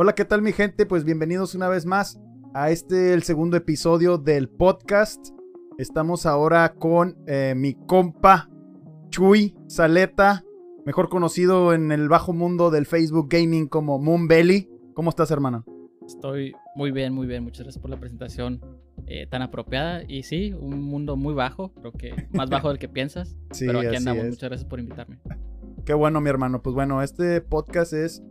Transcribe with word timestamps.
Hola, 0.00 0.14
¿qué 0.14 0.24
tal 0.24 0.42
mi 0.42 0.52
gente? 0.52 0.86
Pues 0.86 1.02
bienvenidos 1.02 1.56
una 1.56 1.66
vez 1.68 1.84
más 1.84 2.20
a 2.54 2.70
este, 2.70 3.14
el 3.14 3.24
segundo 3.24 3.56
episodio 3.56 4.16
del 4.16 4.48
podcast. 4.48 5.30
Estamos 5.76 6.24
ahora 6.24 6.74
con 6.74 7.18
eh, 7.26 7.54
mi 7.56 7.74
compa 7.74 8.48
Chuy 9.10 9.56
Saleta, 9.66 10.44
mejor 10.86 11.08
conocido 11.08 11.74
en 11.74 11.90
el 11.90 12.08
bajo 12.08 12.32
mundo 12.32 12.70
del 12.70 12.86
Facebook 12.86 13.26
Gaming 13.28 13.66
como 13.66 13.98
Moonbelly. 13.98 14.70
¿Cómo 14.94 15.10
estás, 15.10 15.32
hermano? 15.32 15.64
Estoy 16.06 16.52
muy 16.76 16.92
bien, 16.92 17.12
muy 17.12 17.26
bien. 17.26 17.42
Muchas 17.42 17.64
gracias 17.64 17.82
por 17.82 17.90
la 17.90 17.98
presentación 17.98 18.60
eh, 19.08 19.26
tan 19.26 19.42
apropiada. 19.42 20.04
Y 20.06 20.22
sí, 20.22 20.52
un 20.52 20.80
mundo 20.80 21.16
muy 21.16 21.34
bajo, 21.34 21.74
creo 21.74 21.90
que 21.90 22.28
más 22.30 22.48
bajo 22.48 22.68
del 22.68 22.78
que 22.78 22.88
piensas. 22.88 23.36
Sí, 23.50 23.66
pero 23.66 23.80
aquí 23.80 23.96
andamos. 23.96 24.22
es. 24.22 24.30
Muchas 24.30 24.48
gracias 24.48 24.70
por 24.70 24.78
invitarme. 24.78 25.18
Qué 25.84 25.94
bueno, 25.94 26.20
mi 26.20 26.30
hermano. 26.30 26.62
Pues 26.62 26.74
bueno, 26.74 27.02
este 27.02 27.40
podcast 27.40 27.94
es 27.94 28.22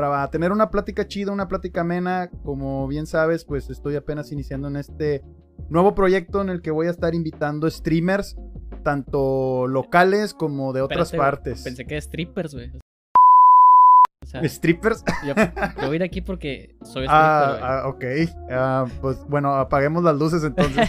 para 0.00 0.28
tener 0.28 0.50
una 0.50 0.70
plática 0.70 1.06
chida, 1.06 1.30
una 1.30 1.46
plática 1.46 1.82
amena. 1.82 2.28
Como 2.42 2.88
bien 2.88 3.06
sabes, 3.06 3.44
pues 3.44 3.70
estoy 3.70 3.94
apenas 3.94 4.32
iniciando 4.32 4.66
en 4.66 4.74
este 4.74 5.22
nuevo 5.68 5.94
proyecto 5.94 6.42
en 6.42 6.48
el 6.48 6.62
que 6.62 6.72
voy 6.72 6.88
a 6.88 6.90
estar 6.90 7.14
invitando 7.14 7.70
streamers, 7.70 8.36
tanto 8.82 9.68
locales 9.68 10.34
como 10.34 10.72
de 10.72 10.80
otras 10.80 11.12
Espérate, 11.12 11.36
partes. 11.36 11.62
Pensé 11.62 11.86
que 11.86 12.00
strippers, 12.00 12.54
güey. 12.54 12.72
O 14.20 14.26
sea, 14.26 14.42
¿Strippers? 14.48 15.04
yo, 15.24 15.34
yo 15.36 15.86
voy 15.86 15.92
a 15.92 15.94
ir 15.94 16.02
aquí 16.02 16.22
porque 16.22 16.74
soy 16.82 17.04
stripper, 17.04 17.06
güey. 17.06 17.62
Ah, 17.62 17.82
ah, 17.84 17.88
ok. 17.88 18.04
Ah, 18.50 18.86
pues 19.00 19.24
bueno, 19.28 19.54
apaguemos 19.54 20.02
las 20.02 20.18
luces 20.18 20.42
entonces. 20.42 20.88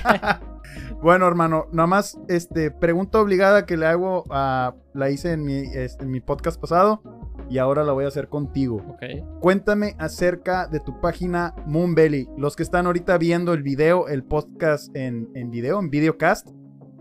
bueno, 1.04 1.28
hermano, 1.28 1.68
nada 1.72 1.86
más, 1.86 2.18
este, 2.28 2.72
pregunta 2.72 3.20
obligada 3.20 3.68
que 3.68 3.78
le 3.78 3.86
hago 3.86 4.24
a, 4.32 4.74
la 4.96 5.12
hice 5.12 5.34
en 5.34 5.44
mi, 5.44 5.60
este, 5.76 6.06
en 6.06 6.10
mi 6.10 6.22
podcast 6.22 6.60
pasado 6.60 7.04
y 7.50 7.58
ahora 7.58 7.84
la 7.84 7.94
voy 7.94 8.06
a 8.06 8.08
hacer 8.08 8.28
contigo. 8.28 8.98
Cuéntame 9.40 9.96
acerca 9.98 10.68
de 10.68 10.80
tu 10.80 11.00
página 11.00 11.54
Moonbelly. 11.66 12.28
Los 12.38 12.56
que 12.56 12.64
están 12.64 12.86
ahorita 12.86 13.18
viendo 13.18 13.54
el 13.54 13.64
video, 13.64 14.08
el 14.08 14.24
podcast 14.24 14.96
en, 14.96 15.30
en 15.36 15.52
video, 15.52 15.80
en 15.80 15.90
videocast, 15.90 16.50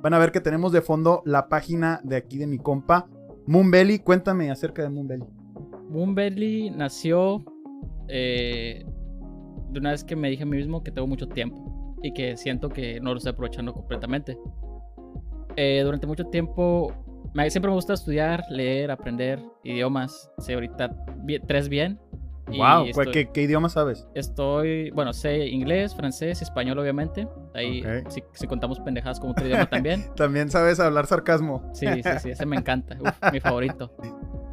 van 0.03 0.15
a 0.15 0.19
ver 0.19 0.33
que 0.33 0.41
tenemos 0.41 0.73
de 0.73 0.83
fondo 0.83 1.23
la 1.25 1.49
página 1.49 2.01
de 2.05 2.17
aquí 2.17 2.39
de 2.39 2.47
mi 2.47 2.59
compa 2.59 3.09
Moonbelly. 3.47 4.01
Cuéntame 4.01 4.51
acerca 4.51 4.83
de 4.83 4.91
Moonbelly. 4.91 5.25
Moonbelly 5.89 6.71
nació 6.71 7.45
eh, 8.09 8.85
de 9.71 9.79
una 9.79 9.93
vez 9.93 10.05
que 10.05 10.17
me 10.17 10.29
dije 10.29 10.43
a 10.43 10.47
mí 10.47 10.57
mismo 10.57 10.83
que 10.83 10.91
tengo 10.91 11.07
mucho 11.07 11.29
tiempo 11.29 11.97
y 12.03 12.13
que 12.13 12.37
siento 12.37 12.69
que 12.69 13.01
no 13.01 13.11
lo 13.11 13.17
estoy 13.17 13.33
aprovechando 13.33 13.73
completamente. 13.73 14.39
Eh, 15.57 15.83
durante 15.85 16.07
mucho 16.07 16.27
tiempo 16.27 16.93
me- 17.35 17.51
siempre 17.51 17.69
me 17.71 17.75
gusta 17.75 17.93
estudiar, 17.93 18.45
leer, 18.49 18.91
aprender 18.91 19.41
idiomas. 19.63 20.31
Sé 20.39 20.55
ahorita 20.55 20.91
bi- 21.19 21.41
tres 21.41 21.69
bien. 21.69 21.99
Wow, 22.47 22.85
estoy, 22.87 23.11
¿qué, 23.11 23.31
qué 23.33 23.43
idioma 23.43 23.71
sabes? 23.71 24.07
estoy- 24.15 24.91
bueno, 24.91 25.15
sé 25.15 25.47
inglés, 25.47 25.95
francés, 25.95 26.43
español 26.43 26.79
obviamente. 26.79 27.27
Ahí 27.55 27.81
Ok. 27.83 28.11
si, 28.11 28.23
si 28.35 28.47
contamos 28.47 28.79
pendejadas 28.81 29.19
como 29.19 29.33
otro 29.33 29.47
idioma 29.47 29.67
también. 29.67 30.05
También 30.17 30.51
sabes 30.51 30.79
hablar 30.79 31.07
sarcasmo. 31.07 31.71
Sí, 31.73 31.87
sí, 32.03 32.11
sí, 32.21 32.31
ese 32.31 32.45
me 32.47 32.57
encanta. 32.57 32.97
Uf, 33.01 33.33
mi 33.33 33.41
favorito. 33.41 33.91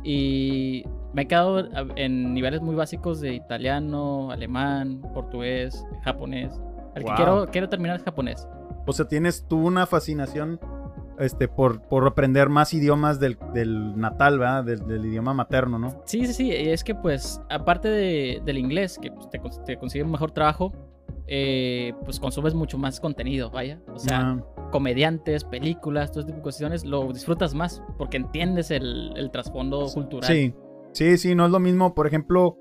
Y 0.03 0.83
me 1.13 1.23
he 1.23 1.27
quedado 1.27 1.67
en 1.97 2.33
niveles 2.33 2.61
muy 2.61 2.75
básicos 2.75 3.19
de 3.21 3.33
italiano, 3.33 4.31
alemán, 4.31 5.01
portugués, 5.13 5.85
japonés. 6.03 6.53
El 6.95 7.03
que 7.03 7.09
Wow. 7.09 7.15
quiero, 7.15 7.45
quiero 7.51 7.69
terminar 7.69 7.97
es 7.97 8.03
japonés. 8.03 8.47
O 8.87 8.93
sea, 8.93 9.05
tienes 9.07 9.45
tú 9.47 9.63
una 9.65 9.85
fascinación 9.85 10.59
este, 11.21 11.47
por, 11.47 11.81
por 11.87 12.05
aprender 12.07 12.49
más 12.49 12.73
idiomas 12.73 13.19
del, 13.19 13.37
del 13.53 13.97
natal, 13.97 14.39
¿verdad? 14.39 14.63
Del, 14.63 14.85
del 14.87 15.05
idioma 15.05 15.33
materno, 15.33 15.79
¿no? 15.79 16.01
Sí, 16.05 16.25
sí, 16.27 16.33
sí. 16.33 16.51
Es 16.51 16.83
que, 16.83 16.95
pues, 16.95 17.41
aparte 17.49 17.87
de- 17.89 18.41
del 18.45 18.57
inglés, 18.57 18.99
que 19.01 19.11
pues, 19.11 19.29
te, 19.29 19.39
te 19.65 19.77
consigue 19.77 20.03
un 20.03 20.11
mejor 20.11 20.31
trabajo, 20.31 20.71
eh, 21.27 21.93
pues 22.03 22.19
consumes 22.19 22.53
mucho 22.53 22.77
más 22.77 22.99
contenido, 22.99 23.49
vaya. 23.51 23.79
O 23.93 23.97
sea, 23.99 24.19
Ah, 24.31 24.69
comediantes, 24.71 25.43
películas, 25.45 26.11
todo 26.11 26.21
este 26.21 26.31
tipo 26.31 26.37
de 26.39 26.43
cuestiones, 26.43 26.85
lo 26.85 27.11
disfrutas 27.13 27.53
más 27.53 27.81
porque 27.97 28.17
entiendes 28.17 28.71
el, 28.71 29.13
el 29.15 29.31
trasfondo 29.31 29.87
cultural. 29.93 30.27
sí, 30.29 30.53
sí, 30.93 31.17
sí, 31.17 31.35
no 31.35 31.45
es 31.45 31.51
lo 31.51 31.59
mismo. 31.59 31.93
Por 31.93 32.07
ejemplo, 32.07 32.57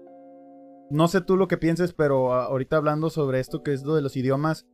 no 0.90 1.08
sé 1.08 1.20
tú 1.20 1.36
lo 1.36 1.48
que 1.48 1.56
pienses, 1.56 1.92
pero 1.92 2.32
ah, 2.34 2.44
ahorita 2.44 2.76
hablando 2.76 3.10
sobre 3.10 3.40
esto 3.40 3.62
que 3.62 3.72
es 3.72 3.84
lo 3.84 3.94
de 3.94 4.02
los 4.02 4.16
idiomas, 4.16 4.66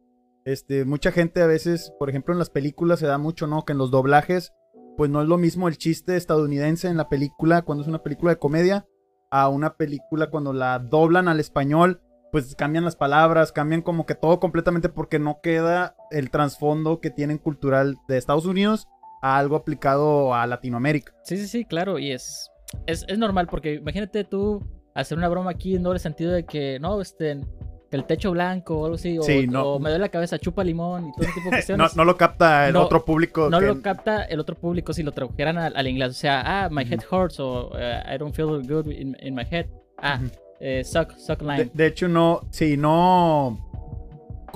este, 0.46 0.84
mucha 0.84 1.10
gente 1.10 1.42
a 1.42 1.46
veces, 1.46 1.92
por 1.98 2.08
ejemplo, 2.08 2.32
en 2.32 2.38
las 2.38 2.50
películas 2.50 3.00
se 3.00 3.06
da 3.06 3.18
mucho, 3.18 3.48
¿no? 3.48 3.64
Que 3.64 3.72
en 3.72 3.78
los 3.78 3.90
doblajes, 3.90 4.52
pues 4.96 5.10
no 5.10 5.20
es 5.20 5.26
lo 5.26 5.38
mismo 5.38 5.66
el 5.66 5.76
chiste 5.76 6.16
estadounidense 6.16 6.86
en 6.86 6.96
la 6.96 7.08
película 7.08 7.62
cuando 7.62 7.82
es 7.82 7.88
una 7.88 8.04
película 8.04 8.30
de 8.30 8.38
comedia 8.38 8.86
a 9.28 9.48
una 9.48 9.76
película 9.76 10.30
cuando 10.30 10.52
la 10.52 10.78
doblan 10.78 11.26
al 11.26 11.40
español, 11.40 12.00
pues 12.30 12.54
cambian 12.54 12.84
las 12.84 12.94
palabras, 12.94 13.50
cambian 13.50 13.82
como 13.82 14.06
que 14.06 14.14
todo 14.14 14.38
completamente 14.38 14.88
porque 14.88 15.18
no 15.18 15.40
queda 15.42 15.96
el 16.12 16.30
trasfondo 16.30 17.00
que 17.00 17.10
tienen 17.10 17.38
cultural 17.38 17.96
de 18.06 18.16
Estados 18.16 18.46
Unidos 18.46 18.86
a 19.22 19.38
algo 19.38 19.56
aplicado 19.56 20.32
a 20.32 20.46
Latinoamérica. 20.46 21.12
Sí, 21.24 21.38
sí, 21.38 21.48
sí, 21.48 21.64
claro, 21.64 21.98
y 21.98 22.12
es, 22.12 22.52
es, 22.86 23.04
es 23.08 23.18
normal, 23.18 23.48
porque 23.48 23.74
imagínate 23.74 24.22
tú 24.22 24.64
hacer 24.94 25.18
una 25.18 25.28
broma 25.28 25.50
aquí 25.50 25.74
en 25.74 25.82
doble 25.82 25.98
sentido 25.98 26.30
de 26.30 26.46
que, 26.46 26.78
no, 26.78 27.00
este, 27.00 27.40
que 27.90 27.96
el 27.96 28.04
techo 28.04 28.32
blanco 28.32 28.78
o 28.78 28.84
algo 28.86 28.96
así, 28.96 29.16
o, 29.18 29.22
Sí, 29.22 29.46
no. 29.46 29.64
o 29.74 29.78
me 29.78 29.90
duele 29.90 30.02
la 30.04 30.08
cabeza, 30.08 30.38
chupa 30.38 30.64
limón 30.64 31.08
y 31.08 31.12
todo 31.12 31.22
ese 31.22 31.32
tipo 31.34 31.44
de 31.44 31.50
No, 31.50 31.56
cuestiones. 31.56 31.96
no 31.96 32.04
lo 32.04 32.16
capta 32.16 32.66
el 32.68 32.72
No, 32.74 32.82
otro 32.84 33.04
público. 33.04 33.48
No 33.50 33.60
que- 33.60 33.66
lo 33.66 33.80
capta 33.82 34.24
el 34.24 34.40
otro 34.40 34.56
público 34.56 34.92
si 34.92 35.02
lo 35.02 35.12
tradujeran 35.12 35.56
al, 35.58 35.76
al 35.76 35.86
inglés. 35.86 36.10
O 36.10 36.14
sea, 36.14 36.42
ah, 36.64 36.68
my 36.70 36.82
head 36.82 37.00
hurts 37.10 37.38
o 37.40 37.70
eh, 37.78 38.02
I 38.14 38.18
don't 38.18 38.34
feel 38.34 38.48
good 38.66 38.86
in, 38.90 39.16
in 39.20 39.34
my 39.34 39.44
head. 39.48 39.66
Ah, 39.98 40.20
eh, 40.60 40.82
suck, 40.84 41.12
suck 41.16 41.40
de, 41.40 41.44
lime. 41.44 41.70
de 41.72 41.86
hecho, 41.86 42.08
no, 42.08 42.40
sí, 42.50 42.76
no. 42.76 43.58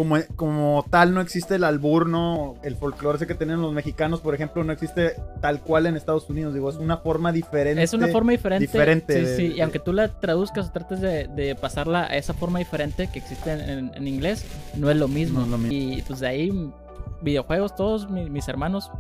Como, 0.00 0.16
como 0.34 0.82
tal, 0.88 1.12
no 1.12 1.20
existe 1.20 1.56
el 1.56 1.64
albur, 1.64 2.08
¿no? 2.08 2.54
El 2.62 2.74
folclore 2.74 3.16
ese 3.16 3.26
que 3.26 3.34
tienen 3.34 3.60
los 3.60 3.74
mexicanos, 3.74 4.20
por 4.22 4.34
ejemplo, 4.34 4.64
no 4.64 4.72
existe 4.72 5.14
tal 5.42 5.60
cual 5.60 5.84
en 5.84 5.94
Estados 5.94 6.30
Unidos. 6.30 6.54
Digo, 6.54 6.70
es 6.70 6.76
una 6.76 6.96
forma 6.96 7.32
diferente. 7.32 7.82
Es 7.82 7.92
una 7.92 8.06
forma 8.08 8.32
diferente. 8.32 8.66
diferente 8.66 9.12
Sí, 9.12 9.20
de- 9.20 9.36
sí. 9.36 9.48
de- 9.48 9.56
Y 9.56 9.60
aunque 9.60 9.78
tú 9.78 9.92
la 9.92 10.08
traduzcas 10.08 10.68
o 10.68 10.72
trates 10.72 11.02
de, 11.02 11.28
de 11.28 11.54
pasarla 11.54 12.04
a 12.04 12.16
esa 12.16 12.32
forma 12.32 12.58
diferente 12.60 13.08
que 13.12 13.18
existe 13.18 13.52
en, 13.52 13.60
en- 13.60 13.92
en 13.94 14.08
inglés, 14.08 14.46
no 14.74 14.90
es 14.90 14.96
lo 14.96 15.06
mismo. 15.06 15.40
No 15.40 15.44
es 15.44 15.50
lo 15.50 15.58
mismo. 15.58 15.72
Y 15.74 16.00
pues 16.00 16.20
de 16.20 16.28
ahí, 16.28 16.72
videojuegos, 17.20 17.74
todos 17.76 18.08
mi- 18.10 18.30
mis, 18.30 18.48
hermanos 18.48 18.90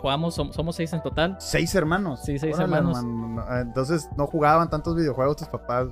jugamos, 0.00 0.38
som- 0.38 0.52
somos 0.52 0.76
seis 0.76 0.92
en 0.92 1.02
total. 1.02 1.36
Seis 1.40 1.74
hermanos. 1.74 2.20
Sí, 2.24 2.38
seis 2.38 2.54
Órale, 2.54 2.76
hermanos. 2.76 3.02
man, 3.02 3.34
no, 3.36 3.56
Entonces 3.58 4.08
no 4.16 4.26
jugaban 4.28 4.70
tantos 4.70 4.94
videojuegos 4.94 5.36
tus 5.38 5.48
papás. 5.48 5.88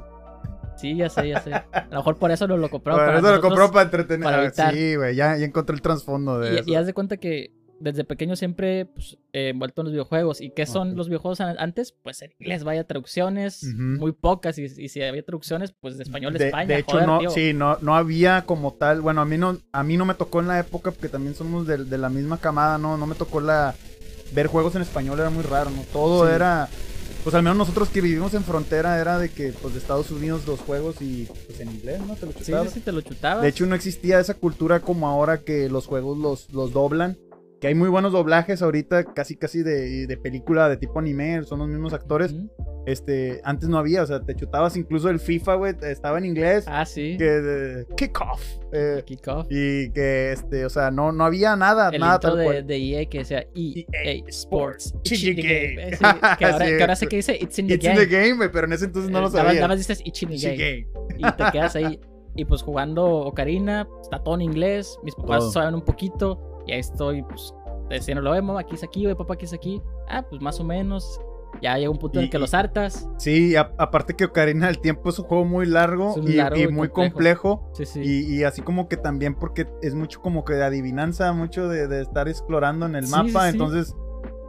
Sí, 0.79 0.97
ya 0.97 1.09
sé, 1.09 1.29
ya 1.29 1.41
sé. 1.41 1.53
A 1.55 1.89
lo 1.91 1.97
mejor 1.99 2.17
por 2.19 2.31
eso 2.31 2.47
lo, 2.47 2.57
lo 2.57 2.71
compraron. 2.71 3.01
Bueno, 3.01 3.09
para 3.09 3.19
eso 3.19 3.27
lo 3.27 3.33
nosotros. 3.33 3.51
compró 3.59 3.73
para 3.73 3.85
entretener. 3.85 4.25
para 4.25 4.39
Ah, 4.39 4.45
evitar. 4.45 4.75
Sí, 4.75 4.97
güey, 4.97 5.15
ya, 5.17 5.37
ya 5.37 5.45
encontré 5.45 5.75
el 5.75 5.83
trasfondo 5.83 6.39
de 6.39 6.53
Y, 6.55 6.59
eso. 6.59 6.71
y 6.71 6.75
haz 6.77 6.87
de 6.87 6.95
cuenta 6.95 7.17
que 7.17 7.53
desde 7.81 8.03
pequeño 8.05 8.35
siempre 8.35 8.87
pues, 8.87 9.19
eh, 9.33 9.51
envuelto 9.51 9.83
en 9.83 9.85
los 9.87 9.93
videojuegos. 9.93 10.41
¿Y 10.41 10.51
qué 10.51 10.67
son 10.67 10.91
Ok. 10.91 10.97
los 10.97 11.09
videojuegos 11.09 11.41
an- 11.41 11.57
antes? 11.61 11.95
Pues 12.03 12.21
en 12.23 12.33
inglés, 12.41 12.65
vaya 12.65 12.83
traducciones, 12.85 13.63
Ujú. 13.63 13.81
muy 13.81 14.13
pocas. 14.13 14.59
Y, 14.59 14.65
y 14.65 14.89
si 14.89 15.03
había 15.03 15.25
traducciones, 15.25 15.73
pues 15.81 15.97
de 15.97 16.03
español 16.03 16.33
de, 16.35 16.47
España. 16.47 16.67
de 16.67 16.79
hecho, 16.81 16.93
joder, 16.93 17.07
no, 17.07 17.19
tío. 17.21 17.31
sí, 17.31 17.53
no, 17.55 17.79
no 17.81 17.95
había 17.95 18.43
como 18.47 18.73
tal. 18.75 19.01
Bueno, 19.01 19.21
a 19.21 19.25
mí 19.25 19.39
no, 19.39 19.59
a 19.73 19.83
mí 19.85 19.97
no 19.97 20.05
me 20.07 20.15
tocó 20.15 20.41
en 20.41 20.49
la 20.49 20.59
época, 20.59 20.91
porque 20.91 21.09
también 21.09 21.35
somos 21.37 21.67
de, 21.69 21.85
de 21.85 21.99
la 21.99 22.09
misma 22.09 22.39
camada, 22.39 22.79
¿no? 22.79 22.97
No 22.97 23.07
me 23.07 23.15
tocó 23.15 23.41
la. 23.41 23.75
Ver 24.33 24.47
juegos 24.49 24.75
en 24.75 24.83
español 24.83 25.19
era 25.21 25.31
muy 25.31 25.43
raro, 25.45 25.71
¿no? 25.71 25.83
Todo 25.93 26.27
Sí. 26.29 26.35
era. 26.35 26.69
Pues 27.25 27.35
al 27.35 27.43
menos 27.43 27.59
nosotros 27.59 27.89
que 27.89 28.01
vivimos 28.01 28.33
en 28.35 28.45
frontera 28.45 29.01
era 29.01 29.19
de 29.19 29.29
que, 29.29 29.53
pues 29.53 29.75
de 29.75 29.81
Estados 29.81 30.11
Unidos 30.11 30.47
los 30.47 30.61
juegos 30.61 30.97
y 31.01 31.29
pues 31.47 31.61
en 31.61 31.71
inglés, 31.71 32.01
¿no? 32.07 32.15
Te 32.15 32.27
lo 32.27 32.33
chutabas. 32.33 32.69
sí, 32.69 32.75
sí, 32.75 32.81
te 32.81 32.93
lo 32.93 33.01
chutabas. 33.01 33.43
De 33.43 33.49
hecho, 33.49 33.67
no 33.67 33.75
existía 33.75 34.21
esa 34.21 34.35
cultura 34.35 34.81
como 34.81 35.09
ahora 35.09 35.39
que 35.43 35.69
los 35.69 35.87
juegos 35.87 36.17
los, 36.19 36.51
los 36.53 36.73
doblan. 36.73 37.19
Que 37.61 37.67
hay 37.67 37.75
muy 37.75 37.89
buenos 37.89 38.13
doblajes 38.13 38.63
ahorita, 38.63 39.03
casi 39.15 39.35
casi 39.37 39.63
de, 39.65 40.07
de 40.07 40.17
película 40.17 40.69
de 40.69 40.77
tipo 40.77 40.99
anime, 41.01 41.43
son 41.43 41.59
los 41.59 41.69
mismos 41.69 41.93
actores. 41.93 42.33
Ujú. 42.33 42.49
Este, 42.87 43.41
antes 43.45 43.69
no 43.69 43.77
había, 43.79 44.03
o 44.03 44.07
sea, 44.07 44.21
te 44.23 44.35
chutabas 44.35 44.77
incluso 44.77 45.11
el 45.11 45.19
FIFA, 45.21 45.55
güey, 45.57 45.75
estaba 45.83 46.17
en 46.19 46.25
inglés. 46.25 46.65
Ah, 46.69 46.87
sí. 46.87 47.17
Que 47.19 47.85
kickoff. 47.97 48.41
eh, 48.73 49.03
Kickoff. 49.05 49.47
y 49.51 49.91
que 49.91 50.33
este, 50.33 50.65
o 50.65 50.71
sea, 50.71 50.91
no, 50.91 51.11
no 51.13 51.25
había 51.25 51.55
nada, 51.57 51.91
El 51.93 52.01
nada 52.01 52.19
tal 52.21 52.39
de, 52.39 52.45
cual. 52.45 52.67
de 52.67 52.77
EA 52.77 53.07
que 53.07 53.19
decía 53.19 53.45
EA 53.55 54.23
Sports. 54.29 54.95
It's 55.03 55.13
It's 55.13 55.25
in 55.25 55.37
the 55.37 55.43
game. 55.43 55.75
game. 55.75 55.89
Eh, 55.89 55.97
sí, 55.97 56.05
que, 56.39 56.45
ahora, 56.47 56.65
Sí. 56.67 56.73
que 56.77 56.81
ahora 56.83 56.97
sé 56.97 57.07
que 57.09 57.17
dice 57.17 57.37
It's 57.41 57.59
in 57.59 57.67
the 57.67 57.75
It's 57.75 57.85
game. 57.85 58.03
in 58.03 58.09
the 58.09 58.17
game, 58.17 58.49
pero 58.51 58.67
en 58.69 58.73
ese 58.73 58.85
entonces 58.87 59.11
no 59.11 59.19
Eh, 59.19 59.23
lo 59.23 59.31
sabía. 59.31 59.55
Nada 59.55 59.69
más 59.69 59.79
dices 59.79 60.01
It's 60.05 60.23
in 60.23 60.29
the 60.31 60.35
It's 60.37 60.45
game. 60.45 60.57
game. 60.57 60.87
y 61.19 61.33
te 61.37 61.45
quedas 61.53 61.75
ahí. 61.77 62.01
Y 62.37 62.45
pues 62.45 62.63
jugando 62.63 63.05
Ocarina, 63.05 63.87
está 64.01 64.23
todo 64.23 64.37
en 64.37 64.43
inglés. 64.43 64.97
Mis 65.03 65.15
papás 65.17 65.41
Todo. 65.41 65.51
saben 65.53 65.75
un 65.75 65.83
poquito. 65.83 66.48
Y 66.69 66.73
ahí 66.73 66.81
estoy, 66.81 67.23
pues, 67.25 67.53
diciendo, 67.91 68.23
lo 68.23 68.31
vemos, 68.31 68.59
aquí 68.61 68.75
es 68.77 68.85
aquí, 68.85 69.03
güey, 69.05 69.15
papá, 69.17 69.35
aquí 69.35 69.47
es 69.47 69.53
aquí. 69.55 69.83
Ah, 70.09 70.25
pues 70.29 70.41
más 70.41 70.61
o 70.61 70.65
menos. 70.65 71.21
Ya 71.63 71.77
llega 71.79 71.91
un 71.91 71.97
punto 71.99 72.19
en 72.19 72.27
el 72.27 72.31
que 72.31 72.39
los 72.39 72.53
hartas. 72.53 73.09
Sí, 73.17 73.57
a- 73.57 73.73
aparte 73.79 74.15
que 74.15 74.27
Ocarina 74.27 74.67
del 74.67 74.81
Tiempo 74.81 75.09
es 75.09 75.19
un 75.19 75.25
juego 75.25 75.47
muy 75.47 75.65
largo, 75.65 76.15
y, 76.23 76.35
largo 76.35 76.57
y 76.59 76.63
y 76.65 76.69
muy 76.69 76.89
complejo. 76.91 77.61
complejo. 77.61 77.73
Sí, 77.75 77.87
sí. 77.87 78.01
Y, 78.05 78.37
y 78.41 78.45
así 78.45 78.61
como 78.61 78.87
que 78.87 78.99
también 78.99 79.35
porque 79.35 79.67
es 79.81 79.95
mucho 79.95 80.21
como 80.21 80.45
que 80.45 80.53
de 80.53 80.63
adivinanza, 80.65 81.33
mucho 81.33 81.67
de, 81.69 81.89
de 81.89 82.03
estar 82.03 82.29
explorando 82.29 82.85
en 82.85 82.97
el 82.97 83.07
Sí, 83.07 83.11
mapa. 83.13 83.49
Entonces, 83.49 83.97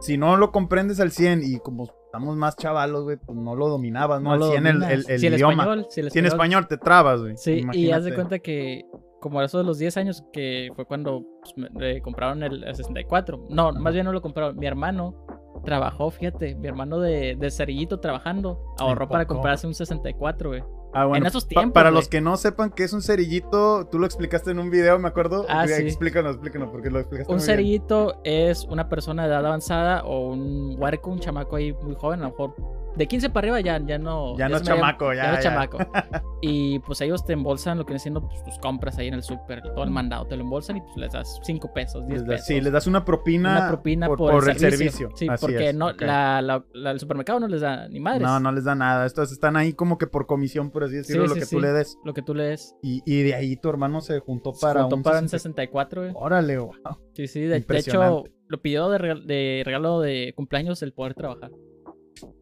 si 0.02 0.18
no 0.18 0.36
lo 0.36 0.52
comprendes 0.52 1.00
al 1.00 1.10
100 1.10 1.40
y 1.42 1.58
como 1.60 1.84
estamos 2.04 2.36
más 2.36 2.54
chavalos, 2.56 3.04
güey, 3.04 3.16
pues 3.16 3.36
no 3.36 3.56
lo 3.56 3.68
dominabas, 3.68 4.20
¿no? 4.20 4.28
No 4.28 4.32
Al 4.34 4.40
lo 4.40 4.50
100 4.50 4.66
el, 4.66 4.82
el, 4.82 5.04
el 5.08 5.18
Si 5.18 5.26
el 5.26 5.34
idioma. 5.34 5.52
español, 5.62 5.86
si 5.88 6.00
en 6.18 6.26
español- 6.26 6.68
te 6.68 6.76
trabas, 6.76 7.22
güey. 7.22 7.36
Sí, 7.38 7.52
y 7.52 7.90
haz 7.90 8.04
de 8.04 8.10
imagínate. 8.10 8.14
cuenta 8.14 8.38
que 8.40 8.84
como 9.20 9.40
a 9.40 9.44
eso 9.44 9.58
de 9.58 9.64
los 9.64 9.78
10 9.78 9.96
años 9.98 10.24
que 10.32 10.70
fue 10.74 10.84
cuando 10.86 11.24
pues, 11.42 11.56
me- 11.56 11.68
le 11.80 12.00
compraron 12.02 12.42
el, 12.42 12.64
el 12.64 12.74
64. 12.74 13.46
No, 13.50 13.72
más 13.72 13.92
bien 13.92 14.04
no 14.06 14.12
lo 14.12 14.22
compraron. 14.22 14.56
Mi 14.58 14.66
hermano 14.66 15.26
trabajó, 15.64 16.10
fíjate, 16.10 16.54
mi 16.54 16.68
hermano 16.68 16.98
de, 17.00 17.36
de 17.36 17.50
cerillito 17.50 18.00
trabajando, 18.00 18.74
ahorró 18.78 19.08
para 19.08 19.26
comprarse 19.26 19.66
un 19.66 19.74
64, 19.74 20.48
güey. 20.50 20.62
Ah, 20.92 21.04
bueno, 21.04 21.24
en 21.24 21.28
esos 21.28 21.44
pa- 21.44 21.48
tiempos, 21.50 21.72
para 21.74 21.90
los 21.92 22.08
que 22.08 22.20
no 22.20 22.36
sepan 22.36 22.70
qué 22.70 22.82
es 22.82 22.92
un 22.92 23.00
cerillito, 23.02 23.86
tú 23.86 23.98
lo 24.00 24.06
explicaste 24.06 24.50
en 24.50 24.58
un 24.58 24.70
video, 24.70 24.98
me 24.98 25.06
acuerdo. 25.08 25.46
Ah, 25.48 25.64
sí. 25.68 25.74
Explícanos, 25.82 26.32
explícanos, 26.32 26.70
porque 26.70 26.90
lo 26.90 26.98
explicaste 26.98 27.30
Un 27.32 27.38
muy 27.38 27.46
bien. 27.46 27.56
cerillito 27.56 28.20
es 28.24 28.64
una 28.64 28.88
persona 28.88 29.22
de 29.24 29.28
edad 29.28 29.46
avanzada 29.46 30.02
o 30.04 30.30
un 30.32 30.74
huerco, 30.80 31.10
un 31.10 31.20
chamaco 31.20 31.54
ahí 31.56 31.72
muy 31.82 31.94
joven, 31.94 32.20
a 32.20 32.24
lo 32.24 32.30
mejor 32.30 32.54
de 32.96 33.06
15 33.06 33.30
para 33.30 33.46
arriba 33.52 33.60
ya, 33.60 33.84
ya 33.86 33.98
no. 33.98 34.36
Ya 34.36 34.48
no 34.48 34.56
es 34.56 34.62
se 34.62 34.68
chamaco, 34.68 35.12
ya, 35.14 35.28
no 35.32 35.38
es 35.38 35.44
ya. 35.44 35.50
chamaco. 35.50 35.78
y 36.42 36.78
pues 36.80 37.00
ellos 37.00 37.24
te 37.24 37.32
embolsan 37.34 37.78
lo 37.78 37.84
que 37.84 37.90
viene 37.92 38.00
siendo 38.00 38.26
pues, 38.26 38.42
tus 38.44 38.58
compras 38.58 38.98
ahí 38.98 39.08
en 39.08 39.14
el 39.14 39.22
súper, 39.22 39.62
todo 39.62 39.84
el 39.84 39.90
mandado, 39.90 40.26
te 40.26 40.36
lo 40.36 40.42
embolsan 40.42 40.78
y 40.78 40.80
pues 40.80 40.96
les 40.96 41.12
das 41.12 41.38
5 41.42 41.72
pesos, 41.72 42.06
10 42.06 42.20
Les 42.20 42.20
das- 42.26 42.28
pesos. 42.36 42.46
sí, 42.46 42.60
les 42.60 42.72
das 42.72 42.86
una 42.86 43.04
propina, 43.04 43.52
una 43.58 43.68
propina 43.68 44.06
por, 44.08 44.18
por, 44.18 44.30
por 44.32 44.50
el, 44.50 44.58
servicio. 44.58 44.78
servicio. 44.90 45.10
Sí, 45.16 45.28
Así 45.28 45.40
porque 45.46 45.68
es, 45.70 45.74
no, 45.74 45.88
ok. 45.88 46.00
la, 46.02 46.42
la- 46.42 46.64
la- 46.72 46.90
el 46.90 47.00
supermercado 47.00 47.40
no 47.40 47.48
les 47.48 47.60
da 47.60 47.88
ni 47.88 48.00
madres. 48.00 48.22
No, 48.22 48.40
no 48.40 48.52
les 48.52 48.64
da 48.64 48.74
nada. 48.74 49.06
Estos 49.06 49.30
están 49.32 49.56
ahí 49.56 49.72
como 49.72 49.96
que 49.98 50.06
por 50.06 50.26
comisión, 50.26 50.70
por 50.70 50.84
así 50.84 50.96
decirlo, 50.96 51.24
Sí, 51.24 51.28
lo 51.28 51.34
sí, 51.34 51.40
que 51.40 51.46
sí. 51.46 51.56
tú 51.56 51.60
le 51.60 51.72
des. 51.72 51.96
Lo 52.04 52.12
que 52.14 52.22
tú 52.22 52.34
lees. 52.34 52.74
Y, 52.82 53.02
y 53.06 53.22
de 53.22 53.34
ahí 53.34 53.56
tu 53.56 53.68
hermano 53.68 54.00
se 54.00 54.18
juntó 54.20 54.52
para 54.60 54.80
Juntó 54.82 54.96
un 54.96 55.02
para 55.02 55.18
un 55.20 55.28
60. 55.28 55.38
64, 55.62 56.02
güey. 56.02 56.12
Órale, 56.16 56.58
wow. 56.58 56.72
Sí, 57.14 57.26
sí. 57.28 57.40
De, 57.42 57.60
de 57.60 57.78
hecho, 57.78 58.24
lo 58.48 58.60
pidió 58.62 58.88
de, 58.90 58.98
de 59.24 59.62
regalo 59.64 60.00
de 60.00 60.32
cumpleaños 60.34 60.82
el 60.82 60.92
poder 60.92 61.14
trabajar. 61.14 61.50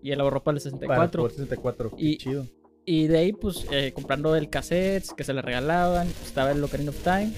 Y 0.03 0.13
él 0.13 0.21
ahorró 0.21 0.43
para 0.43 0.57
el 0.59 0.63
Para 0.63 0.71
64. 0.71 1.25
el 1.27 1.31
64. 1.33 1.93
Y- 1.99 2.19
chido. 2.19 2.47
Y 2.85 3.07
de 3.07 3.19
ahí, 3.19 3.33
pues, 3.35 3.67
eh, 3.71 3.93
comprando 3.95 4.35
el 4.35 4.49
cassette 4.49 5.13
que 5.15 5.23
se 5.23 5.35
le 5.35 5.43
regalaban. 5.43 6.09
estaba 6.25 6.53
el 6.53 6.65
Ocarina 6.65 6.89
of 6.91 7.03
Time. 7.03 7.33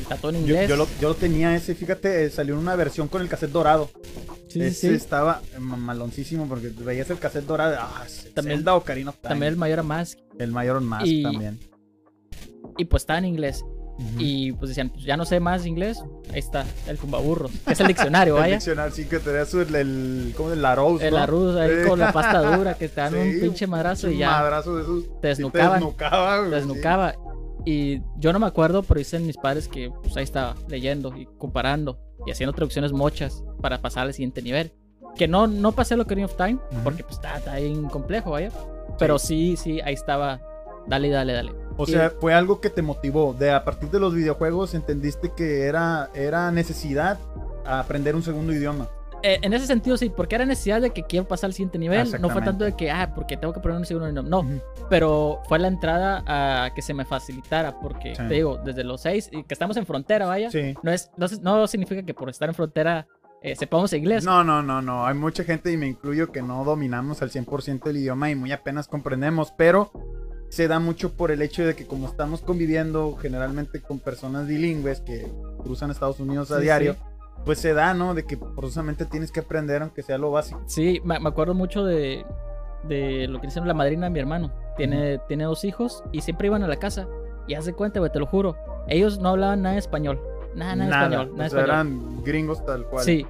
Está 0.00 0.16
todo 0.16 0.30
en 0.30 0.36
Yo, 0.46 0.54
inglés. 0.54 0.68
yo 0.68 0.76
lo, 0.76 0.86
yo 1.00 1.08
lo 1.08 1.14
tenía 1.16 1.54
ese, 1.56 1.74
fíjate, 1.74 2.24
eh, 2.26 2.30
salió 2.30 2.54
en 2.54 2.60
una 2.60 2.76
versión 2.76 3.08
con 3.08 3.20
el 3.20 3.28
cassette 3.28 3.50
dorado. 3.50 3.90
Sí, 4.48 4.60
ese 4.62 4.88
sí. 4.90 4.94
estaba 4.94 5.42
mamaloncísimo 5.58 6.46
porque 6.48 6.68
veías 6.68 7.10
el 7.10 7.18
cassette 7.18 7.46
dorado. 7.46 7.76
Ah, 7.80 8.04
También- 8.34 8.58
Zelda 8.58 8.76
Ocarina 8.76 9.10
of 9.10 9.16
Time. 9.16 9.28
También 9.30 9.52
el 9.52 9.58
mayor 9.58 9.82
más. 9.82 10.16
el 10.38 10.52
Mayor 10.52 10.80
Mask 10.80 11.06
y- 11.06 11.22
también. 11.22 11.58
Y 12.78 12.84
pues 12.84 13.02
estaba 13.02 13.18
en 13.18 13.24
inglés. 13.26 13.64
Ujú. 14.02 14.16
Y 14.18 14.52
pues 14.52 14.68
decían, 14.70 14.90
pues 14.90 15.04
ya 15.04 15.16
no 15.16 15.24
sé 15.24 15.38
más 15.40 15.64
inglés. 15.66 16.02
Ahí 16.32 16.38
está, 16.38 16.64
el 16.88 16.98
Cumbaburros. 16.98 17.50
Que 17.66 17.72
es 17.72 17.80
el 17.80 17.86
diccionario, 17.88 18.36
el 18.36 18.40
vaya. 18.42 18.54
diccionario, 18.54 18.94
sí 18.94 19.04
que 19.06 19.18
tenías 19.18 19.52
el, 19.54 19.74
el, 19.74 20.34
¿cómo? 20.36 20.52
el 20.52 20.64
arroz, 20.64 21.02
El 21.02 21.14
¿no? 21.14 21.18
arroz 21.20 21.56
ahí 21.56 21.86
con 21.88 21.98
la 21.98 22.12
pasta 22.12 22.56
dura 22.56 22.74
que 22.74 22.88
te 22.88 23.00
dan 23.00 23.14
un 23.14 23.22
Sí, 23.32 23.38
pinche 23.40 23.66
madrazo 23.66 24.08
y 24.08 24.14
Un 24.14 24.18
ya 24.18 24.30
madrazo 24.30 24.76
de 24.76 24.82
esos. 24.82 25.04
te 25.04 25.10
sí 25.10 25.18
te 25.20 25.28
desnucaban. 25.28 25.80
desnucaba, 25.80 26.38
güey, 26.38 26.50
te 26.50 26.56
desnucaba. 26.56 27.14
Y 27.64 28.00
yo 28.18 28.32
no 28.32 28.38
me 28.40 28.46
acuerdo, 28.46 28.82
pero 28.82 28.98
dicen 28.98 29.24
mis 29.26 29.36
padres 29.36 29.68
que 29.68 29.90
pues 30.02 30.16
ahí 30.16 30.24
estaba 30.24 30.54
leyendo 30.68 31.16
y 31.16 31.26
comparando 31.38 31.98
y 32.26 32.30
haciendo 32.32 32.52
traducciones 32.52 32.92
mochas 32.92 33.44
para 33.60 33.80
pasar 33.80 34.06
al 34.06 34.12
siguiente 34.14 34.42
nivel. 34.42 34.72
Que 35.14 35.28
no, 35.28 35.46
no 35.46 35.72
pasé 35.72 35.94
lo 35.96 36.02
Ocarina 36.04 36.24
of 36.26 36.36
Time, 36.36 36.54
Ujú. 36.54 36.80
porque 36.82 37.02
pues 37.04 37.16
está, 37.16 37.36
está 37.36 37.56
bien 37.56 37.84
complejo, 37.84 38.30
vaya. 38.30 38.50
Pero 38.98 39.18
sí, 39.18 39.56
sí, 39.56 39.80
ahí 39.82 39.94
estaba. 39.94 40.40
Dale, 40.86 41.10
dale, 41.10 41.32
dale. 41.34 41.52
O 41.76 41.86
sea, 41.86 42.10
fue 42.20 42.34
algo 42.34 42.60
que 42.60 42.70
te 42.70 42.82
motivó. 42.82 43.34
De 43.38 43.50
a 43.50 43.64
partir 43.64 43.90
de 43.90 43.98
los 44.00 44.14
videojuegos 44.14 44.74
entendiste 44.74 45.30
que 45.36 45.62
era, 45.66 46.10
era 46.14 46.50
necesidad 46.50 47.18
aprender 47.64 48.14
un 48.16 48.22
segundo 48.22 48.52
idioma. 48.52 48.88
Eh, 49.24 49.38
en 49.42 49.52
ese 49.52 49.68
sentido, 49.68 49.96
sí, 49.96 50.10
porque 50.14 50.34
era 50.34 50.44
necesidad 50.44 50.80
de 50.80 50.90
que 50.90 51.04
quiero 51.04 51.28
pasar 51.28 51.48
al 51.48 51.52
siguiente 51.54 51.78
nivel. 51.78 52.20
No 52.20 52.28
fue 52.28 52.42
tanto 52.42 52.64
de 52.64 52.74
que, 52.74 52.90
ah, 52.90 53.12
porque 53.14 53.36
tengo 53.36 53.54
que 53.54 53.60
poner 53.60 53.76
un 53.76 53.86
segundo 53.86 54.08
nivel. 54.08 54.28
No, 54.28 54.40
Ujú. 54.40 54.60
pero 54.90 55.38
fue 55.48 55.60
la 55.60 55.68
entrada 55.68 56.24
a 56.26 56.74
que 56.74 56.82
se 56.82 56.92
me 56.92 57.04
facilitara, 57.04 57.78
porque 57.78 58.16
Sí. 58.16 58.22
te 58.26 58.34
digo, 58.34 58.58
desde 58.64 58.82
los 58.82 59.00
seis, 59.02 59.28
y 59.30 59.44
que 59.44 59.54
estamos 59.54 59.76
en 59.76 59.86
frontera, 59.86 60.26
vaya. 60.26 60.50
Sí. 60.50 60.74
No, 60.82 60.90
es, 60.90 61.10
no, 61.16 61.28
no 61.40 61.66
significa 61.68 62.02
que 62.02 62.14
por 62.14 62.28
estar 62.30 62.48
en 62.48 62.54
frontera 62.56 63.06
eh, 63.44 63.54
sepamos 63.56 63.92
inglés. 63.92 64.24
No, 64.24 64.42
no, 64.44 64.60
no, 64.62 64.82
no. 64.82 65.06
Hay 65.06 65.14
mucha 65.14 65.44
gente, 65.44 65.70
y 65.72 65.76
me 65.76 65.86
incluyo, 65.88 66.30
que 66.32 66.42
no 66.42 66.64
dominamos 66.64 67.22
al 67.22 67.30
100% 67.30 67.90
el 67.90 67.96
idioma 67.98 68.30
y 68.30 68.34
muy 68.34 68.50
apenas 68.52 68.86
comprendemos, 68.88 69.52
pero 69.56 69.90
se 70.52 70.68
da 70.68 70.78
mucho 70.78 71.14
por 71.14 71.30
el 71.30 71.40
hecho 71.40 71.64
de 71.64 71.74
que 71.74 71.86
como 71.86 72.06
estamos 72.06 72.42
conviviendo 72.42 73.16
generalmente 73.16 73.80
con 73.80 73.98
personas 73.98 74.46
bilingües 74.46 75.00
que 75.00 75.26
cruzan 75.62 75.90
Estados 75.90 76.20
Unidos 76.20 76.50
a 76.50 76.56
Sí, 76.58 76.64
diario, 76.64 76.92
sí. 76.92 76.98
pues 77.46 77.58
se 77.58 77.72
da, 77.72 77.94
¿no? 77.94 78.12
De 78.12 78.24
que 78.26 78.36
forzosamente 78.36 79.06
tienes 79.06 79.32
que 79.32 79.40
aprender 79.40 79.80
aunque 79.80 80.02
sea 80.02 80.18
lo 80.18 80.30
básico. 80.30 80.60
Sí, 80.66 81.00
me, 81.04 81.18
me 81.18 81.30
acuerdo 81.30 81.54
mucho 81.54 81.86
de, 81.86 82.26
de 82.86 83.28
lo 83.28 83.40
que 83.40 83.46
hicieron 83.46 83.66
la 83.66 83.72
madrina 83.72 84.04
de 84.08 84.10
mi 84.10 84.18
hermano. 84.18 84.52
Tiene, 84.76 85.20
tiene 85.26 85.44
dos 85.44 85.64
hijos 85.64 86.04
y 86.12 86.20
siempre 86.20 86.48
iban 86.48 86.62
a 86.62 86.68
la 86.68 86.76
casa. 86.76 87.08
Y 87.48 87.54
haz 87.54 87.64
de 87.64 87.72
cuenta, 87.72 88.00
güey, 88.00 88.12
te 88.12 88.18
lo 88.18 88.26
juro. 88.26 88.54
Ellos 88.88 89.20
no 89.20 89.30
hablaban 89.30 89.62
nada 89.62 89.72
de 89.72 89.78
español. 89.78 90.20
Nada, 90.54 90.76
nada, 90.76 90.90
español. 91.04 91.30
Nada 91.34 91.46
o 91.46 91.50
sea, 91.50 91.60
español. 91.60 91.70
eran 91.70 92.22
gringos 92.24 92.62
tal 92.66 92.84
cual. 92.84 93.04
Sí. 93.06 93.26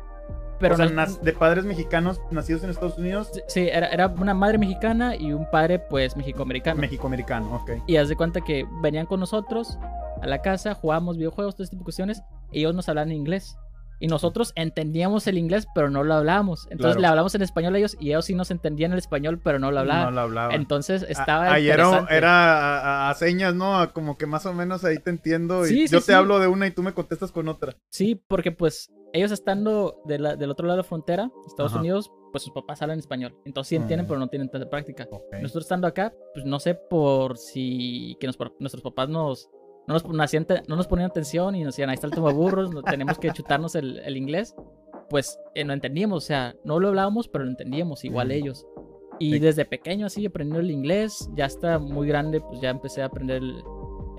Pero 0.63 0.75
o 0.75 0.77
sea, 0.79 0.87
no- 0.87 1.17
de 1.17 1.33
padres 1.33 1.65
mexicanos 1.65 2.21
nacidos 2.31 2.65
en 2.65 2.71
Estados 2.71 2.97
Unidos, 2.99 3.31
Sí, 3.49 3.69
era, 3.71 3.89
era 3.89 4.07
una 4.09 4.33
madre 4.35 4.59
mexicana 4.59 5.15
y 5.17 5.33
un 5.33 5.49
padre, 5.51 5.79
pues, 5.79 6.17
mexicoamericano. 6.17 6.81
México-americano, 6.81 7.55
ok. 7.57 7.71
y 7.87 7.97
haz 7.97 8.09
de 8.09 8.17
cuenta 8.17 8.41
que 8.41 8.67
venían 8.81 9.07
con 9.07 9.21
nosotros 9.21 9.79
a 10.23 10.27
la 10.27 10.41
casa, 10.41 10.75
jugábamos 10.75 11.17
videojuegos, 11.19 11.55
todo 11.57 11.65
este 11.65 11.75
tipo 11.75 11.83
de 11.83 11.85
cuestiones, 11.87 12.23
y 12.53 12.61
ellos 12.61 12.75
nos 12.75 12.89
hablaban 12.89 13.13
inglés. 13.13 13.57
Y 14.01 14.09
nosotros 14.09 14.53
entendíamos 14.57 15.29
el 15.29 15.39
inglés, 15.39 15.69
pero 15.77 15.89
no 15.89 16.03
lo 16.03 16.15
hablábamos. 16.15 16.65
Entonces 16.73 16.97
Claro. 16.97 17.01
le 17.03 17.07
hablamos 17.07 17.35
en 17.37 17.43
español 17.43 17.77
a 17.77 17.79
ellos 17.79 17.97
y 18.01 18.09
ellos 18.09 18.25
sí 18.25 18.35
nos 18.35 18.51
entendían 18.51 18.91
el 18.91 18.99
español, 18.99 19.41
pero 19.45 19.61
no 19.61 19.71
lo 19.71 19.79
hablaban. 19.79 20.07
No 20.07 20.11
lo 20.11 20.21
hablaba. 20.23 20.55
Entonces 20.57 21.07
estaba. 21.09 21.47
Ah, 21.51 21.53
ahí 21.55 21.69
era, 21.71 22.05
era 22.11 22.79
a, 23.07 23.11
a- 23.11 23.15
señas, 23.15 23.55
¿no? 23.55 23.93
Como 23.93 24.19
que 24.19 24.27
más 24.27 24.45
o 24.45 24.53
menos 24.53 24.85
ahí 24.85 24.99
te 24.99 25.11
entiendo. 25.11 25.65
Y 25.67 25.69
Sí, 25.69 25.87
sí, 25.87 25.93
yo 25.93 26.01
te 26.01 26.07
sí. 26.07 26.13
hablo 26.15 26.41
de 26.41 26.49
una 26.49 26.67
y 26.67 26.73
tú 26.73 26.83
me 26.83 26.93
contestas 26.95 27.31
con 27.31 27.47
otra. 27.49 27.77
Sí, 27.91 28.21
porque 28.27 28.51
pues 28.51 28.91
ellos 29.13 29.31
estando 29.33 30.01
de 30.05 30.19
la- 30.19 30.37
del 30.37 30.51
otro 30.51 30.67
lado 30.67 30.77
de 30.79 30.83
la 30.83 30.89
frontera, 30.89 31.31
Estados 31.47 31.73
Ajá. 31.73 31.81
Unidos, 31.81 32.11
pues 32.33 32.45
sus 32.45 32.53
papás 32.53 32.81
hablan 32.83 32.99
español. 32.99 33.37
Entonces 33.45 33.69
sí 33.69 33.77
entienden, 33.77 34.07
Mm. 34.07 34.09
pero 34.09 34.21
no 34.21 34.29
tienen 34.29 34.49
tanta 34.49 34.69
práctica. 34.71 35.07
Ok. 35.11 35.35
Nosotros 35.43 35.65
estando 35.65 35.87
acá, 35.87 36.15
pues 36.35 36.47
no 36.47 36.59
sé 36.59 36.75
por 36.75 37.37
si 37.37 38.17
que 38.21 38.27
nos- 38.27 38.39
nuestros 38.59 38.83
papás 38.83 39.09
nos 39.09 39.51
no 39.89 39.95
nos, 39.95 40.05
no 40.09 40.23
hacían 40.23 40.47
no 40.69 40.77
nos 40.77 40.87
ponían 40.87 41.11
atención 41.11 41.57
y 41.57 41.65
nos 41.65 41.75
decían, 41.75 41.91
ahí 41.91 41.95
está 41.95 42.07
el 42.07 42.13
tomaburros, 42.13 42.71
tenemos 42.85 43.19
que 43.19 43.33
chutarnos 43.33 43.75
el, 43.75 43.99
el 43.99 44.17
inglés. 44.17 44.55
Pues 45.11 45.39
eh, 45.57 45.65
no 45.65 45.73
entendíamos, 45.73 46.23
o 46.23 46.27
sea, 46.27 46.55
no 46.65 46.79
lo 46.79 46.89
hablábamos, 46.89 47.27
pero 47.29 47.43
lo 47.45 47.51
entendíamos 47.51 48.05
igual 48.05 48.29
Ujú. 48.29 48.37
ellos. 48.37 48.67
Y 49.19 49.33
Sí. 49.33 49.39
desde 49.41 49.65
pequeño 49.65 50.07
así 50.07 50.25
aprendiendo 50.25 50.61
el 50.61 50.71
inglés, 50.71 51.29
ya 51.35 51.47
hasta 51.47 51.81
muy 51.81 52.07
grande, 52.07 52.41
pues 52.41 52.61
ya 52.61 52.71
empecé 52.71 53.03
a 53.03 53.07
aprender 53.07 53.39
el, 53.43 53.63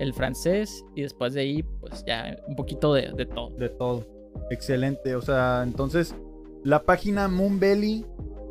el 0.00 0.12
francés 0.12 0.84
y 0.94 1.00
después 1.02 1.32
de 1.32 1.40
ahí, 1.40 1.62
pues 1.80 2.04
ya 2.06 2.36
un 2.46 2.56
poquito 2.56 2.92
de, 2.92 3.10
de 3.12 3.24
todo. 3.26 3.48
De 3.56 3.70
todo. 3.70 4.04
Excelente. 4.50 5.16
O 5.16 5.22
sea, 5.22 5.62
entonces, 5.62 6.14
la 6.62 6.82
página 6.82 7.28
Moonbelly 7.28 8.06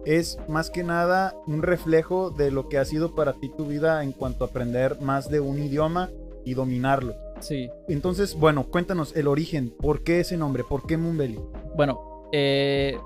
es 0.06 0.38
más 0.48 0.70
que 0.70 0.84
nada 0.84 1.36
un 1.48 1.62
reflejo 1.62 2.30
de 2.30 2.52
lo 2.52 2.68
que 2.68 2.78
ha 2.78 2.86
sido 2.86 3.16
para 3.16 3.34
ti 3.34 3.50
tu 3.50 3.66
vida 3.66 4.04
en 4.04 4.12
cuanto 4.12 4.44
a 4.44 4.48
aprender 4.48 5.00
más 5.02 5.30
de 5.30 5.40
un 5.40 5.62
idioma 5.62 6.10
y 6.46 6.54
dominarlo. 6.56 7.16
Sí. 7.40 7.70
Entonces, 7.88 8.36
bueno, 8.36 8.66
cuéntanos 8.66 9.16
el 9.16 9.28
origen. 9.28 9.70
¿Por 9.70 10.04
qué 10.04 10.20
ese 10.20 10.38
nombre? 10.38 10.64
¿Por 10.64 10.86
qué 10.86 10.98
Moonbelly? 10.98 11.40
Bueno, 11.76 12.28
eh, 12.32 12.98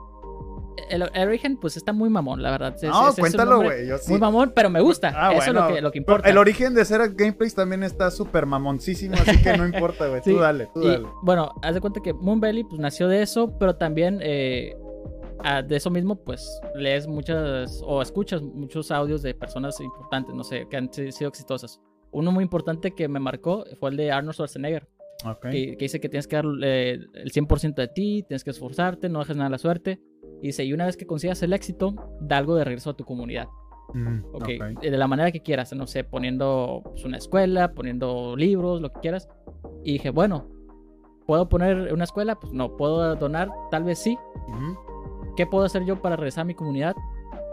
el, 0.89 1.03
origen 1.27 1.57
pues 1.57 1.77
está 1.77 1.93
muy 1.93 2.09
mamón, 2.09 2.41
la 2.41 2.51
verdad. 2.51 2.75
Es- 2.75 2.83
No, 2.83 3.09
es- 3.09 3.15
cuéntalo, 3.15 3.61
güey. 3.61 3.87
Sí. 3.99 4.11
Muy 4.11 4.19
mamón, 4.19 4.51
pero 4.55 4.69
me 4.69 4.81
gusta. 4.81 5.11
Ah, 5.15 5.33
Eso 5.33 5.47
es 5.49 5.53
lo 5.53 5.67
que, 5.67 5.81
lo 5.81 5.91
que 5.91 5.97
importa. 5.99 6.29
El 6.29 6.37
origen 6.37 6.73
de 6.73 6.85
Sera 6.85 7.07
Gameplays 7.07 7.55
también 7.55 7.83
está 7.83 8.11
súper 8.11 8.45
mamoncísimo, 8.45 9.15
así 9.15 9.41
que 9.41 9.57
no 9.57 9.65
importa, 9.67 10.07
güey. 10.07 10.21
Sí, 10.23 10.31
Tú 10.33 10.39
dale, 10.39 10.69
tú 10.73 10.81
Y, 10.83 10.87
dale. 10.87 11.05
bueno, 11.23 11.51
haz 11.61 11.73
de 11.75 11.81
cuenta 11.81 11.99
que 12.03 12.13
Moonbelly 12.13 12.63
pues 12.63 12.79
nació 12.79 13.07
de 13.07 13.21
eso, 13.21 13.57
pero 13.59 13.75
también 13.75 14.19
eh, 14.21 14.75
de 15.67 15.75
eso 15.75 15.89
mismo 15.89 16.15
pues 16.23 16.59
lees 16.75 17.07
muchas 17.07 17.81
o 17.85 18.01
escuchas 18.01 18.41
muchos 18.41 18.89
audios 18.91 19.21
de 19.21 19.33
personas 19.35 19.79
importantes, 19.79 20.33
no 20.35 20.43
sé, 20.43 20.67
que 20.69 20.77
han 20.77 20.91
si- 20.91 21.11
sido 21.11 21.29
exitosas. 21.29 21.79
Uno 22.11 22.31
muy 22.31 22.43
importante 22.43 22.91
que 22.91 23.07
me 23.07 23.19
marcó 23.19 23.65
fue 23.79 23.91
el 23.91 23.97
de 23.97 24.11
Arnold 24.11 24.33
Schwarzenegger, 24.33 24.87
Ok. 25.25 25.41
que, 25.51 25.77
que 25.77 25.85
dice 25.85 25.99
que 25.99 26.09
tienes 26.09 26.27
que 26.27 26.37
dar 26.37 26.45
eh, 26.63 26.99
el 27.13 27.31
100% 27.31 27.75
de 27.75 27.87
ti, 27.87 28.23
tienes 28.27 28.43
que 28.43 28.49
esforzarte, 28.51 29.09
no 29.09 29.19
dejes 29.19 29.35
nada 29.35 29.47
a 29.47 29.51
la 29.51 29.57
suerte. 29.57 29.99
Y 30.41 30.47
dice, 30.47 30.63
y 30.63 30.73
una 30.73 30.85
vez 30.85 30.97
que 30.97 31.05
consigas 31.07 31.41
el 31.43 31.53
éxito, 31.53 31.95
da 32.21 32.37
algo 32.37 32.55
de 32.55 32.63
regreso 32.63 32.91
a 32.91 32.93
tu 32.95 33.03
comunidad. 33.05 33.47
Mm, 33.93 34.19
Ok, 34.33 34.43
ok. 34.43 34.83
eh, 34.83 34.91
de 34.91 34.97
la 34.97 35.07
manera 35.07 35.31
que 35.31 35.41
quieras, 35.41 35.73
no 35.73 35.87
sé, 35.87 36.03
poniendo 36.03 36.81
pues, 36.83 37.05
una 37.05 37.17
escuela, 37.17 37.73
poniendo 37.73 38.35
libros, 38.35 38.81
lo 38.81 38.91
que 38.91 38.99
quieras. 38.99 39.27
Y 39.83 39.93
dije, 39.93 40.09
bueno, 40.09 40.47
¿puedo 41.25 41.47
poner 41.49 41.91
una 41.93 42.03
escuela? 42.03 42.35
Pues 42.35 42.51
no, 42.53 42.75
¿puedo 42.77 43.15
donar? 43.15 43.49
Tal 43.71 43.83
vez 43.83 43.99
sí. 43.99 44.17
¿Qué 45.35 45.45
puedo 45.45 45.65
hacer 45.65 45.85
yo 45.85 46.01
para 46.01 46.15
regresar 46.15 46.41
a 46.41 46.45
mi 46.45 46.53
comunidad? 46.53 46.95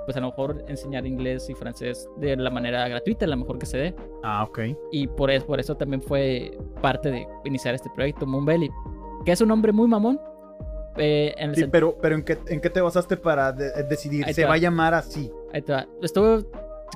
Pues 0.06 0.16
a 0.16 0.20
lo 0.20 0.26
mejor 0.28 0.64
enseñar 0.68 1.06
inglés 1.06 1.48
y 1.48 1.54
francés 1.54 2.08
de 2.18 2.36
la 2.36 2.50
manera 2.50 2.86
gratuita, 2.88 3.26
la 3.26 3.36
mejor 3.36 3.58
que 3.58 3.66
se 3.66 3.78
dé. 3.78 3.96
Ah, 4.22 4.44
ok. 4.44 4.60
Y 4.92 5.06
por 5.06 5.30
eso, 5.30 5.46
por 5.46 5.60
eso 5.60 5.76
también 5.76 6.02
fue 6.02 6.56
parte 6.82 7.10
de 7.10 7.26
iniciar 7.44 7.74
este 7.74 7.88
proyecto, 7.90 8.26
Moonbelly. 8.26 8.70
Que 9.24 9.32
es 9.32 9.40
un 9.40 9.48
nombre 9.48 9.72
muy 9.72 9.88
mamón, 9.88 10.20
Eh, 10.96 11.34
en 11.38 11.50
el 11.50 11.56
Sí, 11.56 11.64
pero, 11.70 11.96
pero 12.00 12.14
¿en, 12.14 12.22
qué, 12.24 12.38
¿en 12.48 12.60
qué 12.60 12.70
te 12.70 12.80
basaste 12.80 13.16
para 13.16 13.52
de- 13.52 13.82
decidir? 13.84 14.24
Ahí 14.26 14.34
Se 14.34 14.42
va 14.44 14.50
va. 14.50 14.54
a 14.54 14.58
llamar 14.58 14.94
así. 14.94 15.30
Ahí 15.52 15.60
te 15.62 15.72
va. 15.72 15.88
Estuve, 16.02 16.44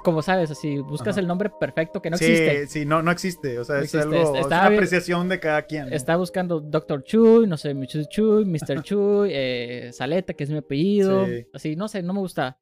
como 0.05 0.23
sabes, 0.23 0.51
así, 0.51 0.79
buscas 0.79 1.15
Ajá. 1.15 1.21
el 1.21 1.27
nombre 1.27 1.51
perfecto 1.59 2.01
que 2.01 2.11
no 2.11 2.17
sí, 2.17 2.27
existe. 2.27 2.67
sí, 2.69 2.87
no, 2.87 3.03
no 3.03 3.11
existe. 3.11 3.59
O 3.59 3.65
sea, 3.65 3.77
No 3.77 3.83
es 3.83 3.95
existe. 3.95 4.17
algo, 4.17 4.35
Est- 4.35 4.41
es 4.41 4.47
una 4.47 4.67
apreciación 4.67 5.29
de 5.29 5.41
cada 5.41 5.63
quien. 5.63 5.93
Estaba 5.93 6.19
buscando 6.19 6.61
Dr. 6.61 7.03
Chuy, 7.03 7.47
no 7.49 7.57
sé, 7.57 7.75
Michu 7.75 8.05
Chuy, 8.09 8.45
Mr. 8.79 8.83
Chuy, 8.83 9.31
eh, 9.33 9.91
Saleta, 9.93 10.33
que 10.35 10.45
es 10.45 10.51
mi 10.51 10.59
apellido. 10.59 11.27
Sí. 11.27 11.47
Así, 11.53 11.77
no 11.77 11.89
sé, 11.89 12.03
no 12.03 12.13
me 12.15 12.21
gusta. 12.21 12.59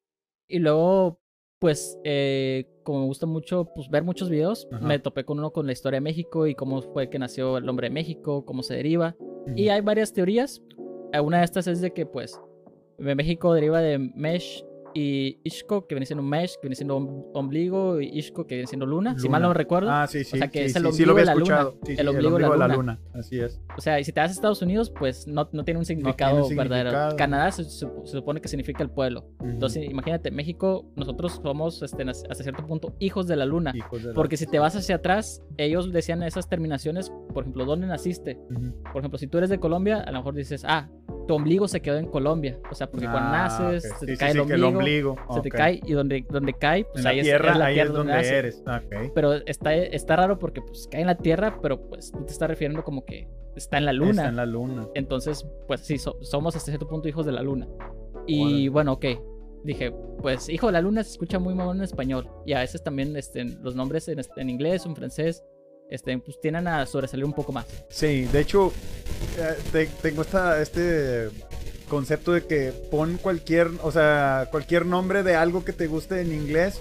Y 0.47 0.59
luego, 0.59 1.19
pues, 1.59 1.99
eh, 2.03 2.65
como 2.83 3.01
me 3.01 3.05
gusta 3.05 3.25
mucho 3.25 3.71
pues, 3.75 3.89
ver 3.89 4.03
muchos 4.03 4.29
videos, 4.29 4.67
Ajá. 4.71 4.85
me 4.85 4.97
topé 4.97 5.23
con 5.25 5.37
uno 5.39 5.51
con 5.51 5.65
la 5.67 5.73
historia 5.73 5.97
de 5.97 6.01
México 6.01 6.47
y 6.47 6.55
cómo 6.55 6.81
fue 6.81 7.09
que 7.09 7.19
nació 7.19 7.57
el 7.57 7.67
hombre 7.69 7.89
de 7.89 7.93
México, 7.93 8.45
cómo 8.45 8.63
se 8.63 8.73
deriva. 8.75 9.15
Y 9.55 9.69
hay 9.69 9.79
varias 9.81 10.11
teorías. 10.13 10.61
Una 11.21 11.39
de 11.39 11.45
estas 11.45 11.67
es 11.67 11.81
de 11.81 11.91
que, 11.91 12.05
pues, 12.05 12.39
México 12.97 13.53
deriva 13.53 13.79
de 13.81 13.97
Mesh 13.97 14.63
y 14.99 15.39
Ishko, 15.43 15.85
que 15.85 15.93
viene 15.93 16.05
siendo 16.07 16.23
Mesh, 16.23 16.53
que 16.55 16.61
viene 16.63 16.75
siendo 16.75 16.95
om- 16.97 17.25
ombligo, 17.35 18.01
y 18.01 18.07
Ishko, 18.17 18.47
que 18.47 18.55
viene 18.55 18.67
siendo 18.67 18.85
luna, 18.87 19.17
si 19.19 19.29
mal 19.29 19.41
no 19.41 19.49
Luna. 19.49 19.57
recuerdo. 19.57 19.91
Ah, 19.91 20.07
sí, 20.07 20.23
sí. 20.23 20.37
sea, 20.39 20.47
que 20.47 20.59
sí, 20.59 20.65
es 20.65 20.75
el 20.75 20.85
ombligo 20.87 21.13
de 21.13 21.25
la 21.25 21.35
luna. 21.35 21.69
El 21.87 22.07
ombligo 22.07 22.35
de 22.37 22.41
la 22.41 22.47
luna. 22.49 22.67
luna. 22.75 22.99
Así 23.13 23.39
es. 23.39 23.61
O 23.77 23.81
sea, 23.81 23.99
y 23.99 24.03
si 24.03 24.11
te 24.11 24.19
vas 24.21 24.31
a 24.31 24.33
Estados 24.33 24.61
Unidos, 24.61 24.89
pues 24.97 25.27
no, 25.27 25.47
no 25.51 25.63
tiene 25.63 25.77
un 25.79 25.85
significado 25.85 26.47
un 26.47 26.55
verdadero. 26.55 26.89
significado. 26.89 27.15
Canadá 27.15 27.51
se, 27.51 27.63
se- 27.65 27.87
supone 28.05 28.41
que 28.41 28.47
significa 28.47 28.83
el 28.83 28.89
pueblo. 28.89 29.25
Ujú. 29.39 29.49
Entonces, 29.49 29.87
imagínate, 29.89 30.31
México, 30.31 30.85
nosotros 30.95 31.39
somos 31.43 31.83
este, 31.83 32.03
hasta 32.09 32.33
cierto 32.43 32.65
punto 32.65 32.95
hijos 32.99 33.27
de 33.27 33.35
la 33.35 33.45
luna. 33.45 33.73
Hijos 33.75 34.01
de 34.01 34.09
la- 34.09 34.13
Porque 34.15 34.35
si 34.37 34.47
te 34.47 34.57
vas 34.59 34.75
hacia 34.75 34.95
atrás, 34.95 35.43
ellos 35.57 35.91
decían 35.93 36.23
esas 36.23 36.49
terminaciones, 36.49 37.11
por 37.33 37.43
ejemplo, 37.43 37.65
¿dónde 37.65 37.85
naciste? 37.87 38.39
Ujú. 38.49 38.81
Por 38.91 38.97
ejemplo, 39.01 39.19
si 39.19 39.27
tú 39.27 39.37
eres 39.37 39.49
de 39.49 39.59
Colombia, 39.59 39.99
a 40.01 40.11
lo 40.11 40.17
mejor 40.19 40.33
dices, 40.33 40.63
ah, 40.67 40.89
tu 41.27 41.35
ombligo 41.35 41.67
se 41.67 41.81
quedó 41.81 41.97
en 41.97 42.07
Colombia. 42.07 42.57
O 42.71 42.75
sea, 42.75 42.89
porque 42.89 43.05
cuando 43.05 43.29
Ah, 43.29 43.47
naces, 43.49 43.91
ok. 43.91 43.99
se 43.99 44.05
te 44.05 44.11
sí, 44.13 44.17
cae 44.19 44.31
sí, 44.31 44.39
el 44.39 44.47
que 44.47 44.63
ombligo, 44.63 45.15
se 45.33 45.41
te 45.41 45.49
ok. 45.49 45.55
cae, 45.55 45.81
y 45.85 45.93
donde, 45.93 46.25
donde 46.29 46.53
cae, 46.53 46.85
pues 46.85 46.97
En 46.97 47.03
la 47.03 47.09
ahí, 47.11 47.19
es- 47.19 47.25
tierra, 47.25 47.51
es, 47.51 47.57
la 47.57 47.65
ahí 47.65 47.73
tierra 47.75 47.89
es 47.89 47.93
donde 47.95 48.13
naces. 48.13 48.31
eres. 48.31 48.63
Ok. 48.65 49.11
Pero 49.13 49.33
está, 49.45 49.75
está 49.75 50.15
raro 50.15 50.39
porque 50.39 50.61
pues 50.61 50.87
cae 50.89 51.01
en 51.01 51.07
la 51.07 51.17
tierra, 51.17 51.59
pero 51.61 51.79
pues 51.89 52.11
tú 52.11 52.25
te 52.25 52.31
estás 52.31 52.47
refiriendo 52.49 52.83
como 52.83 53.05
que 53.05 53.27
está 53.55 53.77
en 53.77 53.85
la 53.85 53.93
luna. 53.93 54.11
Está 54.11 54.29
en 54.29 54.35
la 54.37 54.45
luna. 54.45 54.87
Entonces, 54.95 55.45
pues 55.67 55.81
sí, 55.81 55.97
so- 55.97 56.17
somos 56.21 56.55
hasta 56.55 56.71
cierto 56.71 56.87
punto 56.87 57.07
hijos 57.07 57.25
de 57.25 57.31
la 57.33 57.41
luna. 57.41 57.67
Y 58.25 58.67
bueno, 58.69 58.93
ok. 58.93 59.05
Dije, 59.63 59.91
pues 60.21 60.47
hijo 60.49 60.67
de 60.67 60.73
la 60.73 60.81
luna 60.81 61.03
se 61.03 61.11
escucha 61.11 61.39
muy 61.39 61.53
mamón 61.55 61.77
en 61.77 61.83
español. 61.83 62.29
Y 62.45 62.53
a 62.53 62.59
veces 62.59 62.83
también 62.83 63.15
este, 63.17 63.43
los 63.43 63.75
nombres 63.75 64.07
en, 64.07 64.19
en 64.37 64.49
inglés 64.49 64.85
o 64.85 64.89
en 64.89 64.95
francés 64.95 65.43
este, 65.89 66.17
pues 66.19 66.39
tienden 66.41 66.67
a 66.67 66.85
sobresalir 66.85 67.25
un 67.25 67.33
poco 67.33 67.51
más. 67.51 67.65
Sí, 67.89 68.25
de 68.25 68.39
hecho, 68.41 68.71
eh, 69.37 69.55
te- 69.71 69.87
tengo 70.01 70.21
esta, 70.21 70.61
este 70.61 71.29
concepto 71.89 72.33
de 72.33 72.45
que 72.45 72.73
pon 72.91 73.17
cualquier, 73.21 73.69
o 73.81 73.91
sea, 73.91 74.47
cualquier 74.51 74.85
nombre 74.85 75.23
de 75.23 75.35
algo 75.35 75.63
que 75.63 75.73
te 75.73 75.87
guste 75.87 76.19
en 76.21 76.33
inglés 76.33 76.79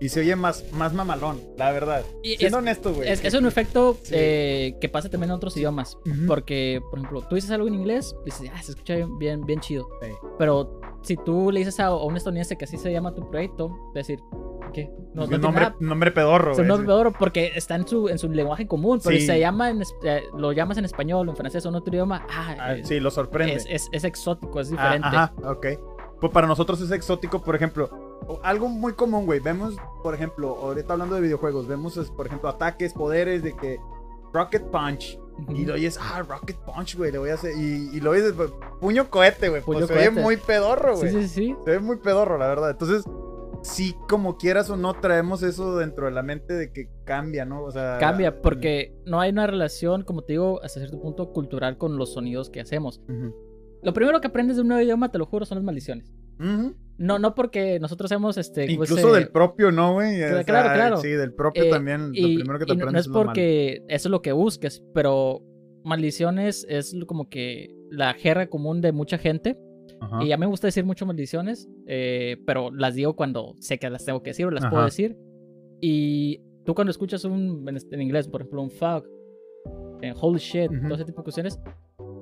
y 0.00 0.08
se 0.10 0.20
oye 0.20 0.36
más, 0.36 0.64
más 0.72 0.92
mamalón, 0.94 1.40
la 1.56 1.72
verdad. 1.72 2.04
Y 2.22 2.36
Siendo 2.36 2.58
es- 2.58 2.62
honesto, 2.62 2.94
güey. 2.94 3.08
Es, 3.08 3.24
es 3.24 3.34
un 3.34 3.46
efecto 3.46 3.96
Sí. 4.02 4.12
eh, 4.16 4.76
que 4.80 4.88
pasa 4.88 5.08
también 5.08 5.30
en 5.30 5.36
otros 5.36 5.56
idiomas. 5.56 5.96
Ujú. 6.06 6.26
Porque, 6.26 6.80
por 6.90 6.98
ejemplo, 7.00 7.22
tú 7.28 7.34
dices 7.34 7.50
algo 7.50 7.66
en 7.68 7.74
inglés, 7.74 8.14
dices, 8.24 8.48
ah, 8.54 8.62
se 8.62 8.72
escucha 8.72 8.94
bien, 8.94 9.18
bien, 9.18 9.44
bien 9.44 9.60
chido. 9.60 9.88
Sí. 10.00 10.08
Pero 10.38 10.77
si 11.02 11.16
tú 11.16 11.50
le 11.52 11.60
dices 11.60 11.78
a, 11.80 11.86
a 11.86 12.04
un 12.04 12.16
estadounidense 12.16 12.56
que 12.56 12.64
así 12.64 12.76
se 12.76 12.92
llama 12.92 13.14
tu 13.14 13.28
proyecto, 13.30 13.70
decir, 13.94 14.20
¿qué? 14.72 14.90
No, 15.14 15.26
no 15.26 15.36
un 15.36 15.40
nombre, 15.40 15.62
nada. 15.64 15.76
nombre 15.80 16.10
pedorro, 16.12 16.52
Es 16.52 16.58
un 16.58 16.66
nombre 16.66 16.86
peor 16.86 17.12
porque 17.18 17.52
está 17.54 17.74
en 17.76 17.86
su, 17.86 18.08
en 18.08 18.18
su 18.18 18.28
lenguaje 18.28 18.66
común, 18.66 19.00
pero 19.02 19.14
Sí. 19.16 19.20
si 19.22 19.26
se 19.26 19.40
llama 19.40 19.70
en, 19.70 19.82
eh, 20.04 20.22
lo 20.36 20.52
llamas 20.52 20.76
en 20.78 20.84
español 20.84 21.28
en 21.28 21.36
francés 21.36 21.64
o 21.66 21.68
en 21.70 21.74
otro 21.76 21.92
idioma, 21.94 22.26
ah, 22.30 22.54
Ah, 22.58 22.74
eh, 22.74 22.84
sí, 22.84 23.00
lo 23.00 23.10
sorprende. 23.10 23.54
es, 23.54 23.66
es- 23.68 23.88
es 23.92 24.04
exótico, 24.04 24.60
es 24.60 24.68
Ah, 24.68 24.70
diferente. 24.72 25.08
Ajá, 25.08 25.32
ok. 25.44 25.66
Pues 26.20 26.32
para 26.32 26.46
nosotros 26.48 26.80
es 26.80 26.90
exótico, 26.90 27.40
por 27.42 27.54
ejemplo, 27.54 27.88
algo 28.42 28.68
muy 28.68 28.92
común, 28.94 29.24
güey. 29.24 29.38
Vemos, 29.40 29.76
por 30.02 30.14
ejemplo, 30.14 30.56
ahorita 30.60 30.92
hablando 30.94 31.14
de 31.14 31.20
videojuegos, 31.20 31.66
vemos, 31.68 31.96
por 32.16 32.26
ejemplo, 32.26 32.48
ataques, 32.48 32.92
poderes 32.92 33.42
de 33.44 33.54
que 33.56 33.78
Rocket 34.32 34.64
Punch. 34.64 35.18
Y 35.54 35.64
lo 35.64 35.74
oyes, 35.74 35.98
ah, 36.00 36.22
Rocket 36.28 36.56
Punch, 36.58 36.96
güey, 36.96 37.12
le 37.12 37.18
voy 37.18 37.30
a 37.30 37.34
hacer. 37.34 37.52
Y, 37.56 37.90
y 37.96 38.00
lo 38.00 38.10
oyes, 38.10 38.32
pues, 38.36 38.50
puño 38.80 39.08
cohete, 39.08 39.48
güey. 39.48 39.62
Pues 39.62 39.86
se 39.86 39.94
cohete. 39.94 40.10
muy 40.10 40.36
pedorro, 40.36 40.96
Sí, 40.96 41.08
güey. 41.10 41.22
sí, 41.22 41.28
sí. 41.28 41.56
Se 41.64 41.70
ve 41.72 41.78
muy 41.78 41.96
pedorro, 41.98 42.38
la 42.38 42.48
verdad. 42.48 42.70
Entonces, 42.70 43.04
sí, 43.62 43.94
como 44.08 44.36
quieras 44.36 44.68
o 44.70 44.76
no, 44.76 44.94
traemos 44.94 45.42
eso 45.42 45.76
dentro 45.78 46.06
de 46.06 46.12
la 46.12 46.22
mente 46.22 46.54
de 46.54 46.72
que 46.72 46.90
cambia, 47.04 47.44
¿no? 47.44 47.62
O 47.62 47.70
sea. 47.70 47.98
Cambia 47.98 48.42
porque 48.42 48.96
no 49.06 49.20
hay 49.20 49.30
una 49.30 49.46
relación, 49.46 50.02
como 50.02 50.22
te 50.22 50.32
digo, 50.34 50.60
hasta 50.62 50.80
cierto 50.80 51.00
punto 51.00 51.32
cultural 51.32 51.78
con 51.78 51.96
los 51.98 52.12
sonidos 52.14 52.50
que 52.50 52.60
hacemos. 52.60 53.00
Lo 53.82 53.92
primero 53.92 54.20
que 54.20 54.26
aprendes 54.26 54.56
de 54.56 54.62
un 54.62 54.68
nuevo 54.68 54.82
idioma, 54.82 55.10
te 55.10 55.18
lo 55.18 55.26
juro, 55.26 55.46
son 55.46 55.58
las 55.58 55.64
maldiciones. 55.64 56.12
Ujú. 56.40 56.74
No, 56.98 57.18
no 57.18 57.34
porque 57.34 57.78
nosotros 57.80 58.10
hemos 58.12 58.36
este. 58.36 58.66
¿cómo 58.66 58.82
Incluso 58.84 59.08
se- 59.10 59.14
del 59.20 59.28
propio, 59.28 59.70
¿no, 59.70 59.94
güey? 59.94 60.16
Claro, 60.18 60.34
sea, 60.44 60.74
claro. 60.74 60.96
Sí, 60.98 61.08
del 61.08 61.32
propio 61.32 61.64
Eh, 61.64 61.70
también. 61.70 62.10
y, 62.12 62.34
lo 62.34 62.40
primero 62.40 62.58
que 62.58 62.66
te 62.66 62.72
aprendes 62.72 62.92
no 63.08 63.20
es 63.20 63.24
porque 63.24 63.82
eso 63.88 64.08
es 64.08 64.10
lo 64.10 64.20
que 64.20 64.32
busques, 64.32 64.82
pero 64.94 65.42
maldiciones 65.84 66.66
es 66.68 66.94
como 67.06 67.28
que 67.28 67.74
la 67.90 68.14
jerga 68.14 68.48
común 68.48 68.80
de 68.80 68.92
mucha 68.92 69.16
gente. 69.18 69.58
Ajá. 70.00 70.22
Y 70.22 70.28
ya 70.28 70.36
me 70.36 70.46
gusta 70.46 70.66
decir 70.66 70.84
mucho 70.84 71.06
maldiciones, 71.06 71.68
eh, 71.86 72.36
pero 72.46 72.70
las 72.72 72.94
digo 72.94 73.16
cuando 73.16 73.54
sé 73.60 73.78
que 73.78 73.88
las 73.90 74.04
tengo 74.04 74.22
que 74.22 74.30
decir 74.30 74.46
o 74.46 74.50
las 74.50 74.64
puedo 74.66 74.78
Ajá. 74.78 74.84
decir. 74.86 75.16
Y 75.80 76.40
tú 76.64 76.74
cuando 76.74 76.90
escuchas 76.90 77.24
un, 77.24 77.64
en, 77.68 77.76
este- 77.76 77.94
en 77.94 78.02
inglés, 78.02 78.28
por 78.28 78.40
ejemplo, 78.42 78.62
un 78.62 78.70
fuck, 78.70 79.06
en 80.02 80.14
holy 80.20 80.38
shit, 80.38 80.70
Ujú. 80.70 80.82
todo 80.82 80.94
ese 80.94 81.04
tipo 81.04 81.20
de 81.20 81.24
cuestiones, 81.24 81.58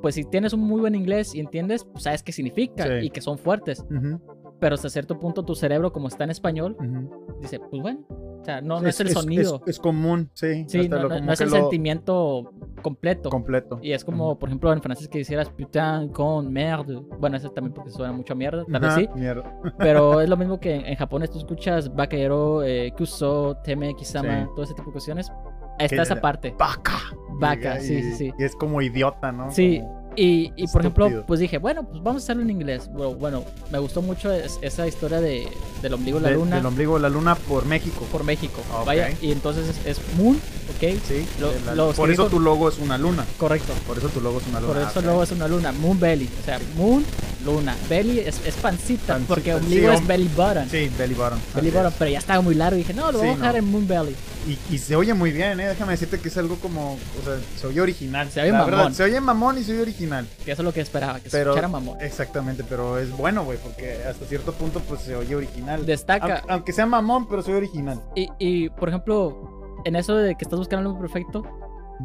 pues 0.01 0.15
si 0.15 0.25
tienes 0.25 0.53
un 0.53 0.61
muy 0.61 0.81
buen 0.81 0.95
inglés 0.95 1.35
y 1.35 1.41
entiendes, 1.41 1.85
pues 1.85 2.05
sabes 2.05 2.23
qué 2.23 2.33
significa 2.33 2.85
Sí. 3.01 3.07
y 3.07 3.11
que 3.11 3.21
son 3.21 3.39
fuertes. 3.39 3.81
Ujú, 3.91 4.21
Pero 4.59 4.75
hasta 4.75 4.89
cierto 4.89 5.19
punto 5.19 5.45
tu 5.45 5.55
cerebro, 5.55 5.93
como 5.93 6.09
está 6.09 6.25
en 6.25 6.31
español, 6.31 6.77
ujú. 6.81 7.37
dice, 7.41 7.61
pues 7.61 7.83
bueno, 7.83 8.01
o 8.41 8.45
sea, 8.45 8.61
no, 8.63 8.81
no 8.81 8.89
es, 8.89 8.99
el 9.01 9.09
es- 9.09 9.13
sonido. 9.13 9.61
Es, 9.67 9.79
común, 9.79 10.31
sí. 10.33 10.65
sí, 10.69 10.89
no, 10.89 11.03
lo- 11.03 11.21
no- 11.21 11.33
es 11.33 11.41
el 11.41 11.51
lo 11.51 11.57
sentimiento 11.57 12.53
completo. 12.83 13.29
completo. 13.29 13.79
Y 13.83 13.93
es 13.93 14.05
como, 14.05 14.39
por 14.39 14.49
ejemplo, 14.49 14.73
en 14.73 14.81
francés 14.81 15.09
que 15.09 15.19
dijeras 15.19 15.51
putain, 15.51 16.09
con, 16.09 16.53
merde. 16.53 17.01
Bueno, 17.19 17.37
eso 17.37 17.51
también 17.51 17.75
porque 17.75 17.91
suena 17.91 18.13
mucho 18.13 18.33
a 18.33 18.37
mierda, 18.37 18.65
tal 18.65 18.81
vez 18.81 18.91
Ajá, 18.91 19.01
sí. 19.01 19.09
mierda. 19.15 19.61
Pero 19.79 20.21
es 20.23 20.29
lo 20.29 20.37
mismo 20.37 20.59
que 20.59 20.75
en, 20.77 20.87
en 20.87 20.97
japonés 20.97 21.31
tú 21.31 21.39
escuchas 21.39 21.95
Bakero, 21.95 22.63
eh, 22.63 22.93
Kuso, 22.97 23.57
Teme, 23.63 23.95
Kisama, 23.95 24.45
Sí. 24.45 24.49
todo 24.55 24.65
ese 24.65 24.75
tipo 24.75 24.87
de 24.89 24.93
cuestiones. 24.93 25.31
Está 25.79 26.03
esa 26.03 26.21
parte. 26.21 26.55
Vaca. 26.59 26.97
Vaca, 27.39 27.77
Y- 27.79 27.83
sí, 27.83 28.03
sí, 28.03 28.13
sí. 28.15 28.35
Y 28.39 28.45
es 28.45 28.57
como 28.57 28.81
idiota, 28.81 29.31
¿no? 29.33 29.51
Sí, 29.51 29.81
Como- 29.81 29.96
Y, 30.17 30.53
y 30.57 30.67
por 30.69 30.81
ejemplo, 30.81 31.25
pues 31.27 31.41
dije, 31.41 31.59
bueno, 31.59 31.83
pues 31.85 32.03
vamos 32.03 32.23
a 32.23 32.25
hacerlo 32.25 32.43
en 32.43 32.51
inglés. 32.51 32.89
Bueno, 32.91 33.15
bueno, 33.15 33.45
me 33.71 33.79
gustó 33.79 34.01
mucho 34.03 34.33
es- 34.33 34.59
esa 34.63 34.87
historia 34.87 35.21
de, 35.21 35.47
del 35.83 35.93
ombligo 35.95 36.19
de 36.21 36.31
la 36.31 36.37
luna 36.37 36.57
Del 36.57 36.67
ombligo 36.67 36.95
de 36.95 37.01
la 37.01 37.09
luna 37.11 37.35
por 37.35 37.67
México. 37.67 38.07
por 38.11 38.25
México. 38.25 38.63
Ok. 38.81 38.87
Vaya, 38.87 39.11
y 39.21 39.31
entonces 39.33 39.69
es, 39.69 39.87
es 39.99 40.01
Moon, 40.17 40.37
¿ok? 40.37 40.99
Sí. 41.07 41.27
Lo- 41.39 41.53
la- 41.67 41.75
lo 41.75 41.93
por 41.93 42.11
eso 42.11 42.29
tu 42.29 42.41
logo 42.41 42.69
es 42.71 42.79
una 42.79 42.97
luna. 42.97 43.27
Correcto. 43.39 43.73
Por 43.87 43.99
eso 43.99 44.09
tu 44.09 44.21
logo 44.21 44.41
es 44.41 44.47
una 44.47 44.61
luna. 44.61 44.73
Por 44.73 44.83
Ah, 44.83 44.89
eso 44.91 45.01
ok. 45.01 45.05
luego 45.05 45.23
es 45.23 45.31
una 45.33 45.49
luna, 45.49 45.73
Moon 45.73 46.01
Belly. 46.01 46.29
O 46.41 46.45
sea, 46.45 46.59
Moon, 46.77 47.05
luna. 47.45 47.77
Belly 47.89 48.21
es, 48.21 48.41
es 48.47 48.55
pancita, 48.55 49.15
Pancita, 49.15 49.29
porque 49.29 49.51
sí, 49.53 49.57
ombligo 49.59 49.91
es 49.93 50.01
hom- 50.01 50.07
belly 50.07 50.29
button. 50.35 50.71
Sí, 50.71 50.91
belly 50.99 51.15
button. 51.15 51.39
Belly 51.55 51.71
button, 51.71 51.87
es. 51.89 51.95
pero 51.99 52.11
ya 52.11 52.19
estaba 52.19 52.41
muy 52.41 52.55
largo 52.55 52.77
y 52.77 52.79
dije, 52.81 52.95
no, 52.95 53.13
lo 53.13 53.19
Sí, 53.21 53.27
voy 53.27 53.29
a 53.29 53.37
dejar 53.37 53.57
en 53.57 53.65
Moon 53.71 53.87
Belly. 53.87 54.17
Y, 54.47 54.59
y 54.75 54.79
se 54.79 54.95
oye 54.95 55.13
muy 55.13 55.33
bien, 55.33 55.59
¿eh? 55.59 55.69
Déjame 55.69 55.93
decirte 55.93 56.21
que 56.21 56.29
es 56.29 56.37
algo 56.39 56.57
como. 56.57 56.93
O 56.93 57.25
sea, 57.25 57.37
se 57.57 57.67
oye 57.67 57.81
original. 57.81 58.31
Se 58.31 58.41
oye 58.41 58.53
La 58.53 58.59
mamón. 58.59 58.71
verdad, 58.71 58.93
se 58.93 59.03
oye 59.03 59.21
mamón 59.21 59.59
y 59.59 59.65
se 59.65 59.73
oye 59.73 59.83
original. 59.83 60.27
Que 60.45 60.53
eso 60.53 60.63
es 60.63 60.67
lo 60.67 60.73
que 60.73 60.81
esperaba, 60.81 61.19
que 61.21 61.29
se 61.31 61.37
Pero, 61.37 61.51
escuchara 61.51 61.69
mamón. 61.69 62.01
Exactamente, 62.01 62.63
pero 62.69 62.99
es 62.99 63.11
bueno, 63.17 63.45
güey, 63.45 63.59
porque 63.59 64.05
hasta 64.05 64.25
cierto 64.27 64.53
punto, 64.53 64.81
pues 64.89 65.01
se 65.01 65.17
oye 65.17 65.35
original. 65.35 65.85
Destaca. 65.85 66.37
Aunque, 66.37 66.53
aunque 66.53 66.73
sea 66.73 66.87
mamón, 66.87 67.29
pero 67.29 67.43
se 67.43 67.51
oye 67.51 67.59
original. 67.59 68.01
Y, 68.15 68.29
y, 68.39 68.69
por 68.71 68.89
ejemplo, 68.89 69.75
en 69.85 69.97
eso 69.97 70.15
de 70.15 70.37
que 70.37 70.45
estás 70.45 70.59
buscando 70.59 70.81
el 70.81 70.85
nombre 70.95 71.09
perfecto, 71.09 71.43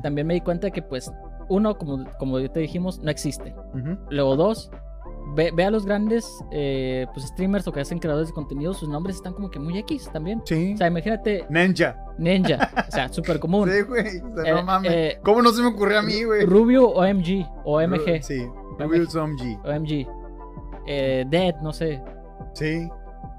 también 0.01 0.25
me 0.25 0.33
di 0.33 0.41
cuenta 0.41 0.67
de 0.67 0.71
que, 0.71 0.81
pues, 0.81 1.11
uno, 1.49 1.77
como, 1.77 2.05
como 2.17 2.39
ya 2.39 2.49
te 2.51 2.59
dijimos, 2.61 2.99
no 2.99 3.11
existe. 3.11 3.53
Luego, 4.09 4.35
dos, 4.35 4.71
ve, 5.35 5.51
ve 5.53 5.63
a 5.65 5.71
los 5.71 5.85
grandes 5.85 6.43
pues, 6.49 7.07
pues, 7.13 7.25
streamers 7.27 7.67
o 7.67 7.71
que 7.71 7.79
hacen 7.81 7.99
creadores 7.99 8.29
de 8.29 8.33
contenido, 8.33 8.73
sus 8.73 8.89
nombres 8.89 9.15
están 9.17 9.33
como 9.33 9.49
que 9.49 9.59
muy 9.59 9.77
X 9.79 10.09
también. 10.11 10.41
Sí. 10.45 10.73
O 10.73 10.77
sea, 10.77 10.87
imagínate 10.87 11.45
Ninja. 11.49 11.95
Ninja, 12.17 12.69
o 12.87 12.91
sea, 12.91 13.07
súper 13.13 13.39
común. 13.39 13.69
Sí, 13.69 13.81
güey. 13.81 14.19
O 14.19 14.35
sea, 14.41 14.51
Eh, 14.51 14.55
no 14.55 14.63
mames. 14.63 14.91
eh, 14.93 15.19
¿Cómo 15.23 15.41
no 15.41 15.51
se 15.51 15.61
me 15.61 15.67
ocurrió 15.69 15.99
a 15.99 16.01
mí, 16.01 16.23
güey? 16.23 16.45
Rubio 16.45 16.87
o 16.89 17.03
MG 17.05 17.45
o 17.65 17.79
MG. 17.81 18.21
Sí. 18.23 18.45
Rubius 18.79 19.15
OMG. 19.15 19.59
O 19.63 19.71
MG. 19.79 20.07
Eh, 20.87 21.25
Dead, 21.29 21.55
no 21.61 21.71
sé. 21.71 22.01
Sí. 22.53 22.89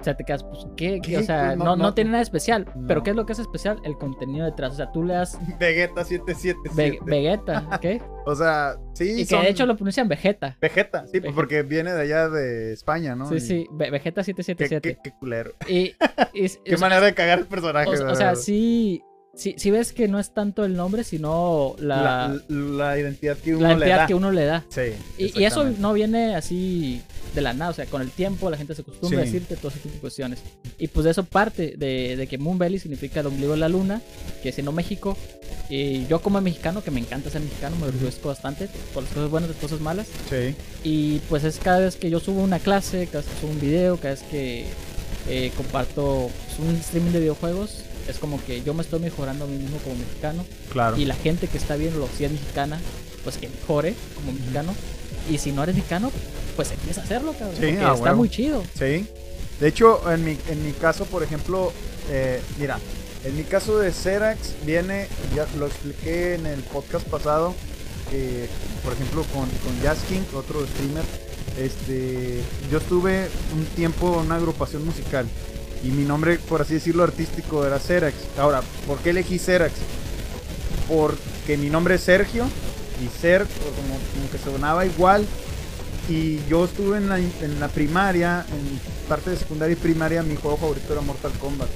O 0.02 0.04
sea, 0.04 0.16
te 0.16 0.24
quedas, 0.24 0.44
pues, 0.44 0.66
¿qué? 0.76 1.00
¿Qué? 1.02 1.16
O 1.18 1.22
sea, 1.22 1.56
no- 1.56 1.64
no, 1.64 1.76
no, 1.76 1.94
tiene 1.94 2.10
nada 2.10 2.22
especial. 2.22 2.66
Pero. 2.86 3.02
¿qué 3.02 3.10
es 3.10 3.16
lo 3.16 3.24
que 3.24 3.32
es 3.32 3.38
especial? 3.38 3.80
El 3.84 3.96
contenido 3.96 4.44
detrás. 4.44 4.72
O 4.74 4.76
sea, 4.76 4.92
tú 4.92 5.02
le 5.04 5.14
das 5.14 5.38
Vegeta 5.60 6.04
777. 6.04 6.58
Ve- 6.74 6.98
Vegeta, 7.04 7.68
¿ok? 7.72 8.02
O 8.26 8.34
sea, 8.34 8.76
sí. 8.94 9.22
Y 9.22 9.26
que 9.26 9.36
de 9.36 9.48
hecho 9.48 9.64
lo 9.64 9.74
pronuncian 9.76 10.08
Vegeta. 10.08 10.58
Vegeta, 10.60 11.02
sí, 11.06 11.12
pues 11.12 11.22
Vegeta. 11.22 11.34
porque 11.36 11.62
viene 11.62 11.92
de 11.92 12.00
allá 12.02 12.28
de 12.28 12.72
España, 12.72 13.14
¿no? 13.14 13.26
Sí, 13.28 13.36
Y- 13.36 13.40
sí, 13.40 13.66
Ve- 13.72 13.90
Vegeta 13.90 14.20
Qué, 14.22 14.32
777. 14.34 14.94
qué, 14.96 15.10
qué 15.10 15.16
culero. 15.18 15.52
Y, 15.68 15.94
y- 16.32 16.48
Qué 16.64 16.76
sea, 16.76 16.78
manera 16.78 17.00
de 17.06 17.14
cagar 17.14 17.38
el 17.38 17.46
personaje, 17.46 17.88
o, 17.88 18.10
o 18.10 18.14
sea, 18.14 18.34
sí, 18.34 19.02
si, 19.34 19.54
si 19.56 19.70
ves 19.70 19.92
que 19.92 20.08
no 20.08 20.18
es 20.20 20.30
tanto 20.30 20.64
el 20.64 20.74
nombre, 20.76 21.04
sino 21.04 21.74
la, 21.78 22.02
La, 22.02 22.42
la 22.48 22.98
identidad 22.98 23.36
que 23.38 23.54
uno 23.56 23.68
la 23.68 23.76
le 23.76 23.88
da. 23.88 24.06
que 24.06 24.14
uno 24.14 24.30
le 24.30 24.44
da. 24.44 24.64
Sí. 24.68 24.92
Y, 25.18 25.40
y 25.40 25.44
eso 25.44 25.64
no 25.64 25.92
viene 25.94 26.34
así 26.36 27.00
de 27.34 27.40
la 27.40 27.54
nada, 27.54 27.70
o 27.70 27.74
sea, 27.74 27.86
con 27.86 28.02
el 28.02 28.10
tiempo 28.10 28.50
la 28.50 28.58
gente 28.58 28.74
se 28.74 28.82
acostumbra 28.82 29.20
a 29.20 29.24
decirte 29.24 29.56
todo 29.56 29.68
ese 29.68 29.78
tipo 29.80 29.94
de 29.94 30.00
cuestiones. 30.00 30.40
Y 30.78 30.88
pues 30.88 31.04
de 31.04 31.12
eso 31.12 31.24
parte, 31.24 31.74
de, 31.78 32.16
de 32.16 32.26
que 32.26 32.36
Moon 32.36 32.58
Belly 32.58 32.78
significa 32.78 33.20
el 33.20 33.26
ombligo 33.26 33.52
de 33.52 33.58
la 33.58 33.68
luna, 33.70 34.02
que 34.42 34.52
siendo 34.52 34.70
México, 34.72 35.16
y 35.70 36.06
yo 36.08 36.20
como 36.20 36.38
mexicano, 36.42 36.82
que 36.84 36.90
me 36.90 37.00
encanta 37.00 37.30
ser 37.30 37.40
mexicano, 37.40 37.76
me 37.76 37.86
orgullezco 37.86 38.28
bastante, 38.28 38.68
por 38.92 39.02
las 39.04 39.12
cosas 39.14 39.30
buenas 39.30 39.48
y 39.48 39.52
las 39.54 39.62
cosas 39.62 39.80
malas, 39.80 40.08
Sí. 40.28 40.54
y 40.84 41.18
pues 41.30 41.44
es 41.44 41.58
cada 41.58 41.78
vez 41.78 41.96
que 41.96 42.10
yo 42.10 42.20
subo 42.20 42.42
una 42.42 42.58
clase, 42.58 43.06
cada 43.06 43.24
vez 43.24 43.30
que 43.32 43.40
subo 43.40 43.50
un 43.52 43.60
video, 43.60 43.96
cada 43.96 44.10
vez 44.14 44.22
que 44.30 44.66
eh, 45.28 45.52
comparto 45.56 46.28
pues, 46.48 46.68
un 46.68 46.76
streaming 46.76 47.12
de 47.12 47.20
videojuegos, 47.20 47.84
es 48.08 48.18
como 48.18 48.42
que 48.44 48.62
yo 48.62 48.74
me 48.74 48.82
estoy 48.82 49.00
mejorando 49.00 49.44
a 49.44 49.48
mí 49.48 49.56
mismo 49.56 49.78
como 49.78 49.96
mexicano 49.96 50.44
Claro. 50.70 50.96
y 50.96 51.04
la 51.04 51.14
gente 51.14 51.46
que 51.48 51.58
está 51.58 51.76
viendo 51.76 52.08
si 52.16 52.24
es 52.24 52.32
mexicana, 52.32 52.80
pues 53.24 53.36
que 53.36 53.48
mejore 53.48 53.94
como 54.14 54.32
mexicano. 54.32 54.74
Y 55.30 55.38
si 55.38 55.52
no 55.52 55.62
eres 55.62 55.76
mexicano, 55.76 56.10
pues 56.56 56.70
empieza 56.72 57.00
a 57.00 57.04
hacerlo, 57.04 57.32
cabrón. 57.32 57.54
Sí, 57.56 57.66
porque 57.66 57.84
a 57.84 57.94
está 57.94 58.14
muy 58.14 58.28
chido. 58.28 58.62
Sí. 58.76 59.06
De 59.60 59.68
hecho, 59.68 60.10
en 60.12 60.24
mi, 60.24 60.36
en 60.48 60.64
mi 60.66 60.72
caso, 60.72 61.04
por 61.04 61.22
ejemplo, 61.22 61.72
eh, 62.10 62.40
mira, 62.58 62.78
en 63.24 63.36
mi 63.36 63.44
caso 63.44 63.78
de 63.78 63.92
Xerax 63.92 64.54
viene, 64.66 65.06
ya 65.36 65.46
lo 65.56 65.66
expliqué 65.68 66.34
en 66.34 66.46
el 66.46 66.60
podcast 66.64 67.06
pasado, 67.06 67.54
que, 68.10 68.48
por 68.82 68.92
ejemplo, 68.94 69.22
con, 69.32 69.48
con 69.48 69.80
Jazz 69.82 69.98
King, 70.08 70.22
otro 70.34 70.66
streamer, 70.66 71.04
este, 71.56 72.40
yo 72.70 72.78
estuve 72.78 73.28
un 73.54 73.64
tiempo 73.76 74.14
en 74.20 74.26
una 74.26 74.36
agrupación 74.36 74.84
musical 74.84 75.26
y 75.82 75.88
mi 75.88 76.04
nombre, 76.04 76.38
por 76.48 76.62
así 76.62 76.74
decirlo, 76.74 77.02
artístico 77.04 77.66
era 77.66 77.78
Xerax. 77.78 78.14
Ahora, 78.38 78.62
¿por 78.86 78.98
qué 78.98 79.10
elegí 79.10 79.38
Xerax? 79.38 79.72
Porque 80.88 81.56
mi 81.56 81.70
nombre 81.70 81.94
es 81.96 82.02
Sergio 82.02 82.44
y 83.02 83.20
Ser, 83.20 83.42
como, 83.46 83.98
como 84.14 84.30
que 84.30 84.38
sonaba 84.38 84.84
igual 84.86 85.24
y 86.08 86.40
yo 86.48 86.64
estuve 86.64 86.98
en 86.98 87.08
la, 87.08 87.18
en 87.18 87.60
la 87.60 87.68
primaria, 87.68 88.44
en 88.50 88.80
parte 89.08 89.30
de 89.30 89.36
secundaria 89.36 89.72
y 89.72 89.76
primaria, 89.76 90.22
mi 90.22 90.36
juego 90.36 90.56
favorito 90.56 90.92
era 90.92 91.00
Mortal 91.02 91.32
Kombat. 91.40 91.68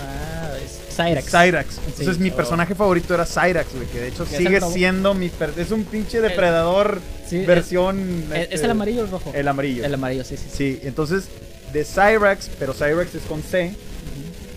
Ah, 0.00 0.52
es 0.64 0.94
Cyrax. 0.96 1.26
Cyrax. 1.30 1.78
Entonces 1.86 2.16
Sí. 2.16 2.22
mi 2.22 2.30
Oh. 2.30 2.36
personaje 2.36 2.74
favorito 2.74 3.12
era 3.14 3.26
Cyrax, 3.26 3.74
güey, 3.74 3.86
que 3.88 4.00
de 4.00 4.08
hecho 4.08 4.24
sigue 4.26 4.56
el 4.56 4.62
siendo 4.64 5.14
mi... 5.14 5.30
es 5.56 5.70
un 5.70 5.84
pinche 5.84 6.20
depredador 6.20 7.00
Sí, 7.28 7.38
es- 7.40 7.46
versión... 7.46 8.24
¿Es, 8.32 8.40
este, 8.42 8.54
es 8.56 8.62
el 8.62 8.70
amarillo 8.70 9.02
o 9.02 9.04
el 9.04 9.10
rojo? 9.10 9.32
El 9.34 9.48
amarillo. 9.48 9.84
El 9.84 9.94
amarillo, 9.94 10.24
sí, 10.24 10.36
sí. 10.36 10.44
sí. 10.50 10.56
Sí, 10.56 10.80
entonces 10.84 11.24
de 11.72 11.84
Cyrax, 11.84 12.50
pero 12.58 12.74
Cyrax 12.74 13.14
es 13.14 13.22
con 13.22 13.42
C, 13.42 13.74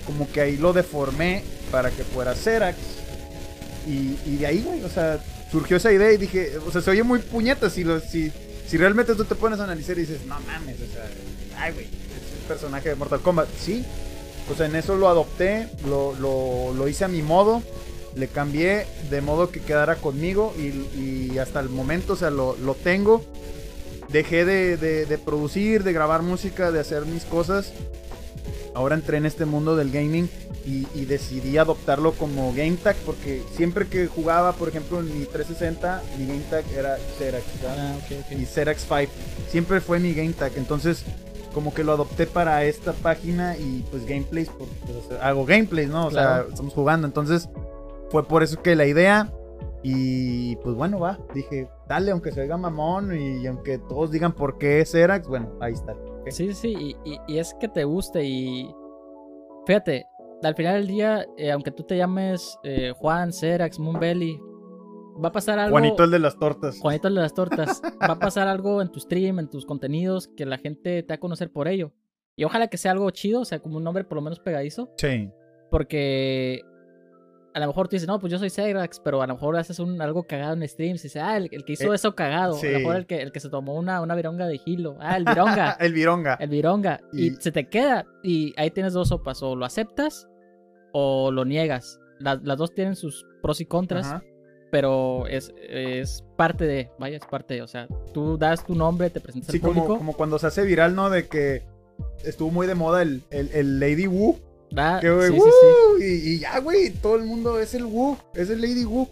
como 0.05 0.29
que 0.31 0.41
ahí 0.41 0.57
lo 0.57 0.73
deformé 0.73 1.43
para 1.71 1.91
que 1.91 2.03
fuera 2.03 2.35
Xerax. 2.35 2.77
Y, 3.87 4.17
y 4.25 4.37
de 4.37 4.47
ahí, 4.47 4.61
güey, 4.61 4.83
o 4.83 4.89
sea, 4.89 5.23
surgió 5.51 5.77
esa 5.77 5.91
idea 5.91 6.11
y 6.11 6.17
dije, 6.17 6.57
o 6.65 6.71
sea, 6.71 6.81
se 6.81 6.91
oye 6.91 7.03
muy 7.03 7.19
puñeta 7.19 7.69
si, 7.69 7.83
lo, 7.83 7.99
si, 7.99 8.31
si 8.67 8.77
realmente 8.77 9.15
tú 9.15 9.25
te 9.25 9.35
pones 9.35 9.59
a 9.59 9.63
analizar 9.65 9.97
y 9.97 10.01
dices, 10.01 10.25
no 10.25 10.39
mames, 10.41 10.75
o 10.75 10.91
sea, 10.91 11.05
ay, 11.57 11.73
güey, 11.73 11.85
es 11.85 12.41
un 12.41 12.47
personaje 12.47 12.89
de 12.89 12.95
Mortal 12.95 13.21
Kombat. 13.21 13.47
Sí, 13.59 13.85
o 14.51 14.55
sea, 14.55 14.65
en 14.65 14.75
eso 14.75 14.95
lo 14.95 15.07
adopté, 15.07 15.69
lo, 15.87 16.13
lo, 16.15 16.73
lo 16.73 16.87
hice 16.87 17.05
a 17.05 17.07
mi 17.07 17.21
modo, 17.21 17.61
le 18.15 18.27
cambié 18.27 18.87
de 19.09 19.21
modo 19.21 19.51
que 19.51 19.59
quedara 19.61 19.95
conmigo 19.95 20.53
y, 20.57 20.97
y 20.99 21.37
hasta 21.37 21.59
el 21.59 21.69
momento, 21.69 22.13
o 22.13 22.15
sea, 22.15 22.29
lo, 22.29 22.55
lo 22.57 22.75
tengo. 22.75 23.23
Dejé 24.09 24.45
de, 24.45 24.77
de- 24.77 25.05
de 25.05 25.17
producir, 25.17 25.83
de 25.83 25.93
grabar 25.93 26.21
música, 26.21 26.71
de 26.71 26.79
hacer 26.79 27.05
mis 27.05 27.25
cosas. 27.25 27.71
Ahora 28.73 28.95
entré 28.95 29.17
en 29.17 29.25
este 29.25 29.45
mundo 29.45 29.75
del 29.77 29.89
gaming 29.91 30.29
y, 30.65 30.85
y 30.93 31.05
decidí 31.05 31.57
adoptarlo 31.57 32.11
como 32.11 32.49
game 32.53 32.75
tag 32.81 32.95
porque 33.05 33.41
siempre 33.55 33.87
que 33.87 34.07
jugaba, 34.07 34.51
por 34.53 34.67
ejemplo, 34.67 34.99
en 34.99 35.05
mi 35.17 35.25
360, 35.25 36.03
mi 36.17 36.25
game 36.27 36.41
tag 36.49 36.65
era 36.75 36.97
Xerax. 37.17 37.43
¿verdad? 37.61 37.77
Ah, 37.79 37.95
ok, 37.97 38.17
ok. 38.25 38.39
y 38.39 38.45
Xerax 38.45 38.85
5. 38.87 39.11
Siempre 39.49 39.79
fue 39.79 39.99
mi 39.99 40.13
game 40.13 40.33
tag. 40.33 40.51
Entonces, 40.57 41.03
como 41.53 41.73
que 41.73 41.85
lo 41.85 41.93
adopté 41.93 42.27
para 42.27 42.65
esta 42.65 42.91
página 42.91 43.55
y 43.57 43.85
pues 43.89 44.05
gameplays. 44.05 44.49
pues, 44.57 44.69
hago 45.21 45.45
gameplays, 45.45 45.87
¿no? 45.89 46.07
O 46.07 46.09
Claro. 46.09 46.43
sea, 46.43 46.49
estamos 46.53 46.73
jugando. 46.73 47.07
Entonces, 47.07 47.47
fue 48.11 48.27
por 48.27 48.43
eso 48.43 48.61
que 48.61 48.75
la 48.75 48.85
idea. 48.85 49.31
Y 49.87 50.55
pues 50.57 50.75
bueno, 50.75 50.99
va. 50.99 51.19
Dije, 51.35 51.69
dale, 51.87 52.09
aunque 52.09 52.31
se 52.31 52.41
oiga 52.41 52.57
mamón 52.57 53.15
y 53.15 53.45
aunque 53.45 53.77
todos 53.77 54.09
digan 54.09 54.33
por 54.33 54.57
qué 54.57 54.79
es 54.81 54.91
Xerax, 54.91 55.27
bueno, 55.27 55.51
ahí 55.61 55.73
está. 55.73 55.93
¿ok? 55.93 56.29
Sí, 56.31 56.53
sí, 56.55 56.73
y, 57.05 57.11
y- 57.11 57.19
y 57.27 57.37
es 57.37 57.53
que 57.59 57.67
te 57.67 57.83
guste 57.83 58.23
y... 58.25 58.67
Fíjate, 59.67 60.05
al 60.41 60.55
final 60.55 60.75
del 60.75 60.87
día, 60.87 61.25
eh, 61.37 61.51
aunque 61.51 61.69
tú 61.69 61.83
te 61.83 61.97
llames 61.97 62.57
eh, 62.63 62.93
Juan, 62.97 63.31
Cerax, 63.31 63.77
Moonbelly, 63.77 64.39
va 65.23 65.27
a 65.29 65.31
pasar 65.31 65.59
algo... 65.59 65.73
Juanito 65.73 66.03
el 66.03 66.09
de 66.11 66.19
las 66.19 66.37
tortas. 66.39 66.79
Juanito 66.79 67.07
el 67.07 67.15
de 67.15 67.21
las 67.21 67.33
tortas, 67.35 67.81
va 68.01 68.13
a 68.13 68.19
pasar 68.19 68.47
algo 68.47 68.81
en 68.81 68.91
tu 68.91 68.99
stream, 68.99 69.37
en 69.37 69.49
tus 69.51 69.67
contenidos, 69.67 70.27
que 70.29 70.47
la 70.47 70.57
gente 70.57 71.03
te 71.03 71.13
va 71.13 71.15
a 71.15 71.19
conocer 71.19 71.51
por 71.51 71.67
ello. 71.67 71.91
Y 72.35 72.43
ojalá 72.43 72.69
que 72.69 72.77
sea 72.77 72.91
algo 72.91 73.09
chido, 73.11 73.41
o 73.41 73.45
sea, 73.45 73.59
como 73.59 73.77
un 73.77 73.83
nombre 73.83 74.03
por 74.03 74.15
lo 74.15 74.23
menos 74.23 74.39
pegadizo, 74.39 74.89
Sí. 74.97 75.29
porque 75.69 76.61
a 77.55 77.59
lo 77.61 77.67
mejor 77.67 77.87
tú 77.87 77.95
dices, 77.95 78.07
no, 78.07 78.19
pues 78.19 78.31
yo 78.31 78.37
soy 78.37 78.49
Cyrax, 78.49 78.99
pero 78.99 79.21
a 79.21 79.27
lo 79.27 79.33
mejor 79.35 79.55
haces 79.55 79.79
un, 79.79 80.01
algo 80.01 80.23
cagado 80.23 80.53
en 80.53 80.67
streams 80.67 80.99
y 80.99 81.03
dices, 81.07 81.21
ah, 81.23 81.37
el, 81.37 81.47
el 81.51 81.63
que 81.63 81.73
hizo 81.73 81.91
Eh, 81.93 81.95
eso 81.95 82.13
cagado, 82.13 82.59
a 82.59 82.63
lo 82.63 82.79
mejor 82.79 82.95
el 82.97 83.05
que, 83.05 83.21
el 83.21 83.31
que 83.31 83.39
se 83.39 83.49
tomó 83.49 83.75
una, 83.75 84.01
una 84.01 84.13
vironga 84.13 84.45
de 84.45 84.59
Hilo, 84.65 84.97
ah, 84.99 85.15
el 85.15 85.23
vironga, 85.23 85.71
el 85.79 85.93
Vironga. 85.93 86.33
el 86.41 86.49
vironga, 86.49 86.99
y... 87.13 87.27
Y- 87.27 87.35
se 87.37 87.51
te 87.53 87.67
queda, 87.69 88.05
y 88.23 88.53
ahí 88.57 88.69
tienes 88.71 88.91
dos 88.93 89.07
sopas, 89.07 89.41
o 89.41 89.55
lo 89.55 89.63
aceptas 89.65 90.27
o 90.91 91.31
lo 91.31 91.45
niegas. 91.45 91.99
Las, 92.19 92.41
las 92.43 92.57
dos 92.57 92.73
tienen 92.73 92.95
sus 92.95 93.25
pros 93.41 93.61
y 93.61 93.65
contras, 93.65 94.05
Ajá. 94.07 94.23
pero 94.71 95.25
es, 95.27 95.53
es 95.69 96.23
parte 96.35 96.65
de, 96.65 96.89
vaya, 96.99 97.17
es 97.17 97.25
parte 97.25 97.53
de, 97.53 97.61
o 97.61 97.67
sea, 97.67 97.87
tú 98.13 98.37
das 98.37 98.65
tu 98.65 98.75
nombre, 98.75 99.09
te 99.09 99.21
presentas 99.21 99.51
Sí, 99.51 99.57
al 99.57 99.61
público, 99.61 99.85
como, 99.87 99.97
como 99.99 100.13
cuando 100.13 100.39
se 100.39 100.47
hace 100.47 100.63
viral, 100.65 100.93
¿no? 100.93 101.09
De 101.09 101.27
que 101.27 101.63
estuvo 102.25 102.51
muy 102.51 102.67
de 102.67 102.75
moda 102.75 103.01
el, 103.01 103.21
el, 103.31 103.49
el 103.53 103.79
Lady 103.79 104.07
Wu. 104.07 104.37
Que, 105.01 105.11
güey, 105.11 105.31
sí, 105.31 105.35
sí, 105.35 105.39
"Woo", 105.39 105.97
sí. 105.99 106.03
Y, 106.05 106.33
y 106.33 106.39
ya, 106.39 106.59
güey, 106.59 106.89
todo 106.91 107.15
el 107.15 107.23
mundo 107.25 107.59
es 107.59 107.73
el 107.73 107.85
Wu, 107.85 108.17
es 108.33 108.49
el 108.49 108.61
Lady 108.61 108.85
Wu. 108.85 109.07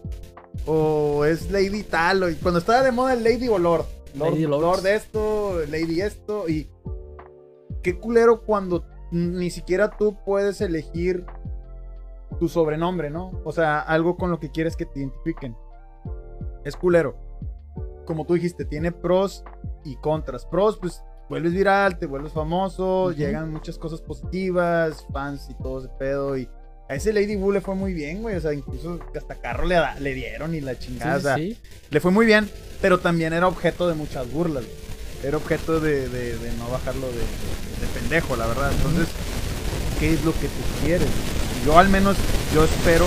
O 0.65 1.25
es 1.25 1.51
Lady 1.51 1.83
tal. 1.83 2.23
O, 2.23 2.29
y 2.29 2.35
cuando 2.35 2.59
estaba 2.59 2.83
de 2.83 2.91
moda 2.91 3.13
el 3.13 3.23
Lady 3.23 3.47
o 3.47 3.57
Lord. 3.57 3.85
Lord, 4.15 4.31
Lady. 4.33 4.45
Lord 4.45 4.85
esto, 4.87 5.59
Lady 5.69 6.01
esto. 6.01 6.47
Y 6.47 6.69
qué 7.81 7.97
culero 7.99 8.43
cuando 8.43 8.85
ni 9.11 9.49
siquiera 9.49 9.89
tú 9.97 10.17
puedes 10.25 10.61
elegir 10.61 11.25
tu 12.39 12.47
sobrenombre, 12.47 13.09
¿no? 13.09 13.31
O 13.43 13.51
sea, 13.51 13.79
algo 13.79 14.17
con 14.17 14.31
lo 14.31 14.39
que 14.39 14.51
quieres 14.51 14.75
que 14.75 14.85
te 14.85 14.99
identifiquen. 14.99 15.55
Es 16.63 16.75
culero. 16.75 17.15
Como 18.05 18.25
tú 18.25 18.33
dijiste, 18.33 18.65
tiene 18.65 18.91
pros 18.91 19.43
y 19.83 19.95
contras. 19.97 20.45
Pros, 20.45 20.77
pues 20.77 21.03
vuelves 21.29 21.53
viral, 21.53 21.97
te 21.99 22.05
vuelves 22.05 22.31
famoso, 22.33 23.12
llegan 23.12 23.51
muchas 23.51 23.77
cosas 23.77 24.01
positivas, 24.01 25.05
fans 25.12 25.47
y 25.49 25.53
todo 25.62 25.79
ese 25.79 25.89
pedo. 25.99 26.38
Y 26.38 26.47
a 26.89 26.95
ese 26.95 27.13
Lady 27.13 27.36
Wu 27.36 27.51
le 27.51 27.62
fue 27.62 27.75
muy 27.75 27.93
bien, 27.93 28.21
güey. 28.21 28.36
O 28.36 28.41
sea, 28.41 28.53
incluso 28.53 28.99
hasta 29.15 29.36
carro 29.36 29.65
le, 29.65 29.75
da- 29.75 29.95
le 29.99 30.13
dieron 30.13 30.53
y 30.55 30.62
la 30.62 30.77
chingada. 30.77 31.15
sí, 31.15 31.19
o 31.19 31.21
sea, 31.23 31.36
sí. 31.38 31.57
le 31.89 31.99
fue 31.99 32.12
muy 32.12 32.25
bien, 32.25 32.49
pero 32.81 32.99
también 32.99 33.33
era 33.33 33.47
objeto 33.47 33.88
de 33.88 33.95
muchas 33.95 34.31
burlas. 34.31 34.63
güey. 34.63 34.75
Era 35.23 35.38
objeto 35.38 35.79
de, 35.79 36.09
de- 36.09 36.38
de 36.38 36.51
no 36.57 36.69
bajarlo 36.69 37.07
de, 37.07 37.13
de- 37.13 37.81
de 37.81 37.88
pendejo, 37.99 38.36
la 38.36 38.45
verdad. 38.47 38.71
Entonces, 38.73 39.07
¿qué 39.99 40.13
es 40.13 40.23
lo 40.25 40.33
que 40.33 40.47
tú 40.47 40.83
quieres? 40.86 41.07
Yo 41.65 41.79
al 41.79 41.88
menos, 41.89 42.17
yo 42.53 42.65
espero 42.65 43.05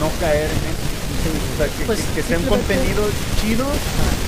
no 0.00 0.08
caer 0.20 0.44
en 0.44 0.56
eso. 0.56 0.91
O 1.30 1.56
sea, 1.56 1.66
que, 1.66 1.84
Pues, 1.84 2.00
que- 2.00 2.14
que 2.14 2.22
sea 2.22 2.36
un 2.38 2.44
simplemente- 2.44 2.74
contenido 2.74 3.02
chido, 3.40 3.66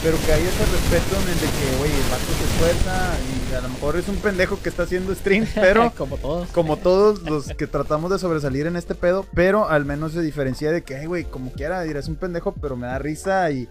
pero 0.03 0.17
que 0.25 0.33
haya 0.33 0.49
ese 0.49 0.65
respeto 0.67 1.17
en 1.23 1.29
el 1.29 1.35
de 1.41 1.47
que, 1.47 1.83
oye, 1.83 1.95
el 1.95 2.11
vato 2.11 2.33
se 2.39 2.45
esfuerza 2.45 3.15
y 3.51 3.55
a 3.55 3.61
lo 3.63 3.69
mejor 3.71 3.97
es 3.97 4.09
un 4.09 4.17
pendejo 4.17 4.59
que 4.63 4.69
está 4.69 4.83
haciendo 4.85 5.15
streams, 5.15 5.51
pero 5.55 5.93
como 5.97 6.17
todos. 6.17 6.49
como 6.51 6.77
todos 6.77 7.23
los 7.23 7.49
que 7.49 7.67
tratamos 7.67 8.11
de 8.11 8.19
sobresalir 8.19 8.67
en 8.67 8.77
este 8.77 8.95
pedo, 8.95 9.27
pero 9.35 9.69
al 9.69 9.85
menos 9.85 10.13
se 10.13 10.21
diferencia 10.23 10.71
de 10.73 10.83
que, 10.83 11.07
güey, 11.07 11.25
como 11.25 11.51
quiera, 11.53 11.83
dirás 11.83 12.09
un 12.09 12.17
pendejo, 12.17 12.53
pero 12.53 12.77
me 12.77 12.87
da 12.87 12.99
risa 12.99 13.51
y 13.51 13.69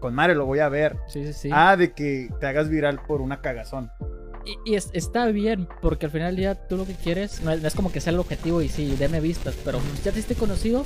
con 0.00 0.14
madre 0.14 0.34
lo 0.34 0.46
voy 0.46 0.60
a 0.60 0.68
ver. 0.68 0.96
Sí, 1.08 1.24
sí, 1.26 1.32
sí. 1.32 1.50
Ah, 1.52 1.76
de 1.76 1.92
que 1.92 2.30
te 2.40 2.46
hagas 2.46 2.68
viral 2.68 3.00
por 3.06 3.20
una 3.20 3.40
cagazón. 3.40 3.90
Y, 4.64 4.72
y 4.72 4.74
es- 4.76 4.90
está 4.94 5.26
bien, 5.26 5.68
porque 5.82 6.06
al 6.06 6.12
final 6.12 6.28
del 6.28 6.36
día 6.36 6.54
tú 6.68 6.76
lo 6.78 6.86
que 6.86 6.94
quieres 6.94 7.42
no 7.42 7.50
es, 7.50 7.60
no 7.60 7.68
es 7.68 7.74
como 7.74 7.92
que 7.92 8.00
sea 8.00 8.12
el 8.14 8.18
objetivo 8.18 8.62
y 8.62 8.68
sí, 8.68 8.96
deme 8.98 9.20
vistas, 9.20 9.54
pero 9.64 9.78
ya 10.02 10.10
te 10.10 10.18
hiciste 10.20 10.34
conocido, 10.36 10.84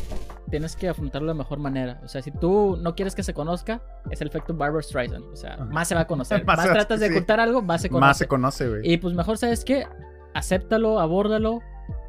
tienes 0.50 0.74
que 0.74 0.88
afrontarlo 0.88 1.28
de 1.28 1.38
mejor 1.38 1.58
manera. 1.60 2.00
O 2.04 2.08
sea, 2.08 2.22
si 2.22 2.30
tú 2.32 2.76
no 2.82 2.94
quieres 2.96 3.14
que 3.14 3.22
se 3.22 3.32
conozca, 3.34 3.80
es 4.10 4.20
el 4.20 4.28
efecto 4.28 4.52
Barbara 4.54 4.82
Streisand. 4.82 5.24
O 5.32 5.36
sea, 5.36 5.54
Ajá. 5.54 5.64
más 5.66 5.86
se 5.88 5.94
va 5.94 6.00
a 6.02 6.06
conocer. 6.06 6.44
Más 6.46 6.56
más 6.58 6.70
tratas 6.72 6.98
de 7.00 7.06
sí. 7.08 7.12
ocultar 7.12 7.38
algo, 7.40 7.62
más 7.62 7.82
se 7.82 7.88
conoce. 7.88 8.06
Más 8.08 8.18
se 8.18 8.26
conoce, 8.26 8.68
güey. 8.68 8.80
Y 8.92 8.96
pues 8.96 9.14
mejor, 9.14 9.38
¿sabes 9.38 9.64
qué? 9.64 9.86
Acéptalo, 10.34 10.98
abórdalo. 10.98 11.60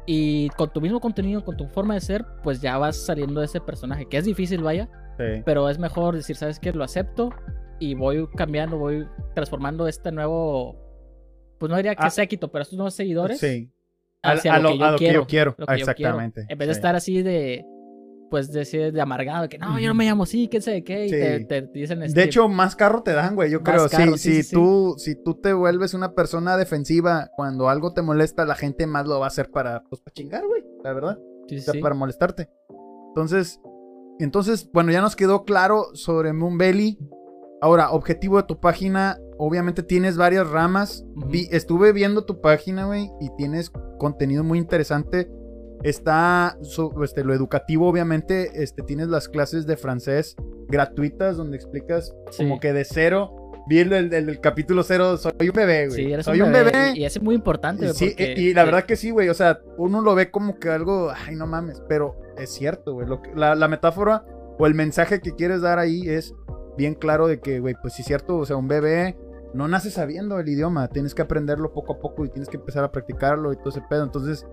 Y 0.06 0.50
con 0.50 0.70
tu 0.70 0.80
mismo 0.82 1.00
contenido, 1.00 1.44
con 1.44 1.56
tu 1.56 1.66
forma 1.68 1.94
de 1.94 2.00
ser, 2.00 2.26
pues 2.42 2.60
ya 2.60 2.76
vas 2.78 2.96
saliendo 2.96 3.40
de 3.40 3.46
ese 3.46 3.60
personaje, 3.60 4.06
que 4.06 4.18
es 4.18 4.24
difícil, 4.26 4.62
vaya. 4.62 4.88
Sí. 5.18 5.42
Pero 5.46 5.70
es 5.70 5.78
mejor 5.78 6.14
decir, 6.16 6.36
¿sabes 6.36 6.58
qué? 6.58 6.72
Lo 6.72 6.84
acepto 6.84 7.30
y 7.78 7.94
voy 7.94 8.26
cambiando, 8.36 8.76
voy 8.76 9.06
transformando 9.34 9.86
este 9.88 10.12
nuevo. 10.12 10.76
Pues 11.58 11.70
no 11.70 11.76
diría 11.76 11.94
que 11.94 12.04
Ah. 12.06 12.10
séquito, 12.10 12.50
pero 12.50 12.62
estos 12.62 12.76
nuevos 12.76 12.94
seguidores 12.94 13.38
Sí. 13.40 13.70
hacia 14.22 14.54
a 14.54 14.58
lo, 14.58 14.70
que 14.70 14.78
yo 14.78 14.96
quiero. 14.96 15.26
quiero. 15.26 15.54
lo 15.58 15.66
que 15.66 15.78
yo 15.78 15.84
quiero. 15.86 15.92
Exactamente. 15.92 16.46
En 16.48 16.58
vez 16.58 16.68
de 16.68 16.74
sí. 16.74 16.78
estar 16.78 16.94
así 16.96 17.22
de, 17.22 17.64
pues, 18.30 18.50
de, 18.52 18.90
de 18.92 19.00
amargado, 19.00 19.48
que 19.48 19.58
no, 19.58 19.78
yo 19.78 19.86
no 19.88 19.94
me 19.94 20.04
llamo 20.04 20.24
así, 20.24 20.48
qué 20.48 20.60
sé 20.60 20.72
de 20.72 20.84
qué, 20.84 21.06
y 21.06 21.08
Sí. 21.10 21.14
te, 21.16 21.44
te 21.44 21.62
dicen 21.72 22.00
De 22.00 22.06
este, 22.06 22.22
hecho, 22.24 22.48
más 22.48 22.74
carro 22.74 23.02
te 23.02 23.12
dan, 23.12 23.34
güey, 23.36 23.50
yo 23.50 23.60
Más 23.60 23.70
creo. 23.70 23.88
carro, 23.88 24.16
sí, 24.16 24.18
sí, 24.18 24.30
si, 24.30 24.36
sí, 24.36 24.42
sí. 24.50 24.54
Tú, 24.56 24.94
si 24.98 25.14
tú 25.22 25.34
te 25.40 25.52
vuelves 25.52 25.94
una 25.94 26.14
persona 26.14 26.56
defensiva, 26.56 27.30
cuando 27.36 27.68
algo 27.68 27.92
te 27.92 28.02
molesta, 28.02 28.44
la 28.44 28.56
gente 28.56 28.86
más 28.86 29.06
lo 29.06 29.20
va 29.20 29.26
a 29.26 29.28
hacer 29.28 29.50
para, 29.50 29.84
pues, 29.84 30.00
para 30.00 30.14
chingar, 30.14 30.44
güey, 30.46 30.62
la 30.82 30.92
verdad. 30.92 31.18
sí, 31.48 31.58
O 31.58 31.60
sea, 31.60 31.74
sí. 31.74 31.80
para 31.80 31.94
molestarte. 31.94 32.48
Entonces, 33.08 33.60
entonces, 34.18 34.68
bueno, 34.72 34.90
ya 34.90 35.00
nos 35.00 35.14
quedó 35.16 35.44
claro 35.44 35.86
sobre 35.94 36.32
Moonbelly. 36.32 36.98
Ahora, 37.60 37.90
objetivo 37.92 38.36
de 38.38 38.42
tu 38.44 38.58
página, 38.60 39.18
obviamente 39.38 39.82
tienes 39.82 40.16
varias 40.16 40.48
ramas. 40.48 41.04
Vi- 41.28 41.48
estuve 41.50 41.92
viendo 41.92 42.24
tu 42.24 42.40
página, 42.40 42.86
güey, 42.86 43.10
y 43.20 43.28
tienes 43.36 43.70
contenido 43.98 44.44
muy 44.44 44.58
interesante. 44.58 45.28
Está 45.82 46.56
so- 46.62 47.02
este, 47.04 47.24
lo 47.24 47.34
educativo, 47.34 47.88
obviamente. 47.88 48.62
Este, 48.62 48.82
tienes 48.82 49.08
las 49.08 49.28
clases 49.28 49.66
de 49.66 49.76
francés 49.76 50.34
gratuitas 50.68 51.36
donde 51.36 51.56
explicas 51.56 52.14
Sí. 52.30 52.44
como 52.44 52.58
que 52.60 52.72
de 52.72 52.84
cero. 52.84 53.36
Vi 53.66 53.78
el 53.78 54.10
del 54.10 54.40
capítulo 54.40 54.82
cero, 54.82 55.16
soy 55.16 55.32
un 55.48 55.54
bebé, 55.54 55.88
güey. 55.88 56.04
Sí, 56.04 56.12
eres 56.12 56.24
soy 56.26 56.40
un 56.42 56.52
bebé. 56.52 56.70
bebé. 56.70 56.92
Y, 56.96 57.00
y 57.00 57.04
eso 57.04 57.18
es 57.18 57.22
muy 57.24 57.34
importante. 57.34 57.92
Sí, 57.94 58.08
porque- 58.10 58.34
y, 58.36 58.48
y 58.48 58.54
la 58.54 58.62
sí, 58.62 58.66
verdad 58.66 58.84
que 58.84 58.96
sí, 58.96 59.10
güey. 59.10 59.28
O 59.28 59.34
sea, 59.34 59.60
uno 59.78 60.00
lo 60.02 60.14
ve 60.14 60.30
como 60.30 60.58
que 60.58 60.68
algo, 60.68 61.10
ay, 61.10 61.34
no 61.34 61.46
mames, 61.46 61.82
pero 61.88 62.14
es 62.38 62.50
cierto, 62.50 62.92
güey. 62.94 63.06
La, 63.34 63.54
la 63.54 63.68
metáfora 63.68 64.24
o 64.58 64.66
el 64.66 64.74
mensaje 64.74 65.20
que 65.20 65.32
quieres 65.32 65.60
dar 65.62 65.78
ahí 65.78 66.08
es 66.08 66.34
bien 66.76 66.94
claro 66.94 67.26
de 67.26 67.40
que, 67.40 67.60
güey, 67.60 67.74
pues 67.80 67.94
sí 67.94 68.02
es 68.02 68.06
cierto, 68.08 68.36
o 68.36 68.44
sea, 68.46 68.56
un 68.56 68.68
bebé 68.68 69.16
no 69.54 69.68
nace 69.68 69.90
sabiendo 69.90 70.38
el 70.38 70.48
idioma, 70.48 70.88
tienes 70.88 71.14
que 71.14 71.22
aprenderlo 71.22 71.72
poco 71.72 71.94
a 71.94 71.98
poco 72.00 72.24
y 72.24 72.28
tienes 72.28 72.48
que 72.48 72.56
empezar 72.56 72.84
a 72.84 72.92
practicarlo 72.92 73.52
y 73.52 73.56
todo 73.56 73.70
ese 73.70 73.82
pedo. 73.88 74.02
Entonces, 74.02 74.46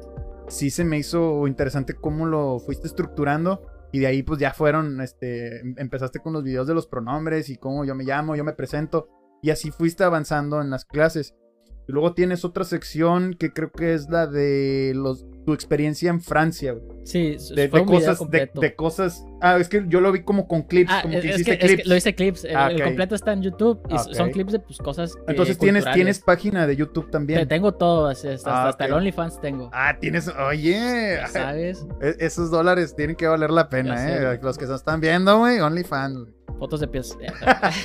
sí 0.47 0.69
se 0.69 0.85
me 0.85 0.97
hizo 0.97 1.47
interesante 1.47 1.93
cómo 1.95 2.25
lo 2.25 2.59
fuiste 2.59 2.87
estructurando. 2.87 3.65
Y 3.91 3.99
de 3.99 4.07
ahí, 4.07 4.23
pues 4.23 4.39
ya 4.39 4.53
fueron, 4.53 5.01
este, 5.01 5.59
em- 5.59 5.75
empezaste 5.77 6.19
con 6.19 6.33
los 6.33 6.43
videos 6.43 6.67
de 6.67 6.73
los 6.73 6.87
pronombres 6.87 7.49
y 7.49 7.57
cómo 7.57 7.83
yo 7.83 7.93
me 7.95 8.05
llamo, 8.05 8.35
yo 8.35 8.43
me 8.43 8.53
presento. 8.53 9.09
Y 9.41 9.49
así 9.49 9.71
fuiste 9.71 10.03
avanzando 10.03 10.61
en 10.61 10.69
las 10.69 10.85
clases. 10.85 11.35
Luego 11.87 12.13
tienes 12.13 12.45
otra 12.45 12.63
sección 12.63 13.33
que 13.33 13.51
creo 13.51 13.71
que 13.71 13.93
es 13.93 14.09
la 14.09 14.27
de 14.27 14.93
tu 15.45 15.53
experiencia 15.53 16.09
en 16.09 16.21
Francia, 16.21 16.73
güey. 16.73 17.00
Sí, 17.03 17.35
De, 17.55 17.67
fue 17.67 17.79
de 17.79 17.85
un 17.85 17.91
video 17.97 18.15
cosas, 18.15 18.29
de, 18.29 18.75
cosas. 18.75 19.25
Ah, 19.41 19.57
es 19.57 19.67
que 19.67 19.83
yo 19.87 19.99
lo 20.01 20.11
vi 20.11 20.21
como 20.21 20.47
con 20.47 20.61
clips, 20.61 20.91
Ah, 20.93 20.99
como 21.01 21.15
es, 21.15 21.21
que 21.21 21.29
es 21.29 21.35
hiciste 21.35 21.57
que, 21.57 21.65
es 21.65 21.69
que 21.71 21.75
clips. 21.77 21.89
lo 21.89 21.95
hice 21.95 22.13
clips. 22.15 22.43
El, 22.45 22.55
Ah, 22.55 22.69
el 22.71 22.83
completo 22.83 23.15
está 23.15 23.33
en 23.33 23.41
YouTube 23.41 23.79
y 23.89 23.95
Ah, 23.95 23.99
son 24.11 24.29
clips 24.29 24.51
de 24.51 24.59
pues, 24.59 24.77
cosas. 24.77 25.15
eh, 25.15 25.19
Entonces 25.29 25.57
tienes, 25.57 25.81
culturales. 25.81 25.95
tienes 25.95 26.19
página 26.19 26.67
de 26.67 26.75
YouTube 26.75 27.05
Te- 27.05 27.11
también. 27.11 27.47
Tengo 27.47 27.73
todo, 27.73 28.05
hasta, 28.07 28.33
hasta, 28.33 28.51
Ah, 28.65 28.69
hasta 28.69 28.85
el. 28.85 28.93
OnlyFans 28.93 29.41
tengo. 29.41 29.69
Ah, 29.73 29.97
tienes. 29.99 30.27
Oye. 30.27 31.17
Ya 31.21 31.27
¿Sabes? 31.27 31.87
e- 32.01 32.15
Esos 32.19 32.51
dólares 32.51 32.95
tienen 32.95 33.15
que 33.15 33.25
valer 33.27 33.49
la 33.49 33.67
pena, 33.67 33.95
Ya 33.95 34.33
¿eh? 34.33 34.39
Los 34.41 34.57
que 34.59 34.67
se 34.67 34.75
están 34.75 35.01
viendo, 35.01 35.39
güey, 35.39 35.59
OnlyFans. 35.59 36.27
Fotos 36.59 36.79
de 36.81 36.87
pies. 36.87 37.17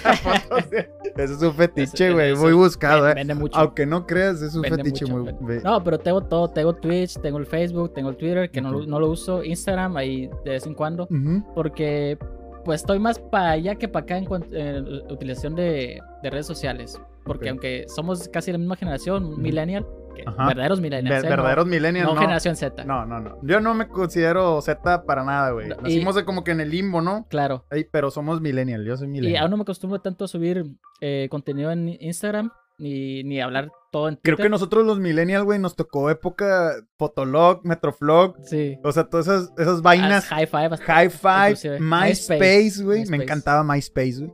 Ese 1.16 1.33
es 1.33 1.40
un 1.42 1.55
fetiche, 1.55 2.12
güey, 2.12 2.35
muy 2.35 2.52
buscado, 2.52 3.05
Vende- 3.07 3.11
¿eh? 3.12 3.14
Vende 3.14 3.35
mucho. 3.35 3.59
Aunque 3.59 3.87
no 3.87 4.07
creas, 4.07 4.42
es 4.42 4.55
un 4.55 4.62
Vende 4.62 4.76
fetiche 4.79 5.07
mucho, 5.07 5.35
muy. 5.40 5.61
No, 5.62 5.83
pero 5.83 5.98
tengo 5.98 6.20
todo. 6.22 6.48
Tengo 6.48 6.74
Twitch, 6.74 7.18
tengo 7.20 7.38
el 7.38 7.46
Facebook, 7.46 7.94
tengo 7.94 8.11
el 8.11 8.16
Twitter, 8.16 8.50
que 8.50 8.61
no 8.61 8.72
lo 9.00 9.06
uso. 9.07 9.42
Instagram, 9.45 9.97
ahí 9.97 10.29
de 10.45 10.51
vez 10.53 10.66
en 10.66 10.75
cuando. 10.75 11.09
Porque 11.55 12.19
pues 12.64 12.81
estoy 12.81 12.99
más 12.99 13.19
para 13.19 13.51
allá 13.53 13.77
que 13.77 13.87
para 13.88 14.03
acá 14.05 14.19
en 14.19 14.27
la 14.29 15.12
utilización 15.12 15.55
de, 15.55 16.01
de 16.23 16.31
redes 16.31 16.47
sociales. 16.47 17.01
Porque 17.25 17.49
aunque 17.49 17.87
somos 17.88 18.29
casi 18.29 18.53
la 18.53 18.59
misma 18.59 18.77
generación, 18.77 19.40
millennial, 19.40 19.87
que 20.14 20.25
verdaderos 20.47 20.81
millennials. 20.81 21.23
Ver- 21.23 21.25
¿eh? 21.25 21.29
No- 21.29 21.37
verdaderos 21.37 21.66
millennials, 21.66 22.09
no, 22.09 22.14
no. 22.14 22.21
generación 22.21 22.57
Z. 22.57 22.85
No, 22.85 23.05
no, 23.05 23.21
no. 23.21 23.38
Yo 23.42 23.61
no 23.61 23.75
me 23.75 23.88
considero 23.88 24.61
Z 24.62 25.05
para 25.05 25.25
nada, 25.25 25.51
güey. 25.51 25.66
Y- 25.66 25.83
Nacimos 25.83 26.21
como 26.23 26.42
que 26.45 26.53
en 26.53 26.61
el 26.61 26.71
limbo, 26.71 27.03
¿no? 27.03 27.27
Claro. 27.29 27.64
Ey, 27.71 27.85
pero 27.90 28.11
somos 28.11 28.40
millennial, 28.40 28.85
yo 28.85 28.97
soy 28.97 29.09
Y 29.09 29.11
millennial. 29.11 29.42
aún 29.42 29.51
no 29.53 29.57
me 29.59 29.62
acostumbro 29.62 30.01
tanto 30.01 30.25
a 30.25 30.29
subir 30.29 30.64
eh, 31.01 31.29
contenido 31.31 31.71
en 31.73 31.97
Instagram 32.01 32.51
ni, 32.79 33.23
ni 33.25 33.40
hablar 33.40 33.71
todo 33.97 34.09
en 34.11 34.17
Creo 34.17 34.37
que 34.37 34.49
nosotros 34.51 34.85
los 34.85 34.99
millennial, 34.99 35.45
güey, 35.45 35.59
nos 35.59 35.75
tocó 35.75 36.11
época 36.11 36.75
Fotolog, 36.99 37.65
Metroflog, 37.65 38.37
Sí. 38.45 38.79
o 38.85 38.93
sea, 38.93 39.05
todas 39.05 39.27
esas, 39.27 39.53
esas 39.57 39.81
vainas. 39.83 40.27
High 40.27 40.47
five. 40.47 40.67
hasta- 40.67 40.85
High 40.85 41.09
Five. 41.11 41.81
MySpace, 41.81 42.83
güey. 42.85 43.07
Me 43.07 43.17
encantaba 43.17 43.63
MySpace, 43.65 44.19
güey. 44.19 44.33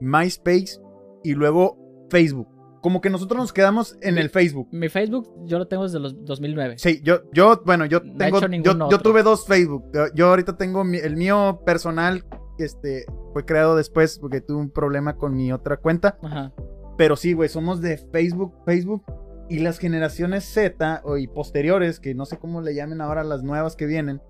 MySpace 0.00 0.78
y 1.24 1.32
luego 1.34 1.78
Facebook. 2.10 2.48
Como 2.82 3.00
que 3.00 3.10
nosotros 3.10 3.38
nos 3.40 3.52
quedamos 3.52 3.96
en 4.02 4.18
el 4.18 4.30
Facebook. 4.30 4.68
Mi 4.70 4.88
Facebook 4.88 5.28
yo 5.46 5.58
lo 5.58 5.66
tengo 5.66 5.82
desde 5.84 5.98
los 5.98 6.24
2009. 6.24 6.74
Sí, 6.78 7.00
yo, 7.02 7.22
yo, 7.32 7.60
bueno, 7.66 7.86
yo 7.86 8.00
No 8.04 8.16
tengo, 8.16 8.40
yo, 8.40 8.88
yo 8.90 8.98
tuve 9.00 9.22
dos 9.22 9.46
Facebook. 9.46 9.84
Yo- 9.92 10.06
Yo 10.14 10.28
ahorita 10.28 10.56
tengo 10.56 10.84
mi- 10.84 10.98
el 10.98 11.16
mío 11.16 11.60
personal, 11.66 12.24
este, 12.58 13.04
fue 13.32 13.44
creado 13.44 13.74
después 13.74 14.18
porque 14.20 14.40
tuve 14.40 14.58
un 14.58 14.70
problema 14.70 15.16
con 15.16 15.34
mi 15.34 15.50
otra 15.52 15.76
cuenta. 15.78 16.18
Ajá. 16.22 16.52
Pero 16.98 17.16
sí, 17.16 17.32
güey, 17.32 17.48
somos 17.48 17.80
de 17.80 17.96
Facebook, 17.96 18.52
Facebook. 18.66 19.02
Y 19.48 19.60
las 19.60 19.78
generaciones 19.78 20.44
Z 20.44 21.00
o, 21.04 21.16
y 21.16 21.26
posteriores, 21.26 22.00
que 22.00 22.14
no 22.14 22.26
sé 22.26 22.36
cómo 22.36 22.60
le 22.60 22.74
llamen 22.74 23.00
ahora 23.00 23.24
las 23.24 23.42
nuevas 23.42 23.76
que 23.76 23.86
vienen, 23.86 24.20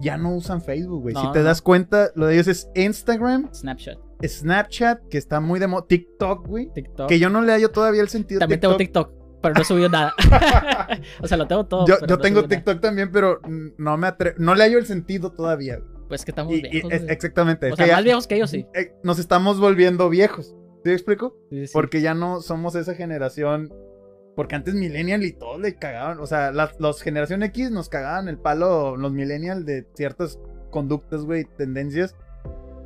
ya 0.00 0.18
no 0.18 0.34
usan 0.34 0.60
Facebook, 0.60 1.00
güey. 1.00 1.14
si 1.14 1.32
te 1.32 1.38
no. 1.38 1.44
das 1.44 1.62
cuenta, 1.62 2.10
lo 2.14 2.26
de 2.26 2.34
ellos 2.34 2.46
es 2.48 2.68
Instagram, 2.74 3.48
Snapchat. 3.54 3.98
Snapchat, 4.22 5.08
que 5.08 5.16
está 5.16 5.40
muy 5.40 5.60
de 5.60 5.66
moda, 5.66 5.86
TikTok, 5.86 6.46
güey. 6.46 6.70
TikTok. 6.74 7.08
Que 7.08 7.18
yo 7.18 7.30
no 7.30 7.40
le 7.40 7.52
hallo 7.52 7.70
todavía 7.70 8.02
el 8.02 8.10
sentido 8.10 8.40
También 8.40 8.60
tengo 8.60 8.76
TikTok, 8.76 9.12
pero 9.40 9.54
no 9.54 9.62
he 9.62 9.64
subido 9.64 9.88
nada. 9.88 10.12
o 11.22 11.26
sea, 11.26 11.38
lo 11.38 11.46
tengo 11.46 11.64
todo. 11.64 11.86
Yo, 11.86 11.94
no 12.06 12.18
tengo 12.18 12.42
nada. 12.42 12.48
TikTok 12.48 12.80
también, 12.80 13.10
pero 13.12 13.40
no 13.78 13.96
me 13.96 14.08
atre- 14.08 14.34
no 14.36 14.54
le 14.54 14.64
hallo 14.64 14.76
el 14.78 14.84
sentido 14.84 15.32
todavía. 15.32 15.78
güey. 15.78 16.00
Pues 16.08 16.24
que 16.24 16.32
estamos 16.32 16.52
Y- 16.52 16.60
viejos. 16.60 16.92
exactamente. 17.08 17.72
o 17.72 17.76
sea, 17.76 17.86
más 17.94 18.04
viejos 18.04 18.26
que 18.26 18.34
ellos, 18.34 18.50
sí. 18.50 18.66
eh, 18.74 18.92
nos 19.04 19.18
estamos 19.18 19.58
volviendo 19.60 20.10
viejos. 20.10 20.54
¿Sí 20.84 20.90
explico? 20.90 21.36
Sí, 21.50 21.66
sí. 21.66 21.72
Porque 21.72 22.00
ya 22.00 22.14
no 22.14 22.40
somos 22.40 22.74
esa 22.74 22.94
generación. 22.94 23.72
Porque 24.36 24.54
antes 24.54 24.74
Millennial 24.74 25.24
y 25.24 25.32
todos 25.32 25.60
le 25.60 25.74
cagaban. 25.74 26.20
O 26.20 26.26
sea, 26.26 26.52
las 26.52 26.78
los 26.80 27.02
generación 27.02 27.42
X 27.42 27.70
nos 27.70 27.88
cagaban 27.88 28.28
el 28.28 28.38
palo, 28.38 28.96
los 28.96 29.12
Millennial, 29.12 29.64
de 29.64 29.86
ciertas 29.94 30.38
conductas, 30.70 31.24
güey, 31.24 31.44
tendencias. 31.56 32.16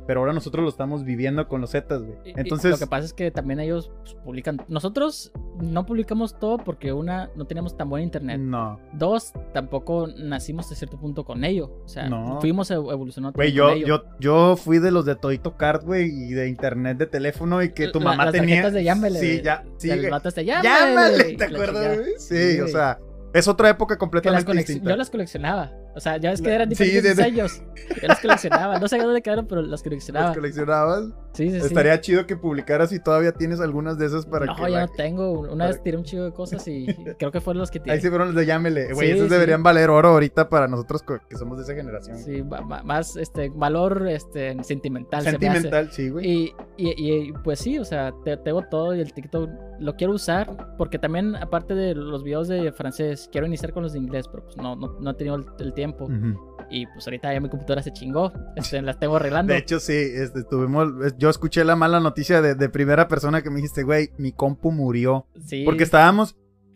Pero 0.07 0.19
ahora 0.19 0.33
nosotros 0.33 0.63
lo 0.63 0.69
estamos 0.69 1.03
viviendo 1.03 1.47
con 1.47 1.61
los 1.61 1.71
Zetas, 1.71 2.03
güey. 2.03 2.15
Y 2.25 2.39
Entonces, 2.39 2.71
lo 2.71 2.77
que 2.77 2.85
pasa 2.85 3.05
es 3.05 3.13
que 3.13 3.31
también 3.31 3.59
ellos 3.59 3.91
pues, 4.03 4.13
publican. 4.23 4.61
Nosotros 4.67 5.31
no 5.59 5.85
publicamos 5.87 6.37
todo 6.37 6.57
porque 6.59 6.93
una, 6.93 7.31
no 7.35 7.45
teníamos 7.45 7.75
tan 7.75 7.89
buen 7.89 8.03
internet. 8.03 8.39
no. 8.39 8.79
Dos, 8.93 9.33
tampoco 9.53 10.07
nacimos 10.07 10.71
a 10.71 10.75
cierto 10.75 10.99
punto 10.99 11.23
con 11.25 11.43
ello. 11.43 11.71
O 11.83 11.87
sea, 11.87 12.07
No. 12.07 12.39
fuimos 12.39 12.69
ev- 12.69 12.91
evolucionando 12.91 13.35
Güey, 13.35 13.51
yo, 13.51 13.69
ello. 13.71 13.87
yo, 13.87 14.03
yo 14.19 14.55
fui 14.57 14.77
de 14.79 14.91
los 14.91 15.05
de 15.05 15.15
Todito 15.15 15.57
Card, 15.57 15.83
güey, 15.85 16.05
y 16.09 16.33
de 16.33 16.49
internet 16.49 16.97
de 16.97 17.07
teléfono 17.07 17.63
y 17.63 17.69
que 17.73 17.87
tu 17.87 17.99
La- 17.99 18.11
mamá 18.11 18.25
las 18.25 18.33
tenía. 18.33 18.69
de 18.69 18.83
llámele. 18.83 19.19
Sí, 19.19 19.41
ya. 19.43 19.63
Sí, 19.77 19.87
güey. 19.87 20.09
vato 20.09 20.29
este, 20.29 20.45
llámale. 20.45 21.33
¿te 21.35 21.43
acuerdas, 21.45 21.97
güey? 21.97 22.13
Sí, 22.19 22.57
o 22.59 22.61
güey. 22.63 22.71
sea, 22.71 22.99
es 23.33 23.47
otra 23.47 23.69
época 23.69 23.95
las 23.95 23.99
completamente 23.99 24.51
colec- 24.51 24.57
distinta. 24.57 24.89
Yo 24.91 24.95
las 24.97 25.09
coleccionaba. 25.09 25.71
O 25.95 25.99
sea, 25.99 26.17
ya 26.17 26.31
ves 26.31 26.41
que 26.41 26.53
eran 26.53 26.67
sí, 26.67 26.83
diferentes 26.83 27.03
de- 27.03 27.09
de- 27.23 27.29
diseños. 27.31 27.61
Yo 28.01 28.07
las 28.07 28.19
coleccionaba. 28.19 28.79
No 28.79 28.87
sé 28.87 28.97
dónde 28.97 29.21
quedaron, 29.21 29.47
pero 29.47 29.61
las 29.61 29.81
coleccionaba. 29.81 30.27
¿Las 30.27 30.35
coleccionabas? 30.35 31.03
Sí, 31.35 31.49
sí, 31.51 31.59
sí. 31.59 31.65
Estaría 31.67 31.99
chido 32.01 32.25
que 32.25 32.37
publicaras 32.37 32.89
si 32.89 32.99
todavía 32.99 33.31
tienes 33.33 33.59
algunas 33.59 33.97
de 33.97 34.05
esas 34.07 34.25
para 34.25 34.45
no, 34.45 34.55
que. 34.55 34.61
ya 34.63 34.69
la- 34.69 34.85
no 34.87 34.91
tengo. 34.93 35.31
Una 35.41 35.49
para- 35.49 35.67
vez 35.67 35.83
tiré 35.83 35.97
un 35.97 36.03
chico 36.03 36.23
de 36.23 36.31
cosas 36.33 36.67
y 36.67 36.85
creo 37.19 37.31
que 37.31 37.41
fueron 37.41 37.59
los 37.61 37.69
que 37.71 37.79
tiré. 37.79 37.93
Ahí 37.93 38.01
sí 38.01 38.09
fueron 38.09 38.27
los 38.29 38.35
de 38.35 38.45
llámele. 38.45 38.93
Güey, 38.93 39.07
Sí, 39.09 39.13
esos 39.15 39.27
sí. 39.27 39.33
deberían 39.33 39.61
valer 39.63 39.89
oro 39.89 40.09
ahorita 40.09 40.49
para 40.49 40.67
nosotros 40.67 41.03
que 41.29 41.37
somos 41.37 41.57
de 41.57 41.63
esa 41.63 41.73
generación. 41.75 42.17
Sí, 42.17 42.43
más 42.83 43.15
este 43.17 43.49
valor 43.49 44.07
este 44.07 44.55
sentimental. 44.63 45.23
Sentimental, 45.23 45.91
sí, 45.91 46.09
güey. 46.09 46.25
Y, 46.27 46.53
y, 46.77 47.11
y, 47.27 47.31
pues 47.43 47.59
sí, 47.59 47.77
o 47.79 47.85
sea, 47.85 48.13
te- 48.23 48.37
tengo 48.37 48.63
todo 48.69 48.95
y 48.95 49.01
el 49.01 49.13
TikTok 49.13 49.49
lo 49.79 49.95
quiero 49.95 50.13
usar 50.13 50.75
porque 50.77 50.97
también 50.99 51.35
aparte 51.35 51.75
de 51.75 51.93
los 51.95 52.23
videos 52.23 52.47
de 52.47 52.71
francés, 52.71 53.27
quiero 53.31 53.45
iniciar 53.47 53.73
con 53.73 53.83
los 53.83 53.93
de 53.93 53.99
inglés, 53.99 54.27
pero 54.29 54.43
pues 54.43 54.55
no, 54.57 54.75
no, 54.75 54.97
no 54.99 55.11
he 55.11 55.13
tenido 55.15 55.35
el, 55.35 55.45
el 55.59 55.73
tiempo. 55.73 56.05
Ujú. 56.05 56.55
Y 56.71 56.87
pues 56.87 57.05
ahorita 57.05 57.31
ya 57.31 57.39
mi 57.39 57.47
computadora 57.49 57.83
se 57.83 57.91
chingó, 57.93 58.31
este, 58.55 58.81
las 58.81 58.97
tengo 58.97 59.17
arreglando. 59.17 59.53
De 59.53 59.59
hecho, 59.59 59.79
sí, 59.79 59.93
este, 59.93 60.43
tuvimos, 60.43 60.87
es- 61.05 61.15
yo 61.25 61.31
escuché 61.31 61.63
la 61.65 61.75
mala 61.75 61.99
noticia 61.99 62.39
de, 62.39 62.53
de 62.53 62.69
primera 62.69 63.07
persona 63.07 63.41
que 63.41 63.49
me 63.49 63.55
dijiste, 63.55 63.81
güey, 63.81 64.11
mi 64.19 64.31
compu 64.31 64.71
murió. 64.71 65.25
sí, 65.43 65.63
Porque 65.65 65.81
estábamos, 65.83 66.35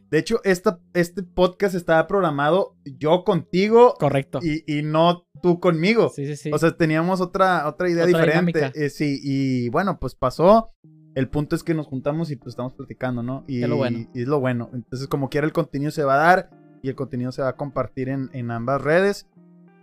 de 0.09 0.17
hecho, 0.17 0.41
esta, 0.43 0.79
este 0.95 1.21
podcast 1.21 1.75
estaba 1.75 2.07
programado 2.07 2.75
yo 2.83 3.23
contigo 3.23 3.93
correcto. 3.99 4.39
y, 4.41 4.63
y 4.65 4.81
no 4.81 5.27
tú 5.43 5.59
conmigo. 5.59 6.09
Sí, 6.09 6.25
sí, 6.25 6.35
sí. 6.35 6.51
O 6.51 6.57
sea, 6.57 6.71
teníamos 6.75 7.21
otra, 7.21 7.67
otra 7.67 7.91
idea 7.91 8.05
Otra 8.05 8.19
diferente. 8.19 8.71
Eh, 8.73 8.89
sí, 8.89 9.19
y 9.23 9.69
bueno, 9.69 9.99
pues 9.99 10.15
pasó. 10.15 10.71
El 11.13 11.29
punto 11.29 11.55
es 11.55 11.61
que 11.61 11.75
nos 11.75 11.85
juntamos 11.85 12.31
y 12.31 12.35
pues 12.35 12.53
estamos 12.53 12.73
platicando, 12.73 13.21
¿no? 13.21 13.43
Y, 13.47 13.61
Es 13.61 13.69
lo 13.69 13.77
bueno. 13.77 14.09
y 14.15 14.21
es 14.23 14.27
lo 14.27 14.39
bueno. 14.39 14.71
Entonces, 14.73 15.07
como 15.07 15.29
quiera, 15.29 15.45
el 15.45 15.53
contenido 15.53 15.91
se 15.91 16.03
va 16.03 16.15
a 16.15 16.25
dar 16.25 16.49
y 16.81 16.89
el 16.89 16.95
contenido 16.95 17.31
se 17.31 17.43
va 17.43 17.49
a 17.49 17.55
compartir 17.55 18.09
en, 18.09 18.31
en 18.33 18.49
ambas 18.49 18.81
redes. 18.81 19.27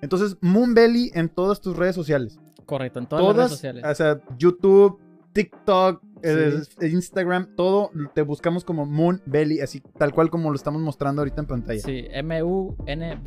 Entonces, 0.03 0.37
Moonbelly 0.41 1.13
en 1.15 1.29
todas 1.29 1.61
tus 1.61 1.77
redes 1.77 1.95
sociales. 1.95 2.41
Correcto, 2.67 2.99
en 2.99 3.07
todas, 3.07 3.25
las 3.25 3.37
redes 3.37 3.51
sociales. 3.53 3.85
o 3.85 3.95
sea, 3.95 4.21
YouTube, 4.39 4.99
TikTok, 5.33 6.03
eh, 6.23 6.61
Sí. 6.81 6.87
Instagram, 6.87 7.55
todo 7.57 7.91
te 8.15 8.23
buscamos 8.23 8.65
como 8.65 8.87
Moon 8.87 9.21
Belly, 9.27 9.61
así 9.61 9.81
tal 9.99 10.13
cual 10.13 10.31
como 10.31 10.51
lo 10.51 10.57
estamos 10.57 10.81
mostrando 10.83 11.21
ahorita 11.23 11.41
en 11.43 11.47
pantalla. 11.47 11.81
Sí, 11.81 12.07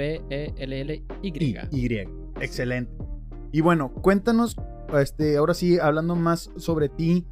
M-U-N-B-E-L-L-Y. 0.10 1.68
Y. 1.72 1.98
Excelente. 2.42 2.92
Y 3.52 3.62
bueno, 3.62 3.94
cuéntanos, 3.94 4.56
este, 4.94 5.38
ahora 5.38 5.54
sí, 5.54 5.80
hablando 5.80 6.16
más 6.16 6.52
sobre 6.58 6.90
ti, 6.90 7.26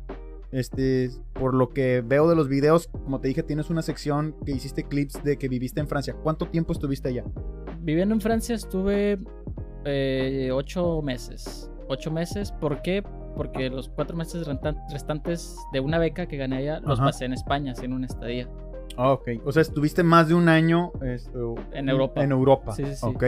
este, 0.52 1.10
por 1.34 1.54
lo 1.54 1.70
que 1.70 2.02
veo 2.06 2.30
de 2.30 2.36
los 2.36 2.48
videos, 2.48 2.88
como 2.88 3.20
te 3.20 3.28
dije, 3.28 3.44
tienes 3.44 3.70
una 3.70 3.82
sección 3.82 4.36
que 4.46 4.52
hiciste 4.54 4.84
clips 4.84 5.24
de 5.24 5.38
que 5.38 5.48
viviste 5.50 5.80
en 5.80 5.88
Francia. 5.88 6.16
¿Cuánto 6.24 6.48
tiempo 6.48 6.74
estuviste 6.74 7.10
allá? 7.10 7.24
Viviendo 7.82 8.16
en 8.16 8.22
Francia 8.22 8.56
estuve 8.56 9.20
eh, 9.86 10.50
ocho 10.52 11.02
meses. 11.02 11.70
Ocho 11.90 12.12
meses, 12.12 12.52
¿por 12.52 12.82
qué? 12.82 13.04
Porque 13.36 13.70
los 13.70 13.90
cuatro 13.90 14.18
meses 14.18 14.48
restantes 14.92 15.56
de 15.72 15.80
una 15.80 16.00
beca 16.00 16.26
que 16.28 16.38
gané 16.38 16.58
allá 16.58 16.80
los 16.80 17.00
Ajá. 17.00 17.08
pasé 17.10 17.26
en 17.26 17.34
España, 17.34 17.72
haciendo 17.74 17.96
una 17.96 18.08
estadía. 18.08 18.50
Ah, 18.98 19.12
ok. 19.12 19.30
O 19.46 19.52
sea, 19.52 19.62
estuviste 19.62 20.02
más 20.04 20.28
de 20.28 20.34
un 20.34 20.50
año 20.50 20.92
esto, 21.04 21.56
En 21.72 21.88
Europa. 21.90 22.24
En 22.24 22.32
Europa. 22.32 22.72
Sí, 22.74 22.84
sí, 22.86 22.96
sí. 22.96 23.06
Ok. 23.06 23.24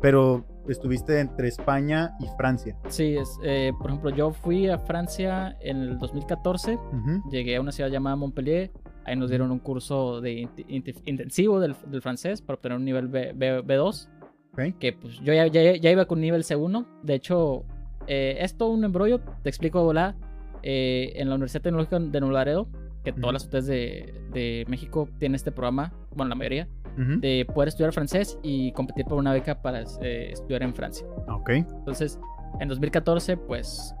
Pero 0.00 0.44
estuviste 0.66 1.20
entre 1.20 1.48
España 1.48 2.16
y 2.20 2.26
Francia. 2.38 2.74
Sí, 2.88 3.16
es, 3.18 3.38
eh, 3.44 3.72
por 3.78 3.90
ejemplo, 3.90 4.08
yo 4.10 4.32
fui 4.32 4.66
a 4.68 4.78
Francia 4.78 5.56
en 5.60 5.76
el 5.78 5.98
2014, 5.98 6.76
Ujú. 6.76 7.28
llegué 7.30 7.56
a 7.56 7.60
una 7.60 7.70
ciudad 7.70 7.90
llamada 7.90 8.16
Montpellier, 8.16 8.70
ahí 9.04 9.14
nos 9.16 9.28
dieron 9.28 9.50
un 9.50 9.58
curso 9.58 10.22
de 10.22 10.44
int- 10.44 10.66
int- 10.68 11.02
intensivo 11.04 11.60
del, 11.60 11.76
del 11.86 12.00
francés 12.00 12.40
para 12.40 12.54
obtener 12.54 12.78
un 12.78 12.84
nivel 12.86 13.08
B, 13.08 13.62
2 13.76 14.08
Ok. 14.54 14.60
que 14.78 14.94
pues 14.94 15.20
yo 15.20 15.34
ya, 15.34 15.46
ya- 15.48 15.76
ya 15.76 15.90
iba 15.90 16.06
con 16.06 16.18
nivel 16.20 16.44
C1, 16.44 16.86
de 17.02 17.14
hecho, 17.14 17.64
eh, 18.10 18.38
es 18.40 18.56
todo 18.56 18.70
un 18.70 18.82
embrollo, 18.84 19.20
te 19.42 19.48
explico 19.48 19.78
de 19.78 19.84
volada, 19.84 20.16
eh, 20.62 21.12
en 21.14 21.28
la 21.28 21.36
Universidad 21.36 21.62
Tecnológica 21.62 21.98
de 22.00 22.20
Nuevo 22.20 22.34
Laredo, 22.34 22.66
que 23.04 23.12
Ujú. 23.12 23.20
todas 23.20 23.32
las 23.34 23.44
UTES 23.46 23.66
de, 23.66 24.14
de 24.32 24.64
México 24.68 25.08
tienen 25.18 25.36
este 25.36 25.52
programa, 25.52 25.92
bueno, 26.14 26.28
la 26.30 26.34
mayoría, 26.34 26.68
Ujú. 26.98 27.20
de 27.20 27.46
poder 27.54 27.68
estudiar 27.68 27.92
francés 27.92 28.36
y 28.42 28.72
competir 28.72 29.06
por 29.06 29.16
una 29.18 29.32
beca 29.32 29.62
para 29.62 29.82
eh, 30.02 30.30
estudiar 30.32 30.62
en 30.64 30.74
Francia. 30.74 31.06
Ok. 31.28 31.50
Entonces, 31.50 32.18
en 32.58 32.68
2014, 32.68 33.36
pues 33.36 33.94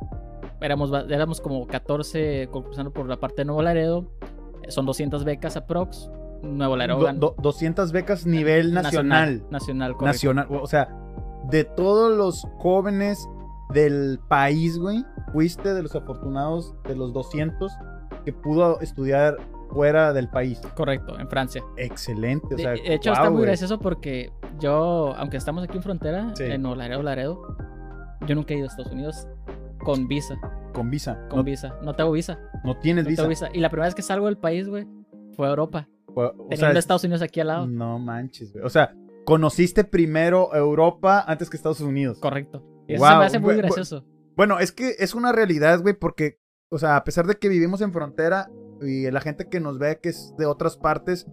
éramos, 0.60 0.90
éramos 1.08 1.40
como 1.40 1.66
14 1.66 2.48
concursando 2.50 2.92
por 2.92 3.08
la 3.08 3.16
parte 3.18 3.36
de 3.42 3.44
Nuevo 3.46 3.62
Laredo. 3.62 4.10
Eh, 4.64 4.70
Son 4.70 4.84
200 4.86 5.24
becas 5.24 5.56
aprox. 5.56 6.10
Nuevo 6.42 6.74
Laredo 6.76 6.98
Do- 6.98 7.12
do- 7.12 7.34
200 7.40 7.92
becas 7.92 8.26
nivel 8.26 8.72
nacional. 8.74 9.44
Nacional, 9.50 9.92
correcto. 9.92 10.06
Nacional. 10.06 10.46
O 10.50 10.66
sea, 10.66 10.88
de 11.50 11.64
todos 11.64 12.14
los 12.16 12.46
jóvenes 12.58 13.26
del 13.72 14.18
país, 14.28 14.78
güey, 14.78 15.04
fuiste 15.32 15.72
de 15.74 15.82
los 15.82 15.94
afortunados 15.94 16.74
de 16.84 16.96
los 16.96 17.12
200 17.12 17.72
que 18.24 18.32
pudo 18.32 18.80
estudiar 18.80 19.36
fuera 19.70 20.12
del 20.12 20.28
país. 20.28 20.60
Correcto, 20.76 21.18
en 21.18 21.28
Francia. 21.28 21.62
Excelente. 21.76 22.54
O 22.54 22.56
De, 22.56 22.62
sea, 22.62 22.70
de 22.72 22.94
hecho, 22.94 23.10
guau, 23.10 23.22
está 23.22 23.30
muy 23.30 23.42
gracioso 23.42 23.78
porque 23.78 24.30
yo, 24.58 25.14
aunque 25.16 25.36
estamos 25.36 25.62
aquí 25.64 25.76
en 25.76 25.82
frontera, 25.82 26.32
Sí. 26.34 26.44
en 26.44 26.62
Nuevo 26.62 26.76
Laredo, 27.02 27.56
yo 28.26 28.34
nunca 28.34 28.52
he 28.52 28.56
ido 28.58 28.66
a 28.66 28.68
Estados 28.68 28.92
Unidos 28.92 29.26
con 29.84 30.08
visa. 30.08 30.34
Con 30.74 30.90
visa. 30.90 31.18
Con 31.28 31.38
no, 31.38 31.44
visa. 31.44 31.74
No 31.82 31.94
tengo 31.94 32.12
visa. 32.12 32.38
no 32.64 32.76
tienes 32.78 33.04
No 33.04 33.10
visa. 33.10 33.22
tengo 33.22 33.28
visa. 33.30 33.48
Y 33.52 33.60
la 33.60 33.70
primera 33.70 33.86
vez 33.86 33.94
que 33.94 34.02
salgo 34.02 34.26
del 34.26 34.36
país, 34.38 34.68
güey, 34.68 34.86
fue 35.36 35.46
a 35.46 35.50
Europa. 35.50 35.88
O, 36.14 36.22
o 36.22 36.30
Teniendo 36.48 36.56
sea, 36.56 36.78
Estados 36.78 37.04
Unidos 37.04 37.22
aquí 37.22 37.40
al 37.40 37.46
lado. 37.46 37.66
no 37.66 37.98
manches, 37.98 38.52
güey. 38.52 38.64
O 38.64 38.68
sea, 38.68 38.92
conociste 39.24 39.84
primero 39.84 40.52
Europa 40.54 41.24
antes 41.26 41.48
que 41.48 41.56
Estados 41.56 41.80
Unidos. 41.80 42.18
Correcto. 42.18 42.62
Eso 42.94 43.06
se 43.06 43.16
me 43.16 43.24
hace 43.24 43.38
muy 43.38 43.56
gracioso. 43.56 44.04
Bueno, 44.36 44.58
es 44.58 44.72
que 44.72 44.96
es 44.98 45.14
una 45.14 45.32
realidad, 45.32 45.80
güey, 45.82 45.94
porque, 45.94 46.40
o 46.70 46.78
sea, 46.78 46.96
a 46.96 47.04
pesar 47.04 47.26
de 47.26 47.34
que 47.34 47.48
vivimos 47.48 47.80
en 47.80 47.92
frontera 47.92 48.50
y 48.80 49.10
la 49.10 49.20
gente 49.20 49.48
que 49.48 49.60
nos 49.60 49.78
ve 49.78 50.00
que 50.02 50.08
es 50.10 50.34
de 50.38 50.46
otras 50.46 50.76
partes, 50.76 51.26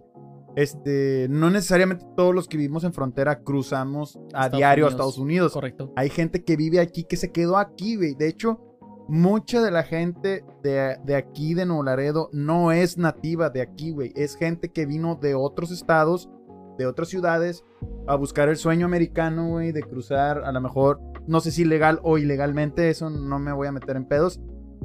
este, 0.56 1.28
no 1.30 1.50
necesariamente 1.50 2.04
todos 2.16 2.34
los 2.34 2.48
que 2.48 2.56
vivimos 2.56 2.84
en 2.84 2.92
frontera 2.92 3.42
cruzamos 3.44 4.16
a 4.16 4.46
Estados 4.46 4.56
diario 4.56 4.86
a. 4.86 4.90
Estados 4.90 5.18
Unidos. 5.18 5.52
Correcto. 5.52 5.92
Hay 5.96 6.10
gente 6.10 6.44
que 6.44 6.56
vive 6.56 6.80
aquí 6.80 7.04
que 7.04 7.16
se 7.16 7.30
quedó 7.30 7.56
aquí, 7.58 7.96
güey. 7.96 8.14
De 8.14 8.28
hecho, 8.28 8.60
mucha 9.08 9.62
de 9.62 9.70
la 9.70 9.84
gente 9.84 10.44
de, 10.62 10.98
de 11.04 11.14
aquí, 11.14 11.54
de 11.54 11.64
Nuevo 11.64 11.84
Laredo, 11.84 12.28
no 12.32 12.72
es 12.72 12.98
nativa 12.98 13.50
de 13.50 13.62
aquí, 13.62 13.90
güey. 13.90 14.12
Es 14.16 14.36
gente 14.36 14.70
que 14.70 14.84
vino 14.84 15.14
de 15.14 15.34
otros 15.34 15.70
estados, 15.70 16.28
de 16.78 16.86
otras 16.86 17.08
ciudades, 17.08 17.64
a 18.06 18.14
buscar 18.14 18.48
el 18.48 18.56
sueño 18.56 18.86
americano, 18.86 19.48
güey, 19.48 19.72
de 19.72 19.82
cruzar, 19.82 20.42
a 20.44 20.52
lo 20.52 20.60
mejor, 20.60 21.00
no 21.26 21.40
sé 21.40 21.50
si 21.50 21.64
legal 21.64 22.00
o 22.02 22.16
ilegalmente, 22.18 22.88
eso 22.88 23.10
no 23.10 23.38
me 23.38 23.52
voy 23.52 23.66
a 23.68 23.72
meter 23.72 23.96
en 23.96 24.06
pedos, 24.06 24.40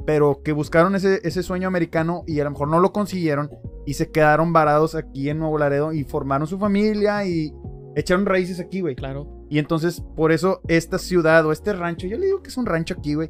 pero 0.06 0.42
que 0.42 0.52
buscaron 0.52 0.94
ese, 0.94 1.20
ese 1.22 1.42
sueño 1.42 1.68
americano 1.68 2.24
y 2.26 2.40
a 2.40 2.44
lo 2.44 2.50
mejor 2.50 2.68
no 2.68 2.80
lo 2.80 2.92
consiguieron 2.92 3.50
y 3.86 3.94
se 3.94 4.10
quedaron 4.10 4.52
varados 4.52 4.94
aquí 4.94 5.30
en 5.30 5.38
Nuevo 5.38 5.56
Laredo 5.56 5.92
y 5.92 6.04
formaron 6.04 6.46
su 6.46 6.58
familia 6.58 7.24
y 7.24 7.54
echaron 7.94 8.26
raíces 8.26 8.60
aquí, 8.60 8.80
güey. 8.80 8.96
Claro. 8.96 9.28
Y 9.48 9.58
entonces, 9.58 10.02
por 10.16 10.32
eso, 10.32 10.60
esta 10.68 10.98
ciudad 10.98 11.46
o 11.46 11.52
este 11.52 11.72
rancho, 11.72 12.06
yo 12.08 12.18
le 12.18 12.26
digo 12.26 12.42
que 12.42 12.48
es 12.48 12.56
un 12.56 12.66
rancho 12.66 12.94
aquí, 12.98 13.14
güey. 13.14 13.28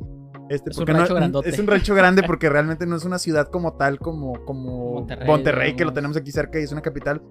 Este, 0.48 0.70
Es 0.70 0.76
un 0.78 0.82
porque 0.82 0.92
no- 0.92 0.98
rancho 1.00 1.14
grandote. 1.14 1.48
Es 1.50 1.58
un 1.58 1.66
rancho 1.66 1.94
grande 1.94 2.22
porque 2.26 2.48
realmente 2.48 2.86
no 2.86 2.96
es 2.96 3.04
una 3.04 3.18
ciudad 3.18 3.48
como 3.48 3.74
tal, 3.74 3.98
como, 3.98 4.44
como 4.44 4.92
Monterrey, 4.94 5.26
Monterrey, 5.26 5.76
que 5.76 5.84
lo 5.84 5.92
tenemos 5.92 6.16
aquí 6.16 6.32
cerca 6.32 6.58
y 6.58 6.62
es 6.62 6.72
una 6.72 6.82
capital. 6.82 7.22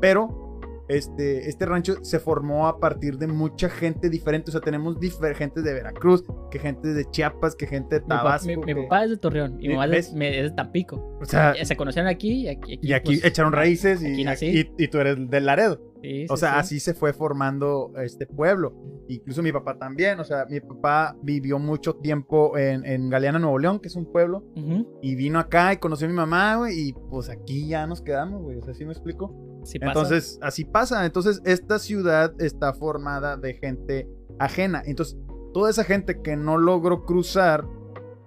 Pero 0.00 0.51
este, 0.88 1.48
este 1.48 1.64
rancho 1.66 1.94
se 2.04 2.18
formó 2.18 2.66
a 2.66 2.78
partir 2.80 3.16
de 3.18 3.26
mucha 3.26 3.68
gente 3.68 4.10
diferente. 4.10 4.50
O 4.50 4.52
sea, 4.52 4.60
tenemos 4.60 4.96
gente 5.36 5.62
de 5.62 5.72
Veracruz, 5.74 6.24
que 6.50 6.58
gente 6.58 6.92
de 6.92 7.04
Chiapas, 7.10 7.54
que 7.54 7.66
gente 7.66 7.96
de 7.96 8.00
Mi, 8.02 8.08
Tabasco. 8.08 8.46
mi- 8.48 8.56
mi 8.56 8.64
que- 8.64 8.74
papá 8.82 9.04
es 9.04 9.10
de 9.10 9.16
Torreón 9.16 9.54
y 9.60 9.68
mi 9.68 9.74
Eh, 9.74 9.76
mamá 9.76 9.96
es 9.96 10.14
de, 10.14 10.40
es 10.40 10.50
de 10.50 10.56
Tampico. 10.56 11.18
o 11.20 11.24
sea, 11.24 11.52
Eh, 11.52 11.64
Se 11.64 11.76
conocieron 11.76 12.08
aquí 12.10 12.44
y 12.44 12.48
aquí. 12.48 12.78
y 12.82 12.92
aquí 12.92 13.16
pues, 13.16 13.24
echaron 13.24 13.52
raíces 13.52 14.02
y, 14.02 14.26
aquí 14.26 14.46
y, 14.46 14.84
y 14.84 14.88
tú 14.88 14.98
eres 14.98 15.16
del 15.30 15.46
Laredo. 15.46 15.80
sí, 16.02 16.26
O 16.28 16.36
sí, 16.36 16.40
sea, 16.40 16.52
sí. 16.54 16.58
así 16.58 16.80
se 16.80 16.94
fue 16.94 17.12
formando 17.12 17.92
este 18.02 18.26
pueblo. 18.26 18.74
Incluso 19.08 19.42
mi 19.42 19.52
papá 19.52 19.78
también. 19.78 20.18
O 20.20 20.24
sea, 20.24 20.46
mi 20.48 20.60
papá 20.60 21.16
vivió 21.22 21.58
mucho 21.58 21.94
tiempo 21.96 22.56
en, 22.58 22.84
en 22.86 23.08
Galeana, 23.08 23.38
Nuevo 23.38 23.58
León, 23.58 23.78
que 23.80 23.88
es 23.88 23.96
un 23.96 24.10
pueblo. 24.10 24.44
Ujú, 24.56 24.98
Y 25.02 25.14
vino 25.14 25.38
acá 25.38 25.72
y 25.72 25.76
conoció 25.76 26.06
a 26.06 26.10
mi 26.10 26.16
mamá, 26.16 26.56
güey. 26.56 26.88
Y 26.88 26.92
pues 26.92 27.28
aquí 27.28 27.68
ya 27.68 27.86
nos 27.86 28.02
quedamos, 28.02 28.42
güey. 28.42 28.58
O 28.58 28.62
sea, 28.62 28.74
¿sí 28.74 28.84
me 28.84 28.92
explico? 28.92 29.32
Sí 29.64 29.78
pasa. 29.78 29.90
Entonces, 29.90 30.38
así 30.42 30.64
pasa. 30.64 31.04
Entonces, 31.06 31.40
esta 31.44 31.78
ciudad 31.78 32.32
está 32.40 32.72
formada 32.74 33.36
de 33.36 33.54
gente 33.54 34.08
ajena. 34.38 34.82
Entonces, 34.84 35.16
toda 35.52 35.70
esa 35.70 35.84
gente 35.84 36.20
que 36.20 36.36
no 36.36 36.58
logró 36.58 37.04
cruzar 37.04 37.66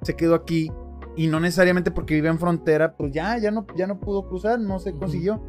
se 0.01 0.15
quedó 0.15 0.35
aquí. 0.35 0.71
Y 1.17 1.27
no 1.27 1.39
necesariamente 1.39 1.91
porque 1.91 2.15
vive 2.15 2.27
en 2.27 2.39
frontera, 2.39 2.97
pues 2.97 3.13
ya, 3.13 3.37
ya 3.37 3.49
no, 3.49 3.65
ya 3.77 3.87
no 3.87 3.99
pudo 3.99 4.27
cruzar, 4.27 4.59
no 4.59 4.79
se 4.79 4.93
consiguió. 4.93 5.41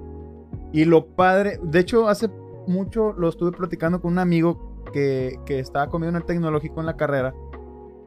Y 0.72 0.84
lo 0.84 1.08
padre, 1.08 1.58
de 1.62 1.80
hecho, 1.80 2.08
hace 2.08 2.28
mucho 2.66 3.12
lo 3.12 3.28
estuve 3.28 3.52
platicando 3.52 4.00
con 4.00 4.12
un 4.12 4.18
amigo 4.18 4.84
que, 4.92 5.40
que 5.44 5.58
estaba 5.58 5.88
conmigo 5.88 6.10
en 6.10 6.16
el 6.16 6.24
tecnológico 6.24 6.80
en 6.80 6.86
la 6.86 6.96
carrera, 6.96 7.34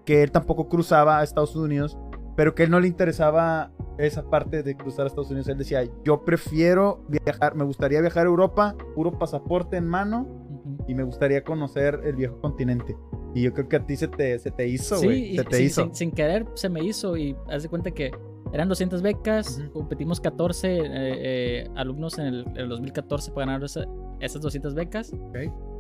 que 0.06 0.24
él 0.24 0.32
tampoco 0.32 0.70
cruzaba 0.70 1.20
a 1.20 1.24
Estados 1.24 1.56
Unidos, 1.56 1.98
pero 2.38 2.56
que 2.56 2.64
él 2.64 2.72
no 2.72 2.80
le 2.80 2.88
interesaba 2.88 3.72
esa 4.00 4.30
parte 4.30 4.64
de 4.64 4.76
cruzar 4.76 5.06
a 5.06 5.08
Estados 5.08 5.30
Unidos. 5.30 5.48
Él 5.50 5.58
decía, 5.58 5.84
yo 6.04 6.24
prefiero 6.26 7.04
viajar, 7.10 7.56
me 7.56 7.64
gustaría 7.66 8.02
viajar 8.02 8.26
a 8.26 8.30
Europa, 8.30 8.76
puro 8.96 9.18
pasaporte 9.20 9.78
en 9.78 9.86
mano, 9.88 10.22
Ujú. 10.22 10.78
y 10.88 10.96
me 10.96 11.04
gustaría 11.04 11.44
conocer 11.44 12.00
el 12.06 12.16
viejo 12.16 12.40
continente. 12.42 12.96
Y 13.36 13.44
yo 13.44 13.54
creo 13.54 13.68
que 13.70 13.76
a 13.76 13.86
ti 13.86 13.96
se 13.96 14.08
te, 14.08 14.40
se 14.40 14.52
te 14.52 14.68
hizo, 14.68 14.98
Sí, 14.98 15.06
güey. 15.06 15.34
y 15.34 15.38
se 15.38 15.44
te 15.44 15.58
sin, 15.58 15.66
hizo. 15.66 15.84
sin- 15.84 15.96
sin 15.96 16.12
querer 16.12 16.46
se 16.56 16.70
me 16.70 16.84
hizo 16.84 17.16
y 17.18 17.36
haz 17.50 17.62
de 17.64 17.70
cuenta 17.70 17.92
que 17.92 18.12
eran 18.54 18.68
200 18.68 19.02
becas, 19.04 19.60
Ujú. 19.60 19.72
competimos 19.74 20.20
14 20.20 20.78
eh, 20.78 20.82
eh, 20.88 21.70
alumnos 21.76 22.18
en 22.18 22.26
el, 22.26 22.46
el 22.56 22.70
2014 22.70 23.32
para 23.32 23.46
ganar 23.48 23.64
esa- 23.64 23.86
esas 24.20 24.42
200 24.42 24.74
becas. 24.74 25.14
Ok. 25.14 25.38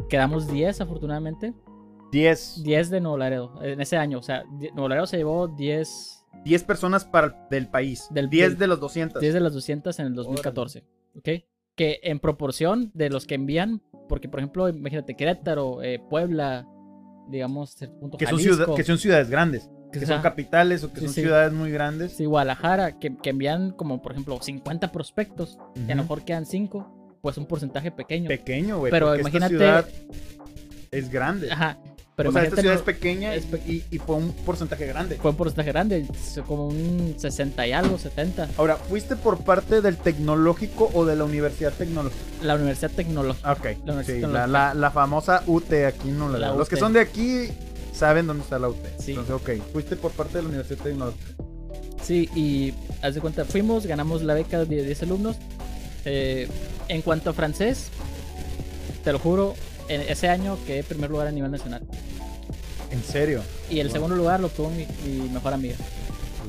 Quedamos 0.09 0.47
10 0.47 0.79
afortunadamente, 0.81 1.53
10, 2.11 2.61
10 2.63 2.89
de 2.89 3.01
Nuevo 3.01 3.17
Laredo 3.17 3.53
en 3.63 3.79
ese 3.81 3.95
año, 3.97 4.19
o 4.19 4.23
sea, 4.23 4.43
Nuevo 4.73 4.89
Laredo 4.89 5.05
se 5.07 5.17
llevó 5.17 5.47
10, 5.47 6.18
10 6.43 6.63
personas 6.63 7.05
para 7.05 7.27
el- 7.27 7.33
del 7.49 7.67
país. 7.67 8.07
Del- 8.11 8.29
10 8.29 8.49
del- 8.51 8.59
de 8.59 8.67
los 8.67 8.79
200. 8.79 9.21
10 9.21 9.33
de 9.33 9.39
las 9.39 9.53
200 9.53 9.99
en 9.99 10.07
el 10.07 10.13
2014, 10.15 10.83
¿ok? 11.15 11.29
Que 11.75 11.99
en 12.03 12.19
proporción 12.19 12.91
de 12.93 13.09
los 13.09 13.25
que 13.25 13.35
envían, 13.35 13.81
porque 14.07 14.27
por 14.29 14.39
ejemplo, 14.39 14.67
imagínate 14.69 15.15
Querétaro, 15.15 15.81
eh, 15.83 15.99
Puebla, 16.09 16.67
digamos, 17.29 17.75
punto, 17.99 18.17
que, 18.17 18.25
son 18.25 18.37
Jalisco, 18.37 18.55
ciudad- 18.55 18.75
que 18.75 18.83
son 18.83 18.97
ciudades 18.97 19.29
grandes. 19.29 19.69
Que 19.91 19.99
son 19.99 20.07
sea, 20.07 20.21
capitales 20.21 20.83
o 20.83 20.93
que 20.93 20.99
sí, 20.99 21.05
son 21.07 21.13
sí. 21.15 21.21
ciudades 21.21 21.51
muy 21.51 21.71
grandes. 21.71 22.11
Sí, 22.13 22.25
Guadalajara, 22.25 22.99
que, 22.99 23.17
que 23.17 23.31
envían 23.31 23.71
como, 23.71 24.01
por 24.03 24.11
ejemplo, 24.11 24.37
50 24.39 24.91
prospectos, 24.91 25.57
y 25.75 25.91
a 25.91 25.95
lo 25.95 26.03
mejor 26.03 26.23
quedan 26.23 26.45
5, 26.45 27.17
pues 27.21 27.37
un 27.39 27.47
porcentaje 27.47 27.89
pequeño. 27.91 28.27
Pequeño, 28.27 28.77
güey. 28.77 28.91
Pero 28.91 29.07
porque 29.07 29.21
esta 29.21 29.29
imagínate- 29.37 29.49
ciudad 29.57 29.85
es 30.91 31.09
grande. 31.09 31.51
Ajá. 31.51 31.79
Pero 32.19 32.29
o 32.31 32.33
sea, 32.33 32.43
esta 32.43 32.59
ciudad 32.61 32.75
es 32.75 32.81
pequeña 32.81 33.33
es 33.33 33.45
pe- 33.45 33.61
y, 33.65 33.83
y 33.91 33.97
fue 33.97 34.17
un 34.17 34.33
porcentaje 34.33 34.85
grande. 34.85 35.15
fue 35.15 35.31
un 35.31 35.37
porcentaje 35.37 35.71
grande, 35.71 36.05
como 36.45 36.67
un 36.67 37.15
60 37.17 37.65
y 37.67 37.71
algo, 37.71 37.97
70. 37.97 38.49
Ahora, 38.57 38.75
¿fuiste 38.75 39.15
por 39.15 39.39
parte 39.43 39.81
del 39.81 39.95
tecnológico 39.97 40.91
o 40.93 41.05
de 41.05 41.15
la 41.15 41.23
universidad 41.23 41.71
tecnológica? 41.71 42.21
La 42.43 42.55
Universidad 42.55 42.91
Tecnológica. 42.91 43.51
Ok. 43.53 43.63
La 43.63 43.69
universidad 43.93 44.03
sí, 44.05 44.11
tecnológica. 44.21 44.47
la, 44.47 44.47
la- 44.47 44.73
la 44.73 44.91
famosa 44.91 45.43
UT 45.47 45.71
aquí 45.87 46.09
no 46.09 46.27
la, 46.29 46.37
La 46.39 46.53
Los 46.53 46.67
que 46.67 46.75
son 46.77 46.91
de 46.93 46.99
aquí 46.99 47.47
saben 47.93 48.27
dónde 48.27 48.43
está 48.43 48.59
la 48.59 48.67
UT. 48.69 48.77
Sí. 48.99 49.11
Entonces, 49.11 49.33
ok. 49.35 49.49
Fuiste 49.71 49.95
por 49.95 50.11
parte 50.11 50.37
de 50.37 50.41
la 50.43 50.49
universidad 50.49 50.83
tecnológica. 50.83 51.31
Sí, 52.03 52.29
y 52.35 52.73
haz 53.01 53.15
de 53.15 53.21
cuenta, 53.21 53.45
fuimos, 53.45 53.85
ganamos 53.85 54.23
la 54.23 54.33
beca 54.33 54.63
de 54.65 54.83
10 54.83 55.03
alumnos. 55.03 55.37
Eh, 56.05 56.47
en 56.87 57.01
cuanto 57.01 57.29
a 57.29 57.33
francés, 57.33 57.89
te 59.03 59.11
lo 59.11 59.19
juro, 59.19 59.53
en 59.89 60.01
ese 60.01 60.29
año 60.29 60.57
quedé 60.65 60.83
primer 60.83 61.09
lugar 61.09 61.27
a 61.27 61.31
nivel 61.31 61.51
nacional. 61.51 61.81
¿En 62.91 63.03
serio? 63.03 63.41
Y 63.69 63.79
el 63.79 63.87
Wow. 63.87 63.93
segundo 63.93 64.15
lugar 64.15 64.39
lo 64.39 64.49
tuvo 64.49 64.69
mi, 64.69 64.87
mi 65.05 65.29
mejor 65.29 65.53
amiga. 65.53 65.75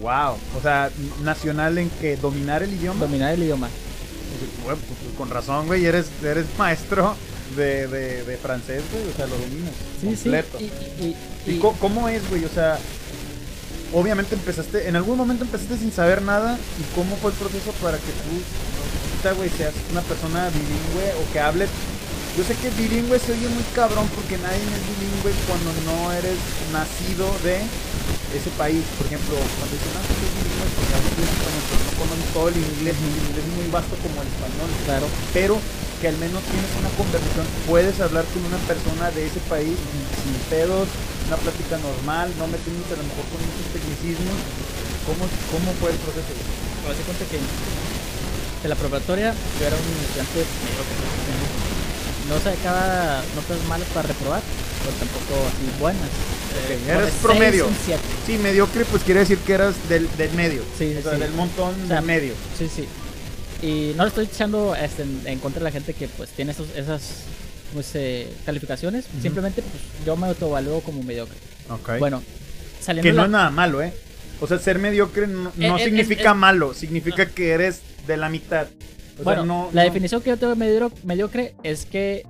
Wow. 0.00 0.36
O 0.58 0.62
sea, 0.62 0.90
nacional 1.22 1.76
en 1.78 1.90
que 1.90 2.16
dominar 2.16 2.62
el 2.62 2.72
idioma. 2.72 3.00
Dominar 3.00 3.34
el 3.34 3.42
idioma. 3.42 3.68
Pues, 4.64 4.78
pues, 4.86 5.14
con 5.18 5.28
razón, 5.28 5.66
güey, 5.66 5.84
eres, 5.84 6.06
eres 6.24 6.46
maestro 6.56 7.14
de, 7.56 7.88
de, 7.88 8.24
de 8.24 8.36
francés, 8.38 8.82
güey, 8.92 9.08
o 9.08 9.12
sea, 9.16 9.26
lo 9.26 9.36
dominas. 9.36 9.72
Sí, 10.00 10.06
completo. 10.06 10.58
sí. 10.58 10.64
Y, 11.00 11.04
y- 11.04 11.06
y- 11.08 11.16
¿Y, 11.52 11.56
y- 11.56 11.58
co- 11.58 11.76
cómo 11.80 12.08
es, 12.08 12.26
güey? 12.30 12.44
O 12.44 12.48
sea, 12.48 12.78
obviamente 13.92 14.34
empezaste, 14.36 14.88
en 14.88 14.96
algún 14.96 15.18
momento 15.18 15.44
empezaste 15.44 15.76
sin 15.76 15.92
saber 15.92 16.22
nada. 16.22 16.56
¿Y 16.78 16.94
cómo 16.94 17.16
fue 17.16 17.32
el 17.32 17.36
proceso 17.36 17.72
para 17.82 17.96
que 17.98 18.04
tú, 18.04 19.34
güey, 19.36 19.50
seas 19.50 19.74
una 19.90 20.00
persona 20.02 20.48
bilingüe 20.48 21.12
o 21.20 21.32
que 21.32 21.40
hables? 21.40 21.68
Yo 22.38 22.46
sé 22.46 22.54
que 22.62 22.70
bilingüe 22.78 23.18
se 23.18 23.32
oye 23.34 23.48
muy 23.50 23.66
cabrón 23.74 24.06
porque 24.14 24.38
nadie 24.38 24.62
es 24.62 24.82
bilingüe 24.86 25.34
cuando 25.50 25.70
no 25.82 26.14
eres 26.14 26.38
nacido 26.70 27.26
de 27.42 27.58
ese 28.30 28.50
país. 28.54 28.86
Por 28.94 29.10
ejemplo, 29.10 29.34
cuando 29.34 29.74
dicen, 29.74 29.90
ah, 29.98 30.04
soy 30.06 30.30
bilingüe, 30.38 30.66
porque 30.78 30.94
hablo 30.94 31.10
y 31.10 31.26
español, 31.26 31.64
pero 31.66 31.82
no 31.82 31.92
conoces 31.98 32.28
todo 32.30 32.46
el 32.54 32.56
inglés, 32.62 32.94
el 33.02 33.18
inglés 33.18 33.44
es 33.44 33.54
muy 33.58 33.68
vasto 33.74 33.94
como 33.98 34.22
el 34.22 34.30
español 34.30 34.70
claro. 34.86 35.06
pero 35.34 35.54
que 35.98 36.06
al 36.08 36.16
menos 36.22 36.40
tienes 36.46 36.70
una 36.80 36.88
conversación, 36.96 37.44
puedes 37.68 37.98
hablar 38.00 38.24
con 38.32 38.40
una 38.46 38.56
persona 38.64 39.10
de 39.10 39.26
ese 39.26 39.42
país 39.50 39.76
sin 39.76 40.32
pedos, 40.48 40.88
una 41.28 41.36
plática 41.36 41.76
normal, 41.82 42.30
no 42.38 42.46
metiéndote 42.46 42.94
a 42.94 43.00
lo 43.02 43.10
mejor 43.10 43.26
con 43.28 43.42
muchos 43.42 43.68
tecnicismos. 43.74 44.38
¿Cómo, 45.04 45.26
cómo 45.50 45.68
fue 45.82 45.92
el 45.92 45.98
proceso? 45.98 46.30
Me 46.30 46.94
doy 46.94 47.04
cuenta 47.04 47.24
que 47.26 47.38
de 47.42 48.68
la 48.68 48.76
preparatoria 48.76 49.34
yo 49.34 49.66
era 49.66 49.76
un 49.76 49.92
estudiante. 50.08 50.46
No 52.30 52.38
sacaba 52.38 53.22
notas 53.34 53.58
malas 53.68 53.88
para 53.88 54.06
reprobar, 54.08 54.40
pero 54.84 54.96
tampoco 54.96 55.46
así 55.48 55.80
buenas. 55.80 56.02
Eh, 56.02 56.78
Ok, 56.78 56.86
como 56.86 57.00
eres 57.00 57.14
promedio. 57.14 57.68
Sí, 58.26 58.38
mediocre, 58.38 58.84
pues 58.84 59.02
quiere 59.02 59.20
decir 59.20 59.38
que 59.38 59.52
eras 59.52 59.74
del, 59.88 60.08
del 60.16 60.30
medio. 60.32 60.62
Sí, 60.78 60.92
sí, 60.92 60.96
o 60.98 61.02
sea, 61.02 61.14
sí. 61.14 61.20
del 61.20 61.32
montón 61.32 61.74
O 61.84 61.86
sea, 61.88 61.96
del 61.96 62.04
medio. 62.04 62.34
Sí, 62.58 62.68
sí. 62.74 62.86
Y 63.66 63.92
no 63.96 64.04
le 64.04 64.08
estoy 64.08 64.24
echando 64.26 64.74
este, 64.74 65.02
en, 65.02 65.22
en 65.26 65.38
contra 65.40 65.58
de 65.60 65.64
la 65.64 65.70
gente 65.72 65.92
que 65.92 66.08
pues 66.08 66.30
tiene 66.30 66.52
esos, 66.52 66.68
esas 66.76 67.02
pues, 67.74 67.90
eh, 67.94 68.32
calificaciones. 68.46 69.06
Ujú. 69.12 69.22
Simplemente 69.22 69.62
pues, 69.62 69.82
yo 70.06 70.16
me 70.16 70.28
autoevalúo 70.28 70.80
como 70.82 71.02
mediocre. 71.02 71.36
Ok. 71.68 71.98
Bueno, 71.98 72.22
saliendo 72.80 73.06
que 73.08 73.12
no 73.12 73.18
la- 73.22 73.24
es 73.26 73.30
nada 73.30 73.50
malo, 73.50 73.82
¿eh? 73.82 73.92
O 74.40 74.46
sea, 74.46 74.58
ser 74.58 74.78
mediocre 74.78 75.26
no, 75.26 75.52
no 75.54 75.76
Eh, 75.78 75.80
eh, 75.80 75.84
significa 75.84 76.30
eh, 76.30 76.34
malo, 76.34 76.74
significa 76.74 77.26
que 77.26 77.50
eres 77.50 77.80
de 78.06 78.16
la 78.16 78.28
mitad. 78.28 78.68
O 79.20 79.24
bueno, 79.24 79.42
sea, 79.42 79.46
no, 79.46 79.68
la 79.72 79.82
no- 79.82 79.84
definición 79.86 80.20
que 80.22 80.30
yo 80.30 80.36
tengo 80.36 80.54
de 80.54 80.90
mediocre, 81.04 81.54
es 81.62 81.86
que 81.86 82.24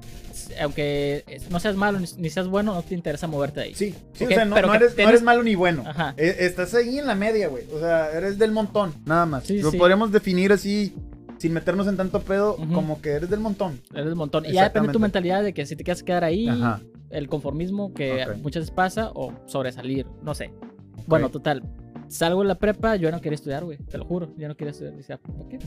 aunque 0.61 1.25
no 1.51 1.61
seas 1.61 1.77
malo 1.77 1.99
ni, 2.19 2.31
seas 2.31 2.49
bueno, 2.49 2.75
no 2.75 2.83
te 2.83 2.95
interesa 2.95 3.27
moverte 3.27 3.61
de 3.61 3.67
ahí. 3.67 3.75
Sí, 3.75 3.95
sí, 4.15 4.25
Ok, 4.25 4.31
o 4.31 4.35
sea, 4.35 4.45
no, 4.45 4.55
pero 4.55 4.69
no 4.69 4.75
eres, 4.75 4.97
no 4.97 5.09
eres 5.09 5.23
malo 5.23 5.43
ni 5.43 5.55
bueno. 5.55 5.85
Ajá. 5.87 6.15
Eh, 6.17 6.37
Estás 6.41 6.75
ahí 6.75 6.99
en 6.99 7.07
la 7.07 7.15
media, 7.15 7.49
güey. 7.49 7.65
O 7.73 7.79
sea, 7.79 8.11
eres 8.13 8.39
del 8.39 8.51
montón, 8.53 8.95
nada 9.05 9.27
más. 9.27 9.45
Sí, 9.45 9.61
Lo 9.61 9.71
sí. 9.71 9.77
podríamos 9.79 10.11
definir 10.13 10.53
así, 10.53 10.95
sin 11.39 11.53
meternos 11.53 11.87
en 11.89 11.97
tanto 11.97 12.21
pedo, 12.21 12.57
Ujú. 12.57 12.73
como 12.73 13.01
que 13.01 13.11
eres 13.11 13.31
del 13.31 13.41
montón. 13.41 13.81
Eres 13.95 14.13
un 14.13 14.19
montón. 14.19 14.45
Y 14.47 14.53
ya 14.53 14.65
depende 14.65 14.89
de 14.89 14.93
tu 14.93 15.01
mentalidad 15.01 15.43
de 15.43 15.53
que 15.53 15.67
si 15.67 15.77
te 15.77 15.85
quieres 15.85 16.03
quedar 16.03 16.25
ahí, 16.25 16.49
Ajá. 16.49 16.81
el 17.11 17.29
conformismo 17.29 17.93
que 17.95 18.25
Ok. 18.25 18.37
muchas 18.43 18.63
veces 18.63 18.71
pasa 18.75 19.11
o 19.15 19.33
sobresalir, 19.47 20.07
no 20.23 20.35
sé. 20.35 20.51
Bueno, 21.07 21.27
Ok. 21.27 21.33
total. 21.35 21.63
Salgo 22.09 22.43
de 22.43 22.49
la 22.49 22.57
prepa, 22.57 22.97
yo 22.97 23.11
no 23.13 23.21
quería 23.21 23.37
estudiar, 23.37 23.65
güey. 23.65 23.79
Te 23.79 23.99
lo 23.99 24.05
juro, 24.05 24.33
yo 24.37 24.49
no 24.49 24.57
quería 24.57 24.73
estudiar. 24.73 24.97
Decía, 24.97 25.17
¿por 25.19 25.49
qué? 25.49 25.59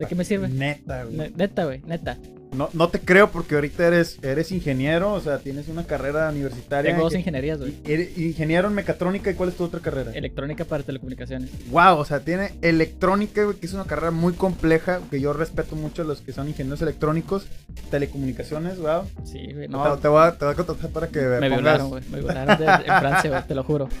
¿De 0.00 0.06
qué 0.06 0.14
me 0.14 0.24
sirve? 0.24 0.48
Neta, 0.48 1.04
güey. 1.04 1.16
Ne- 1.16 1.30
Neta, 1.36 1.64
güey, 1.66 1.82
neta. 1.86 2.16
No, 2.52 2.68
no 2.72 2.88
te 2.88 3.00
creo 3.00 3.30
porque 3.30 3.54
ahorita 3.54 3.86
eres, 3.86 4.18
eres 4.22 4.50
ingeniero, 4.52 5.12
o 5.12 5.20
sea, 5.20 5.38
tienes 5.38 5.68
una 5.68 5.84
carrera 5.86 6.28
universitaria. 6.30 6.90
Tengo 6.90 7.04
dos 7.04 7.14
ingenierías, 7.14 7.58
güey. 7.58 7.74
eres 7.84 8.18
ingeniero 8.18 8.68
en 8.68 8.74
mecatrónica 8.74 9.30
y 9.30 9.34
cuál 9.34 9.50
es 9.50 9.56
tu 9.56 9.64
otra 9.64 9.80
carrera? 9.80 10.10
Electrónica 10.12 10.64
para 10.64 10.82
telecomunicaciones. 10.82 11.50
Wow, 11.70 11.98
o 11.98 12.04
sea, 12.04 12.20
tiene 12.20 12.52
electrónica, 12.62 13.44
güey, 13.44 13.56
que 13.56 13.66
es 13.66 13.72
una 13.72 13.84
carrera 13.84 14.10
muy 14.10 14.32
compleja, 14.32 15.00
que 15.10 15.20
yo 15.20 15.32
respeto 15.32 15.76
mucho 15.76 16.02
a 16.02 16.04
los 16.04 16.20
que 16.22 16.32
son 16.32 16.48
ingenieros 16.48 16.82
electrónicos, 16.82 17.46
telecomunicaciones, 17.90 18.78
wow. 18.78 19.04
Sí, 19.24 19.38
güey. 19.52 19.66
te, 19.66 19.68
No, 19.68 19.98
te 19.98 20.08
voy 20.08 20.22
a, 20.24 20.32
te 20.32 20.44
voy 20.44 20.52
a 20.54 20.56
contratar 20.56 20.90
para 20.90 21.08
que 21.08 21.20
me 21.20 21.48
violaron, 21.48 21.88
güey. 21.90 22.02
Me 22.10 22.18
violaron 22.20 22.58
de- 22.58 22.64
en 22.64 22.98
Francia, 23.00 23.30
güey, 23.30 23.42
te 23.46 23.54
lo 23.54 23.64
juro. 23.64 23.88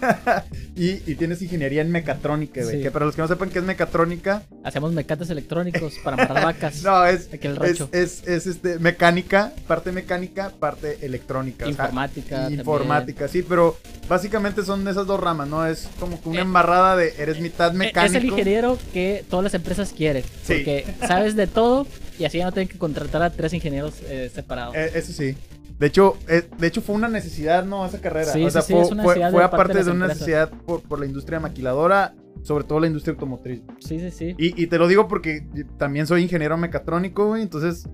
Y, 0.76 1.02
y 1.10 1.14
tienes 1.16 1.42
ingeniería 1.42 1.82
en 1.82 1.90
mecatrónica, 1.90 2.62
güey. 2.62 2.76
Sí. 2.78 2.82
Que 2.82 2.90
para 2.90 3.04
los 3.04 3.14
que 3.14 3.20
no 3.20 3.28
sepan 3.28 3.50
qué 3.50 3.58
es 3.58 3.64
mecatrónica, 3.64 4.42
Hacemos 4.64 4.92
mecates 4.92 5.28
electrónicos 5.28 5.94
para 6.02 6.14
amarrar 6.22 6.44
vacas. 6.44 6.82
no, 6.84 7.04
es, 7.04 7.28
Aquí 7.32 7.46
el 7.48 7.52
es, 7.54 7.58
rancho. 7.58 7.88
es, 7.92 8.22
es, 8.40 8.46
este, 8.56 8.78
mecánica, 8.78 9.52
parte 9.66 9.92
mecánica, 9.92 10.50
parte 10.58 10.98
electrónica. 11.04 11.64
o 11.66 11.72
sea, 11.72 11.84
Informática. 11.86 12.36
también. 12.40 12.60
informática, 12.60 13.28
sí, 13.28 13.42
pero 13.42 13.76
básicamente 14.08 14.64
son 14.64 14.86
esas 14.88 15.06
dos 15.06 15.20
ramas, 15.20 15.48
¿no? 15.48 15.64
Es 15.66 15.88
como 16.00 16.20
que 16.20 16.28
una 16.28 16.38
Eh, 16.38 16.42
embarrada 16.42 16.96
de 16.96 17.14
eres 17.18 17.40
mitad 17.40 17.72
E- 17.74 17.78
mecánico. 17.78 18.16
Es 18.16 18.22
el 18.22 18.28
ingeniero 18.28 18.78
que 18.92 19.24
todas 19.28 19.44
las 19.44 19.54
empresas 19.54 19.92
quieren. 19.92 20.22
Sí. 20.42 20.54
Porque 20.54 20.86
sabes 21.06 21.36
de 21.36 21.46
todo 21.46 21.86
y 22.18 22.24
así 22.24 22.38
ya 22.38 22.44
no 22.46 22.52
tienen 22.52 22.68
que 22.68 22.78
contratar 22.78 23.22
a 23.22 23.30
tres 23.30 23.52
ingenieros 23.54 23.94
eh, 24.08 24.30
separados. 24.34 24.74
Eh, 24.76 24.90
eso 24.94 25.12
sí. 25.12 25.36
De 25.78 25.86
hecho, 25.86 26.18
eh, 26.28 26.42
de 26.58 26.66
hecho 26.66 26.82
fue 26.82 26.94
una 26.94 27.08
necesidad, 27.08 27.64
¿no? 27.64 27.86
Esa 27.86 28.00
carrera. 28.00 28.32
Sí, 28.32 28.44
o 28.44 28.50
sea, 28.50 28.60
sí, 28.60 28.74
sí, 28.74 28.94
fue, 29.02 29.02
fue- 29.02 29.14
de 29.38 29.42
aparte 29.44 29.82
de 29.82 29.90
una 29.90 30.08
necesidad 30.08 30.50
por, 30.66 30.82
por 30.82 31.00
la 31.00 31.06
industria 31.06 31.40
maquiladora, 31.40 32.14
sobre 32.42 32.64
todo 32.64 32.80
la 32.80 32.86
industria 32.86 33.12
automotriz. 33.14 33.62
Sí, 33.78 33.98
sí, 33.98 34.10
sí. 34.10 34.34
Y, 34.36 34.62
y 34.62 34.66
te 34.66 34.76
lo 34.76 34.88
digo 34.88 35.08
porque 35.08 35.46
también 35.78 36.06
soy 36.06 36.22
ingeniero 36.22 36.58
mecatrónico, 36.58 37.28
güey. 37.28 37.40
Entonces, 37.42 37.86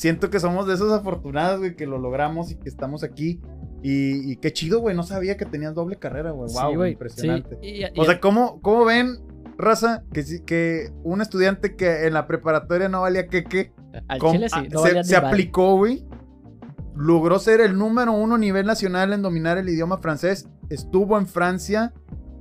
siento 0.00 0.30
que 0.30 0.40
somos 0.40 0.66
de 0.66 0.72
esos 0.74 0.90
afortunados, 0.92 1.58
güey, 1.58 1.76
que 1.76 1.86
lo 1.86 1.98
logramos 1.98 2.50
y 2.50 2.54
que 2.54 2.70
estamos 2.70 3.02
aquí. 3.04 3.38
Y, 3.82 4.32
y 4.32 4.36
qué 4.36 4.50
chido, 4.50 4.80
güey. 4.80 4.96
No 4.96 5.02
sabía 5.02 5.36
que 5.36 5.44
tenías 5.44 5.74
doble 5.74 5.96
carrera, 5.96 6.30
güey. 6.30 6.48
Sí, 6.48 6.56
Wow, 6.58 6.74
güey, 6.74 6.92
impresionante. 6.92 7.58
sí. 7.60 7.66
Y- 7.68 7.84
y- 7.84 8.00
O 8.00 8.04
sea, 8.06 8.18
¿cómo, 8.18 8.62
¿cómo 8.62 8.86
ven, 8.86 9.18
raza, 9.58 10.04
que, 10.12 10.24
que 10.46 10.90
un 11.02 11.20
estudiante 11.20 11.76
que 11.76 12.06
en 12.06 12.14
la 12.14 12.26
preparatoria 12.26 12.88
no 12.88 13.02
valía 13.02 13.26
queque, 13.26 13.72
al 14.08 14.18
com- 14.18 14.32
chile 14.32 14.48
sí. 14.48 14.54
ah, 14.58 14.64
no 14.70 14.80
se, 14.82 14.94
valía 14.94 15.18
aplicó, 15.18 15.76
güey? 15.76 16.06
Logró 16.96 17.38
ser 17.38 17.60
el 17.60 17.76
número 17.76 18.12
uno 18.12 18.36
a 18.36 18.38
nivel 18.38 18.64
nacional 18.66 19.12
en 19.12 19.20
dominar 19.20 19.58
el 19.58 19.68
idioma 19.68 19.98
francés. 19.98 20.48
Estuvo 20.70 21.18
en 21.18 21.26
Francia. 21.26 21.92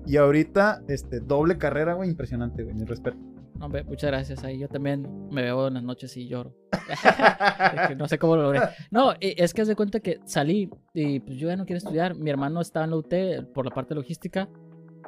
Y 0.05 0.15
ahorita, 0.17 0.81
este, 0.87 1.19
doble 1.19 1.57
carrera, 1.57 1.93
güey. 1.93 2.09
Impresionante, 2.09 2.63
güey. 2.63 2.73
Mi 2.75 2.85
respeto. 2.85 3.17
No, 3.59 3.65
hombre, 3.65 3.83
muchas 3.83 4.09
gracias. 4.09 4.43
Ahí 4.45 4.57
yo 4.57 4.69
también 4.69 5.27
me 5.29 5.41
veo 5.41 5.67
en 5.67 5.73
las 5.73 5.83
noches 5.83 6.15
y 6.15 6.27
lloro. 6.27 6.55
Es 6.89 7.87
que 7.89 7.95
no 7.95 8.07
sé 8.07 8.17
cómo 8.17 8.35
lo 8.35 8.43
logré. 8.43 8.61
No, 8.89 9.11
eh, 9.13 9.35
es 9.37 9.53
que 9.53 9.61
haz 9.61 9.67
de 9.67 9.75
cuenta 9.75 9.99
que 9.99 10.19
salí 10.25 10.69
y 10.93 11.19
pues 11.19 11.37
yo 11.37 11.49
ya 11.49 11.55
no 11.55 11.65
quiero 11.65 11.77
estudiar. 11.77 12.15
Mi 12.15 12.29
hermano 12.29 12.61
estaba 12.61 12.85
en 12.85 12.91
la 12.91 12.97
UT 12.97 13.13
por 13.53 13.65
la 13.65 13.71
parte 13.71 13.93
logística. 13.93 14.49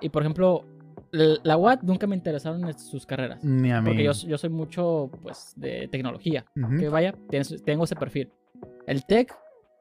Y 0.01 0.09
por 0.09 0.21
ejemplo, 0.21 0.65
la 1.11 1.57
UAT 1.57 1.83
nunca 1.83 2.07
me 2.07 2.15
interesaron 2.15 2.63
en 2.67 2.77
sus 2.77 3.05
carreras. 3.05 3.43
Ni 3.43 3.71
a 3.71 3.81
mí. 3.81 3.89
Porque 3.89 4.03
yo, 4.03 4.11
yo 4.11 4.37
soy 4.37 4.49
mucho, 4.49 5.09
pues, 5.21 5.53
de 5.55 5.87
tecnología. 5.89 6.45
Ujú. 6.55 6.77
Que 6.77 6.89
vaya, 6.89 7.15
tengo 7.65 7.85
ese 7.85 7.95
perfil. 7.95 8.31
El 8.85 9.05
tech, 9.05 9.33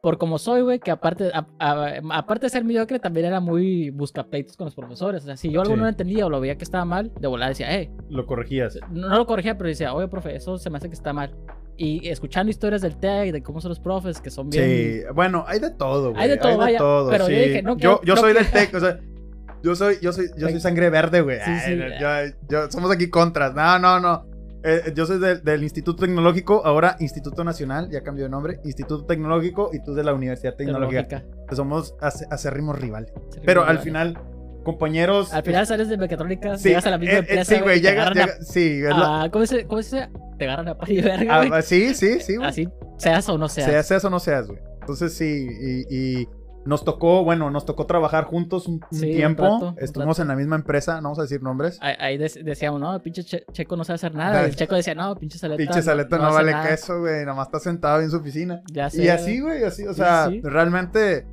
por 0.03 0.19
como 0.19 0.39
soy, 0.39 0.63
güey, 0.63 0.79
que 0.79 0.91
aparte, 0.91 1.31
a- 1.35 1.47
a- 1.59 2.01
aparte 2.13 2.47
de 2.47 2.51
ser 2.51 2.65
mediocre, 2.65 2.99
también 2.99 3.27
era 3.27 3.41
muy 3.41 3.91
buscapleitos 3.91 4.57
con 4.57 4.65
los 4.67 4.75
profesores. 4.75 5.23
O 5.23 5.27
sea, 5.27 5.37
si 5.37 5.51
yo 5.51 5.61
algo 5.61 5.75
Sí. 5.75 5.81
no 5.81 5.89
entendía 5.89 6.25
o 6.27 6.31
lo 6.31 6.41
veía 6.41 6.57
que 6.57 6.65
estaba 6.65 6.85
mal, 6.85 7.13
de 7.21 7.29
volada 7.29 7.51
decía, 7.51 7.75
eh, 7.79 7.91
Lo 8.09 8.25
corregías. 8.27 8.79
no, 8.91 9.09
no 9.09 9.17
lo 9.19 9.27
corregía, 9.27 9.59
pero 9.59 9.69
decía, 9.69 9.93
oye, 9.93 10.09
profe, 10.09 10.35
eso 10.37 10.57
se 10.59 10.71
me 10.71 10.79
hace 10.79 10.89
que 10.89 10.95
está 10.95 11.13
mal. 11.13 11.35
Y 11.77 12.09
escuchando 12.09 12.51
historias 12.51 12.83
del 12.83 12.97
tech, 12.97 13.33
de 13.33 13.43
cómo 13.43 13.61
son 13.61 13.71
los 13.71 13.81
profes, 13.81 14.21
que 14.21 14.31
son 14.31 14.51
bien... 14.51 14.65
Sí, 14.65 15.01
bueno, 15.15 15.45
hay 15.47 15.61
de 15.61 15.71
todo, 15.71 16.11
güey. 16.13 16.23
Hay 16.23 16.29
de 16.29 16.37
todo, 16.37 16.59
vaya, 16.59 16.79
pero 16.79 17.29
yo 17.29 17.35
sí. 17.37 17.49
dije, 17.49 17.63
no 17.63 17.77
yo, 17.79 18.01
yo 18.05 18.15
no 18.15 18.21
soy 18.21 18.33
del 18.35 18.47
tech, 18.51 18.75
o 18.75 18.81
sea, 18.81 18.99
yo 19.63 19.75
soy, 19.75 19.97
yo 20.01 20.13
soy, 20.13 20.27
yo 20.39 20.47
soy 20.49 20.57
Tec- 20.57 20.61
sangre 20.61 20.89
verde, 20.91 21.21
güey. 21.21 21.39
Sí, 21.45 21.51
sí. 21.67 21.79
yo- 22.01 22.35
yo- 22.49 22.71
somos 22.71 22.91
aquí 22.91 23.11
contras. 23.11 23.55
No, 23.55 23.79
no, 23.79 24.01
no. 24.01 24.27
Eh, 24.63 24.93
yo 24.95 25.07
soy 25.07 25.19
del, 25.19 25.43
del 25.43 25.63
Instituto 25.63 26.03
Tecnológico, 26.05 26.63
ahora 26.67 26.97
Instituto 27.01 27.45
Nacional, 27.45 27.89
ya 27.91 28.03
cambió 28.03 28.25
de 28.25 28.31
nombre, 28.31 28.61
Instituto 28.65 29.07
Tecnológico, 29.07 29.71
y 29.73 29.83
tú 29.83 29.95
de 29.95 30.05
la 30.05 30.13
Universidad 30.13 30.55
Tecnológica. 30.55 31.07
tecnológica. 31.09 31.57
Somos 31.57 31.95
acérrimos 32.01 32.79
rivales. 32.79 33.13
Pero 33.45 33.65
al 33.65 33.79
final, 33.79 34.19
compañeros. 34.65 35.33
Al 35.33 35.43
final 35.43 35.67
sales 35.67 35.89
de 35.89 35.97
mecatrónica, 35.97 36.59
sí, 36.59 36.69
llegas 36.69 36.87
a 36.87 36.91
la 36.91 36.99
misma 36.99 37.15
eh, 37.15 37.17
eh, 37.17 37.21
empresa, 37.21 37.55
sí, 37.57 37.61
güey, 37.63 37.81
te 37.81 37.89
llega, 37.89 38.09
a- 38.09 38.43
sí, 38.43 38.81
la- 38.83 39.23
Ah, 39.23 39.29
¿cómo, 39.31 39.47
se, 39.47 39.65
¿Cómo 39.67 39.83
se? 39.83 40.09
Te 40.39 40.45
agarran 40.45 40.69
a 40.69 40.77
par 40.77 40.91
y 40.91 41.01
verga, 41.01 41.41
ah, 41.53 41.63
sí, 41.63 41.95
sí, 41.95 42.21
sí, 42.21 42.37
güey. 42.37 42.49
Así 42.49 42.69
seas 42.99 43.29
o 43.31 43.39
no 43.39 43.49
seas. 43.49 43.67
Seas, 43.69 43.87
seas 43.87 44.05
o 44.05 44.11
no 44.11 44.21
seas, 44.21 44.47
güey. 44.47 44.59
Entonces 44.81 45.15
sí, 45.15 45.47
y, 45.61 45.97
y 46.23 46.29
nos 46.67 46.85
tocó, 46.85 47.25
bueno, 47.25 47.51
nos 47.51 47.65
tocó 47.65 47.87
trabajar 47.87 48.25
juntos 48.25 48.69
un, 48.69 48.75
un 48.91 48.99
Sí, 48.99 49.11
un 49.11 49.17
tiempo. 49.17 49.43
rato, 49.45 49.69
un 49.71 49.75
Estuvimos 49.79 50.19
en 50.19 50.29
la 50.29 50.37
misma 50.37 50.57
empresa, 50.57 50.97
no 50.97 51.05
vamos 51.05 51.19
a 51.19 51.23
decir 51.23 51.43
nombres. 51.43 51.79
Ahí, 51.81 51.95
ahí 51.99 52.19
dec- 52.19 52.43
decíamos, 52.45 52.81
no, 52.81 53.01
pinche 53.03 53.23
Che- 53.25 53.45
Checo 53.53 53.77
no 53.77 53.85
sabe 53.85 53.95
hacer 53.95 54.15
nada. 54.15 54.45
El 54.45 54.55
Checo 54.55 54.75
decía, 54.75 54.95
no, 54.95 55.15
pinche 55.17 55.39
Saleta. 55.39 55.57
Pinche 55.59 55.83
Saleta 55.83 56.19
no, 56.19 56.27
hace 56.27 56.35
vale 56.35 56.53
nada". 56.53 56.69
queso, 56.69 57.01
güey. 57.01 57.25
Nomás 57.25 57.47
está 57.49 57.61
sentado 57.61 58.01
en 58.03 58.11
su 58.11 58.17
oficina. 58.19 58.61
Ya 58.73 58.91
sé. 58.91 59.05
Y 59.05 59.09
así, 59.09 59.41
güey, 59.41 59.65
así, 59.65 59.87
o 59.87 59.95
Sí, 59.95 60.01
sea, 60.01 60.27
sí. 60.29 60.41
realmente 60.43 61.27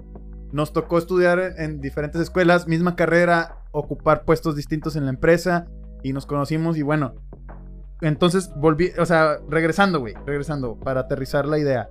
nos 0.53 0.71
tocó 0.71 0.97
estudiar 0.97 1.39
en 1.57 1.81
diferentes 1.81 2.21
escuelas, 2.21 2.67
misma 2.67 2.95
carrera, 2.95 3.57
ocupar 3.73 4.23
puestos 4.23 4.55
distintos 4.55 4.95
en 4.95 5.03
la 5.03 5.09
empresa. 5.09 5.67
Y 6.03 6.13
nos 6.13 6.25
conocimos 6.25 6.77
y 6.77 6.83
bueno. 6.83 7.15
Entonces 8.01 8.51
volví, 8.55 8.91
o 8.99 9.05
sea, 9.05 9.39
regresando, 9.49 9.99
güey, 9.99 10.13
regresando, 10.25 10.79
para 10.79 11.01
aterrizar 11.01 11.45
la 11.45 11.57
idea. 11.57 11.89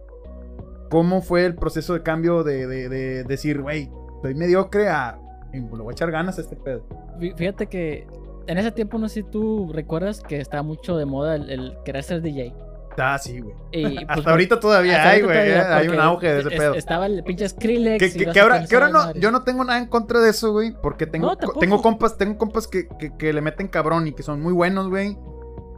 ¿Cómo 0.90 1.22
fue 1.22 1.44
el 1.46 1.54
proceso 1.54 1.94
de 1.94 2.02
cambio 2.02 2.44
de, 2.44 2.66
de- 2.66 2.88
de 2.88 3.24
decir, 3.24 3.60
güey, 3.62 3.90
soy 4.22 4.34
mediocre 4.34 4.88
a... 4.88 5.18
Le 5.52 5.60
voy 5.62 5.88
a 5.88 5.92
echar 5.92 6.10
ganas 6.10 6.38
a 6.38 6.42
este 6.42 6.56
pedo. 6.56 6.86
Fí- 7.18 7.34
Fíjate 7.36 7.66
que 7.66 8.06
en 8.46 8.58
ese 8.58 8.70
tiempo, 8.72 8.98
no 8.98 9.08
sé 9.08 9.14
si 9.16 9.22
tú 9.22 9.70
recuerdas 9.72 10.20
que 10.20 10.38
estaba 10.40 10.62
mucho 10.62 10.96
de 10.96 11.06
moda 11.06 11.34
el, 11.36 11.50
el 11.50 11.78
querer 11.84 12.02
ser 12.02 12.20
DJ. 12.20 12.54
Ah, 12.98 13.18
sí, 13.18 13.40
güey. 13.40 13.54
Pues, 13.72 14.04
Hasta 14.08 14.30
ahorita 14.30 14.60
todavía 14.60 14.96
hasta 14.96 15.10
hay, 15.10 15.22
güey. 15.22 15.36
eh, 15.36 15.58
Hay 15.60 15.88
un 15.88 15.98
auge 16.00 16.32
de 16.32 16.40
ese 16.40 16.48
es- 16.50 16.58
pedo. 16.60 16.74
Estaba 16.74 17.06
el 17.06 17.22
pinche 17.24 17.48
Skrillex. 17.48 18.14
Que, 18.32 18.40
ahora, 18.40 18.64
que 18.66 18.74
ahora 18.74 18.88
no, 18.88 18.98
madre. 18.98 19.20
yo 19.20 19.30
no 19.30 19.42
tengo 19.44 19.64
nada 19.64 19.78
en 19.78 19.86
contra 19.86 20.20
de 20.20 20.30
eso, 20.30 20.52
güey. 20.52 20.74
Porque 20.82 21.06
tengo, 21.06 21.26
No, 21.28 21.36
tengo 21.36 21.80
compas, 21.82 22.16
tengo 22.18 22.36
compas 22.38 22.66
que, 22.68 22.86
que- 23.18 23.32
le 23.32 23.40
meten 23.40 23.68
cabrón 23.68 24.06
y 24.06 24.12
que 24.12 24.22
son 24.22 24.40
muy 24.42 24.52
buenos, 24.52 24.88
güey. 24.88 25.16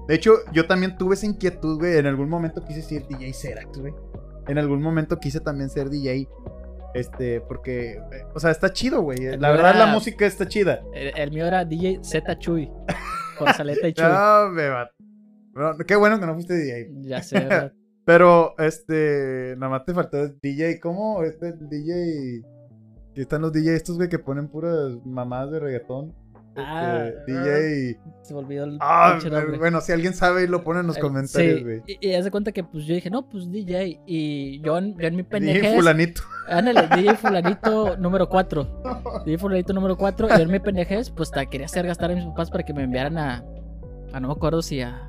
De 0.08 0.14
hecho, 0.14 0.32
yo 0.52 0.66
también 0.66 0.96
tuve 0.96 1.14
esa 1.14 1.26
inquietud, 1.26 1.78
güey. 1.78 1.98
En 1.98 2.06
algún 2.06 2.28
momento 2.28 2.64
quise 2.64 2.82
ser 2.82 3.06
DJ 3.08 3.32
Serax, 3.32 3.78
güey. 3.78 3.92
En 4.48 4.58
algún 4.58 4.82
momento 4.82 5.18
quise 5.18 5.40
también 5.40 5.70
ser 5.70 5.90
DJ. 5.90 6.28
Este, 6.94 7.40
porque, 7.42 7.92
eh, 7.92 8.24
o 8.34 8.40
sea, 8.40 8.50
está 8.50 8.72
chido, 8.72 9.02
güey. 9.02 9.18
La 9.38 9.50
verdad, 9.50 9.70
era- 9.76 9.86
la 9.86 9.92
música 9.92 10.26
está 10.26 10.48
chida. 10.48 10.80
El, 10.94 11.16
el 11.16 11.30
mío 11.30 11.46
era 11.46 11.64
DJ 11.64 12.00
Z 12.02 12.38
Chuy. 12.38 12.70
Por 13.38 13.52
Saleta 13.52 13.86
y 13.88 13.92
Chuy. 13.92 14.04
No, 14.06 14.48
me 14.50 14.68
va. 14.68 14.90
No, 15.54 15.76
qué 15.78 15.96
bueno 15.96 16.18
que 16.18 16.26
no 16.26 16.34
fuiste 16.34 16.54
DJ. 16.56 16.88
Ya 17.02 17.22
sé, 17.22 17.40
¿verdad? 17.40 17.72
Pero, 18.04 18.54
este, 18.58 19.54
nada 19.58 19.70
más 19.70 19.84
te 19.84 19.92
faltó 19.92 20.28
DJ. 20.42 20.80
¿Cómo? 20.80 21.22
Este 21.22 21.52
DJ. 21.52 22.40
Aquí 23.10 23.20
están 23.20 23.42
los 23.42 23.52
DJ 23.52 23.74
estos, 23.76 23.96
güey, 23.96 24.08
que 24.08 24.18
ponen 24.18 24.48
puras 24.48 24.94
mamadas 25.04 25.50
de 25.52 25.60
reggaetón. 25.60 26.14
Ah, 26.56 27.06
Este, 27.06 27.32
DJ. 27.32 28.00
Se 28.22 28.34
me 28.34 28.40
olvidó 28.40 28.64
el 28.64 28.78
Ah, 28.80 29.18
nombre. 29.22 29.58
bueno, 29.58 29.80
si 29.80 29.92
alguien 29.92 30.12
sabe, 30.14 30.48
lo 30.48 30.62
pone 30.64 30.80
en 30.80 30.86
los 30.88 30.96
Eh, 30.96 31.00
comentarios, 31.00 31.58
sí, 31.58 31.62
güey. 31.64 31.82
Y, 31.86 32.08
y 32.08 32.14
haz 32.14 32.24
de 32.24 32.30
cuenta 32.30 32.52
que 32.52 32.64
pues 32.64 32.84
yo 32.84 32.94
dije, 32.94 33.10
no, 33.10 33.28
pues 33.28 33.50
DJ. 33.50 34.00
Y 34.06 34.60
yo 34.60 34.76
en, 34.78 34.96
yo 34.98 35.06
en 35.06 35.16
mi 35.16 35.22
DJ 35.22 35.30
pendejez. 35.30 35.74
fulanito. 35.76 36.22
Ándale, 36.48 36.88
DJ 36.96 37.14
Fulanito 37.16 37.96
número 37.98 38.28
4. 38.28 38.82
DJ 39.24 39.38
Fulanito 39.38 39.72
número 39.72 39.96
4. 39.96 40.26
Y 40.26 40.30
yo 40.30 40.42
en 40.42 40.50
mi 40.50 40.58
pendejez, 40.58 41.10
pues 41.10 41.30
ta- 41.30 41.46
quería 41.46 41.66
hacer 41.66 41.86
gastar 41.86 42.10
a 42.10 42.14
mis 42.14 42.24
papás 42.24 42.50
para 42.50 42.64
que 42.64 42.72
me 42.74 42.82
enviaran 42.82 43.18
a. 43.18 43.44
a 44.12 44.20
no 44.20 44.28
me 44.28 44.34
acuerdo 44.34 44.60
si 44.62 44.80
a. 44.80 45.07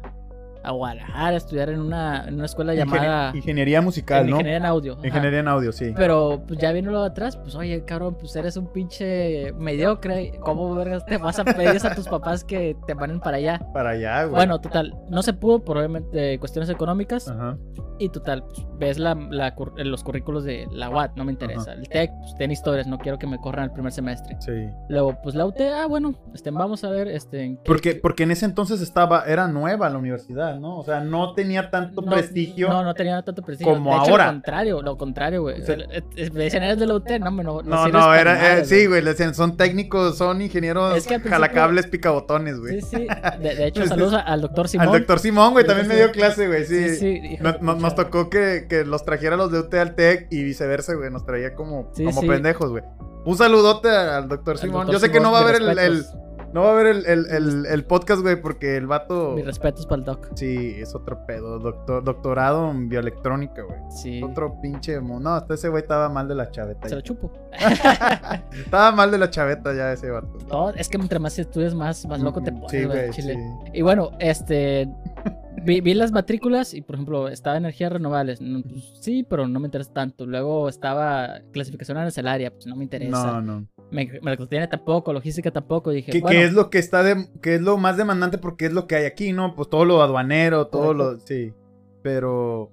a 0.70 0.74
Guadalajara 0.74 1.28
a 1.28 1.36
estudiar 1.38 1.70
en 1.70 1.80
una, 1.82 2.26
en 2.28 2.36
una 2.36 2.46
escuela 2.46 2.74
llamada. 2.74 3.32
Ingenie- 3.32 3.38
Ingeniería 3.38 3.82
musical, 3.82 4.22
en 4.24 4.30
¿no? 4.30 4.36
Ingeniería 4.38 4.58
en 4.58 4.66
audio. 4.66 4.94
ajá. 4.98 5.08
Ingeniería 5.08 5.40
en 5.40 5.48
audio, 5.48 5.72
sí. 5.72 5.94
Pero 5.96 6.42
pues 6.48 6.60
ya 6.60 6.72
viene 6.72 6.92
lo 6.92 7.02
de 7.02 7.08
atrás, 7.08 7.38
pues 7.38 7.56
oye, 7.56 7.84
cabrón, 7.86 8.16
pues 8.20 8.36
eres 8.36 8.56
un 8.58 8.68
pinche 8.72 9.52
mediocre. 9.54 10.34
¿Cómo 10.42 10.74
vergas 10.76 11.06
te 11.06 11.18
vas 11.18 11.40
a 11.40 11.44
pedir 11.46 11.86
a 11.86 11.96
tus 11.96 12.08
papás 12.08 12.44
que 12.44 12.76
te 12.88 12.96
manden 12.96 13.20
para 13.20 13.38
allá? 13.38 13.60
Para 13.74 13.90
allá, 13.92 14.24
güey. 14.24 14.36
Bueno, 14.36 14.60
total, 14.62 14.96
no 15.10 15.22
se 15.24 15.34
pudo 15.34 15.64
por 15.64 15.78
obviamente 15.78 16.38
cuestiones 16.40 16.70
económicas. 16.70 17.28
Ajá. 17.30 17.58
Y 18.00 18.10
total, 18.10 18.44
pues, 18.46 18.66
ves 18.78 18.98
la, 18.98 19.14
la 19.30 19.54
los 19.78 20.04
currículos 20.04 20.44
de 20.46 20.68
la 20.72 20.90
UAT, 20.90 21.12
no 21.16 21.26
me 21.26 21.32
interesa. 21.34 21.74
El 21.74 21.88
TEC, 21.90 22.12
pues 22.22 22.36
tiene 22.36 22.54
historias, 22.54 22.88
no 22.88 22.98
quiero 22.98 23.20
que 23.20 23.28
me 23.28 23.38
corran 23.40 23.66
el 23.66 23.72
primer 23.72 23.92
semestre. 23.92 24.38
Sí. 24.40 24.52
Luego, 24.88 25.18
pues 25.22 25.36
la 25.36 25.46
UT, 25.46 25.60
ah, 25.62 25.86
bueno, 25.88 26.16
este, 26.34 26.50
vamos 26.52 26.84
a 26.84 26.90
ver, 26.90 27.08
este, 27.10 27.44
en 27.44 27.58
qué- 27.58 27.64
Porque, 27.66 27.96
porque 27.96 28.24
en 28.24 28.32
ese 28.32 28.46
entonces 28.46 28.82
estaba, 28.82 29.24
era 29.26 29.48
nueva 29.50 29.90
la 29.90 29.98
universidad, 29.98 30.60
¿no? 30.60 30.78
O 30.80 30.84
sea, 30.84 31.02
no 31.02 31.34
tenía 31.34 31.70
tanto 31.70 32.02
no, 32.02 32.12
prestigio. 32.12 32.70
No, 32.70 32.84
no 32.84 32.94
tenía 32.94 33.22
tanto 33.22 33.42
prestigio. 33.42 33.74
como 33.74 33.92
de 33.92 33.98
hecho, 33.98 34.12
ahora. 34.12 34.26
Lo 34.28 34.32
contrario, 34.32 34.82
lo 34.82 34.98
contrario, 34.98 35.42
güey. 35.42 35.62
O 35.62 35.66
sea- 35.66 35.76
me 35.76 36.44
decían, 36.46 36.64
eres 36.64 36.80
de 36.80 36.88
la 36.88 36.96
UT, 36.96 37.20
no, 37.20 37.32
me- 37.32 37.44
no, 37.44 37.62
No, 37.62 37.88
no, 37.88 38.00
para 38.00 38.22
era, 38.22 38.34
nada, 38.36 38.58
eh, 38.60 38.66
sí, 38.66 38.86
güey, 38.86 39.02
le 39.02 39.10
decían, 39.12 39.36
son 39.36 39.58
técnicos, 39.58 40.18
son 40.18 40.42
ingenieros, 40.42 40.96
Es 40.96 41.06
que 41.06 41.20
jalacables, 41.20 41.88
picabotones, 41.88 42.60
güey. 42.60 42.82
Sí, 42.82 42.88
sí. 42.98 43.08
De, 43.42 43.56
de 43.56 43.68
hecho, 43.68 43.86
saludos 43.88 44.14
al 44.26 44.42
doctor 44.42 44.70
Simón. 44.70 44.88
Al 44.88 44.94
doctor 45.00 45.20
Simón, 45.20 45.52
güey, 45.52 45.66
también 45.66 45.88
me 45.88 45.96
dio 45.96 46.12
clase, 46.12 46.48
güey, 46.48 46.64
sí. 46.66 46.90
Sí, 46.96 47.20
sí. 47.22 47.38
No- 47.42 47.58
no- 47.62 47.89
nos 47.90 47.96
tocó 47.96 48.30
que, 48.30 48.66
que 48.70 48.86
los 48.86 49.04
trajera 49.06 49.36
los 49.36 49.52
de 49.52 49.60
UT 49.60 49.74
al 49.76 49.96
TEC 49.96 50.28
y 50.32 50.44
viceversa, 50.44 50.94
güey, 50.96 51.12
nos 51.12 51.26
traía 51.26 51.56
como, 51.56 51.90
Sí, 51.94 52.06
como 52.06 52.22
sí. 52.22 52.28
pendejos, 52.28 52.70
güey. 52.72 52.84
Un 53.26 53.38
saludote 53.38 53.90
al 53.90 54.28
doctor 54.30 54.58
Simón. 54.58 54.88
Yo 54.90 55.00
sé 55.00 55.12
que 55.12 55.20
no 55.20 55.32
va 55.32 55.40
a 55.42 55.44
ver 55.44 55.56
el, 55.56 56.04
no 56.54 56.64
va 56.64 56.72
a 56.72 56.74
ver 56.74 56.88
el, 56.88 57.06
el- 57.06 57.66
el- 57.68 57.84
podcast, 57.86 58.22
güey, 58.24 58.42
porque 58.42 58.76
el 58.78 58.88
vato 58.88 59.34
Mis 59.36 59.46
respetos 59.46 59.86
para 59.86 60.00
el 60.00 60.06
doc. 60.06 60.30
sí 60.36 60.78
es 60.80 60.96
otro 60.96 61.24
pedo, 61.28 61.60
doctor, 61.60 62.04
doctorado 62.04 62.72
en 62.72 62.90
bioelectrónica, 62.90 63.62
güey. 63.62 63.78
Sí. 63.92 64.22
Otro 64.24 64.60
pinche 64.62 65.00
No, 65.02 65.36
hasta 65.36 65.54
ese 65.54 65.70
güey 65.70 65.84
estaba 65.84 66.10
mal 66.10 66.28
de 66.28 66.36
la 66.36 66.50
chaveta. 66.50 66.88
Se 66.90 66.96
lo 66.96 67.02
chupo. 67.02 67.32
Estaba 68.58 68.92
mal 68.92 69.12
de 69.12 69.18
la 69.18 69.30
chaveta 69.30 69.74
ya 69.76 69.92
ese 69.94 70.10
vato. 70.10 70.38
Todo- 70.48 70.74
es 70.76 70.90
que 70.90 70.98
entre 70.98 71.20
más 71.20 71.38
estudias, 71.38 71.74
más, 71.76 72.06
más 72.08 72.20
loco 72.22 72.42
te 72.42 72.52
pones, 72.52 72.72
Sí, 72.72 72.84
güey, 72.86 72.98
güey, 73.00 73.10
chile. 73.12 73.34
sí. 73.36 73.72
Y 73.74 73.82
bueno, 73.82 74.12
este. 74.20 74.90
Vi, 75.64 75.82
vi 75.82 75.94
las 75.94 76.12
matrículas 76.12 76.74
y, 76.74 76.82
por 76.82 76.96
ejemplo, 76.96 77.28
estaba 77.28 77.58
energías 77.58 77.92
renovables. 77.92 78.42
No, 78.42 78.62
pues, 78.62 78.94
sí, 79.02 79.26
pero 79.28 79.48
no 79.48 79.60
me 79.60 79.68
interesa 79.68 79.94
tanto. 79.94 80.26
Luego 80.26 80.70
estaba 80.70 81.42
clasificación 81.52 81.98
arancelaria, 81.98 82.52
pues 82.52 82.66
no 82.68 82.76
me 82.76 82.84
interesa. 82.84 83.42
No, 83.42 83.42
no. 83.42 83.68
Me, 83.92 84.06
mercadotecnia 84.22 84.70
tampoco, 84.70 85.14
logística 85.14 85.52
tampoco. 85.52 85.92
Dije, 85.92 86.12
¿Qué, 86.12 86.20
bueno, 86.22 86.38
qué 86.40 86.46
es 86.46 86.54
lo 86.54 86.70
que 86.70 86.78
está 86.80 87.04
de, 87.04 87.28
qué 87.42 87.56
es 87.56 87.62
lo 87.62 87.78
más 87.78 87.98
demandante 87.98 88.38
porque 88.38 88.66
es 88.68 88.74
lo 88.74 88.88
que 88.88 88.96
hay 88.96 89.06
aquí, 89.06 89.34
¿no? 89.34 89.56
Pues 89.56 89.70
todo 89.70 89.86
lo 89.86 90.02
aduanero, 90.02 90.68
todo 90.68 90.88
Correcto. 90.94 91.12
lo, 91.14 91.20
sí. 91.20 91.54
Pero, 92.04 92.72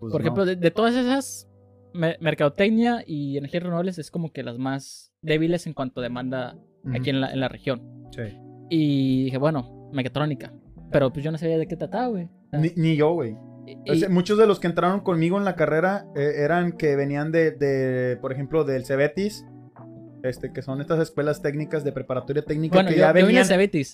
pues, 0.00 0.12
por 0.12 0.20
ejemplo, 0.20 0.44
de, 0.44 0.56
de 0.56 0.70
todas 0.70 0.94
esas, 0.94 1.48
me- 1.92 2.16
mercadotecnia 2.20 3.02
y 3.06 3.36
energías 3.38 3.62
renovables 3.62 3.98
es 3.98 4.10
como 4.10 4.32
que 4.32 4.42
las 4.42 4.58
más 4.58 5.12
débiles 5.22 5.66
en 5.66 5.72
cuanto 5.72 6.00
a 6.00 6.02
demanda 6.04 6.56
Ujú. 6.84 6.96
aquí 6.96 7.10
en 7.10 7.20
la, 7.20 7.32
en 7.32 7.40
la 7.40 7.48
región. 7.48 7.82
Sí. 8.12 8.22
Y 8.70 9.24
dije, 9.24 9.38
bueno, 9.38 9.90
mecatrónica. 9.92 10.52
Pero 10.90 11.12
pues 11.12 11.24
yo 11.24 11.30
no 11.32 11.38
sabía 11.38 11.58
de 11.58 11.66
qué 11.66 11.76
trataba, 11.76 12.08
güey. 12.08 12.28
Ni, 12.52 12.72
ni 12.76 12.96
yo, 12.96 13.12
güey. 13.12 13.36
O 13.86 14.10
muchos 14.10 14.38
de 14.38 14.46
los 14.46 14.60
que 14.60 14.66
entraron 14.66 15.00
conmigo 15.00 15.36
en 15.38 15.44
la 15.44 15.54
carrera 15.54 16.06
eh, 16.16 16.36
eran 16.38 16.72
que 16.72 16.96
venían 16.96 17.32
de, 17.32 17.50
de, 17.50 18.16
por 18.16 18.32
ejemplo, 18.32 18.64
del 18.64 18.84
Cebetis, 18.84 19.44
este, 20.22 20.52
que 20.52 20.62
son 20.62 20.80
estas 20.80 21.00
escuelas 21.00 21.42
técnicas 21.42 21.84
de 21.84 21.92
preparatoria 21.92 22.42
técnica 22.42 22.74
bueno, 22.74 22.88
que 22.88 22.96
yo, 22.96 23.00
ya 23.00 23.12
venían, 23.12 23.46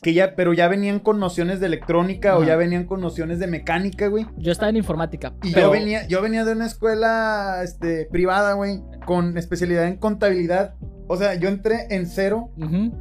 que 0.02 0.14
ya, 0.14 0.34
pero 0.36 0.52
ya 0.52 0.68
venían 0.68 1.00
con 1.00 1.18
nociones 1.18 1.60
de 1.60 1.66
electrónica 1.66 2.36
o 2.36 2.38
Ajá. 2.38 2.48
ya 2.48 2.56
venían 2.56 2.86
con 2.86 3.00
nociones 3.00 3.38
de 3.38 3.46
mecánica, 3.46 4.08
güey. 4.08 4.26
Yo 4.38 4.52
estaba 4.52 4.70
en 4.70 4.76
informática. 4.76 5.34
Y 5.42 5.52
pero 5.52 5.66
yo 5.66 5.72
venía, 5.72 6.06
yo 6.06 6.22
venía 6.22 6.44
de 6.44 6.52
una 6.52 6.66
escuela 6.66 7.60
este, 7.62 8.06
privada, 8.10 8.54
güey, 8.54 8.80
con 9.04 9.36
especialidad 9.36 9.86
en 9.86 9.96
contabilidad. 9.96 10.74
O 11.08 11.16
sea, 11.16 11.34
yo 11.34 11.48
entré 11.48 11.86
en 11.90 12.06
cero, 12.06 12.50
Ujú. 12.56 12.92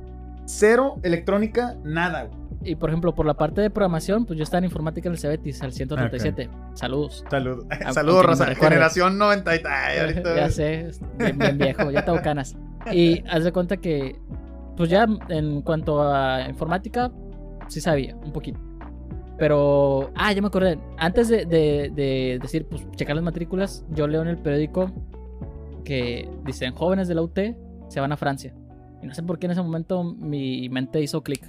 cero 0.46 1.00
electrónica, 1.04 1.78
nada, 1.84 2.24
güey. 2.24 2.43
Y 2.66 2.76
por 2.76 2.90
ejemplo, 2.90 3.14
por 3.14 3.26
la 3.26 3.34
parte 3.34 3.62
de 3.62 3.70
programación, 3.70 4.26
pues 4.26 4.38
yo 4.38 4.44
estaba 4.44 4.60
en 4.60 4.66
informática 4.66 5.10
en 5.10 5.14
el 5.14 5.20
Cebetis, 5.20 5.62
al 5.62 5.74
137. 5.74 6.50
Saludos. 6.76 7.26
Salud. 7.30 7.66
Aunque 7.72 7.94
Saludos, 7.94 8.22
ni 8.22 8.22
me 8.22 8.28
raza. 8.32 8.46
recuerdes. 8.46 8.70
Generación 8.70 9.18
90 9.18 9.56
y 9.56 9.60
ay, 9.70 10.00
ahorita- 10.02 10.36
ya 10.36 10.50
sé, 10.50 10.92
bien, 11.18 11.38
bien 11.38 11.58
viejo, 11.58 11.92
ya 11.92 12.06
tengo 12.06 12.22
canas. 12.22 12.56
Y 12.92 13.24
haz 13.30 13.44
de 13.44 13.52
cuenta 13.52 13.78
que, 13.78 14.16
pues 14.78 14.90
ya 14.90 15.08
en 15.30 15.62
cuanto 15.62 16.02
a 16.02 16.48
informática, 16.50 17.12
sí 17.68 17.82
sabía, 17.82 18.16
un 18.16 18.32
poquito. 18.32 18.60
Pero, 19.38 20.12
ah, 20.16 20.32
ya 20.32 20.42
me 20.42 20.48
acordé. 20.48 20.78
Antes 20.98 21.28
de, 21.28 21.46
de- 21.46 21.92
de 21.94 22.40
decir, 22.42 22.66
pues, 22.70 22.86
checar 22.96 23.16
las 23.16 23.26
matrículas, 23.26 23.84
yo 23.90 24.08
leo 24.08 24.22
en 24.22 24.28
el 24.28 24.38
periódico 24.38 24.92
que 25.84 26.30
dicen 26.46 26.74
jóvenes 26.74 27.08
de 27.08 27.16
la 27.16 27.22
UT 27.24 27.38
se 27.90 28.00
van 28.00 28.12
a 28.12 28.18
Francia. 28.18 28.54
Y 29.02 29.08
no 29.08 29.14
sé 29.14 29.22
por 29.24 29.38
qué 29.40 29.48
en 29.48 29.52
ese 29.52 29.62
momento 29.62 30.04
mi 30.04 30.70
mente 30.70 31.02
hizo 31.02 31.24
clic. 31.24 31.46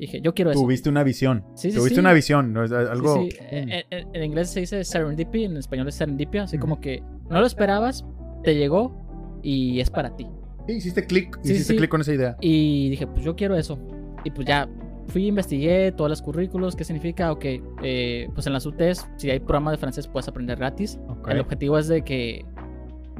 Dije, 0.00 0.20
yo 0.20 0.34
quiero 0.34 0.50
eso. 0.50 0.60
Tuviste 0.60 0.88
una 0.88 1.04
visión. 1.04 1.44
Sí, 1.54 1.70
sí, 1.70 1.76
Tuviste 1.76 1.96
sí. 1.96 2.00
una 2.00 2.12
visión. 2.12 2.52
¿no? 2.52 2.64
Es 2.64 2.70
Sí, 2.70 2.76
Algo. 2.76 3.14
sí. 3.22 3.28
En, 3.50 3.70
en- 3.70 3.84
en 4.14 4.24
inglés 4.24 4.50
se 4.50 4.60
dice 4.60 4.82
serendipity, 4.82 5.44
en 5.44 5.56
español 5.58 5.86
es 5.88 5.94
serendipia, 5.94 6.44
así 6.44 6.56
Ujú. 6.56 6.62
como 6.62 6.80
que 6.80 7.02
no 7.28 7.38
lo 7.40 7.46
esperabas, 7.46 8.04
te 8.42 8.54
llegó 8.56 8.96
y 9.42 9.78
es 9.80 9.90
para 9.90 10.16
ti. 10.16 10.26
Hiciste 10.66 11.06
clic. 11.06 11.38
Hiciste 11.44 11.76
clic 11.76 11.90
con 11.90 12.00
esa 12.00 12.12
idea. 12.14 12.36
Y 12.40 12.88
dije, 12.90 13.06
pues 13.06 13.24
yo 13.24 13.36
quiero 13.36 13.56
eso. 13.56 13.78
Y 14.24 14.30
pues 14.30 14.46
ya 14.46 14.68
fui, 15.08 15.26
investigué 15.26 15.92
todos 15.92 16.08
los 16.08 16.22
currículos, 16.22 16.76
qué 16.76 16.84
significa, 16.84 17.32
ok, 17.32 17.44
eh, 17.82 18.28
pues 18.34 18.46
en 18.46 18.52
las 18.52 18.64
UTs, 18.66 19.06
si 19.16 19.30
hay 19.30 19.40
programa 19.40 19.70
de 19.72 19.76
francés, 19.78 20.06
puedes 20.06 20.28
aprender 20.28 20.58
gratis. 20.58 20.98
Ok. 21.08 21.28
El 21.30 21.40
objetivo 21.40 21.78
es 21.78 21.88
de 21.88 22.02
que, 22.02 22.44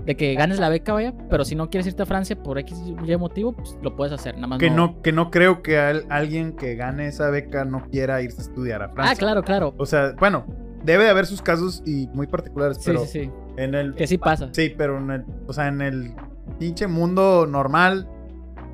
de 0.07 0.17
que 0.17 0.35
ganes 0.35 0.59
la 0.59 0.69
beca, 0.69 0.93
vaya, 0.93 1.13
pero 1.29 1.45
si 1.45 1.55
no 1.55 1.69
quieres 1.71 1.87
irte 1.87 2.03
a 2.03 2.07
Francia 2.07 2.35
por 2.43 2.59
X 2.59 2.83
y 2.87 3.17
motivo, 3.17 3.53
pues 3.53 3.77
lo 3.83 3.95
puedes 3.97 4.13
hacer, 4.13 4.35
nada 4.37 4.47
más 4.49 4.59
Que 4.59 4.71
no, 4.71 5.01
que 5.03 5.13
no 5.13 5.31
creo 5.31 5.63
que 5.63 5.79
al- 5.79 6.07
alguien 6.09 6.53
que 6.57 6.75
gane 6.75 7.07
esa 7.09 7.29
beca 7.31 7.65
no 7.65 7.85
quiera 7.91 8.23
irse 8.23 8.39
a 8.41 8.45
estudiar 8.45 8.83
a 8.83 8.89
Francia. 8.91 9.13
Ah, 9.15 9.19
claro, 9.19 9.43
claro. 9.43 9.75
O 9.77 9.87
sea, 9.87 10.15
bueno, 10.19 10.45
debe 10.85 11.05
de 11.05 11.11
haber 11.11 11.27
sus 11.27 11.43
casos 11.43 11.83
y 11.87 12.09
muy 12.15 12.27
particulares, 12.27 12.79
Sí, 12.79 12.83
pero 12.87 13.01
sí, 13.01 13.25
sí. 13.25 13.31
en 13.59 13.75
el. 13.75 13.95
Que 13.95 14.07
sí 14.07 14.17
pasa. 14.19 14.49
Sí, 14.53 14.75
pero 14.77 14.99
en 14.99 15.11
el. 15.11 15.25
O 15.47 15.53
sea, 15.53 15.69
en 15.69 15.81
el 15.83 16.15
pinche 16.59 16.87
mundo 16.87 17.47
normal. 17.47 18.09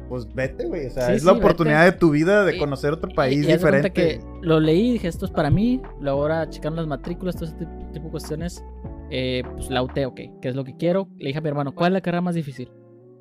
Pues 0.08 0.32
vete, 0.32 0.66
güey. 0.66 0.86
O 0.86 0.90
sea, 0.90 1.06
Sí, 1.08 1.14
es 1.14 1.24
la 1.24 1.32
oportunidad 1.32 1.80
vete. 1.84 1.92
de 1.94 1.98
tu 1.98 2.10
vida 2.12 2.44
de 2.44 2.56
conocer 2.58 2.92
otro 2.92 3.10
país 3.10 3.42
y 3.44 3.52
diferente. 3.52 3.90
que 3.90 4.20
lo 4.40 4.60
leí 4.60 4.90
y 4.90 4.92
dije, 4.92 5.08
esto 5.08 5.24
es 5.26 5.32
para 5.32 5.50
mí. 5.50 5.82
Luego 6.00 6.22
ahora 6.22 6.48
checaron 6.48 6.76
las 6.76 6.86
matrículas, 6.86 7.34
todo 7.34 7.46
ese 7.46 7.56
tipo 7.56 7.70
tipo 7.92 8.04
de 8.04 8.10
cuestiones. 8.12 8.64
Eh, 9.10 9.42
pues 9.54 9.70
la 9.70 9.82
UT, 9.82 9.96
ok, 10.06 10.20
¿qué 10.42 10.48
es 10.48 10.56
lo 10.56 10.64
que 10.64 10.76
quiero? 10.76 11.08
Le 11.18 11.28
dije 11.28 11.38
a 11.38 11.42
mi 11.42 11.48
hermano, 11.48 11.74
¿cuál 11.74 11.92
es 11.92 11.94
la 11.94 12.00
carrera 12.00 12.20
más 12.22 12.34
difícil? 12.34 12.70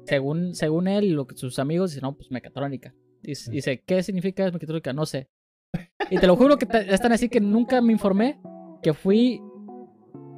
Según, 0.06 0.54
según 0.56 0.88
él 0.88 1.04
y 1.06 1.10
lo 1.12 1.26
que 1.28 1.36
sus 1.36 1.58
amigos, 1.60 1.92
dice, 1.92 2.02
no, 2.02 2.16
pues 2.16 2.32
mecatrónica. 2.32 2.94
Dice, 3.22 3.50
dice, 3.52 3.84
¿qué 3.86 4.04
significa 4.04 4.50
mecatrónica? 4.52 4.94
No 4.94 5.06
sé. 5.06 5.30
Y 6.10 6.18
te 6.18 6.28
lo 6.28 6.36
juro 6.36 6.58
que 6.58 6.66
te- 6.66 6.94
es 6.94 7.02
tan 7.02 7.12
así 7.12 7.28
que 7.30 7.40
nunca 7.42 7.82
me 7.82 7.92
informé 7.92 8.40
que 8.84 8.94
fui 8.94 9.42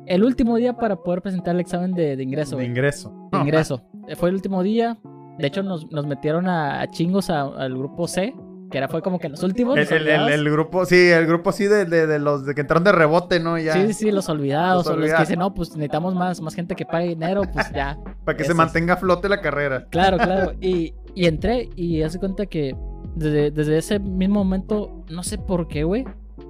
el 0.06 0.24
último 0.24 0.56
día 0.56 0.74
para 0.78 0.95
poder 0.95 1.22
presentar 1.22 1.56
el 1.56 1.62
examen 1.62 1.91
de, 1.93 2.16
de 2.16 2.24
ingreso. 2.24 2.56
De 2.58 2.66
ingreso. 2.66 3.30
De 3.32 3.39
ingreso. 3.41 3.84
Fue 4.16 4.30
el 4.30 4.36
último 4.36 4.64
día. 4.64 4.98
De 5.38 5.48
hecho, 5.48 5.64
nos, 5.64 5.91
nos 5.91 6.08
metieron 6.08 6.48
a, 6.48 6.82
a 6.82 6.88
chingos 6.89 7.30
al 7.30 7.78
grupo 7.78 8.08
C, 8.08 8.34
que 8.70 8.78
era, 8.78 8.88
fue 8.88 9.01
como 9.01 9.20
que 9.20 9.30
los 9.30 9.41
últimos. 9.43 9.76
El, 9.78 9.84
los 9.84 9.91
el- 9.91 9.97
el- 9.97 10.03
olvidados. 10.20 10.32
el 10.32 10.49
grupo, 10.51 10.86
sí, 10.86 10.95
el 11.09 11.26
grupo 11.28 11.51
sí 11.51 11.65
de, 11.68 11.86
de- 11.86 12.07
de 12.07 12.20
los 12.20 12.45
de 12.45 12.53
que 12.55 12.61
entraron 12.61 12.84
de 12.84 12.91
rebote, 12.91 13.39
¿no? 13.39 13.57
Ya. 13.57 13.74
Sí, 13.74 13.93
sí, 13.93 14.11
los 14.11 14.28
olvidados. 14.30 14.86
Los 14.86 14.88
o 14.88 14.89
los 14.91 14.95
que 14.97 15.01
olvidados. 15.03 15.28
dicen, 15.28 15.39
no, 15.39 15.53
pues 15.53 15.70
necesitamos 15.70 16.15
más, 16.15 16.41
más 16.41 16.53
gente 16.55 16.76
que 16.76 16.86
pague 16.86 17.07
dinero, 17.09 17.41
pues 17.53 17.72
ya. 17.74 17.97
Para 18.26 18.36
que 18.38 18.43
se 18.43 18.47
Esos. 18.49 18.57
mantenga 18.57 18.95
a 18.95 18.97
flote 18.97 19.30
la 19.30 19.41
carrera. 19.41 19.86
Claro, 19.89 20.18
claro. 20.18 20.53
Y, 20.61 20.93
y 21.15 21.26
entré 21.28 21.70
y 21.76 22.01
hace 22.03 22.20
cuenta 22.20 22.45
que 22.45 22.76
desde, 23.15 23.51
desde 23.51 23.78
ese 23.78 23.99
mismo 23.99 24.43
momento, 24.43 25.03
no 25.09 25.24
sé 25.24 25.38
por 25.38 25.68
qué, 25.68 25.84
güey, 25.84 26.05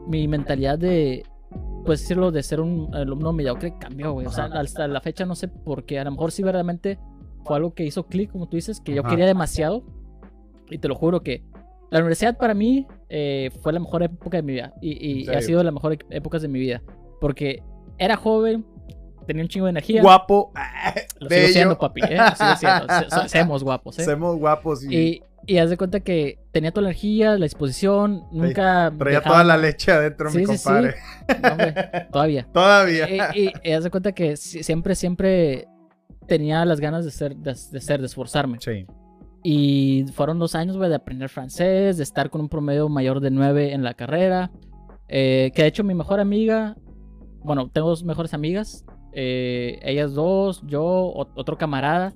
mi 0.08 0.28
mentalidad 0.28 0.78
de, 0.80 1.24
pues 1.86 2.02
decirlo, 2.02 2.32
de 2.32 2.44
ser 2.44 2.60
un 2.62 2.94
alumno 2.94 3.32
mediocre 3.32 3.74
cambió, 3.80 4.12
güey. 4.14 4.26
O 4.28 4.32
sea, 4.32 4.46
hasta 4.46 4.88
la 4.88 5.00
fecha 5.02 5.26
no 5.26 5.36
sé 5.36 5.48
por 5.48 5.86
qué. 5.86 6.00
A 6.00 6.04
lo 6.04 6.12
mejor 6.12 6.32
sí 6.32 6.44
verdaderamente 6.44 7.00
fue 7.46 7.56
algo 7.58 7.74
que 7.74 7.86
hizo 7.86 8.08
clic, 8.08 8.32
como 8.32 8.50
tú 8.50 8.58
dices, 8.58 8.82
que 8.82 8.94
yo 8.94 9.02
Ajá. 9.02 9.12
quería 9.12 9.26
demasiado. 9.26 9.84
Y 10.70 10.80
te 10.80 10.90
lo 10.90 10.96
juro 10.96 11.22
que 11.22 11.46
la 11.90 12.00
universidad 12.00 12.38
para 12.38 12.54
mí 12.54 12.86
eh, 13.10 13.50
fue 13.62 13.72
la 13.74 13.80
mejor 13.80 14.04
época 14.04 14.38
de 14.38 14.44
mi 14.44 14.54
vida. 14.54 14.74
Y, 14.82 15.22
y 15.22 15.30
¿En 15.30 15.36
ha 15.36 15.42
sido 15.42 15.64
la 15.64 15.72
mejor 15.72 15.98
épocas 16.10 16.42
de 16.42 16.48
mi 16.48 16.60
vida. 16.60 16.82
Porque 17.22 17.64
era 17.98 18.16
joven, 18.18 18.66
tenía 19.26 19.44
un 19.44 19.50
chingo 19.50 19.66
de 19.66 19.72
energía. 19.72 20.02
Guapo. 20.02 20.52
Lo 21.20 21.28
sigo 21.28 21.30
bello. 21.30 21.54
siendo, 21.54 21.78
papi. 21.78 22.02
¿eh? 22.04 22.18
Lo 22.18 22.36
sigo 22.36 22.56
siendo. 22.58 23.28
Se- 23.28 23.44
guapos, 23.64 24.00
¿eh? 24.00 24.16
Guapos 24.16 24.84
y, 24.84 24.96
Y, 24.96 25.22
y 25.46 25.58
haz 25.60 25.70
de 25.70 25.78
cuenta 25.78 26.02
que 26.02 26.40
tenía 26.52 26.72
toda 26.72 26.84
la 26.84 26.90
energía, 26.90 27.32
la 27.38 27.46
disposición, 27.46 28.24
nunca. 28.32 28.94
traía 28.98 29.20
dejaba- 29.20 29.34
toda 29.36 29.44
la 29.46 29.58
leche 29.58 29.92
adentro, 29.92 30.30
Sí, 30.30 30.40
mi 30.40 30.46
sí, 30.46 30.58
sí. 30.58 30.64
compadre. 30.66 30.96
No, 31.42 31.50
hombre, 31.52 31.74
todavía. 32.12 32.48
Todavía. 32.54 33.32
Y, 33.34 33.46
y- 33.48 33.54
y 33.64 33.72
haz 33.72 33.84
de 33.86 33.90
cuenta 33.90 34.12
que 34.12 34.36
si- 34.38 34.62
siempre, 34.64 34.94
siempre 34.96 35.68
tenía 36.28 36.66
las 36.66 36.80
ganas 36.82 37.06
de 37.06 37.12
ser, 37.12 37.36
de, 37.38 37.52
de 37.72 37.82
ser, 37.82 38.02
de 38.02 38.06
esforzarme. 38.08 38.58
Sí. 38.60 38.86
Y 39.50 40.04
fueron 40.12 40.40
dos 40.40 40.56
años, 40.56 40.76
güey, 40.76 40.90
de 40.90 40.96
aprender 40.98 41.30
francés, 41.30 41.96
de 41.96 42.04
estar 42.04 42.30
con 42.30 42.42
un 42.42 42.50
promedio 42.50 42.90
mayor 42.90 43.22
de 43.22 43.32
9 43.32 43.72
en 43.72 43.82
la 43.82 43.94
carrera. 43.94 44.52
Eh, 45.08 45.54
que 45.56 45.62
de 45.62 45.70
hecho 45.70 45.86
mi 45.86 45.94
mejor 45.96 46.20
amiga, 46.20 46.76
bueno, 47.46 47.70
tengo 47.72 47.88
dos 47.88 48.04
mejores 48.04 48.34
amigas. 48.34 48.84
eh, 49.14 49.80
ellas 49.84 50.14
dos, 50.14 50.62
yo, 50.68 50.84
otro 51.16 51.58
camarada, 51.58 52.12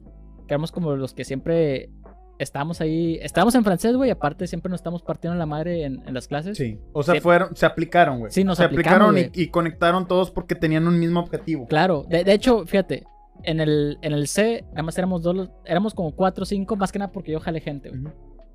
que 0.45 0.53
éramos 0.53 0.73
como 0.73 0.93
los 0.97 1.13
que 1.13 1.23
siempre 1.23 1.89
estábamos 2.37 2.81
ahí. 2.81 3.17
Estábamos 3.21 3.55
en 3.55 3.63
francés, 3.63 3.95
güey, 3.95 4.11
aparte 4.11 4.45
siempre 4.45 4.69
nos 4.69 4.81
estamos 4.81 5.01
partiendo 5.01 5.37
la 5.39 5.45
madre 5.45 5.85
en, 5.85 6.03
en 6.05 6.13
las 6.13 6.27
clases. 6.27 6.57
Sí. 6.57 6.79
O 6.91 7.01
sea, 7.01 7.13
Sí. 7.15 7.21
fueron, 7.21 7.55
se 7.55 7.65
aplicaron, 7.65 8.19
güey. 8.19 8.31
Sí, 8.33 8.43
nos 8.43 8.57
se 8.57 8.65
aplicaron 8.65 9.17
y, 9.17 9.29
y 9.33 9.47
conectaron 9.47 10.05
todos 10.05 10.31
porque 10.31 10.53
tenían 10.53 10.85
un 10.85 10.99
mismo 10.99 11.21
objetivo. 11.21 11.65
Claro, 11.67 12.03
de, 12.09 12.25
de 12.25 12.33
hecho, 12.33 12.65
fíjate, 12.65 13.05
en 13.43 13.59
el, 13.59 13.97
en 14.01 14.13
el 14.13 14.27
C, 14.27 14.65
nada 14.71 14.83
más 14.83 14.97
éramos 14.97 15.21
dos, 15.21 15.49
éramos 15.65 15.93
como 15.93 16.11
cuatro 16.11 16.43
o 16.43 16.45
cinco, 16.45 16.75
más 16.75 16.91
que 16.91 16.99
nada 16.99 17.11
porque 17.11 17.31
yo 17.31 17.39
jalé 17.39 17.59
gente, 17.61 17.89
güey. 17.89 18.01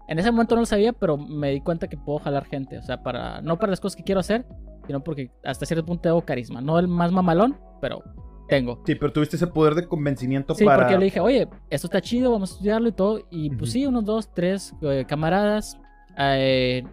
En 0.08 0.18
ese 0.20 0.30
momento 0.30 0.54
no 0.54 0.60
lo 0.62 0.66
sabía, 0.66 0.92
pero 0.92 1.16
me 1.16 1.50
di 1.50 1.60
cuenta 1.60 1.88
que 1.88 1.96
puedo 1.96 2.20
jalar 2.20 2.44
gente. 2.44 2.78
O 2.78 2.82
sea, 2.82 3.02
para 3.02 3.40
no 3.42 3.58
para 3.58 3.70
las 3.70 3.80
cosas 3.80 3.96
que 3.96 4.04
quiero 4.04 4.20
hacer, 4.20 4.46
sino 4.86 5.02
porque 5.02 5.30
hasta 5.44 5.66
cierto 5.66 5.84
punto 5.84 6.02
tengo 6.02 6.24
carisma. 6.24 6.60
No 6.60 6.78
el 6.78 6.86
más 6.86 7.10
mamalón, 7.10 7.58
pero 7.80 8.04
tengo. 8.48 8.80
Sí, 8.86 8.94
pero 8.94 9.12
tuviste 9.12 9.34
ese 9.34 9.48
poder 9.48 9.74
de 9.74 9.88
convencimiento 9.88 10.54
Sí, 10.54 10.64
para. 10.64 10.78
porque 10.82 10.92
yo 10.92 10.98
le 11.00 11.04
dije, 11.06 11.18
oye, 11.18 11.48
esto 11.70 11.88
está 11.88 12.00
chido, 12.00 12.30
vamos 12.30 12.52
a 12.52 12.54
estudiarlo 12.54 12.88
y 12.88 12.92
todo. 12.92 13.20
Y 13.30 13.48
pues 13.50 13.62
Ujú. 13.62 13.70
sí, 13.72 13.86
unos 13.86 14.04
dos, 14.04 14.32
tres 14.32 14.72
eh, 14.82 15.04
camaradas 15.08 15.76
eh, 16.16 16.84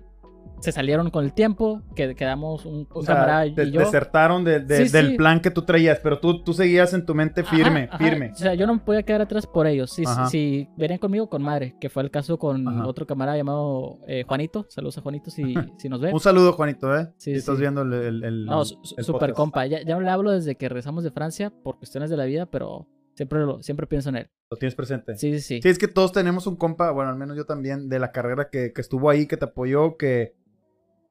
se 0.59 0.71
salieron 0.71 1.09
con 1.09 1.25
el 1.25 1.33
tiempo, 1.33 1.81
que 1.95 2.15
quedamos 2.15 2.65
un, 2.65 2.87
O 2.93 2.99
un 2.99 3.05
sea, 3.05 3.15
camarada 3.15 3.45
y 3.47 3.71
yo. 3.71 3.81
desertaron 3.81 4.43
de- 4.45 4.61
de- 4.61 4.85
Sí, 4.87 4.93
del 4.93 5.09
sí. 5.11 5.17
plan 5.17 5.41
que 5.41 5.51
tú 5.51 5.63
traías, 5.63 5.99
pero 6.01 6.19
tú, 6.19 6.41
tú 6.41 6.53
seguías 6.53 6.93
en 6.93 7.05
tu 7.05 7.13
mente 7.13 7.41
Ajá, 7.41 7.55
firme, 7.55 7.89
ajá. 7.91 7.97
firme. 7.97 8.31
O 8.31 8.35
sea, 8.35 8.53
yo 8.53 8.65
no 8.65 8.75
me 8.75 8.79
podía 8.79 9.03
quedar 9.03 9.21
atrás 9.21 9.45
por 9.45 9.67
ellos. 9.67 9.91
Si, 9.91 10.03
si 10.29 10.69
venían 10.77 10.99
conmigo, 10.99 11.27
con 11.29 11.41
madre, 11.43 11.75
que 11.81 11.89
fue 11.89 12.03
el 12.03 12.11
caso 12.11 12.37
con 12.39 12.65
Ajá. 12.67 12.87
otro 12.87 13.05
camarada 13.05 13.35
llamado 13.37 13.99
eh, 14.07 14.23
Juanito. 14.27 14.65
Saludos 14.69 14.97
a 14.97 15.01
Juanito 15.01 15.29
si, 15.31 15.53
si 15.77 15.89
nos 15.89 15.99
ve. 15.99 16.13
Un 16.13 16.19
saludo, 16.21 16.53
Juanito, 16.53 16.95
¿eh? 16.97 17.09
Sí, 17.17 17.31
si 17.31 17.37
estás 17.39 17.59
viendo 17.59 17.81
el. 17.81 17.91
el- 17.93 18.23
el- 18.23 18.45
No, 18.45 18.61
el 18.61 18.65
super 19.03 19.19
podcast. 19.19 19.35
compa. 19.35 19.65
Ya, 19.65 19.81
ya 19.83 19.95
no 19.95 20.01
le 20.01 20.09
hablo 20.09 20.31
desde 20.31 20.55
que 20.55 20.69
regresamos 20.69 21.03
de 21.03 21.11
Francia 21.11 21.51
por 21.63 21.77
cuestiones 21.77 22.09
de 22.09 22.15
la 22.17 22.23
vida, 22.25 22.45
pero 22.45 22.87
siempre, 23.15 23.39
lo, 23.39 23.61
siempre 23.61 23.87
pienso 23.87 24.09
en 24.09 24.17
él. 24.17 24.29
Lo 24.49 24.57
tienes 24.57 24.75
presente. 24.75 25.17
Sí, 25.17 25.33
sí, 25.33 25.39
sí. 25.39 25.59
Sí, 25.61 25.69
es 25.69 25.79
que 25.79 25.87
todos 25.87 26.11
tenemos 26.11 26.47
un 26.47 26.55
compa, 26.55 26.91
bueno, 26.91 27.09
al 27.09 27.17
menos 27.17 27.35
yo 27.37 27.45
también, 27.45 27.89
de 27.89 27.99
la 27.99 28.11
carrera 28.11 28.49
que, 28.49 28.73
que 28.73 28.81
estuvo 28.81 29.09
ahí, 29.09 29.25
que 29.27 29.37
te 29.37 29.45
apoyó, 29.45 29.97
que, 29.97 30.35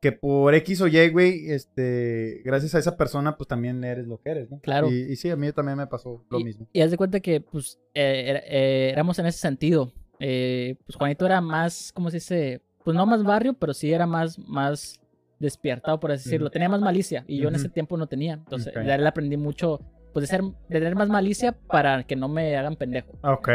que 0.00 0.12
por 0.12 0.55
X 0.55 0.80
o 0.80 0.88
Y, 0.88 1.09
güey, 1.11 1.50
este, 1.50 2.42
gracias 2.44 2.74
a 2.74 2.78
esa 2.78 2.96
persona, 2.96 3.36
pues 3.36 3.48
también 3.48 3.82
eres 3.84 4.07
lo 4.07 4.20
que 4.20 4.30
eres, 4.30 4.50
¿no? 4.50 4.61
Claro. 4.61 4.90
Y, 4.90 5.12
y 5.12 5.16
sí, 5.16 5.30
a 5.30 5.36
mí 5.36 5.50
también 5.53 5.78
me 5.78 5.86
pasó 5.86 6.24
lo 6.30 6.38
y, 6.40 6.44
mismo. 6.44 6.68
Y 6.72 6.80
haz 6.80 6.90
de 6.90 6.96
cuenta 6.96 7.20
que, 7.20 7.40
pues, 7.40 7.78
eh, 7.94 8.42
eh, 8.46 8.90
éramos 8.92 9.18
en 9.18 9.26
ese 9.26 9.38
sentido. 9.38 9.92
Eh, 10.18 10.76
pues 10.86 10.96
Juanito 10.96 11.26
era 11.26 11.40
más, 11.40 11.92
¿cómo 11.94 12.11
se 12.11 12.16
dice? 12.18 12.62
Pues 12.84 12.96
no 12.96 13.07
más 13.07 13.24
barrio, 13.24 13.55
pero 13.55 13.74
sí 13.74 13.92
era 13.92 14.07
más, 14.07 14.38
más 14.38 15.00
despiertado, 15.40 15.98
por 15.98 16.12
así 16.12 16.24
decirlo. 16.28 16.50
Tenía 16.50 16.68
más 16.68 16.80
malicia 16.80 17.24
y 17.26 17.40
yo 17.40 17.48
en 17.48 17.57
ese 17.57 17.68
tiempo 17.68 17.96
no 17.96 18.07
tenía. 18.07 18.34
Entonces, 18.34 18.76
Ok. 18.76 18.84
de 18.84 18.94
él 18.94 19.07
aprendí 19.07 19.36
mucho, 19.36 19.80
pues, 20.13 20.25
de, 20.25 20.27
ser, 20.29 20.43
de 20.43 20.53
tener 20.69 20.95
más 20.95 21.09
malicia 21.09 21.53
para 21.53 22.05
que 22.05 22.17
no 22.17 22.29
me 22.29 22.57
hagan 22.57 22.77
pendejo. 22.77 23.13
Ok. 23.23 23.49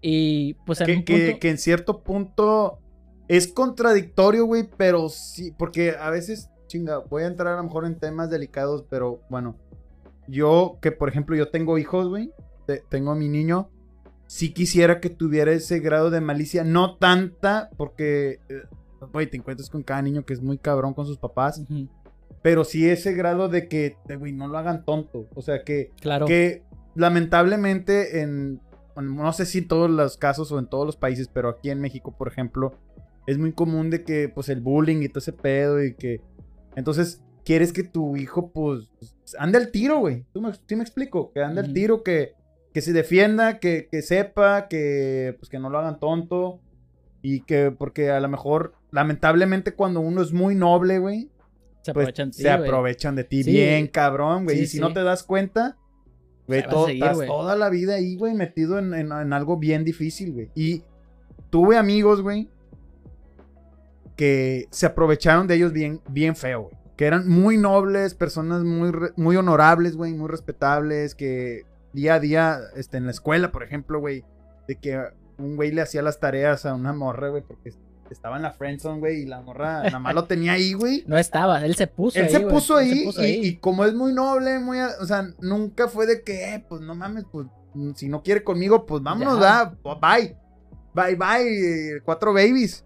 Y, 0.00 0.54
pues, 0.66 0.80
en 0.80 0.86
Que, 0.86 0.96
un 0.96 1.04
que- 1.04 1.26
punto... 1.26 1.40
que 1.40 1.50
en 1.50 1.58
cierto 1.58 2.02
punto 2.02 2.78
es 3.28 3.48
contradictorio, 3.48 4.44
güey, 4.46 4.68
pero 4.76 5.08
sí, 5.08 5.52
porque 5.58 5.96
a 5.98 6.10
veces, 6.10 6.50
chinga, 6.66 6.98
voy 6.98 7.22
a 7.22 7.26
entrar 7.26 7.54
a 7.54 7.56
lo 7.56 7.64
mejor 7.64 7.86
en 7.86 7.98
temas 7.98 8.28
delicados, 8.30 8.84
pero 8.90 9.20
bueno, 9.30 9.56
yo, 10.28 10.78
que 10.82 10.92
por 10.92 11.08
ejemplo, 11.08 11.34
yo 11.36 11.48
tengo 11.48 11.78
hijos, 11.78 12.08
güey, 12.08 12.30
te- 12.66 12.82
tengo 12.90 13.12
a 13.12 13.14
mi 13.14 13.28
niño, 13.28 13.70
sí 14.26 14.52
quisiera 14.52 15.00
que 15.00 15.08
tuviera 15.10 15.52
ese 15.52 15.80
grado 15.80 16.10
de 16.10 16.20
malicia, 16.20 16.64
no 16.64 16.96
tanta, 16.96 17.70
porque, 17.76 18.40
eh, 18.48 18.62
güey, 19.12 19.26
te 19.26 19.36
encuentras 19.38 19.70
con 19.70 19.82
cada 19.82 20.02
niño 20.02 20.24
que 20.24 20.32
es 20.34 20.42
muy 20.42 20.58
cabrón 20.58 20.92
con 20.94 21.06
sus 21.06 21.18
papás, 21.18 21.58
Ujú, 21.60 21.88
pero 22.44 22.64
sí 22.64 22.86
ese 22.86 23.14
grado 23.14 23.48
de 23.48 23.68
que, 23.68 23.96
güey, 24.18 24.32
no 24.32 24.48
lo 24.48 24.58
hagan 24.58 24.84
tonto, 24.84 25.30
o 25.34 25.40
sea, 25.40 25.62
que 25.64 25.92
Claro. 25.98 26.26
que 26.26 26.62
lamentablemente 26.94 28.20
en, 28.20 28.60
no 29.00 29.32
sé 29.32 29.46
si 29.46 29.60
en 29.60 29.68
todos 29.68 29.88
los 29.88 30.18
casos 30.18 30.52
o 30.52 30.58
en 30.58 30.66
todos 30.66 30.84
los 30.84 30.98
países, 30.98 31.26
pero 31.32 31.48
aquí 31.48 31.70
en 31.70 31.80
México, 31.80 32.14
por 32.14 32.28
ejemplo, 32.28 32.74
es 33.26 33.38
muy 33.38 33.52
común 33.52 33.88
de 33.88 34.04
que 34.04 34.28
pues 34.28 34.50
el 34.50 34.60
bullying 34.60 35.00
y 35.00 35.08
todo 35.08 35.20
ese 35.20 35.32
pedo 35.32 35.82
y 35.82 35.94
que 35.94 36.20
entonces 36.76 37.22
quieres 37.46 37.72
que 37.72 37.82
tu 37.82 38.14
hijo 38.14 38.50
pues 38.52 38.90
ande 39.38 39.56
al 39.56 39.70
tiro, 39.70 40.00
güey. 40.00 40.26
¿Tú 40.34 40.42
me, 40.42 40.52
sí 40.52 40.76
me 40.76 40.82
explico? 40.82 41.32
Que 41.32 41.42
ande 41.42 41.62
al 41.62 41.72
tiro, 41.72 42.02
que, 42.02 42.34
que 42.74 42.82
se 42.82 42.92
defienda, 42.92 43.58
que, 43.58 43.88
que 43.90 44.02
sepa, 44.02 44.68
que 44.68 45.34
pues 45.38 45.48
que 45.48 45.58
no 45.58 45.70
lo 45.70 45.78
hagan 45.78 45.98
tonto 45.98 46.60
y 47.22 47.40
que 47.40 47.70
porque 47.70 48.10
a 48.10 48.20
lo 48.20 48.28
mejor 48.28 48.74
lamentablemente 48.90 49.72
cuando 49.72 50.00
uno 50.00 50.20
es 50.20 50.34
muy 50.34 50.54
noble, 50.54 50.98
güey, 50.98 51.30
se 51.84 51.92
pues 51.92 52.04
aprovechan 52.04 52.30
de 52.30 52.36
ti, 52.36 52.42
se 52.42 52.50
aprovechan 52.50 53.14
de 53.16 53.24
ti 53.24 53.42
Sí. 53.44 53.50
bien, 53.52 53.86
cabrón, 53.88 54.44
güey. 54.44 54.56
Sí, 54.56 54.62
y 54.62 54.66
si 54.66 54.80
no 54.80 54.92
te 54.92 55.02
das 55.02 55.22
cuenta, 55.22 55.76
güey, 56.46 56.66
todo- 56.68 56.86
seguir, 56.86 57.02
estás 57.02 57.16
güey. 57.18 57.28
toda 57.28 57.56
la 57.56 57.68
vida 57.70 57.94
ahí, 57.96 58.16
güey, 58.16 58.34
metido 58.34 58.78
en, 58.78 58.94
en- 58.94 59.12
en 59.12 59.32
algo 59.32 59.58
bien 59.58 59.84
difícil, 59.84 60.32
güey. 60.32 60.50
Y 60.54 60.82
tuve 61.50 61.76
amigos, 61.76 62.22
güey, 62.22 62.48
que 64.16 64.66
se 64.70 64.86
aprovecharon 64.86 65.46
de 65.46 65.56
ellos 65.56 65.72
bien, 65.72 66.00
bien 66.08 66.36
feo, 66.36 66.62
güey. 66.62 66.74
Que 66.96 67.06
eran 67.06 67.28
muy 67.28 67.56
nobles, 67.58 68.14
personas 68.14 68.62
muy, 68.62 68.92
muy 69.16 69.36
honorables, 69.36 69.96
güey, 69.96 70.12
muy 70.14 70.28
respetables, 70.28 71.14
que 71.16 71.62
día 71.92 72.14
a 72.14 72.20
día, 72.20 72.58
este, 72.76 72.96
en 72.98 73.06
la 73.06 73.10
escuela, 73.10 73.50
por 73.50 73.64
ejemplo, 73.64 73.98
güey, 73.98 74.24
de 74.68 74.76
que 74.76 75.00
un 75.36 75.56
güey 75.56 75.72
le 75.72 75.82
hacía 75.82 76.02
las 76.02 76.20
tareas 76.20 76.64
a 76.66 76.74
una 76.74 76.92
morra, 76.92 77.30
güey, 77.30 77.42
porque 77.42 77.72
estaba 78.10 78.36
en 78.36 78.42
la 78.42 78.52
friendzone, 78.52 79.00
güey, 79.00 79.22
y 79.22 79.26
la 79.26 79.40
morra 79.40 79.82
nada 79.84 79.98
más 79.98 80.14
lo 80.14 80.24
tenía 80.28 80.52
ahí, 80.52 80.72
güey. 80.74 81.04
No 81.06 81.16
estaba, 81.18 81.64
él 81.64 81.74
se 81.74 81.86
puso 81.86 82.18
Él 82.18 82.26
ahí, 82.26 82.30
se 82.30 82.40
puso 82.40 82.78
él 82.78 82.86
se 82.88 82.92
ahí, 82.94 83.04
puso 83.04 83.22
y, 83.22 83.24
ahí. 83.24 83.40
y 83.46 83.56
como 83.56 83.84
es 83.84 83.94
muy 83.94 84.12
noble, 84.12 84.58
muy, 84.58 84.78
o 84.80 85.06
sea, 85.06 85.26
nunca 85.40 85.88
fue 85.88 86.06
de 86.06 86.22
que, 86.22 86.54
eh, 86.54 86.64
pues 86.68 86.80
no 86.82 86.94
mames, 86.94 87.24
pues 87.30 87.46
si 87.96 88.08
no 88.08 88.22
quiere 88.22 88.44
conmigo, 88.44 88.86
pues 88.86 89.02
vámonos, 89.02 89.40
da, 89.40 89.74
bye, 90.00 90.36
bye, 90.94 91.16
bye, 91.16 92.00
cuatro 92.04 92.32
babies. 92.32 92.84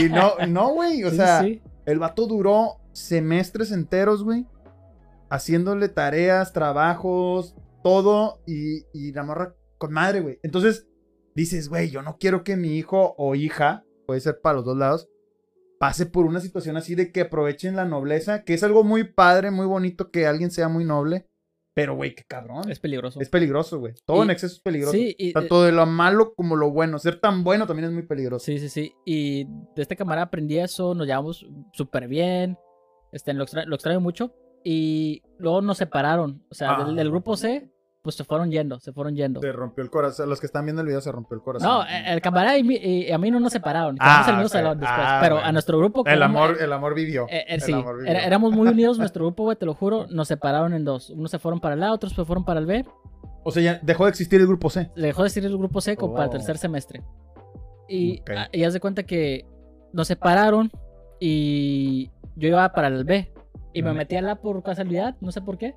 Y 0.00 0.04
no, 0.08 0.34
no, 0.48 0.70
güey, 0.74 1.04
o 1.04 1.10
Sí, 1.10 1.16
sea, 1.16 1.40
sí. 1.42 1.62
el 1.86 1.98
vato 1.98 2.26
duró 2.26 2.80
semestres 2.92 3.70
enteros, 3.72 4.24
güey, 4.24 4.46
haciéndole 5.30 5.88
tareas, 5.88 6.52
trabajos, 6.52 7.54
todo, 7.82 8.40
y, 8.46 8.84
y 8.92 9.12
la 9.12 9.22
morra 9.22 9.54
con 9.78 9.92
madre, 9.92 10.20
güey. 10.20 10.38
Entonces, 10.42 10.86
dices, 11.34 11.68
güey, 11.68 11.90
yo 11.90 12.02
no 12.02 12.16
quiero 12.18 12.44
que 12.44 12.56
mi 12.56 12.76
hijo 12.76 13.14
o 13.18 13.34
hija, 13.34 13.84
puede 14.06 14.20
ser 14.20 14.40
para 14.40 14.56
los 14.56 14.64
dos 14.64 14.76
lados, 14.76 15.08
pase 15.78 16.06
por 16.06 16.24
una 16.26 16.40
situación 16.40 16.76
así 16.76 16.94
de 16.94 17.12
que 17.12 17.22
aprovechen 17.22 17.76
la 17.76 17.84
nobleza, 17.84 18.44
que 18.44 18.54
es 18.54 18.62
algo 18.62 18.84
muy 18.84 19.04
padre, 19.04 19.50
muy 19.50 19.66
bonito 19.66 20.10
que 20.10 20.26
alguien 20.26 20.50
sea 20.50 20.68
muy 20.68 20.84
noble, 20.84 21.26
Pero, 21.76 21.96
güey, 21.96 22.14
qué 22.14 22.22
cabrón. 22.22 22.70
Es 22.70 22.78
peligroso. 22.78 23.20
Es 23.20 23.28
peligroso, 23.28 23.80
güey. 23.80 23.94
Todo 24.06 24.18
Y- 24.18 24.22
en 24.26 24.30
exceso 24.30 24.54
es 24.54 24.60
peligroso. 24.60 24.92
Sí, 24.92 25.16
y, 25.18 25.32
Tanto 25.32 25.64
de 25.64 25.72
lo 25.72 25.84
malo 25.86 26.32
como 26.36 26.54
lo 26.54 26.70
bueno. 26.70 27.00
Ser 27.00 27.18
tan 27.18 27.42
bueno 27.42 27.66
también 27.66 27.88
es 27.88 27.92
muy 27.92 28.04
peligroso. 28.04 28.44
Sí, 28.46 28.60
sí, 28.60 28.68
sí. 28.68 28.92
Y 29.04 29.46
de 29.74 29.82
este 29.82 29.96
camarada 29.96 30.26
aprendí 30.26 30.56
eso, 30.60 30.94
nos 30.94 31.04
llevamos 31.08 31.44
súper 31.72 32.06
bien. 32.06 32.56
Este, 33.10 33.32
lo, 33.34 33.42
extra- 33.42 33.64
lo 33.64 33.74
extraño 33.74 33.98
mucho. 34.00 34.32
Y 34.62 35.22
luego 35.38 35.62
nos 35.62 35.78
separaron. 35.78 36.44
O 36.48 36.54
sea, 36.54 36.76
Ah. 36.76 36.84
del, 36.84 36.94
del 36.94 37.10
grupo 37.10 37.36
C, 37.36 37.68
pues 38.04 38.16
se 38.16 38.22
fueron 38.24 38.50
yendo, 38.50 38.78
se 38.80 38.92
fueron 38.92 39.16
yendo. 39.16 39.40
Se 39.40 39.50
rompió 39.50 39.82
el 39.82 39.88
corazón. 39.90 40.28
Los 40.28 40.38
que 40.38 40.44
están 40.46 40.66
viendo 40.66 40.82
el 40.82 40.86
video 40.88 41.00
se 41.00 41.10
rompió 41.10 41.36
el 41.36 41.42
corazón. 41.42 41.66
No, 41.68 41.84
el 41.86 42.20
camarada 42.20 42.56
y, 42.58 42.62
mi- 42.62 42.76
y 42.76 43.10
a 43.10 43.16
mí 43.18 43.30
no 43.30 43.40
nos 43.40 43.50
separaron. 43.52 43.96
Ah, 43.98 44.22
Quedamos 44.24 44.28
en 44.28 44.34
el 44.34 44.40
mismo 44.42 44.46
ok. 44.46 44.52
salón 44.52 44.78
después. 44.80 45.00
Ah, 45.02 45.18
pero 45.22 45.34
bueno. 45.36 45.48
a 45.48 45.52
nuestro 45.52 45.78
grupo. 45.78 46.02
el, 46.06 46.22
amor, 46.22 46.56
el 46.60 46.72
amor 46.72 46.94
vivió. 46.94 47.26
eh, 47.30 47.44
eh, 47.48 47.60
sí, 47.60 47.72
amor 47.72 47.98
vivió. 47.98 48.12
éramos 48.12 48.52
muy 48.52 48.68
unidos 48.68 48.98
nuestro 48.98 49.24
grupo, 49.24 49.44
güey, 49.44 49.56
te 49.56 49.64
lo 49.66 49.72
juro. 49.74 50.06
Nos 50.10 50.28
separaron 50.28 50.74
en 50.74 50.84
dos. 50.84 51.08
Unos 51.08 51.30
se 51.30 51.38
fueron 51.38 51.60
para 51.60 51.74
el 51.74 51.82
A, 51.82 51.92
otros 51.92 52.12
se 52.12 52.24
fueron 52.26 52.44
para 52.44 52.60
el 52.60 52.66
B. 52.66 52.84
O 53.42 53.50
sea, 53.50 53.62
ya 53.62 53.80
dejó 53.82 54.04
de 54.04 54.10
existir 54.10 54.40
el 54.40 54.46
grupo 54.46 54.68
C. 54.68 54.90
Le 54.94 55.06
dejó 55.06 55.22
de 55.22 55.26
decir 55.26 55.44
el 55.44 55.56
grupo 55.56 55.80
C 55.80 55.96
como 55.96 56.12
para 56.12 56.24
el 56.24 56.28
Oh. 56.28 56.32
tercer 56.32 56.58
semestre. 56.58 57.02
Y, 57.88 58.20
Ok. 58.20 58.30
ah, 58.36 58.48
y 58.52 58.64
haz 58.64 58.74
de 58.74 58.80
cuenta 58.80 59.02
que 59.04 59.46
nos 59.94 60.08
separaron 60.08 60.70
y 61.20 62.10
yo 62.36 62.48
iba 62.48 62.70
para 62.72 62.88
el 62.88 63.04
B. 63.04 63.32
Y 63.72 63.82
me 63.82 63.92
metí 63.92 64.14
al 64.16 64.28
A 64.28 64.36
por 64.36 64.62
casualidad, 64.62 65.16
no 65.20 65.32
sé 65.32 65.40
por 65.40 65.58
qué. 65.58 65.74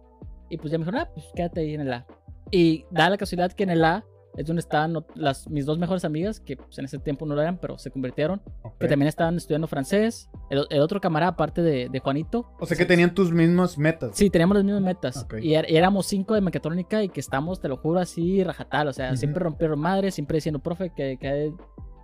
Y 0.49 0.57
pues 0.57 0.71
ya 0.71 0.77
me 0.77 0.85
dijeron, 0.85 1.01
ah, 1.01 1.09
pues 1.13 1.25
quédate 1.35 1.61
ahí 1.61 1.73
en 1.73 1.81
el 1.81 1.93
A. 1.93 2.05
Y 2.51 2.85
da 2.91 3.09
la 3.09 3.17
casualidad 3.17 3.51
que 3.51 3.63
en 3.63 3.69
el 3.71 3.83
A 3.83 4.05
es 4.37 4.45
donde 4.45 4.59
estaban 4.59 5.03
las, 5.15 5.49
mis 5.49 5.65
dos 5.65 5.79
mejores 5.79 6.05
amigas, 6.05 6.39
que 6.39 6.57
pues, 6.57 6.77
en 6.77 6.85
ese 6.85 6.99
tiempo 6.99 7.25
no 7.25 7.33
lo 7.33 7.41
eran, 7.41 7.57
pero 7.57 7.79
se 7.79 7.89
convirtieron, 7.89 8.39
Ok. 8.61 8.77
que 8.81 8.87
también 8.87 9.07
estaban 9.09 9.35
estudiando 9.35 9.65
francés. 9.67 10.29
El, 10.51 10.67
el 10.69 10.79
otro 10.81 11.01
camarada, 11.01 11.31
aparte 11.31 11.63
de, 11.63 11.89
de 11.89 11.99
Juanito. 11.99 12.51
O 12.59 12.67
sea 12.67 12.77
que 12.77 12.85
tenían 12.85 13.15
tus 13.15 13.31
mismas 13.31 13.79
metas. 13.79 14.11
Sí, 14.13 14.29
teníamos 14.29 14.55
las 14.57 14.63
mismas 14.63 14.83
metas. 14.83 15.17
Ok. 15.23 15.37
Y, 15.41 15.53
er- 15.55 15.65
éramos 15.67 16.05
cinco 16.05 16.35
de 16.35 16.41
mecatrónica 16.41 17.01
y 17.01 17.09
que 17.09 17.19
estamos, 17.19 17.59
te 17.59 17.67
lo 17.67 17.77
juro, 17.77 17.99
así 17.99 18.43
rajatal. 18.43 18.87
O 18.89 18.93
sea, 18.93 19.07
Ujú. 19.07 19.17
siempre 19.17 19.43
rompieron 19.43 19.79
madres, 19.79 20.13
siempre 20.13 20.35
diciendo, 20.37 20.59
profe, 20.59 20.91
que, 20.95 21.17
que 21.17 21.51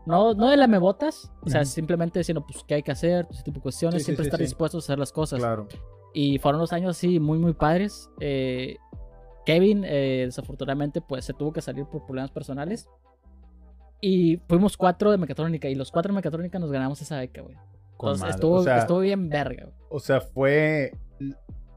no, 0.08 0.34
no 0.34 0.50
de 0.50 0.58
la 0.58 0.68
botas. 0.80 1.32
O 1.44 1.50
sea, 1.52 1.64
simplemente 1.66 2.18
diciendo, 2.18 2.44
pues, 2.46 2.64
qué 2.68 2.74
hay 2.74 2.82
que 2.84 2.92
hacer, 2.92 3.28
ese 3.30 3.44
tipo 3.44 3.60
de 3.60 3.62
cuestiones. 3.62 3.98
Sí, 3.98 4.00
sí, 4.00 4.06
siempre 4.06 4.24
sí, 4.24 4.28
estar 4.30 4.40
sí. 4.40 4.46
dispuestos 4.46 4.84
a 4.84 4.86
hacer 4.88 4.98
las 5.00 5.12
cosas. 5.14 5.38
Claro. 5.40 5.68
Y 6.14 6.38
fueron 6.40 6.62
los 6.62 6.74
años 6.74 6.92
así 6.92 7.20
muy, 7.20 7.40
muy 7.40 7.54
padres. 7.54 8.10
Eh, 8.20 8.78
Kevin, 9.46 9.84
eh, 9.86 10.24
desafortunadamente, 10.26 11.02
pues 11.02 11.26
se 11.26 11.34
tuvo 11.34 11.52
que 11.52 11.62
salir 11.62 11.86
por 11.86 12.06
problemas 12.06 12.32
personales. 12.32 12.88
Y 14.00 14.38
fuimos 14.48 14.78
cuatro 14.78 15.12
de 15.12 15.18
mecatrónica. 15.18 15.68
Y 15.70 15.76
los 15.76 15.92
cuatro 15.92 16.12
de 16.12 16.18
mecatrónica 16.18 16.60
nos 16.60 16.72
ganamos 16.72 17.02
esa 17.02 17.18
beca, 17.18 17.42
güey. 17.42 17.56
Entonces 17.94 18.30
estuvo, 18.32 18.56
o, 18.56 18.64
sea, 18.64 18.80
estuvo 18.80 19.00
bien 19.00 19.30
verga, 19.30 19.64
güey. 19.64 19.76
o 19.90 20.00
sea, 20.00 20.22
fue. 20.22 20.92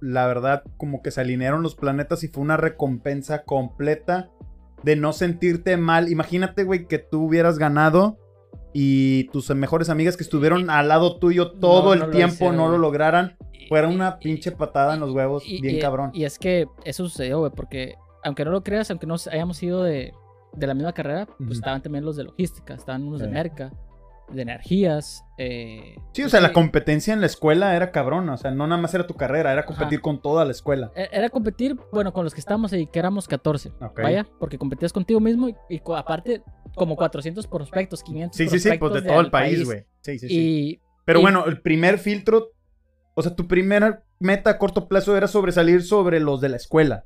La 0.01 0.27
verdad, 0.27 0.63
como 0.77 1.03
que 1.03 1.11
se 1.11 1.23
alinearon 1.23 1.63
los 1.63 1.75
planetas 1.75 2.23
y 2.23 2.29
fue 2.29 2.43
una 2.43 2.59
recompensa 2.59 3.45
completa 3.45 4.31
de 4.83 4.97
no 4.97 5.13
sentirte 5.13 5.77
mal. 5.77 6.11
Imagínate, 6.11 6.65
güey, 6.65 6.87
que 6.87 6.99
tú 6.99 7.23
hubieras 7.23 7.59
ganado 7.59 8.19
y 8.73 9.25
tus 9.29 9.49
mejores 9.55 9.89
amigas 9.89 10.19
que 10.19 10.23
estuvieron 10.23 10.69
al 10.69 10.89
lado 10.89 11.19
tuyo 11.19 11.53
todo 11.53 11.87
No, 11.87 11.93
el 11.95 12.01
no 12.01 12.11
tiempo 12.11 12.35
hicieron, 12.35 12.57
no 12.57 12.69
lo 12.69 12.77
lograran. 12.77 13.37
Fuera 13.69 13.89
una 13.89 14.19
pinche 14.19 14.53
patada 14.53 14.95
en 14.95 15.01
los 15.01 15.11
huevos, 15.13 15.43
y- 15.47 15.61
bien 15.61 15.77
y- 15.77 15.79
cabrón. 15.81 16.11
Y 16.15 16.25
es 16.25 16.39
que 16.39 16.67
eso 16.85 17.05
sucedió, 17.09 17.41
güey, 17.41 17.53
porque 17.55 17.95
aunque 18.25 18.45
no 18.45 18.51
lo 18.51 18.63
creas, 18.63 18.91
aunque 18.91 19.07
no 19.07 19.17
hayamos 19.31 19.57
sido 19.57 19.83
de, 19.83 20.13
de 20.55 20.67
la 20.67 20.75
misma 20.75 20.93
carrera, 20.93 21.27
pues 21.39 21.53
estaban 21.59 21.83
también 21.83 22.05
los 22.05 22.17
de 22.17 22.25
logística, 22.25 22.75
estaban 22.75 23.05
unos 23.05 23.21
de 23.21 23.29
merca, 23.29 23.73
de 24.33 24.43
energías. 24.43 25.23
eh, 25.39 25.95
Sí, 26.13 26.23
o 26.23 26.25
pues 26.25 26.33
sea, 26.33 26.41
la 26.41 26.53
competencia 26.53 27.13
en 27.15 27.21
la 27.21 27.27
escuela 27.27 27.77
era 27.77 27.93
cabrón. 27.93 28.29
O 28.29 28.37
sea, 28.37 28.51
no 28.51 28.67
nada 28.67 28.81
más 28.83 28.93
era 28.95 29.07
tu 29.07 29.15
carrera, 29.15 29.53
era 29.53 29.65
competir 29.65 30.01
con 30.01 30.21
toda 30.21 30.45
la 30.45 30.51
escuela. 30.51 30.91
e- 30.97 31.09
Era 31.13 31.29
competir, 31.31 31.77
bueno, 31.93 32.13
con 32.13 32.25
los 32.25 32.35
que 32.35 32.41
estábamos 32.41 32.73
ahí, 32.73 32.87
que 32.89 32.99
éramos 32.99 33.29
14. 33.29 33.71
Ok. 33.81 34.01
Vaya, 34.03 34.27
porque 34.41 34.59
competías 34.59 34.93
contigo 34.93 35.21
mismo 35.21 35.49
y, 35.49 35.81
aparte 35.95 36.43
como 36.75 36.97
400 36.97 37.47
prospectos, 37.47 38.03
500 38.03 38.37
Sí, 38.37 38.49
sí, 38.49 38.59
sí, 38.59 38.77
pues 38.79 38.93
de 38.95 39.03
todo 39.03 39.21
el 39.21 39.31
país, 39.31 39.65
güey. 39.65 39.85
Sí, 40.01 40.19
sí, 40.19 40.29
sí. 40.29 40.35
Y 40.35 40.81
Pero 41.05 41.21
bueno, 41.21 41.45
el 41.47 41.61
primer 41.63 41.99
filtro, 41.99 42.49
o 43.17 43.23
sea, 43.23 43.35
tu 43.35 43.49
primera 43.49 44.05
meta 44.21 44.51
a 44.51 44.59
corto 44.59 44.87
plazo 44.89 45.17
era 45.17 45.27
sobresalir 45.27 45.83
sobre 45.83 46.21
los 46.21 46.41
de 46.41 46.51
la 46.51 46.57
escuela. 46.57 47.05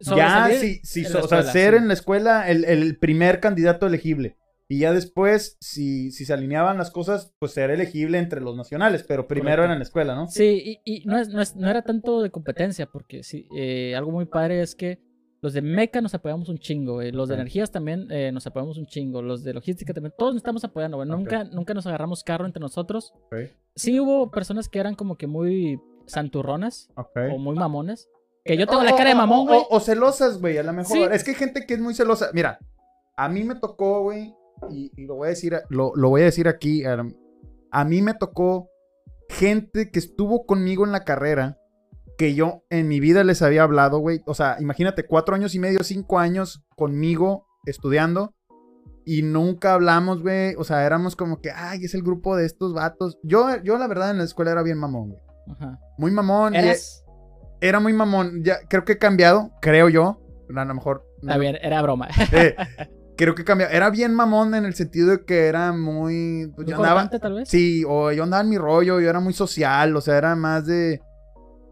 Ya, 0.00 0.48
so- 0.84 1.18
la 1.18 1.24
o 1.24 1.28
sea, 1.28 1.42
ser 1.42 1.74
sí. 1.74 1.78
en 1.78 1.88
la 1.88 1.94
escuela 1.94 2.48
el, 2.48 2.64
el 2.64 2.96
primer 2.98 3.40
candidato 3.40 3.86
elegible. 3.86 4.36
Y 4.70 4.80
ya 4.80 4.92
después, 4.92 5.56
si, 5.60 6.12
si 6.12 6.26
se 6.26 6.34
alineaban 6.34 6.76
las 6.76 6.90
cosas, 6.90 7.32
pues 7.38 7.52
ser 7.52 7.70
elegible 7.70 8.18
entre 8.18 8.42
los 8.42 8.54
nacionales, 8.54 9.02
pero 9.02 9.26
primero 9.26 9.46
Correcto. 9.62 9.64
era 9.64 9.72
en 9.72 9.78
la 9.78 9.82
escuela, 9.84 10.14
¿no? 10.14 10.28
Sí, 10.28 10.80
y, 10.84 11.00
y 11.00 11.04
no, 11.06 11.18
es, 11.18 11.30
no, 11.30 11.40
es- 11.40 11.56
no 11.56 11.70
era 11.70 11.80
tanto 11.82 12.20
de 12.20 12.30
competencia, 12.30 12.86
porque 12.86 13.22
sí, 13.22 13.48
eh, 13.56 13.94
algo 13.96 14.12
muy 14.12 14.26
padre 14.26 14.60
es 14.60 14.74
que 14.74 15.00
los 15.40 15.52
de 15.52 15.62
meca 15.62 16.00
nos 16.00 16.14
apoyamos 16.14 16.48
un 16.48 16.58
chingo, 16.58 16.94
güey. 16.94 17.12
Los 17.12 17.28
de 17.28 17.34
Ok. 17.34 17.40
energías 17.40 17.70
también 17.70 18.08
eh, 18.10 18.32
nos 18.32 18.46
apoyamos 18.46 18.76
un 18.78 18.86
chingo. 18.86 19.22
Los 19.22 19.44
de 19.44 19.54
logística 19.54 19.94
también. 19.94 20.12
Todos 20.18 20.34
nos 20.34 20.40
estamos 20.40 20.64
apoyando, 20.64 20.96
güey. 20.96 21.08
Ok. 21.08 21.16
Nunca, 21.16 21.44
nunca 21.44 21.74
nos 21.74 21.86
agarramos 21.86 22.24
carro 22.24 22.44
entre 22.46 22.60
nosotros. 22.60 23.12
Ok, 23.26 23.36
Sí 23.76 24.00
hubo 24.00 24.30
personas 24.30 24.68
que 24.68 24.80
eran 24.80 24.94
como 24.96 25.16
que 25.16 25.26
muy 25.28 25.80
santurronas 26.06 26.88
ok. 26.96 27.16
o 27.34 27.38
muy 27.38 27.54
mamones. 27.54 28.08
Que 28.44 28.56
yo 28.56 28.66
tengo 28.66 28.80
O- 28.80 28.84
la 28.84 28.96
cara 28.96 29.10
de 29.10 29.14
mamón, 29.14 29.46
güey. 29.46 29.58
O, 29.60 29.76
o 29.76 29.80
celosas, 29.80 30.40
güey, 30.40 30.58
a 30.58 30.62
lo 30.62 30.72
mejor. 30.72 30.96
Sí. 30.96 31.02
Es 31.12 31.22
que 31.22 31.30
hay 31.30 31.36
gente 31.36 31.66
que 31.66 31.74
es 31.74 31.80
muy 31.80 31.94
celosa. 31.94 32.30
Mira, 32.32 32.58
a 33.16 33.28
mí 33.28 33.44
me 33.44 33.54
tocó, 33.54 34.02
güey, 34.02 34.34
y, 34.70 34.90
y 34.96 35.04
lo 35.06 35.16
voy 35.16 35.26
a 35.26 35.30
decir, 35.30 35.54
lo, 35.68 35.92
lo 35.94 36.08
voy 36.08 36.22
a 36.22 36.24
decir 36.24 36.48
aquí. 36.48 36.84
A, 36.84 37.04
a 37.70 37.84
mí 37.84 38.00
me 38.02 38.14
tocó 38.14 38.70
gente 39.28 39.90
que 39.90 39.98
estuvo 39.98 40.46
conmigo 40.46 40.84
en 40.86 40.92
la 40.92 41.04
carrera 41.04 41.57
que 42.18 42.34
yo 42.34 42.64
en 42.68 42.88
mi 42.88 42.98
vida 43.00 43.22
les 43.22 43.40
había 43.42 43.62
hablado, 43.62 44.00
güey. 44.00 44.20
O 44.26 44.34
sea, 44.34 44.56
imagínate, 44.60 45.06
cuatro 45.06 45.36
años 45.36 45.54
y 45.54 45.60
medio, 45.60 45.84
cinco 45.84 46.18
años 46.18 46.64
conmigo 46.76 47.46
estudiando. 47.64 48.34
Y 49.06 49.22
nunca 49.22 49.72
hablamos, 49.72 50.20
güey. 50.20 50.54
O 50.58 50.64
sea, 50.64 50.84
éramos 50.84 51.14
como 51.16 51.40
que, 51.40 51.50
ay, 51.52 51.84
es 51.84 51.94
el 51.94 52.02
grupo 52.02 52.36
de 52.36 52.44
estos 52.44 52.74
vatos. 52.74 53.18
Yo, 53.22 53.46
yo 53.62 53.78
la 53.78 53.86
verdad, 53.86 54.10
en 54.10 54.18
la 54.18 54.24
escuela 54.24 54.50
era 54.50 54.62
bien 54.64 54.78
mamón, 54.78 55.10
güey. 55.10 55.22
Ajá. 55.52 55.78
Muy 55.96 56.10
mamón. 56.10 56.54
Eras. 56.56 57.04
era 57.60 57.78
muy 57.80 57.92
mamón. 57.92 58.42
Ya, 58.44 58.56
creo 58.68 58.84
que 58.84 58.92
he 58.94 58.98
cambiado, 58.98 59.52
creo 59.62 59.88
yo. 59.88 60.20
A 60.54 60.64
lo 60.64 60.74
mejor. 60.74 61.04
no- 61.22 61.30
Está 61.30 61.38
bien, 61.38 61.56
era 61.62 61.80
broma. 61.82 62.08
eh, 62.32 62.56
creo 63.16 63.34
que 63.36 63.42
he 63.42 63.44
cambiado. 63.44 63.72
Era 63.72 63.90
bien 63.90 64.12
mamón 64.12 64.56
en 64.56 64.64
el 64.64 64.74
sentido 64.74 65.10
de 65.10 65.24
que 65.24 65.46
era 65.46 65.72
muy. 65.72 66.52
pues, 66.56 66.66
yo 66.66 66.76
andaba. 66.76 67.08
tal 67.08 67.34
vez. 67.34 67.48
Sí, 67.48 67.84
o 67.86 68.10
yo 68.10 68.24
andaba 68.24 68.42
en 68.42 68.48
mi 68.50 68.58
rollo, 68.58 68.98
yo 69.00 69.08
era 69.08 69.20
muy 69.20 69.32
social, 69.32 69.94
o 69.96 70.00
sea, 70.00 70.18
era 70.18 70.34
más 70.34 70.66
de 70.66 71.00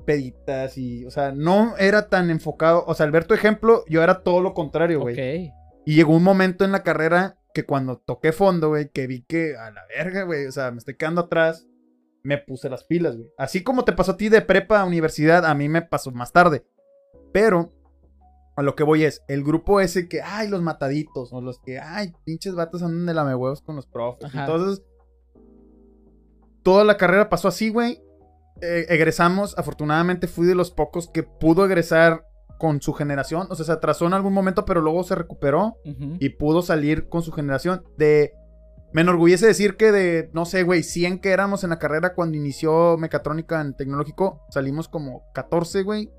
peditas 0.07 0.79
y, 0.79 1.05
o 1.05 1.11
sea, 1.11 1.33
no 1.33 1.77
era 1.77 2.09
tan 2.09 2.31
enfocado. 2.31 2.85
O 2.87 2.95
sea, 2.95 3.05
al 3.05 3.13
ver 3.13 3.27
tu 3.27 3.35
ejemplo, 3.35 3.85
yo 3.89 4.03
era 4.03 4.23
todo 4.23 4.41
lo 4.41 4.55
contrario, 4.55 5.01
güey. 5.01 5.15
Ok. 5.15 5.53
Y 5.85 5.95
llegó 5.95 6.17
un 6.17 6.23
momento 6.23 6.65
en 6.65 6.73
la 6.73 6.83
carrera 6.83 7.39
que 7.53 7.67
cuando 7.67 7.99
toqué 7.99 8.33
fondo, 8.33 8.69
güey, 8.69 8.91
que 8.91 9.07
vi 9.07 9.23
que 9.23 9.57
a 9.57 9.71
la 9.71 9.83
verga, 9.95 10.23
güey, 10.23 10.47
o 10.47 10.53
sea, 10.53 10.71
me 10.71 10.79
estoy 10.79 10.97
quedando 10.97 11.23
atrás, 11.23 11.67
me 12.23 12.39
puse 12.39 12.69
las 12.71 12.85
pilas, 12.85 13.17
güey. 13.17 13.29
Así 13.39 13.63
como 13.63 13.85
te 13.85 13.93
pasó 13.93 14.13
a 14.13 14.17
ti 14.17 14.29
de 14.29 14.43
prepa 14.43 14.81
a 14.81 14.85
universidad, 14.85 15.45
a 15.45 15.55
mí 15.55 15.69
me 15.69 15.83
pasó 15.83 16.11
más 16.11 16.33
tarde. 16.33 16.67
Pero 17.33 17.73
a 18.57 18.63
lo 18.63 18.75
que 18.75 18.85
voy 18.85 19.05
es, 19.05 19.23
el 19.29 19.45
grupo 19.45 19.81
ese 19.81 20.09
que, 20.09 20.23
ay, 20.23 20.49
los 20.49 20.63
mataditos, 20.63 21.33
o 21.33 21.41
los 21.41 21.61
que, 21.61 21.79
ay, 21.79 22.15
pinches 22.25 22.55
vatos 22.55 22.83
andan 22.83 23.07
de 23.07 23.15
lamehuevos 23.15 23.61
con 23.63 23.77
los 23.77 23.87
profes. 23.87 24.25
Ajá. 24.25 24.41
Entonces, 24.41 24.85
toda 26.63 26.85
la 26.85 26.97
carrera 26.97 27.29
pasó 27.29 27.49
así, 27.49 27.69
güey. 27.69 28.03
Eh, 28.63 28.87
egresamos, 28.89 29.57
afortunadamente 29.59 30.27
fui 30.27 30.47
de 30.47 30.55
los 30.55 30.71
pocos 30.71 31.09
que 31.09 31.23
pudo 31.23 31.65
egresar 31.67 32.27
con 32.59 32.81
su 32.81 32.93
generación. 32.95 33.47
O 33.51 33.55
sea, 33.55 33.67
se 33.67 33.73
atrasó 33.73 34.07
en 34.07 34.15
algún 34.15 34.33
momento, 34.33 34.65
pero 34.65 34.81
luego 34.81 35.05
se 35.05 35.15
recuperó 35.15 35.77
y 36.19 36.31
pudo 36.31 36.63
salir 36.63 37.09
con 37.09 37.23
su 37.23 37.33
generación. 37.33 37.85
De. 37.97 38.33
Me 38.93 39.03
enorgullece 39.03 39.47
decir 39.47 39.77
que 39.77 39.93
de, 39.93 40.31
no 40.33 40.47
sé, 40.47 40.63
güey, 40.63 40.83
100 40.83 41.19
que 41.19 41.31
éramos 41.31 41.65
en 41.65 41.71
la 41.71 41.79
carrera 41.79 42.15
cuando 42.15 42.39
inició 42.39 42.97
mecatrónica 42.97 43.61
en 43.61 43.77
tecnológico, 43.77 44.47
salimos 44.49 44.89
como 44.89 45.25
14, 45.35 45.83
güey. 45.83 46.11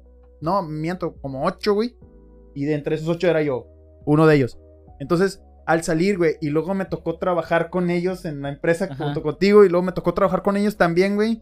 No, 0.42 0.62
miento, 0.62 1.16
como 1.16 1.46
8, 1.46 1.74
güey. 1.74 1.96
Y 2.54 2.66
de 2.66 2.76
entre 2.76 2.96
esos 2.96 3.08
8 3.08 3.30
era 3.30 3.42
yo, 3.42 3.66
uno 4.06 4.28
de 4.28 4.36
ellos. 4.36 4.60
Entonces, 5.00 5.42
al 5.66 5.84
salir, 5.84 6.18
güey, 6.18 6.36
y 6.40 6.50
luego 6.50 6.74
me 6.76 6.86
tocó 6.86 7.18
trabajar 7.18 7.70
con 7.70 7.90
ellos 7.90 8.26
en 8.26 8.42
la 8.42 8.50
empresa 8.50 8.86
Ajá. 8.86 9.06
junto 9.06 9.24
contigo, 9.24 9.66
y 9.66 9.70
luego 9.70 9.84
me 9.84 9.92
tocó 9.92 10.14
trabajar 10.14 10.44
con 10.44 10.56
ellos 10.56 10.78
también, 10.78 11.16
güey. 11.16 11.42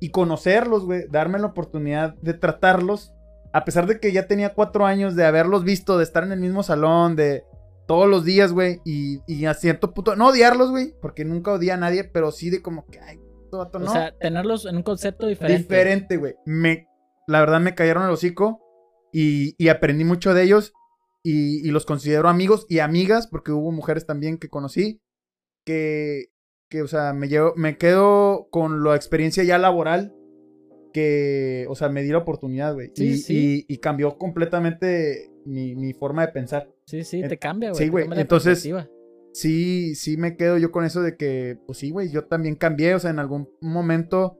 Y 0.00 0.10
conocerlos, 0.10 0.84
güey, 0.84 1.06
darme 1.08 1.38
la 1.38 1.46
oportunidad 1.48 2.14
de 2.16 2.34
tratarlos. 2.34 3.12
A 3.52 3.64
pesar 3.64 3.86
de 3.86 3.98
que 3.98 4.12
ya 4.12 4.26
tenía 4.26 4.54
cuatro 4.54 4.86
años 4.86 5.16
de 5.16 5.24
haberlos 5.24 5.64
visto, 5.64 5.98
de 5.98 6.04
estar 6.04 6.22
en 6.22 6.32
el 6.32 6.40
mismo 6.40 6.62
salón, 6.62 7.16
de 7.16 7.44
todos 7.86 8.08
los 8.08 8.24
días, 8.24 8.52
güey. 8.52 8.80
Y, 8.84 9.20
y 9.26 9.46
a 9.46 9.54
cierto 9.54 9.94
punto, 9.94 10.14
no 10.14 10.28
odiarlos, 10.28 10.70
güey, 10.70 10.94
porque 11.00 11.24
nunca 11.24 11.52
odié 11.52 11.72
a 11.72 11.76
nadie, 11.76 12.04
pero 12.04 12.30
sí 12.30 12.50
de 12.50 12.62
como 12.62 12.86
que, 12.86 13.00
ay, 13.00 13.18
este 13.44 13.56
vato 13.56 13.78
O 13.78 13.80
no. 13.80 13.90
sea, 13.90 14.16
tenerlos 14.18 14.66
en 14.66 14.76
un 14.76 14.82
concepto 14.82 15.26
diferente. 15.26 15.62
Diferente, 15.62 16.16
güey. 16.18 16.34
Me, 16.44 16.86
la 17.26 17.40
verdad 17.40 17.60
me 17.60 17.74
cayeron 17.74 18.04
el 18.04 18.10
hocico 18.10 18.60
y, 19.12 19.54
y 19.56 19.68
aprendí 19.68 20.04
mucho 20.04 20.34
de 20.34 20.42
ellos 20.42 20.72
y, 21.22 21.66
y 21.66 21.70
los 21.70 21.86
considero 21.86 22.28
amigos 22.28 22.66
y 22.68 22.80
amigas, 22.80 23.26
porque 23.26 23.52
hubo 23.52 23.72
mujeres 23.72 24.06
también 24.06 24.38
que 24.38 24.50
conocí 24.50 25.00
que, 25.64 26.26
que 26.68 26.82
o 26.82 26.86
sea, 26.86 27.12
me, 27.12 27.28
llevo, 27.28 27.52
me 27.56 27.76
quedo 27.78 28.48
con 28.50 28.82
la 28.84 28.94
experiencia 28.96 29.42
ya 29.44 29.58
laboral 29.58 30.14
que, 30.92 31.66
o 31.68 31.74
sea, 31.74 31.88
me 31.88 32.02
di 32.02 32.10
la 32.10 32.18
oportunidad, 32.18 32.74
güey. 32.74 32.90
Sí, 32.94 33.04
y, 33.06 33.16
sí. 33.18 33.64
y- 33.68 33.74
y 33.74 33.78
cambió 33.78 34.16
completamente 34.18 35.30
mi, 35.44 35.74
mi 35.76 35.92
forma 35.92 36.26
de 36.26 36.32
pensar. 36.32 36.70
Sí, 36.86 37.04
sí, 37.04 37.22
te 37.22 37.38
cambia, 37.38 37.70
güey. 37.70 37.84
sí, 37.84 37.90
güey, 37.90 38.06
entonces-. 38.16 38.66
Sí, 39.32 39.94
sí 39.94 40.16
me 40.16 40.36
quedo 40.36 40.56
yo 40.58 40.72
con 40.72 40.84
eso 40.84 41.02
de 41.02 41.16
que, 41.16 41.58
pues 41.66 41.78
sí, 41.78 41.90
güey, 41.90 42.10
yo 42.10 42.24
también 42.24 42.56
cambié, 42.56 42.94
o 42.94 42.98
sea, 42.98 43.10
en 43.10 43.18
algún 43.18 43.48
momento, 43.60 44.37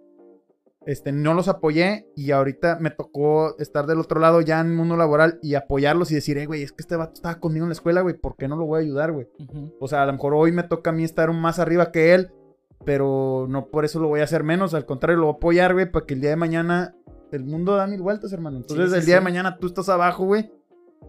este, 0.88 1.12
no 1.12 1.34
los 1.34 1.48
apoyé 1.48 2.08
y 2.16 2.30
ahorita 2.30 2.78
me 2.80 2.88
tocó 2.90 3.58
estar 3.58 3.86
del 3.86 4.00
otro 4.00 4.20
lado 4.20 4.40
ya 4.40 4.58
en 4.58 4.68
el 4.68 4.72
mundo 4.72 4.96
laboral 4.96 5.38
y 5.42 5.54
apoyarlos 5.54 6.10
y 6.10 6.14
decir, 6.14 6.38
eh, 6.38 6.46
güey, 6.46 6.62
es 6.62 6.72
que 6.72 6.80
este 6.80 6.96
vato 6.96 7.12
estaba 7.12 7.38
conmigo 7.40 7.66
en 7.66 7.68
la 7.68 7.74
escuela, 7.74 8.00
güey, 8.00 8.16
¿por 8.16 8.36
qué 8.36 8.48
no 8.48 8.56
lo 8.56 8.64
voy 8.64 8.78
a 8.78 8.82
ayudar, 8.84 9.12
güey? 9.12 9.28
O 9.80 9.86
sea, 9.86 10.02
a 10.02 10.06
lo 10.06 10.14
mejor 10.14 10.32
hoy 10.32 10.50
me 10.50 10.62
toca 10.62 10.88
a 10.88 10.94
mí 10.94 11.04
estar 11.04 11.30
más 11.34 11.58
arriba 11.58 11.92
que 11.92 12.14
él, 12.14 12.30
pero 12.86 13.44
no 13.50 13.66
por 13.66 13.84
eso 13.84 14.00
lo 14.00 14.08
voy 14.08 14.20
a 14.20 14.24
hacer 14.24 14.44
menos, 14.44 14.72
al 14.72 14.86
contrario, 14.86 15.18
lo 15.18 15.26
voy 15.26 15.34
a 15.34 15.36
apoyar, 15.36 15.74
güey, 15.74 15.92
para 15.92 16.06
que 16.06 16.14
el 16.14 16.22
día 16.22 16.30
de 16.30 16.36
mañana 16.36 16.96
el 17.32 17.44
mundo 17.44 17.76
da 17.76 17.86
mil 17.86 18.00
vueltas, 18.00 18.32
hermano. 18.32 18.56
Entonces, 18.56 18.86
Sí, 18.86 18.92
sí, 18.92 18.98
el 19.00 19.04
día 19.04 19.16
de 19.16 19.20
mañana 19.20 19.58
tú 19.58 19.66
estás 19.66 19.90
abajo, 19.90 20.24
güey. 20.24 20.50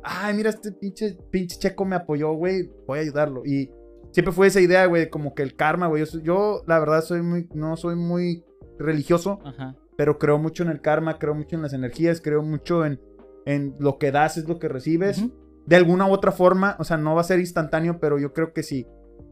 Ay, 0.03 0.33
mira, 0.33 0.49
este 0.49 0.73
pinche, 0.73 1.17
pinche 1.31 1.57
checo 1.57 1.85
me 1.85 1.95
apoyó, 1.95 2.33
güey, 2.33 2.69
voy 2.85 2.99
a 2.99 3.01
ayudarlo. 3.03 3.45
Y 3.45 3.71
siempre 4.11 4.33
fue 4.33 4.47
esa 4.47 4.59
idea, 4.59 4.85
güey, 4.87 5.09
como 5.09 5.33
que 5.33 5.41
el 5.41 5.55
karma, 5.55 5.87
güey. 5.87 6.03
Yo, 6.03 6.19
yo, 6.19 6.63
la 6.67 6.79
verdad, 6.79 7.01
soy 7.01 7.21
muy, 7.21 7.47
no 7.53 7.77
soy 7.77 7.95
muy 7.95 8.43
religioso, 8.79 9.39
Ajá. 9.43 9.75
pero 9.97 10.17
creo 10.17 10.39
mucho 10.39 10.63
en 10.63 10.69
el 10.69 10.81
karma, 10.81 11.19
creo 11.19 11.35
mucho 11.35 11.55
en 11.55 11.61
las 11.61 11.73
energías, 11.73 12.21
creo 12.21 12.41
mucho 12.41 12.85
en, 12.85 12.99
en 13.45 13.75
lo 13.79 13.97
que 13.97 14.11
das 14.11 14.37
es 14.37 14.47
lo 14.47 14.57
que 14.57 14.67
recibes 14.67 15.23
de 15.69 15.75
alguna 15.75 16.07
u 16.07 16.11
otra 16.11 16.31
forma, 16.31 16.75
o 16.79 16.83
sea, 16.83 16.97
no 16.97 17.13
va 17.13 17.21
a 17.21 17.23
ser 17.23 17.39
instantáneo, 17.39 17.99
pero 17.99 18.17
yo 18.17 18.33
creo 18.33 18.53
que 18.53 18.63
sí. 18.63 18.87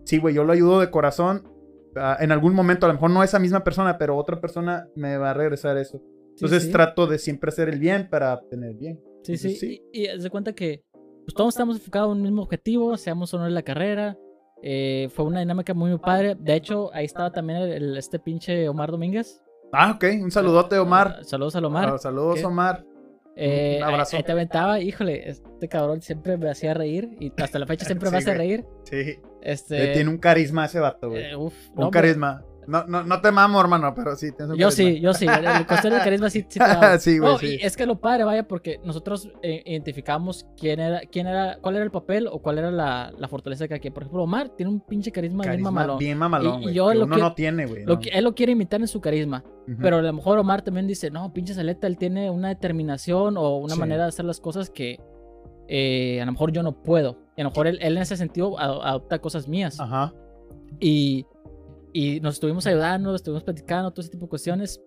Sí, 0.06 0.20
güey, 0.20 0.36
yo 0.36 0.44
lo 0.44 0.54
ayudo 0.54 0.80
de 0.80 0.92
corazón. 0.92 1.50
ah, 1.96 2.16
en 2.20 2.32
algún 2.32 2.54
momento, 2.54 2.86
a 2.86 2.90
lo 2.90 2.94
mejor 2.94 3.10
no 3.10 3.24
esa 3.24 3.40
misma 3.40 3.64
persona, 3.64 3.98
pero 3.98 4.16
otra 4.16 4.40
persona 4.40 4.88
me 4.96 5.18
va 5.18 5.32
a 5.32 5.34
regresar 5.34 5.78
eso. 5.78 6.00
Entonces 6.30 6.64
sí. 6.66 6.72
trato 6.72 7.08
de 7.08 7.18
siempre 7.18 7.50
hacer 7.50 7.70
el 7.70 7.80
bien 7.80 8.08
para 8.08 8.36
obtener 8.36 8.76
bien. 8.76 9.02
Sí, 9.24 9.36
sí. 9.36 9.48
Entonces, 9.48 9.60
sí. 9.60 9.82
Y, 9.92 10.08
y 10.10 10.20
de 10.20 10.30
cuenta 10.30 10.54
que 10.54 10.84
pues, 11.26 11.34
todos 11.34 11.56
estamos 11.56 11.78
enfocados 11.78 12.12
en 12.12 12.18
un 12.18 12.22
mismo 12.22 12.44
objetivo, 12.44 12.96
seamos 12.98 13.34
o 13.34 13.40
no 13.40 13.48
en 13.48 13.56
la 13.56 13.64
carrera. 13.64 14.16
Eh, 14.64 15.10
fue 15.14 15.26
una 15.26 15.40
dinámica 15.40 15.74
muy, 15.74 15.90
muy 15.92 16.00
padre. 16.00 16.36
De 16.40 16.56
hecho, 16.56 16.94
ahí 16.94 17.06
estaba 17.06 17.32
también 17.32 17.60
el- 17.60 17.72
el- 17.72 17.98
este 17.98 18.20
pinche 18.20 18.68
Omar 18.70 18.92
Domínguez. 18.92 19.42
Ah, 19.72 19.92
ok, 19.96 20.06
un 20.22 20.32
saludote, 20.32 20.78
Omar. 20.80 21.18
Ah, 21.20 21.24
Saludos 21.24 21.56
al 21.56 21.66
Omar. 21.66 21.90
Ah, 21.94 21.98
saludos, 21.98 22.40
¿Qué? 22.40 22.46
Omar. 22.46 22.84
Eh, 23.36 23.76
un 23.78 23.84
abrazo. 23.84 24.18
Ahí 24.18 24.24
te 24.24 24.32
aventaba, 24.32 24.80
híjole, 24.80 25.30
este 25.30 25.68
cabrón 25.68 26.02
siempre 26.02 26.38
me 26.38 26.50
hacía 26.50 26.74
reír 26.74 27.10
y 27.20 27.32
hasta 27.40 27.60
la 27.60 27.68
fecha 27.68 27.86
siempre 27.86 28.10
me 28.12 28.18
hace 28.18 28.34
güey. 28.34 28.38
reír. 28.38 28.66
Sí. 28.86 29.20
Este, 29.44 29.94
tiene 29.94 30.10
un 30.10 30.18
carisma 30.18 30.66
ese 30.66 30.80
vato, 30.80 31.10
güey. 31.12 31.24
eh, 31.32 31.36
uf, 31.36 31.54
un 31.76 31.76
no, 31.82 31.92
carisma. 31.92 32.44
No, 32.68 32.84
no, 32.86 33.04
no 33.04 33.22
te 33.22 33.32
mamo, 33.32 33.62
hermano, 33.62 33.94
pero 33.96 34.16
sí, 34.18 34.28
Yo 34.32 34.36
carisma. 34.48 34.72
sí, 34.72 35.00
yo 35.00 35.14
sí. 35.14 35.26
El, 35.26 35.46
el 35.46 35.66
cuestión 35.66 35.94
del 35.94 36.04
carisma 36.04 36.30
sí, 36.30 36.46
sí 36.50 36.60
te. 36.60 36.66
Sí, 37.00 37.18
güey, 37.18 37.32
No, 37.32 37.38
sí. 37.40 37.58
y 37.62 37.66
es 37.66 37.78
que 37.78 37.86
lo 37.86 38.00
padre, 38.00 38.26
vaya, 38.26 38.48
porque 38.48 38.80
nosotros 38.84 39.30
eh, 39.42 39.64
identificamos 39.66 40.46
quién 40.60 40.80
era, 40.82 41.02
quién 41.12 41.28
era, 41.28 41.58
cuál 41.62 41.76
era 41.76 41.86
el 41.86 41.92
papel 41.92 42.28
o 42.30 42.40
cuál 42.40 42.58
era 42.58 42.70
la, 42.70 43.12
la 43.18 43.28
fortaleza 43.28 43.64
de 43.64 43.70
cada 43.70 43.80
quien. 43.80 43.94
Por 43.94 44.04
ejemplo, 44.04 44.24
Omar 44.24 44.50
tiene 44.50 44.72
un 44.72 44.82
pinche 44.82 45.12
carisma, 45.12 45.44
bien 45.44 45.52
Carisma 45.54 45.72
mamalón. 45.72 45.98
bien 45.98 46.18
mamalón, 46.18 46.64
Y- 46.64 46.70
y 46.70 46.74
yo 46.74 46.90
que 46.90 46.96
lo 46.96 47.06
uno 47.06 47.18
no 47.18 47.34
tiene, 47.34 47.66
güey. 47.66 47.86
No. 47.86 47.98
él 48.12 48.24
lo 48.24 48.36
quiere 48.36 48.52
imitar 48.52 48.82
en 48.82 48.88
su 48.88 49.00
carisma. 49.00 49.44
Ujú. 49.68 49.78
Pero 49.82 49.98
a 49.98 50.02
lo 50.02 50.14
mejor 50.14 50.38
Omar 50.38 50.62
también 50.62 50.88
dice, 50.88 51.10
no, 51.10 51.32
pinche 51.34 51.54
Saleta, 51.54 51.88
él 51.88 51.98
tiene 51.98 52.30
una 52.30 52.50
determinación 52.50 53.38
o 53.38 53.58
una 53.58 53.76
Sí. 53.76 53.80
manera 53.80 54.04
de 54.04 54.10
hacer 54.10 54.26
las 54.26 54.40
cosas 54.40 54.70
que 54.70 55.00
eh, 55.70 56.22
a 56.22 56.26
lo 56.26 56.32
mejor 56.32 56.52
yo 56.52 56.64
no 56.64 56.82
puedo. 56.82 57.18
Y 57.36 57.42
a 57.42 57.44
lo 57.44 57.50
mejor 57.50 57.68
él, 57.68 57.78
él 57.82 57.98
en 57.98 58.02
ese 58.04 58.16
sentido 58.18 58.58
ado- 58.60 58.84
adopta 58.84 59.20
cosas 59.20 59.48
mías. 59.48 59.80
Ajá. 59.80 60.14
Y, 60.80 61.26
y 62.00 62.20
nos 62.22 62.36
estuvimos 62.36 62.68
ayudando, 62.68 63.16
estuvimos 63.16 63.44
platicando, 63.44 63.90
todo 63.92 64.02
ese 64.02 64.12
tipo 64.12 64.26
de 64.26 64.30
cuestiones. 64.30 64.80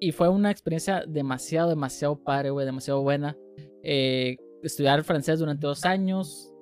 Y 0.00 0.12
fue 0.12 0.28
una 0.28 0.50
experiencia 0.50 1.04
demasiado, 1.06 1.70
demasiado 1.70 2.22
padre, 2.22 2.50
güey, 2.50 2.66
demasiado 2.66 3.00
buena. 3.02 3.36
Eh, 3.82 4.36
estudiar 4.62 5.02
francés 5.04 5.38
durante 5.38 5.66
dos 5.66 5.86
años, 5.86 6.52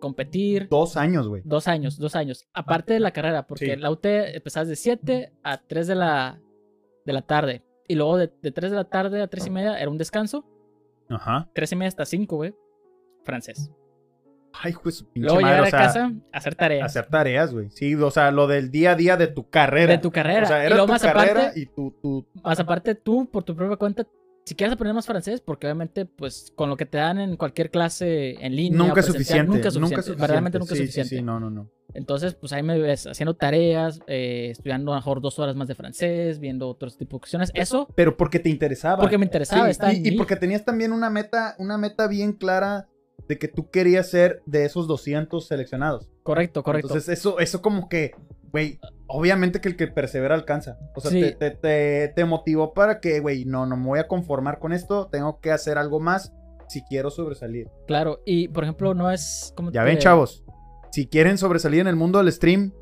competir. 0.00 0.68
Dos 0.68 0.96
años, 0.96 1.26
güey. 1.26 1.42
Dos 1.44 1.66
años, 1.66 1.98
dos 1.98 2.14
años. 2.14 2.46
Aparte 2.54 2.92
de 2.92 3.00
la 3.00 3.10
carrera, 3.10 3.44
porque 3.46 3.74
Sí. 3.74 3.76
la 3.76 3.90
UT 3.90 4.04
empezabas 4.36 4.68
de 4.68 4.76
7 4.76 5.32
a 5.42 5.58
3 5.66 5.88
de 5.88 5.94
la, 5.96 6.40
de 7.04 7.12
la 7.12 7.22
tarde. 7.22 7.64
Y 7.88 7.96
luego 7.96 8.16
de, 8.18 8.32
de 8.40 8.52
3 8.52 8.70
de 8.70 8.76
la 8.76 8.84
tarde 8.88 9.20
a 9.20 9.26
3 9.26 9.46
y 9.48 9.50
media 9.50 9.80
era 9.80 9.90
un 9.90 9.98
descanso. 9.98 10.44
Ajá. 11.08 11.50
3 11.54 11.72
y 11.72 11.76
media 11.76 11.88
hasta 11.88 12.04
5, 12.04 12.36
güey. 12.36 12.54
Francés. 13.24 13.70
Ay, 14.52 14.74
pues 14.82 14.96
su 14.96 15.06
pinche 15.06 15.26
Luego 15.28 15.40
madre, 15.40 15.56
llegar 15.64 15.68
o 15.68 15.70
sea, 15.70 15.80
casa, 15.80 16.12
hacer 16.32 16.54
tareas. 16.54 16.84
hacer 16.86 17.06
tareas, 17.06 17.52
güey. 17.52 17.70
Sí, 17.70 17.94
o 17.94 18.10
sea, 18.10 18.30
lo 18.30 18.46
del 18.46 18.70
día 18.70 18.92
a 18.92 18.94
día 18.94 19.16
de 19.16 19.26
tu 19.28 19.48
carrera. 19.48 19.92
De 19.92 19.98
tu 19.98 20.10
carrera. 20.12 20.42
O 20.44 20.46
sea, 20.46 20.62
y 20.62 20.66
era 20.66 20.70
luego 20.76 20.86
tu 20.86 20.92
más 20.92 21.02
carrera 21.02 21.40
aparte, 21.40 21.60
y 21.60 21.66
tu, 21.66 21.90
tu... 22.02 22.26
más 22.42 22.60
aparte 22.60 22.94
tú, 22.94 23.28
por 23.30 23.44
tu 23.44 23.56
propia 23.56 23.76
cuenta, 23.76 24.06
si 24.44 24.54
quieres 24.54 24.74
aprender 24.74 24.94
más 24.94 25.06
francés, 25.06 25.40
porque 25.40 25.66
obviamente, 25.68 26.04
pues, 26.04 26.52
con 26.54 26.68
lo 26.68 26.76
que 26.76 26.84
te 26.84 26.98
dan 26.98 27.18
en 27.18 27.36
cualquier 27.36 27.70
clase 27.70 28.32
en 28.44 28.56
línea. 28.56 28.76
Nunca 28.78 29.00
es 29.00 29.06
suficiente. 29.06 29.46
Nunca 29.52 29.68
es 29.68 29.74
suficiente. 29.74 29.80
Nunca 29.80 30.00
es 30.00 30.04
suficiente. 30.06 30.20
Verdaderamente 30.20 30.58
nunca 30.58 30.74
Sí, 30.74 30.74
es 30.74 30.78
sí, 30.80 30.86
suficiente. 31.00 31.16
Sí, 31.16 31.22
no, 31.22 31.38
no, 31.40 31.48
no. 31.50 31.70
Entonces, 31.94 32.34
pues 32.34 32.52
ahí 32.52 32.62
me 32.62 32.78
ves 32.78 33.06
haciendo 33.06 33.34
tareas, 33.34 34.00
eh, 34.06 34.48
estudiando 34.50 34.92
a 34.92 34.96
lo 34.96 35.00
mejor 35.00 35.20
dos 35.20 35.38
horas 35.38 35.54
más 35.56 35.68
de 35.68 35.74
francés, 35.74 36.38
viendo 36.40 36.68
otros 36.68 36.96
tipos 36.96 37.18
de 37.18 37.20
cuestiones. 37.20 37.50
Eso 37.54 37.86
Pero 37.94 38.16
porque 38.16 38.38
te 38.38 38.48
interesaba. 38.48 38.98
porque 39.00 39.18
me 39.18 39.26
interesaba. 39.26 39.72
Sí, 39.72 40.02
y, 40.02 40.08
y 40.08 40.16
porque 40.16 40.36
tenías 40.36 40.64
también 40.64 40.92
una 40.92 41.10
meta, 41.10 41.54
una 41.58 41.78
meta 41.78 42.06
bien 42.08 42.32
clara 42.32 42.88
de 43.32 43.38
que 43.38 43.48
tú 43.48 43.70
querías 43.70 44.10
ser 44.10 44.42
de 44.44 44.66
esos 44.66 44.86
200 44.86 45.46
seleccionados. 45.46 46.10
Correcto, 46.22 46.62
correcto. 46.62 46.88
Entonces, 46.88 47.18
eso, 47.18 47.38
eso 47.38 47.62
como 47.62 47.88
que, 47.88 48.12
güey, 48.52 48.78
obviamente 49.06 49.60
que 49.62 49.68
el 49.70 49.76
que 49.76 49.86
persevera 49.86 50.34
alcanza. 50.34 50.76
O 50.94 51.00
sea, 51.00 51.10
Sí. 51.10 51.20
te, 51.22 51.32
te, 51.32 51.50
te, 51.52 52.08
te 52.14 52.24
motivó 52.26 52.74
para 52.74 53.00
que, 53.00 53.20
güey, 53.20 53.46
no, 53.46 53.64
no 53.64 53.76
me 53.78 53.86
voy 53.86 53.98
a 54.00 54.06
conformar 54.06 54.58
con 54.58 54.74
esto, 54.74 55.08
tengo 55.10 55.40
que 55.40 55.50
hacer 55.50 55.78
algo 55.78 55.98
más 55.98 56.32
si 56.68 56.82
quiero 56.82 57.10
sobresalir. 57.10 57.68
claro. 57.86 58.20
Y, 58.26 58.48
por 58.48 58.64
ejemplo, 58.64 58.92
no 58.92 59.10
es... 59.10 59.52
como 59.56 59.70
Ya 59.72 59.82
ven, 59.82 59.96
chavos, 59.98 60.44
si 60.90 61.06
quieren 61.06 61.38
sobresalir 61.38 61.80
en 61.80 61.86
el 61.86 61.96
mundo 61.96 62.18
del 62.18 62.30
stream, 62.30 62.72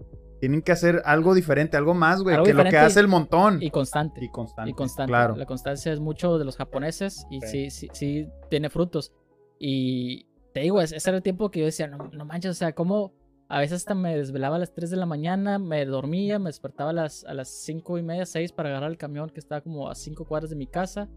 tienen 0.40 0.62
que 0.62 0.72
hacer 0.72 1.02
algo 1.04 1.34
diferente, 1.34 1.76
algo 1.76 1.94
más, 1.94 2.22
güey, 2.22 2.42
que 2.42 2.54
lo 2.54 2.64
que 2.64 2.76
hace 2.78 2.98
el 2.98 3.08
montón. 3.08 3.62
Y 3.62 3.70
constante. 3.70 4.24
Y 4.24 4.30
constante. 4.30 4.70
Y 4.70 4.74
constante. 4.74 5.10
Claro. 5.10 5.36
La 5.36 5.46
constancia 5.46 5.92
es 5.92 6.00
mucho 6.00 6.38
de 6.38 6.44
los 6.44 6.56
japoneses 6.56 7.24
y 7.30 7.40
sí, 7.42 7.70
Sí. 7.70 7.70
sí, 7.70 7.88
sí 7.92 8.28
tiene 8.48 8.68
frutos. 8.70 9.12
Y 9.58 10.26
te 10.52 10.60
digo, 10.60 10.80
es- 10.80 10.92
ese 10.92 11.10
era 11.10 11.16
el 11.16 11.22
tiempo 11.22 11.50
que 11.50 11.60
yo 11.60 11.66
decía, 11.66 11.86
no, 11.86 12.08
no 12.12 12.24
manches, 12.24 12.50
o 12.52 12.54
sea, 12.54 12.74
como 12.74 13.12
a 13.48 13.58
veces 13.60 13.78
hasta 13.78 13.94
me 13.94 14.16
desvelaba 14.16 14.56
a 14.56 14.58
las 14.60 14.72
3 14.72 14.90
de 14.90 14.96
la 14.96 15.06
mañana, 15.06 15.58
me 15.58 15.84
dormía, 15.84 16.38
me 16.38 16.48
despertaba 16.50 16.90
a 16.90 16.92
las, 16.92 17.24
a 17.24 17.34
las 17.34 17.48
5 17.48 17.98
y 17.98 18.02
media, 18.02 18.24
6 18.26 18.52
para 18.52 18.68
agarrar 18.68 18.90
el 18.90 18.96
camión 18.98 19.28
que 19.30 19.40
estaba 19.40 19.60
como 19.60 19.88
a 19.90 19.94
5 19.94 20.24
cuadras 20.24 20.50
de 20.50 20.56
mi 20.56 20.66
casa 20.68 21.08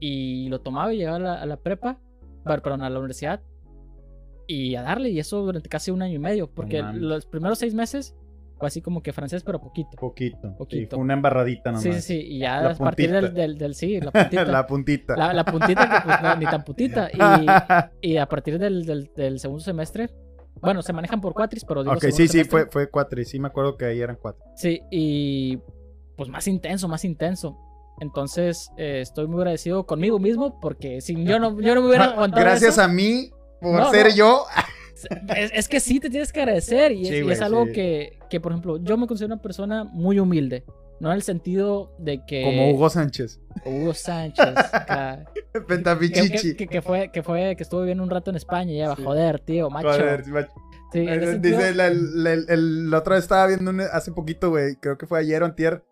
y 0.00 0.48
lo 0.48 0.60
tomaba 0.60 0.92
y 0.94 0.98
llegaba 0.98 1.16
a 1.16 1.20
la, 1.20 1.34
a 1.42 1.46
la 1.46 1.56
prepa, 1.56 1.98
per- 2.44 2.62
perdón, 2.62 2.82
a 2.82 2.90
la 2.90 2.98
universidad 2.98 3.42
y 4.46 4.76
a 4.76 4.82
darle, 4.82 5.10
y 5.10 5.18
eso 5.18 5.42
durante 5.42 5.68
casi 5.68 5.90
un 5.90 6.00
año 6.00 6.14
y 6.14 6.18
medio, 6.18 6.48
porque 6.48 6.80
mames. 6.82 7.02
los 7.02 7.26
primeros 7.26 7.58
6 7.58 7.74
meses 7.74 8.16
así 8.66 8.80
como 8.82 9.02
que 9.02 9.12
francés, 9.12 9.42
pero 9.44 9.60
poquito. 9.60 9.90
Poquito. 9.98 10.48
Sí, 10.48 10.54
Poquito. 10.58 10.96
fue 10.96 11.04
una 11.04 11.14
embarradita 11.14 11.70
nomás. 11.70 11.82
Sí, 11.82 11.92
sí, 11.94 12.00
sí, 12.00 12.20
y 12.20 12.38
ya 12.40 12.60
La 12.62 12.70
a 12.70 12.74
partir 12.74 13.10
del, 13.12 13.20
puntita. 13.26 13.40
del, 13.42 13.58
del- 13.58 13.74
sí, 13.74 14.00
la 14.00 14.10
puntita. 14.12 14.44
la 14.44 14.66
puntita. 14.66 15.16
La, 15.16 15.32
la 15.32 15.44
puntita 15.44 15.88
que 15.88 16.00
pues 16.04 16.22
no, 16.22 16.36
ni 16.36 16.44
tan 16.46 16.64
putita. 16.64 17.08
Y, 18.02 18.08
y 18.12 18.16
a 18.16 18.26
partir 18.26 18.58
del, 18.58 18.84
del, 18.84 19.10
del 19.14 19.38
segundo 19.38 19.62
semestre, 19.62 20.10
bueno, 20.60 20.82
se 20.82 20.92
manejan 20.92 21.20
por 21.20 21.34
cuatris, 21.34 21.64
pero 21.64 21.82
digo 21.82 21.94
ok, 21.94 22.00
sí, 22.04 22.12
sí, 22.12 22.28
semestre. 22.28 22.44
fue, 22.50 22.66
fue 22.70 22.90
cuatro. 22.90 23.20
Y 23.20 23.24
sí 23.24 23.38
me 23.38 23.48
acuerdo 23.48 23.76
que 23.76 23.84
ahí 23.86 24.00
eran 24.00 24.16
cuatro. 24.20 24.44
Sí, 24.56 24.80
y 24.90 25.58
pues 26.16 26.28
más 26.28 26.48
intenso, 26.48 26.88
más 26.88 27.04
intenso. 27.04 27.56
Entonces, 28.00 28.70
eh, 28.76 29.00
estoy 29.00 29.26
muy 29.26 29.38
agradecido 29.38 29.84
conmigo 29.86 30.18
mismo 30.18 30.60
porque 30.60 31.00
si 31.00 31.24
yo 31.24 31.38
no, 31.40 31.60
yo 31.60 31.74
no 31.74 31.82
me 31.82 31.88
hubiera 31.88 32.04
aguantado 32.12 32.42
Gracias 32.44 32.74
eso, 32.74 32.82
a 32.82 32.88
mí 32.88 33.30
por 33.60 33.74
No, 33.80 33.90
ser 33.90 34.06
no. 34.08 34.14
yo. 34.14 34.44
Es, 35.36 35.50
es 35.54 35.68
que 35.68 35.80
sí 35.80 36.00
te 36.00 36.10
tienes 36.10 36.32
que 36.32 36.40
agradecer 36.40 36.92
y 36.92 37.06
es, 37.08 37.40
y 37.40 37.42
algo 37.42 37.66
sí. 37.66 37.72
que, 37.72 38.18
que, 38.30 38.40
por 38.40 38.52
ejemplo, 38.52 38.78
yo 38.82 38.96
me 38.96 39.06
considero 39.06 39.34
una 39.34 39.42
persona 39.42 39.84
muy 39.84 40.18
humilde. 40.18 40.64
No 41.00 41.10
en 41.10 41.14
el 41.16 41.22
sentido 41.22 41.94
de 42.00 42.24
que... 42.26 42.42
Como 42.42 42.70
Hugo 42.72 42.90
Sánchez. 42.90 43.40
Hugo 43.64 43.94
Sánchez. 43.94 44.46
que, 45.54 45.60
Pentapichichi. 45.60 46.56
que- 46.56 46.66
que 46.66 46.82
fue, 46.82 47.10
que 47.12 47.22
fue, 47.22 47.54
que 47.56 47.62
estuvo 47.62 47.80
viviendo 47.80 48.02
un 48.02 48.10
rato 48.10 48.30
en 48.30 48.36
España 48.36 48.72
y 48.72 48.78
ya 48.78 48.88
va, 48.88 48.96
Sí. 48.96 49.04
joder, 49.04 49.38
tío, 49.40 49.70
macho. 49.70 49.88
Joder, 49.90 50.24
sí, 50.24 50.30
macho. 50.32 50.50
Eh, 50.94 51.20
sentido- 51.20 51.58
Dice, 51.58 51.74
la, 51.74 51.86
el- 51.86 52.26
el- 52.26 52.46
el- 52.48 52.90
la 52.90 52.98
otra 52.98 53.14
vez 53.14 53.24
estaba 53.24 53.46
viendo 53.46 53.70
un- 53.70 53.80
hace 53.80 54.10
poquito, 54.10 54.50
güey, 54.50 54.74
creo 54.76 54.98
que 54.98 55.06
fue 55.06 55.20
ayer 55.20 55.42
o 55.42 55.46
antier, 55.46 55.84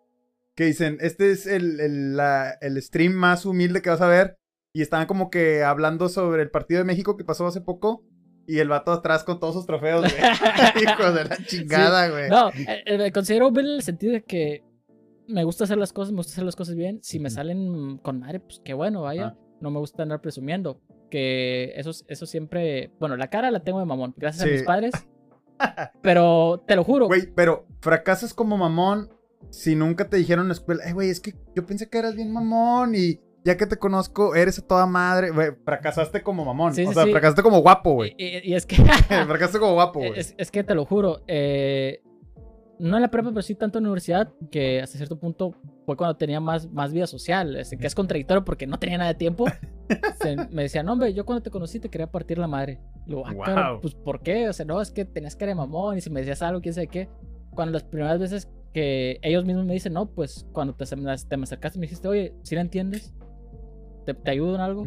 que 0.56 0.64
dicen, 0.64 0.98
este 1.00 1.30
es 1.30 1.46
el, 1.46 1.78
el, 1.80 2.16
la- 2.16 2.56
el 2.60 2.80
stream 2.82 3.12
más 3.12 3.44
humilde 3.46 3.82
que 3.82 3.90
vas 3.90 4.00
a 4.00 4.08
ver, 4.08 4.38
y 4.72 4.82
estaban 4.82 5.06
como 5.06 5.30
que 5.30 5.62
hablando 5.62 6.08
sobre 6.08 6.42
el 6.42 6.50
partido 6.50 6.78
de 6.78 6.84
México 6.84 7.16
que 7.16 7.24
pasó 7.24 7.46
hace 7.46 7.60
poco, 7.60 8.04
y 8.46 8.58
el 8.58 8.68
vato 8.68 8.92
atrás 8.92 9.24
con 9.24 9.40
todos 9.40 9.54
sus 9.54 9.66
trofeos, 9.66 10.02
güey. 10.02 10.14
Hijo 10.82 11.12
de 11.12 11.24
la 11.24 11.36
chingada, 11.44 12.08
güey. 12.08 12.28
No, 12.30 12.50
eh, 12.50 12.82
eh, 12.86 12.98
me 12.98 13.12
considero 13.12 13.48
humilde 13.48 13.70
en 13.70 13.76
el 13.76 13.82
sentido 13.82 14.12
de 14.12 14.22
que 14.22 14.64
me 15.28 15.44
gusta 15.44 15.64
hacer 15.64 15.78
las 15.78 15.92
cosas, 15.92 16.12
me 16.12 16.18
gusta 16.18 16.32
hacer 16.32 16.44
las 16.44 16.56
cosas 16.56 16.74
bien. 16.76 17.00
Si 17.02 17.18
me 17.18 17.30
salen 17.30 17.98
con 17.98 18.20
madre, 18.20 18.40
pues 18.40 18.60
qué 18.64 18.74
bueno, 18.74 19.02
vaya. 19.02 19.36
No 19.60 19.70
me 19.70 19.78
gusta 19.78 20.02
andar 20.02 20.20
presumiendo. 20.20 20.80
Que 21.10 21.72
eso, 21.76 21.90
eso 22.08 22.26
siempre. 22.26 22.92
Bueno, 22.98 23.16
la 23.16 23.28
cara 23.28 23.50
la 23.50 23.60
tengo 23.60 23.80
de 23.80 23.86
mamón, 23.86 24.14
gracias 24.16 24.44
a 24.44 24.50
mis 24.50 24.62
padres. 24.62 24.92
Pero 26.02 26.62
te 26.66 26.76
lo 26.76 26.84
juro. 26.84 27.06
Güey, 27.06 27.32
pero 27.34 27.66
fracasas 27.80 28.34
como 28.34 28.58
mamón 28.58 29.08
si 29.50 29.74
nunca 29.74 30.08
te 30.08 30.16
dijeron 30.16 30.44
en 30.44 30.48
la 30.48 30.54
escuela, 30.54 30.84
eh, 30.84 30.92
güey, 30.92 31.10
es 31.10 31.20
que 31.20 31.34
yo 31.54 31.64
pensé 31.66 31.88
que 31.88 31.98
eras 31.98 32.14
bien 32.14 32.32
mamón 32.32 32.94
y 32.94 33.20
ya 33.46 33.56
que 33.56 33.66
te 33.66 33.76
conozco, 33.78 34.34
eres 34.34 34.58
a 34.58 34.62
toda 34.66 34.84
madre. 34.86 35.30
Güey, 35.30 35.52
fracasaste 35.64 36.22
como 36.22 36.44
mamón. 36.44 36.74
Sí, 36.74 36.84
o 36.84 36.88
sí, 36.88 36.94
sea, 36.94 37.04
sí. 37.04 37.12
fracasaste 37.12 37.42
como 37.42 37.60
guapo, 37.60 37.92
güey. 37.94 38.14
Y, 38.18 38.50
y- 38.50 38.54
es 38.54 38.66
que. 38.66 38.76
fracasaste 39.26 39.58
como 39.58 39.72
guapo, 39.74 40.00
güey. 40.00 40.12
es, 40.18 40.34
es 40.36 40.50
que 40.50 40.62
te 40.64 40.74
lo 40.74 40.84
juro. 40.84 41.22
eh, 41.28 42.02
no 42.78 42.96
en 42.96 43.02
la 43.02 43.08
prepa, 43.10 43.30
pero 43.30 43.40
sí 43.40 43.54
tanto 43.54 43.78
en 43.78 43.84
la 43.84 43.88
universidad, 43.88 44.30
que 44.50 44.82
hasta 44.82 44.98
cierto 44.98 45.18
punto 45.18 45.54
fue 45.86 45.96
cuando 45.96 46.14
tenía 46.18 46.40
más, 46.40 46.70
más 46.70 46.92
vida 46.92 47.06
social. 47.06 47.56
este, 47.56 47.78
que 47.78 47.86
es 47.86 47.94
contradictorio 47.94 48.44
porque 48.44 48.66
no 48.66 48.78
tenía 48.78 48.98
nada 48.98 49.12
de 49.12 49.18
tiempo. 49.18 49.46
Se- 50.20 50.36
me 50.50 50.64
decían, 50.64 50.84
no, 50.84 50.92
hombre, 50.92 51.14
yo 51.14 51.24
cuando 51.24 51.42
te 51.42 51.50
conocí 51.50 51.80
te 51.80 51.88
quería 51.88 52.10
partir 52.10 52.36
la 52.36 52.48
madre. 52.48 52.78
Y 53.06 53.10
luego, 53.12 53.26
ah, 53.28 53.32
Wow. 53.32 53.44
cabrón, 53.44 53.80
pues 53.80 53.94
¿por 53.94 54.20
qué? 54.20 54.48
O 54.48 54.52
sea, 54.52 54.66
no, 54.66 54.82
es 54.82 54.90
que 54.90 55.06
tenías 55.06 55.36
cara 55.36 55.50
de 55.50 55.54
mamón 55.54 55.96
y 55.96 56.00
si 56.02 56.10
me 56.10 56.20
decías 56.20 56.42
algo, 56.42 56.60
quién 56.60 56.74
sabe 56.74 56.88
qué. 56.88 57.08
Cuando 57.54 57.72
las 57.72 57.84
primeras 57.84 58.18
veces 58.18 58.50
que 58.74 59.20
ellos 59.22 59.46
mismos 59.46 59.64
me 59.64 59.72
dicen, 59.72 59.94
no, 59.94 60.04
pues 60.10 60.46
cuando 60.52 60.74
te, 60.74 60.84
te 60.84 60.96
me 60.96 61.44
acercaste 61.44 61.78
me 61.78 61.86
dijiste, 61.86 62.08
oye, 62.08 62.34
¿sí 62.42 62.54
la 62.56 62.60
entiendes? 62.60 63.14
¿Te, 64.06 64.14
te 64.14 64.30
ayudo 64.30 64.54
en 64.54 64.60
algo? 64.60 64.86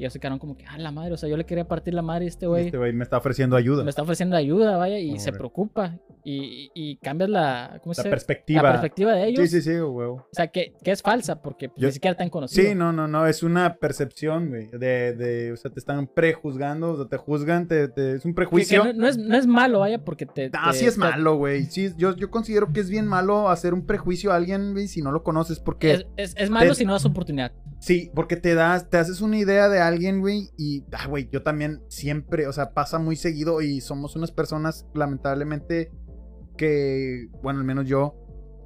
Y 0.00 0.04
ellos 0.04 0.14
se 0.14 0.18
quedaron 0.18 0.38
como 0.38 0.56
que, 0.56 0.64
ah, 0.66 0.78
la 0.78 0.90
madre, 0.92 1.12
o 1.12 1.16
sea, 1.18 1.28
yo 1.28 1.36
le 1.36 1.44
quería 1.44 1.68
partir 1.68 1.92
la 1.92 2.00
madre 2.00 2.24
a 2.24 2.28
este 2.28 2.46
güey. 2.46 2.64
Este 2.66 2.78
güey 2.78 2.94
me 2.94 3.04
está 3.04 3.18
ofreciendo 3.18 3.54
ayuda. 3.54 3.84
Me 3.84 3.90
está 3.90 4.00
ofreciendo 4.00 4.34
ayuda, 4.34 4.78
vaya, 4.78 4.98
y 4.98 5.18
se 5.18 5.30
preocupa. 5.30 5.98
Y, 6.24 6.70
y- 6.74 6.96
cambias 6.96 7.30
la, 7.30 7.80
¿cómo 7.82 7.94
se 7.94 8.02
La 8.04 8.10
perspectiva. 8.10 8.62
La 8.62 8.70
perspectiva 8.72 9.12
de 9.12 9.28
ellos. 9.28 9.48
Sí, 9.50 9.60
sí, 9.60 9.70
sí, 9.72 9.78
güey. 9.78 10.08
O 10.08 10.26
sea, 10.32 10.48
que, 10.48 10.74
que 10.82 10.90
es 10.90 11.00
falsa 11.02 11.40
porque 11.42 11.68
pues, 11.70 11.80
Yo- 11.80 11.88
ni 11.88 11.92
siquiera 11.92 12.14
te 12.16 12.22
han 12.22 12.28
conocido. 12.30 12.66
Sí, 12.68 12.74
no, 12.74 12.92
no, 12.92 13.08
no, 13.08 13.26
es 13.26 13.42
una 13.42 13.76
percepción, 13.76 14.48
güey, 14.50 14.68
de, 14.70 15.14
de, 15.14 15.52
o 15.52 15.56
sea, 15.56 15.70
te 15.70 15.78
están 15.80 16.06
prejuzgando, 16.06 16.92
o 16.92 16.96
sea, 16.96 17.06
te 17.06 17.16
juzgan, 17.16 17.66
te, 17.68 17.88
te- 17.88 18.14
es 18.16 18.24
un 18.24 18.30
Que- 18.32 18.34
que 18.34 18.36
prejuicio. 18.36 18.84
no, 18.84 18.92
no 18.94 19.06
es, 19.08 19.16
no 19.18 19.36
es 19.36 19.46
malo, 19.46 19.80
vaya, 19.80 20.04
porque 20.04 20.24
te. 20.26 20.50
Ah, 20.54 20.70
te- 20.72 20.78
sí 20.78 20.86
es 20.86 20.94
te- 20.94 21.00
malo, 21.00 21.36
güey, 21.36 21.64
sí, 21.66 21.90
yo, 21.96 22.14
yo 22.16 22.30
considero 22.30 22.72
que 22.72 22.80
es 22.80 22.90
bien 22.90 23.06
malo 23.06 23.48
hacer 23.48 23.72
un 23.74 23.84
prejuicio 23.86 24.32
a 24.32 24.36
alguien, 24.36 24.72
güey, 24.72 24.88
si 24.88 25.00
no 25.02 25.12
lo 25.12 25.22
conoces, 25.22 25.58
porque, 25.60 25.92
Es, 25.92 26.06
es- 26.16 26.34
es 26.38 26.50
malo 26.50 26.74
si 26.74 26.84
no 26.84 26.92
das 26.92 27.04
oportunidad. 27.06 27.52
sí, 27.78 28.10
porque 28.14 28.36
te 28.36 28.54
das, 28.54 28.88
te 28.90 28.98
haces 28.98 29.20
una 29.22 29.38
idea 29.38 29.68
de 29.70 29.80
alguien, 29.90 30.20
güey, 30.20 30.50
y, 30.56 30.84
ah, 30.92 31.06
güey, 31.06 31.28
yo 31.30 31.42
también 31.42 31.82
siempre, 31.88 32.46
o 32.46 32.52
sea, 32.52 32.72
pasa 32.72 32.98
muy 32.98 33.16
seguido 33.16 33.60
y 33.60 33.80
somos 33.80 34.16
unas 34.16 34.32
personas, 34.32 34.86
lamentablemente, 34.94 35.92
que, 36.56 37.28
bueno, 37.42 37.60
al 37.60 37.66
menos 37.66 37.86
yo, 37.86 38.16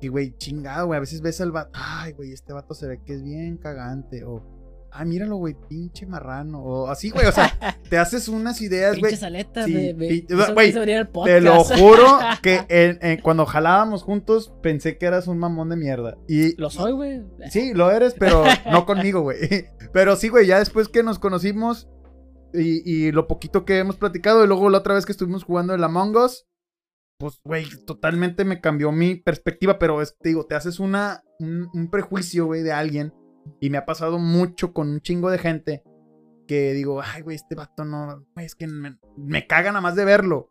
y, 0.01 0.09
güey, 0.09 0.37
chingado, 0.37 0.87
güey, 0.87 0.99
a 0.99 1.01
veces 1.01 1.21
ves 1.21 1.41
al 1.41 1.53
vato, 1.53 1.71
ay, 1.75 2.13
güey, 2.13 2.33
este 2.33 2.53
vato 2.53 2.75
se 2.75 2.87
ve 2.87 3.01
que 3.05 3.15
es 3.15 3.23
bien 3.23 3.57
cagante, 3.57 4.25
o, 4.25 4.54
ay, 4.95 5.07
míralo, 5.07 5.37
güey, 5.37 5.57
pinche 5.69 6.07
marrano, 6.07 6.63
o 6.63 6.87
así, 6.89 7.11
güey, 7.11 7.27
o 7.27 7.33
sea, 7.33 7.53
te 7.91 7.99
haces 7.99 8.29
unas 8.29 8.61
ideas, 8.63 8.93
güey. 8.99 9.11
Pinches 9.11 9.23
aletas, 9.23 9.67
güey, 9.69 10.73
Te 11.25 11.41
lo 11.41 11.65
juro 11.65 12.19
que 12.43 12.61
en- 12.69 12.99
en- 13.03 13.21
cuando 13.21 13.45
jalábamos 13.47 14.03
juntos 14.03 14.53
pensé 14.63 14.97
que 14.99 15.07
eras 15.07 15.27
un 15.27 15.39
mamón 15.39 15.69
de 15.71 15.77
mierda. 15.77 16.17
Y 16.29 16.57
Lo 16.61 16.71
soy, 16.71 16.93
güey. 16.93 17.23
sí, 17.51 17.75
lo 17.75 17.91
eres, 17.91 18.15
pero 18.19 18.45
no 18.71 18.87
conmigo, 18.87 19.21
güey. 19.23 19.67
Pero 19.93 20.17
sí, 20.17 20.29
güey, 20.29 20.47
ya 20.47 20.59
después 20.59 20.89
que 20.89 21.03
nos 21.03 21.19
conocimos 21.19 21.89
y, 22.53 22.83
y 22.91 23.11
lo 23.13 23.27
poquito 23.27 23.65
que 23.65 23.79
hemos 23.79 23.97
platicado, 23.97 24.45
y 24.45 24.47
luego 24.47 24.71
la 24.71 24.79
otra 24.79 24.95
vez 24.95 25.05
que 25.07 25.13
estuvimos 25.13 25.45
jugando 25.45 25.75
el 25.75 25.83
Among 25.85 26.17
Us, 26.17 26.47
pues, 27.19 27.41
güey, 27.45 27.65
totalmente 27.87 28.45
me 28.45 28.61
cambió 28.61 28.91
mi 28.93 29.17
perspectiva. 29.17 29.79
Pero 29.79 30.03
es, 30.03 30.17
te 30.19 30.31
digo, 30.31 30.47
te 30.47 30.55
haces 30.55 30.79
una, 30.81 31.23
un, 31.39 31.69
un 31.73 31.91
prejuicio, 31.91 32.47
güey, 32.47 32.63
de 32.63 32.73
alguien. 32.73 33.13
Y 33.61 33.71
me 33.71 33.79
ha 33.79 33.87
pasado 33.87 34.19
mucho 34.19 34.73
con 34.73 34.89
un 34.89 35.01
chingo 35.01 35.31
de 35.31 35.39
gente 35.39 35.83
que 36.47 36.73
digo, 36.73 37.01
ay, 37.03 37.23
güey, 37.23 37.37
este 37.37 37.55
vato 37.55 37.85
no, 37.85 38.27
güey, 38.35 38.47
es 38.47 38.55
que 38.55 38.67
me, 38.67 38.99
me 39.17 39.47
caga 39.47 39.71
nada 39.71 39.81
más 39.81 39.97
de 39.97 40.05
verlo. 40.05 40.51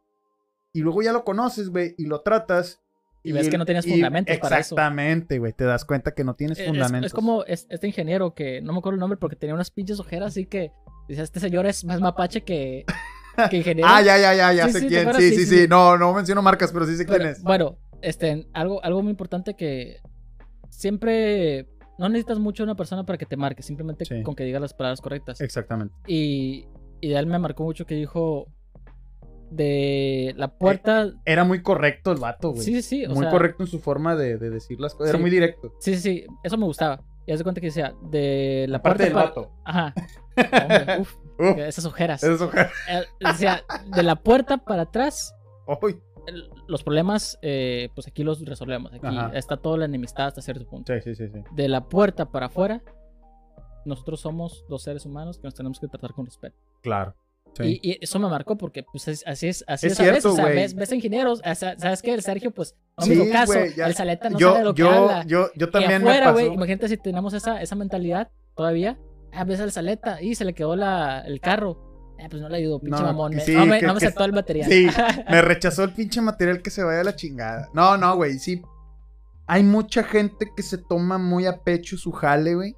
Y 0.74 0.82
luego 0.82 1.02
ya 1.04 1.12
lo 1.14 1.24
conoces, 1.24 1.70
güey, 1.70 1.94
y 1.98 2.06
lo 2.08 2.22
tratas. 2.22 2.82
Y 3.26 3.32
ves 3.32 3.48
que 3.48 3.58
no 3.58 3.66
tienes 3.66 3.86
y- 3.86 3.92
fundamentos 3.92 4.38
para 4.40 4.60
eso. 4.60 4.76
Exactamente, 4.76 5.38
güey, 5.40 5.54
te 5.54 5.64
das 5.66 5.86
cuenta 5.86 6.14
que 6.14 6.24
no 6.24 6.36
tienes 6.36 6.58
Es- 6.60 6.68
fundamentos. 6.68 7.08
Es, 7.08 7.14
como 7.14 7.44
es- 7.46 7.68
este 7.70 7.88
ingeniero 7.88 8.34
que 8.34 8.62
no 8.62 8.74
me 8.74 8.80
acuerdo 8.80 8.96
el 8.96 9.00
nombre 9.00 9.18
porque 9.18 9.36
tenía 9.36 9.54
unas 9.54 9.70
pinches 9.72 10.00
ojeras, 10.00 10.30
así 10.30 10.46
que 10.46 10.72
dice, 11.08 11.22
este 11.22 11.40
señor 11.40 11.66
es 11.68 11.86
más 11.86 12.02
mapache 12.02 12.42
que, 12.44 12.86
que 13.52 13.58
ingeniero. 13.58 13.88
Ah, 13.90 14.02
ya, 14.02 14.18
ya, 14.18 14.34
ya, 14.34 14.52
ya 14.54 14.66
Sí, 14.68 14.72
sé 14.74 14.80
sí, 14.80 14.88
¿te 14.88 14.90
quién. 15.04 15.14
Sí, 15.14 15.30
Sí, 15.30 15.46
sí, 15.46 15.60
sí. 15.62 15.68
No, 15.70 15.98
no 15.98 16.14
menciono 16.14 16.42
marcas, 16.42 16.72
pero 16.74 16.86
sí 16.86 16.98
sé 16.98 17.06
quién 17.06 17.20
Bueno, 17.20 17.32
es. 17.32 17.44
bueno, 17.44 17.78
este, 18.02 18.48
algo, 18.54 18.84
algo 18.84 19.02
muy 19.04 19.12
importante 19.12 19.56
que 19.56 20.02
siempre 20.70 21.68
no 22.04 22.10
necesitas 22.10 22.40
mucho 22.40 22.64
de 22.64 22.66
una 22.66 22.76
persona 22.76 23.06
para 23.06 23.18
que 23.18 23.26
te 23.26 23.38
marque, 23.38 23.64
simplemente 23.64 24.06
Sí. 24.06 24.22
con 24.24 24.36
que 24.36 24.44
diga 24.44 24.60
las 24.60 24.74
palabras 24.74 25.02
correctas. 25.02 25.42
Exactamente. 25.42 25.96
Y, 26.08 26.68
y 27.02 27.10
de 27.10 27.16
él 27.18 27.28
me 27.28 27.40
marcó 27.40 27.64
mucho 27.64 27.86
que 27.86 27.96
dijo 27.96 28.48
de 29.52 30.34
la 30.38 30.50
puerta. 30.58 31.12
Era 31.26 31.44
muy 31.44 31.62
correcto 31.62 32.12
el 32.12 32.20
vato, 32.20 32.52
güey. 32.52 32.64
sí, 32.64 32.76
sí, 32.76 32.82
sí. 32.82 33.06
o 33.06 33.10
muy 33.10 33.20
sea, 33.24 33.32
correcto 33.32 33.64
en 33.64 33.68
su 33.68 33.80
forma 33.80 34.16
de, 34.16 34.38
de 34.38 34.50
decir 34.50 34.80
las 34.80 34.94
cosas. 34.96 35.10
Era 35.10 35.20
muy 35.20 35.30
directo. 35.30 35.74
Sí, 35.80 35.96
sí, 35.96 36.02
sí. 36.02 36.26
Eso 36.44 36.58
me 36.58 36.66
gustaba. 36.66 37.02
Y 37.26 37.32
haz 37.32 37.38
de 37.40 37.44
cuenta 37.44 37.62
que 37.62 37.68
decía, 37.68 37.94
de 38.10 38.66
la 38.68 38.78
Aparte 38.78 39.06
puerta 39.06 39.06
del 39.06 39.14
para- 39.14 39.26
vato. 39.28 39.52
Ajá. 39.64 39.94
Hombre, 40.64 41.00
uf, 41.00 41.16
Uf, 41.40 41.58
esas 41.60 41.86
ojeras. 41.86 42.24
eso. 42.24 42.52
Eh, 42.90 43.04
decía, 43.20 43.64
de 43.96 44.04
la 44.04 44.16
puerta 44.18 44.58
para 44.58 44.84
atrás, 44.84 45.34
Uy. 45.82 45.98
el- 46.28 46.50
los 46.74 46.84
problemas, 46.84 47.40
eh, 47.42 47.88
pues 47.96 48.08
aquí 48.08 48.24
los 48.24 48.44
resolvemos. 48.46 48.92
Aquí 48.94 49.06
Ajá. 49.08 49.32
está 49.34 49.56
toda 49.58 49.78
la 49.78 49.86
enemistad 49.86 50.28
hasta 50.28 50.42
cierto 50.42 50.66
punto. 50.68 50.92
Sí, 50.94 51.00
sí, 51.02 51.16
sí, 51.16 51.30
sí. 51.32 51.40
De 51.56 51.70
la 51.70 51.86
puerta 51.88 52.26
para 52.30 52.48
afuera, 52.48 52.82
nosotros 53.86 54.20
somos 54.22 54.66
dos 54.70 54.84
seres 54.84 55.06
humanos 55.06 55.38
que 55.38 55.44
nos 55.48 55.54
tenemos 55.56 55.80
que 55.80 55.88
tratar 55.88 56.14
con 56.14 56.26
respeto. 56.26 56.58
Claro. 56.82 57.16
Sí. 57.56 57.80
Y, 57.84 57.92
y 57.92 57.98
eso 58.02 58.18
me 58.18 58.28
marcó 58.30 58.58
porque 58.58 58.84
pues 58.84 59.08
es- 59.08 59.24
así 59.28 59.48
es, 59.50 59.64
así 59.68 59.86
Es 59.88 59.94
es, 59.94 60.00
a 60.00 60.04
veces, 60.04 60.24
cierto, 60.24 60.34
o 60.34 60.36
sea, 60.36 60.46
ves, 60.46 60.74
ves 60.74 60.92
ingenieros, 60.92 61.40
o 61.46 61.56
sea, 61.56 61.78
sabes 61.78 62.02
que 62.02 62.14
el 62.14 62.22
Sergio 62.24 62.50
pues 62.52 62.76
no 62.98 63.04
Sí, 63.06 63.10
me 63.12 63.24
hizo 63.26 63.32
caso, 63.32 63.54
ya- 63.78 63.86
el 63.88 63.94
Saleta 63.94 64.30
no 64.30 64.40
yo, 64.40 64.54
sabe 64.54 64.64
lo 64.64 64.74
que 64.74 64.80
yo, 64.82 64.90
habla. 64.90 65.24
yo, 65.28 65.50
yo 65.56 65.68
y 65.68 65.72
también 65.72 66.02
afuera, 66.02 66.28
me 66.28 66.32
güey, 66.32 66.48
imagínate 66.54 66.88
si 66.90 66.98
tenemos 66.98 67.34
esa, 67.34 67.62
esa 67.62 67.76
mentalidad 67.76 68.32
todavía, 68.56 68.98
ah, 69.34 69.44
ves 69.44 69.60
al 69.60 69.72
Saleta 69.72 70.20
y 70.22 70.34
se 70.34 70.46
le 70.46 70.54
quedó 70.56 70.76
la, 70.76 71.22
el 71.28 71.40
carro, 71.42 71.93
eh, 72.24 72.28
pues 72.30 72.42
no 72.42 72.50
le 72.50 72.58
ayudó, 72.58 72.80
pinche 72.80 73.00
No, 73.02 73.06
mamón, 73.08 73.34
sí, 73.42 73.54
no 73.56 73.66
me, 73.66 73.80
que- 73.80 73.88
no 73.88 73.94
me 73.94 74.00
que- 74.00 74.06
aceptó 74.08 74.24
el 74.26 74.34
material. 74.34 74.70
Sí, 74.70 74.88
me 75.30 75.42
rechazó 75.42 75.84
el 75.84 75.92
pinche 75.94 76.22
material 76.22 76.62
que 76.62 76.70
se 76.70 76.84
vaya 76.84 77.02
a 77.02 77.04
la 77.04 77.16
chingada. 77.16 77.70
No, 77.74 77.98
no, 77.98 78.16
güey, 78.16 78.40
sí. 78.40 78.62
Hay 79.48 79.64
mucha 79.64 80.04
gente 80.04 80.52
que 80.56 80.64
se 80.64 80.78
toma 80.78 81.18
muy 81.18 81.46
a 81.46 81.62
pecho 81.64 81.98
su 81.98 82.12
jale, 82.12 82.56
güey. 82.56 82.76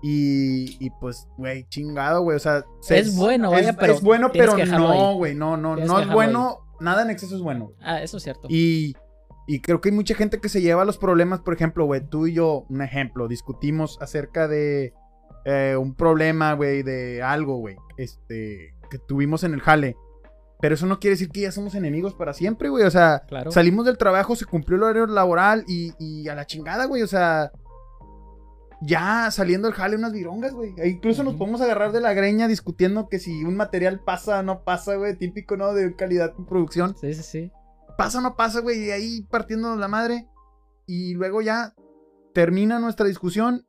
Y, 0.00 0.76
y 0.84 0.90
pues, 1.00 1.26
güey, 1.36 1.64
chingado, 1.68 2.22
güey. 2.22 2.36
O 2.36 2.40
sea, 2.40 2.64
se- 2.80 2.98
Es 3.00 3.16
bueno, 3.16 3.50
vaya, 3.50 3.70
es, 3.70 3.76
pero 3.76 3.94
es 3.94 4.00
bueno, 4.02 4.30
pero 4.32 4.56
no, 4.56 4.90
ahí. 5.10 5.16
güey. 5.16 5.34
No, 5.34 5.56
no, 5.56 5.74
Tienes 5.74 5.90
no 5.90 5.98
es 6.00 6.08
bueno. 6.08 6.58
Nada 6.80 7.02
en 7.02 7.10
exceso 7.10 7.34
es 7.34 7.42
bueno. 7.42 7.72
Ah, 7.80 8.00
eso 8.00 8.18
es 8.18 8.22
cierto. 8.22 8.46
Y, 8.48 8.94
y 9.48 9.60
creo 9.60 9.80
que 9.80 9.88
hay 9.88 9.94
mucha 9.96 10.14
gente 10.14 10.40
que 10.40 10.48
se 10.48 10.60
lleva 10.60 10.84
los 10.84 10.98
problemas. 10.98 11.40
Por 11.40 11.54
ejemplo, 11.54 11.84
güey, 11.86 12.00
tú 12.08 12.28
y 12.28 12.34
yo, 12.34 12.64
un 12.68 12.80
ejemplo, 12.82 13.26
discutimos 13.26 13.98
acerca 14.00 14.46
de 14.46 14.94
eh, 15.44 15.76
un 15.78 15.94
problema, 15.94 16.52
güey, 16.54 16.82
de 16.82 17.22
algo, 17.22 17.56
güey, 17.56 17.76
este, 17.96 18.74
que 18.90 18.98
tuvimos 18.98 19.44
en 19.44 19.54
el 19.54 19.60
jale. 19.60 19.96
Pero 20.60 20.74
eso 20.74 20.86
no 20.86 20.98
quiere 20.98 21.12
decir 21.14 21.30
que 21.30 21.42
ya 21.42 21.52
somos 21.52 21.74
enemigos 21.76 22.14
para 22.14 22.32
siempre, 22.32 22.68
güey. 22.68 22.84
O 22.84 22.90
sea, 22.90 23.22
Claro. 23.28 23.52
salimos 23.52 23.86
del 23.86 23.96
trabajo, 23.96 24.34
se 24.34 24.44
cumplió 24.44 24.76
el 24.76 24.82
horario 24.82 25.06
laboral 25.06 25.64
y, 25.68 25.92
y 26.00 26.28
a 26.28 26.34
la 26.34 26.46
chingada, 26.46 26.86
güey. 26.86 27.02
O 27.02 27.06
sea, 27.06 27.52
ya 28.80 29.30
saliendo 29.30 29.68
del 29.68 29.76
jale 29.76 29.96
unas 29.96 30.12
virongas, 30.12 30.52
güey. 30.54 30.74
E 30.78 30.88
incluso 30.88 31.22
nos 31.22 31.34
Ujú. 31.34 31.38
podemos 31.40 31.60
agarrar 31.60 31.92
de 31.92 32.00
la 32.00 32.12
greña 32.12 32.48
discutiendo 32.48 33.08
que 33.08 33.20
si 33.20 33.44
un 33.44 33.56
material 33.56 34.00
pasa 34.04 34.40
o 34.40 34.42
no 34.42 34.64
pasa, 34.64 34.96
güey. 34.96 35.16
Típico, 35.16 35.56
¿no? 35.56 35.72
De 35.74 35.94
calidad 35.94 36.32
en 36.36 36.44
producción 36.46 36.96
Sí, 37.00 37.14
sí, 37.14 37.22
sí. 37.22 37.52
pasa 37.96 38.18
o 38.18 38.20
no 38.20 38.34
pasa, 38.36 38.60
güey, 38.60 38.86
y 38.86 38.90
ahí 38.90 39.22
partiéndonos 39.30 39.78
la 39.78 39.86
madre. 39.88 40.26
Y 40.86 41.14
luego 41.14 41.40
ya 41.40 41.74
termina 42.34 42.80
nuestra 42.80 43.06
discusión 43.06 43.64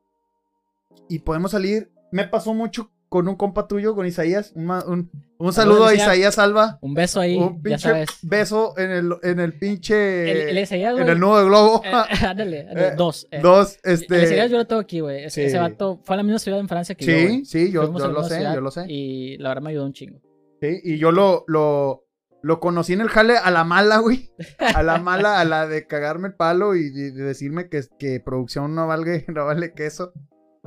y 1.08 1.20
podemos 1.20 1.52
salir. 1.52 1.92
Me 2.12 2.28
pasó 2.28 2.54
mucho 2.54 2.92
con 3.08 3.28
un 3.28 3.36
compa 3.36 3.68
tuyo, 3.68 3.96
con 3.96 4.06
Isaías. 4.06 4.52
Un, 4.56 4.70
un- 4.70 5.12
un 5.40 5.54
saludo 5.54 5.86
a 5.86 5.94
Isaías. 5.96 6.38
Alba. 6.38 6.78
Un 6.82 6.94
beso 6.94 7.20
ahí, 7.22 7.38
Un 7.38 7.62
ya 7.64 7.78
sabes. 7.78 8.10
beso 8.24 8.78
en 8.78 8.92
el, 8.92 9.14
en 9.24 9.40
el 9.40 9.58
pinche. 9.58 10.30
El, 10.32 10.50
el 10.50 10.58
Isaías, 10.64 10.98
en 11.00 11.08
el 11.10 11.20
nudo 11.20 11.40
de 11.40 11.46
globo. 11.46 11.82
eh, 11.86 11.90
ándale, 12.26 12.62
ándale, 12.70 12.88
Eh, 12.90 12.94
dos. 12.98 13.28
eh. 13.32 13.40
Dos, 13.42 13.80
El 13.84 13.94
este. 13.94 14.24
Isaías 14.24 14.52
yo 14.52 14.58
lo 14.58 14.68
tengo 14.68 14.82
aquí, 14.82 15.00
güey. 15.00 15.30
Sí. 15.30 15.42
ese 15.44 15.58
vato 15.58 16.02
fue 16.04 16.16
a 16.16 16.18
la 16.18 16.24
misma 16.24 16.40
ciudad 16.40 16.60
en 16.60 16.68
Francia 16.68 16.94
que 16.96 17.06
yo, 17.06 17.12
Sí, 17.14 17.46
sí, 17.46 17.72
yo, 17.72 17.84
yo 17.98 18.08
lo 18.10 18.24
sé, 18.24 18.36
ciudad 18.36 18.54
yo 18.56 18.62
lo 18.62 18.70
sé. 18.72 18.86
Y 18.90 19.38
la 19.38 19.50
verdad 19.50 19.64
me 19.64 19.70
ayudó 19.72 19.86
un 19.86 19.94
chingo. 19.94 20.20
Sí, 20.62 20.82
y 20.84 20.98
yo 20.98 21.12
lo, 21.14 21.46
lo, 21.48 22.06
lo 22.44 22.60
conocí 22.60 22.92
en 22.94 23.02
el 23.02 23.08
jale 23.10 23.38
a 23.38 23.50
la 23.50 23.64
mala, 23.64 24.00
güey. 24.00 24.30
A 24.76 24.84
la 24.84 25.00
mala, 25.00 25.40
a 25.40 25.46
la 25.46 25.68
de 25.68 25.88
cagarme 25.88 26.28
el 26.28 26.34
palo 26.36 26.76
y 26.76 26.90
de, 26.92 27.12
de 27.12 27.24
decirme 27.24 27.70
que, 27.70 27.82
que 27.98 28.20
producción 28.20 28.76
no 28.76 28.86
no 29.28 29.46
vale 29.46 29.74
queso. 29.74 30.12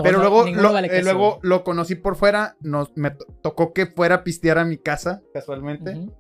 Pero 0.03 0.19
luego, 0.19 0.45
lo, 0.47 0.73
vale 0.73 0.89
eh, 0.97 1.03
luego 1.03 1.39
lo 1.43 1.65
conocí 1.65 1.95
por 1.95 2.17
fuera. 2.17 2.57
Nos, 2.61 2.93
me 2.97 3.11
to- 3.13 3.27
tocó 3.43 3.73
que 3.73 3.87
fuera 3.87 4.17
a 4.17 4.25
pistear 4.25 4.59
a 4.59 4.65
mi 4.65 4.79
casa, 4.79 5.23
casualmente. 5.33 5.95
Ujú. 5.97 6.13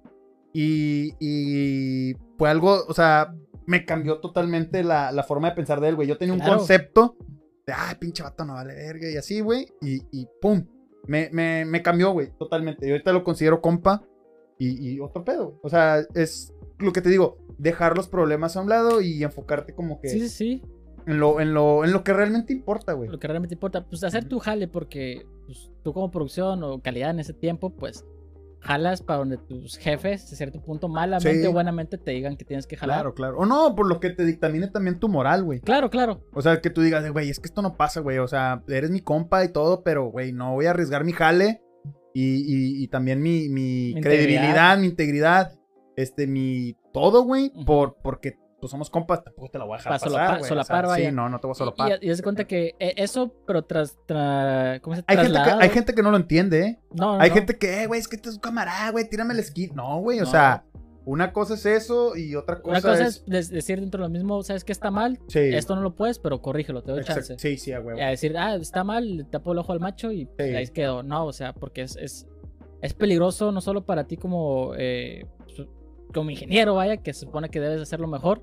y, 0.52 1.14
y 1.20 2.14
fue 2.38 2.50
algo, 2.50 2.84
o 2.86 2.92
sea, 2.94 3.34
me 3.66 3.84
cambió 3.86 4.18
totalmente 4.20 4.82
la, 4.84 5.12
la 5.12 5.22
forma 5.22 5.50
de 5.50 5.56
pensar 5.56 5.80
de 5.80 5.88
él, 5.88 5.96
güey. 5.96 6.08
Yo 6.08 6.18
tenía 6.18 6.34
un 6.34 6.40
Claro. 6.40 6.58
concepto 6.58 7.16
de, 7.66 7.72
ay, 7.72 7.94
pinche 7.98 8.22
vato 8.22 8.44
no 8.44 8.54
vale 8.54 8.74
verga, 8.74 9.08
y 9.10 9.16
así, 9.16 9.40
güey. 9.40 9.68
Y, 9.80 10.02
y 10.10 10.26
pum, 10.40 10.66
me, 11.06 11.30
me, 11.32 11.64
me 11.64 11.80
cambió, 11.82 12.10
güey, 12.12 12.32
totalmente. 12.38 12.86
Y 12.86 12.90
ahorita 12.90 13.12
lo 13.12 13.24
considero 13.24 13.60
compa 13.60 14.02
y, 14.58 14.92
y 14.94 15.00
otro 15.00 15.24
pedo. 15.24 15.58
O 15.62 15.68
sea, 15.68 16.00
es 16.14 16.52
lo 16.78 16.92
que 16.92 17.00
te 17.00 17.08
digo, 17.08 17.38
dejar 17.58 17.96
los 17.96 18.08
problemas 18.08 18.56
a 18.56 18.60
un 18.60 18.68
lado 18.68 19.00
y 19.00 19.22
enfocarte 19.22 19.74
como 19.74 20.00
que 20.00 20.08
Sí, 20.08 20.20
sí, 20.20 20.28
sí. 20.28 20.62
En, 21.06 21.18
lo, 21.18 21.40
en, 21.40 21.54
lo, 21.54 21.84
en 21.84 21.92
lo 21.92 22.04
que 22.04 22.12
realmente 22.12 22.52
importa, 22.52 22.92
güey. 22.92 23.08
Lo 23.10 23.18
que 23.18 23.28
realmente 23.28 23.54
importa, 23.54 23.84
pues 23.86 24.02
hacer 24.04 24.24
tu 24.24 24.38
jale, 24.38 24.68
porque 24.68 25.26
pues, 25.46 25.70
tú 25.82 25.92
como 25.92 26.10
producción 26.10 26.62
o 26.62 26.80
calidad 26.80 27.10
en 27.10 27.20
ese 27.20 27.32
tiempo, 27.34 27.70
pues 27.70 28.04
jalas 28.60 29.02
para 29.02 29.18
donde 29.18 29.38
tus 29.38 29.76
jefes, 29.76 30.30
de 30.30 30.36
cierto 30.36 30.60
punto, 30.62 30.88
malamente 30.88 31.40
Sí. 31.42 31.46
o 31.46 31.52
buenamente 31.52 31.98
te 31.98 32.12
digan 32.12 32.36
que 32.36 32.44
tienes 32.44 32.66
que 32.68 32.76
jalar. 32.76 32.98
Claro, 32.98 33.14
claro. 33.14 33.38
O 33.38 33.44
no, 33.46 33.74
por 33.74 33.88
lo 33.88 33.98
que 33.98 34.10
te 34.10 34.24
dictamine 34.24 34.68
también 34.68 35.00
tu 35.00 35.08
moral, 35.08 35.42
güey. 35.42 35.60
Claro, 35.60 35.90
claro. 35.90 36.22
O 36.32 36.40
sea, 36.42 36.60
que 36.60 36.70
tú 36.70 36.80
digas, 36.80 37.10
güey, 37.10 37.28
es 37.28 37.40
que 37.40 37.46
esto 37.48 37.60
no 37.62 37.76
pasa, 37.76 38.00
güey. 38.00 38.18
O 38.18 38.28
sea, 38.28 38.62
eres 38.68 38.90
mi 38.90 39.00
compa 39.00 39.44
y 39.44 39.48
todo, 39.52 39.82
pero, 39.82 40.04
güey, 40.10 40.32
no 40.32 40.52
voy 40.54 40.66
a 40.66 40.70
arriesgar 40.70 41.02
mi 41.04 41.10
jale 41.12 41.60
y, 42.14 42.22
y- 42.36 42.84
y 42.84 42.88
también 42.88 43.20
mi, 43.20 43.48
mi 43.48 43.94
Mi 43.94 44.00
credibilidad, 44.00 44.42
integridad. 44.42 44.78
mi 44.78 44.86
integridad, 44.86 45.52
este, 45.96 46.28
mi 46.28 46.76
todo, 46.92 47.22
güey, 47.24 47.50
Ujú. 47.56 47.64
por, 47.64 47.96
porque 48.00 48.36
pues 48.62 48.70
somos 48.70 48.88
compas, 48.90 49.24
tampoco 49.24 49.48
te 49.50 49.58
la 49.58 49.64
voy 49.64 49.74
a 49.74 49.78
dejar 49.78 49.92
Pa' 49.92 49.98
pasar, 49.98 50.38
güey. 50.38 50.52
o 50.52 50.64
sea, 50.64 50.82
vaya. 50.82 51.08
Sí, 51.10 51.12
no, 51.14 51.28
no 51.28 51.40
te 51.40 51.48
voy 51.48 51.52
a 51.52 51.56
Y, 51.56 51.58
solapar. 51.58 51.98
y, 52.00 52.06
y 52.06 52.10
haz 52.10 52.16
de 52.18 52.22
cuenta 52.22 52.44
que 52.44 52.76
eh, 52.78 52.94
eso, 52.96 53.34
pero 53.44 53.64
tras, 53.64 53.98
tra- 54.06 54.80
¿cómo 54.80 54.94
se 54.94 55.02
hay, 55.08 55.16
gente 55.16 55.32
que, 55.42 55.50
hay 55.50 55.68
gente 55.70 55.94
que 55.96 56.02
no 56.02 56.12
lo 56.12 56.16
entiende, 56.16 56.60
¿eh? 56.64 56.80
No, 56.92 57.16
no, 57.16 57.20
Hay 57.20 57.30
no. 57.30 57.34
gente 57.34 57.58
que, 57.58 57.82
eh, 57.82 57.86
güey, 57.88 57.98
es 57.98 58.06
que 58.06 58.14
este 58.14 58.28
es 58.28 58.36
un 58.36 58.40
camarada, 58.40 58.90
güey, 58.92 59.08
tírame 59.10 59.34
el 59.34 59.40
esquí. 59.40 59.68
No, 59.74 59.98
güey, 60.00 60.20
o 60.20 60.26
sea, 60.26 60.64
una 61.04 61.32
cosa 61.32 61.54
es 61.54 61.66
eso 61.66 62.16
y 62.16 62.36
otra 62.36 62.60
cosa, 62.62 62.70
Una 62.70 62.80
cosa 62.80 63.06
es... 63.08 63.24
decir 63.26 63.80
dentro 63.80 64.00
de 64.04 64.08
lo 64.08 64.12
mismo, 64.12 64.40
¿sabes 64.44 64.62
qué 64.62 64.70
está 64.70 64.92
mal? 64.92 65.18
Sí, 65.26 65.40
Esto 65.40 65.74
no 65.74 65.82
lo 65.82 65.96
puedes, 65.96 66.20
pero 66.20 66.40
corrígelo, 66.40 66.82
te 66.84 66.92
doy 66.92 67.00
exacto. 67.00 67.22
chance. 67.30 67.38
Sí, 67.40 67.56
sí, 67.58 67.72
a 67.72 67.80
huevo. 67.80 67.98
Y 67.98 68.02
a 68.02 68.10
decir, 68.10 68.38
ah, 68.38 68.54
está 68.54 68.84
mal, 68.84 69.16
le 69.16 69.24
tapo 69.24 69.50
el 69.52 69.58
ojo 69.58 69.72
al 69.72 69.80
macho 69.80 70.12
y 70.12 70.26
pues, 70.26 70.48
Sí. 70.50 70.54
ahí 70.54 70.68
quedó. 70.68 71.02
No, 71.02 71.26
o 71.26 71.32
sea, 71.32 71.52
porque 71.52 71.82
es, 71.82 71.96
es, 71.96 72.28
es 72.80 72.94
peligroso 72.94 73.50
no 73.50 73.60
solo 73.60 73.84
para 73.84 74.04
ti 74.04 74.16
como, 74.16 74.74
eh, 74.78 75.26
su- 75.48 75.68
como 76.12 76.30
ingeniero, 76.30 76.74
vaya, 76.74 76.96
que 76.98 77.12
se 77.12 77.20
supone 77.20 77.48
que 77.48 77.60
debes 77.60 77.80
hacerlo 77.80 78.06
mejor, 78.08 78.42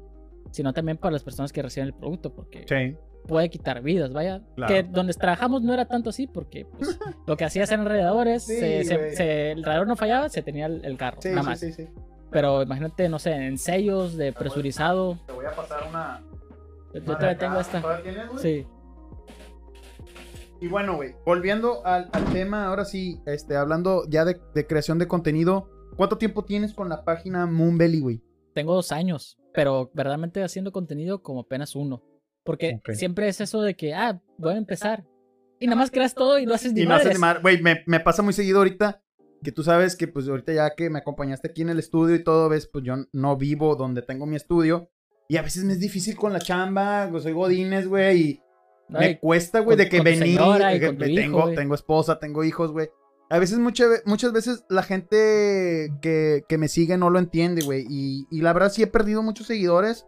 sino 0.51 0.73
también 0.73 0.97
para 0.97 1.11
las 1.13 1.23
personas 1.23 1.51
que 1.53 1.61
reciben 1.61 1.87
el 1.87 1.93
producto, 1.93 2.33
porque 2.33 2.65
Sí, 2.67 2.97
puede 3.27 3.49
quitar 3.49 3.81
vidas, 3.81 4.11
vaya. 4.13 4.41
Claro. 4.55 4.73
Que 4.73 4.83
donde 4.83 5.13
trabajamos 5.13 5.61
no 5.61 5.73
era 5.73 5.85
tanto 5.85 6.09
así, 6.09 6.27
porque 6.27 6.65
pues, 6.65 6.97
lo 7.27 7.37
que 7.37 7.45
hacías 7.45 7.71
eran 7.71 7.85
radiadores, 7.85 8.43
Sí, 8.45 8.55
se- 8.59 8.83
se- 8.83 9.15
se- 9.15 9.51
el 9.51 9.63
radiador 9.63 9.87
no 9.87 9.95
fallaba, 9.95 10.29
se 10.29 10.41
tenía 10.41 10.65
el, 10.65 10.83
el 10.85 10.97
carro, 10.97 11.21
sí, 11.21 11.29
nada 11.29 11.41
sí, 11.43 11.47
más. 11.47 11.59
sí, 11.59 11.73
sí. 11.73 11.87
Pero 12.31 12.61
imagínate, 12.61 13.09
no 13.09 13.17
sé, 13.19 13.31
en 13.31 13.57
sellos 13.57 14.15
de 14.15 14.31
presurizado. 14.33 15.17
Te 15.25 15.33
voy 15.33 15.45
a 15.45 15.51
pasar 15.55 15.79
una... 15.89 16.21
Yo 16.93 17.01
todavía 17.03 17.37
tengo 17.37 17.59
esta. 17.59 17.81
¿Todavía 17.81 18.03
tienes, 18.03 18.27
güey? 18.29 18.39
Sí. 18.41 18.67
Y 20.61 20.67
bueno, 20.67 20.95
güey, 20.97 21.15
volviendo 21.25 21.85
al, 21.85 22.09
al 22.11 22.25
tema, 22.33 22.65
ahora 22.67 22.83
sí, 22.83 23.21
este, 23.25 23.55
hablando 23.55 24.03
ya 24.09 24.25
de, 24.25 24.39
de 24.53 24.67
creación 24.67 24.99
de 24.99 25.07
contenido, 25.07 25.69
¿cuánto 25.95 26.17
tiempo 26.17 26.43
tienes 26.45 26.73
con 26.73 26.89
la 26.89 27.03
página 27.03 27.45
Moonbelly, 27.45 27.99
güey? 27.99 28.21
Tengo 28.53 28.73
dos 28.73 28.91
años, 28.91 29.37
pero 29.53 29.91
verdaderamente 29.93 30.43
haciendo 30.43 30.71
contenido 30.71 31.21
como 31.21 31.41
apenas 31.41 31.75
uno. 31.75 32.03
Porque 32.43 32.81
siempre 32.93 33.27
es 33.27 33.41
eso 33.41 33.61
de 33.61 33.75
que, 33.75 33.93
ah, 33.93 34.21
voy 34.37 34.53
a 34.53 34.57
empezar. 34.57 35.05
Y 35.59 35.67
nada 35.67 35.75
más 35.75 35.91
creas 35.91 36.15
todo 36.15 36.39
y 36.39 36.45
no 36.45 36.53
haces 36.53 36.73
ni 36.73 36.81
Y 36.81 36.85
más 36.85 36.99
madres. 36.99 37.11
animar, 37.11 37.41
güey, 37.41 37.61
me, 37.61 37.83
me 37.85 37.99
pasa 37.99 38.23
muy 38.23 38.33
seguido 38.33 38.59
ahorita 38.59 39.03
que 39.43 39.51
tú 39.51 39.63
sabes 39.63 39.95
que 39.95 40.07
pues 40.07 40.27
ahorita 40.27 40.53
ya 40.53 40.69
que 40.75 40.89
me 40.89 40.99
acompañaste 40.99 41.49
aquí 41.49 41.61
en 41.61 41.69
el 41.69 41.79
estudio 41.79 42.15
y 42.15 42.23
todo, 42.23 42.49
ves, 42.49 42.67
pues 42.67 42.83
yo 42.83 42.95
no 43.11 43.37
vivo 43.37 43.75
donde 43.75 44.01
tengo 44.01 44.25
mi 44.25 44.35
estudio 44.35 44.89
y 45.27 45.37
a 45.37 45.41
veces 45.41 45.63
me 45.63 45.73
es 45.73 45.79
difícil 45.79 46.15
con 46.17 46.33
la 46.33 46.39
chamba, 46.39 47.07
pues 47.11 47.23
soy 47.23 47.33
godines, 47.33 47.87
güey, 47.87 48.21
y 48.21 48.41
No, 48.89 48.99
me 48.99 49.11
y 49.11 49.17
cuesta, 49.17 49.59
güey, 49.59 49.77
de 49.77 49.87
que 49.87 50.01
venir, 50.01 50.37
señora 50.37 50.71
que 50.71 50.85
hijo, 50.87 50.95
tengo, 50.97 51.51
tengo 51.51 51.75
esposa, 51.75 52.19
tengo 52.19 52.43
hijos, 52.43 52.71
güey. 52.71 52.89
A 53.29 53.37
veces, 53.37 53.59
mucha 53.59 53.85
muchas 54.05 54.33
veces 54.33 54.63
la 54.69 54.81
gente 54.81 55.93
que, 56.01 56.43
que 56.47 56.57
me 56.57 56.67
sigue 56.67 56.97
no 56.97 57.09
lo 57.09 57.19
entiende, 57.19 57.63
güey. 57.63 57.85
Y, 57.87 58.27
y 58.31 58.41
la 58.41 58.53
verdad 58.53 58.71
sí 58.71 58.81
he 58.81 58.87
perdido 58.87 59.21
muchos 59.21 59.47
seguidores. 59.47 60.05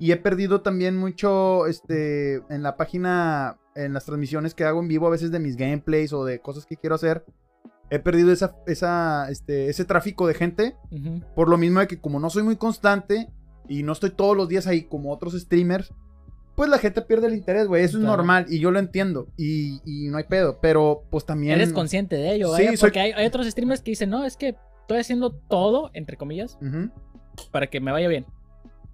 Y 0.00 0.12
he 0.12 0.16
perdido 0.16 0.60
también 0.60 0.96
mucho, 0.96 1.66
este, 1.66 2.36
en 2.50 2.62
la 2.62 2.76
página, 2.76 3.58
en 3.74 3.92
las 3.92 4.04
transmisiones 4.04 4.54
que 4.54 4.64
hago 4.64 4.80
en 4.80 4.88
vivo, 4.88 5.08
a 5.08 5.10
veces 5.10 5.32
de 5.32 5.40
mis 5.40 5.56
gameplays 5.56 6.12
o 6.12 6.24
de 6.24 6.40
cosas 6.40 6.66
que 6.66 6.76
quiero 6.76 6.94
hacer. 6.94 7.24
He 7.90 7.98
perdido 7.98 8.30
esa, 8.30 8.56
esa, 8.66 9.28
este, 9.30 9.68
ese 9.68 9.84
tráfico 9.84 10.26
de 10.26 10.34
gente. 10.34 10.76
Por 11.34 11.48
lo 11.48 11.58
mismo 11.58 11.80
de 11.80 11.88
que 11.88 12.00
como 12.00 12.20
no 12.20 12.30
soy 12.30 12.42
muy 12.42 12.56
constante 12.56 13.32
y 13.68 13.82
no 13.82 13.92
estoy 13.92 14.10
todos 14.10 14.36
los 14.36 14.48
días 14.48 14.66
ahí 14.66 14.84
como 14.84 15.12
otros 15.12 15.32
streamers, 15.32 15.92
pues 16.58 16.68
la 16.68 16.76
gente 16.78 17.00
pierde 17.00 17.28
el 17.28 17.34
interés, 17.34 17.66
güey. 17.66 17.84
Eso 17.84 17.96
es 17.96 18.02
Claro. 18.02 18.16
normal 18.18 18.44
y 18.50 18.58
yo 18.58 18.70
lo 18.70 18.78
entiendo 18.78 19.28
y, 19.38 19.80
y 19.86 20.08
no 20.10 20.18
hay 20.18 20.24
pedo. 20.24 20.58
Pero 20.60 21.04
pues 21.10 21.24
también... 21.24 21.54
Eres 21.54 21.72
consciente 21.72 22.16
de 22.16 22.34
ello, 22.34 22.48
Sí, 22.48 22.64
vaya, 22.64 22.76
soy- 22.76 22.88
porque 22.88 23.00
hay, 23.00 23.12
hay 23.12 23.26
otros 23.26 23.46
streamers 23.48 23.80
que 23.80 23.92
dicen, 23.92 24.10
no, 24.10 24.24
es 24.26 24.36
que 24.36 24.56
estoy 24.82 24.98
haciendo 24.98 25.30
todo, 25.32 25.90
entre 25.94 26.16
comillas, 26.18 26.58
Ujú. 26.60 26.90
para 27.50 27.68
que 27.68 27.80
me 27.80 27.92
vaya 27.92 28.08
bien. 28.08 28.26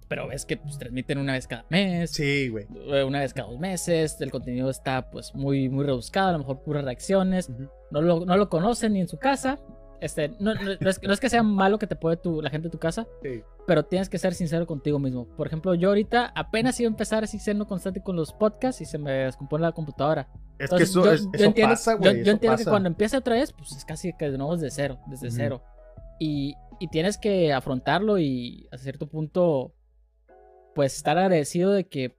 Pero 0.07 0.27
ves 0.27 0.45
que 0.45 0.57
pues, 0.57 0.77
transmiten 0.77 1.17
una 1.17 1.33
vez 1.33 1.47
cada 1.47 1.65
mes, 1.69 2.11
Sí, 2.11 2.47
güey. 2.49 2.67
eh, 2.89 3.03
una 3.03 3.21
vez 3.21 3.33
cada 3.33 3.49
dos 3.49 3.59
meses, 3.59 4.15
el 4.21 4.29
contenido 4.29 4.69
está 4.69 5.09
pues 5.09 5.33
muy, 5.33 5.67
muy 5.67 5.83
rebuscado, 5.83 6.29
a 6.29 6.31
lo 6.33 6.37
mejor 6.37 6.61
puras 6.61 6.85
reacciones, 6.85 7.49
Ujú. 7.49 7.67
no 7.89 8.01
lo, 8.03 8.25
no 8.25 8.37
lo 8.37 8.47
conocen 8.47 8.93
ni 8.93 9.01
en 9.01 9.07
su 9.07 9.17
casa. 9.17 9.57
Este, 10.01 10.29
no, 10.39 10.53
no- 10.55 10.61
no 10.79 10.89
es, 10.89 11.01
no 11.01 11.13
es 11.13 11.19
que 11.19 11.29
sea 11.29 11.41
malo 11.41 11.79
que 11.79 11.87
te 11.87 11.95
puede 11.95 12.17
tu, 12.17 12.41
la 12.41 12.49
gente 12.49 12.67
de 12.67 12.71
tu 12.71 12.77
casa, 12.79 13.07
Sí. 13.23 13.41
pero 13.65 13.83
tienes 13.85 14.09
que 14.09 14.17
ser 14.17 14.33
sincero 14.33 14.67
contigo 14.67 14.99
mismo. 14.99 15.25
Por 15.37 15.47
ejemplo, 15.47 15.73
yo 15.73 15.89
ahorita 15.89 16.31
apenas 16.35 16.79
iba 16.79 16.87
a 16.87 16.91
empezar 16.91 17.23
así 17.23 17.39
siendo 17.39 17.65
constante 17.65 18.01
con 18.03 18.15
los 18.15 18.33
podcasts 18.33 18.81
y 18.81 18.85
se 18.85 18.97
me 18.97 19.11
descompone 19.11 19.61
la 19.63 19.71
computadora. 19.71 20.27
Es 20.59 20.65
Entonces, 20.71 20.89
que 20.89 20.99
eso, 20.99 21.05
yo- 21.05 21.11
es- 21.13 21.23
yo 21.23 21.29
eso 21.33 21.45
entiendo- 21.45 21.73
pasa, 21.73 21.93
güey. 21.95 22.15
Yo, 22.17 22.21
eso 22.21 22.31
entiendo 22.31 22.57
que 22.57 22.65
cuando 22.65 22.87
empiece 22.87 23.17
otra 23.17 23.35
vez, 23.35 23.53
pues 23.53 23.71
es 23.71 23.85
casi 23.85 24.11
que 24.17 24.29
de 24.29 24.37
nuevo 24.37 24.55
desde 24.57 24.69
cero, 24.71 24.99
desde 25.07 25.31
cero. 25.31 25.63
Y, 26.19 26.55
y 26.79 26.87
tienes 26.89 27.17
que 27.17 27.53
afrontarlo 27.53 28.19
y 28.19 28.67
a 28.71 28.77
cierto 28.77 29.07
punto, 29.07 29.73
pues 30.75 30.95
estar 30.97 31.17
agradecido 31.17 31.71
de 31.71 31.87
que 31.87 32.17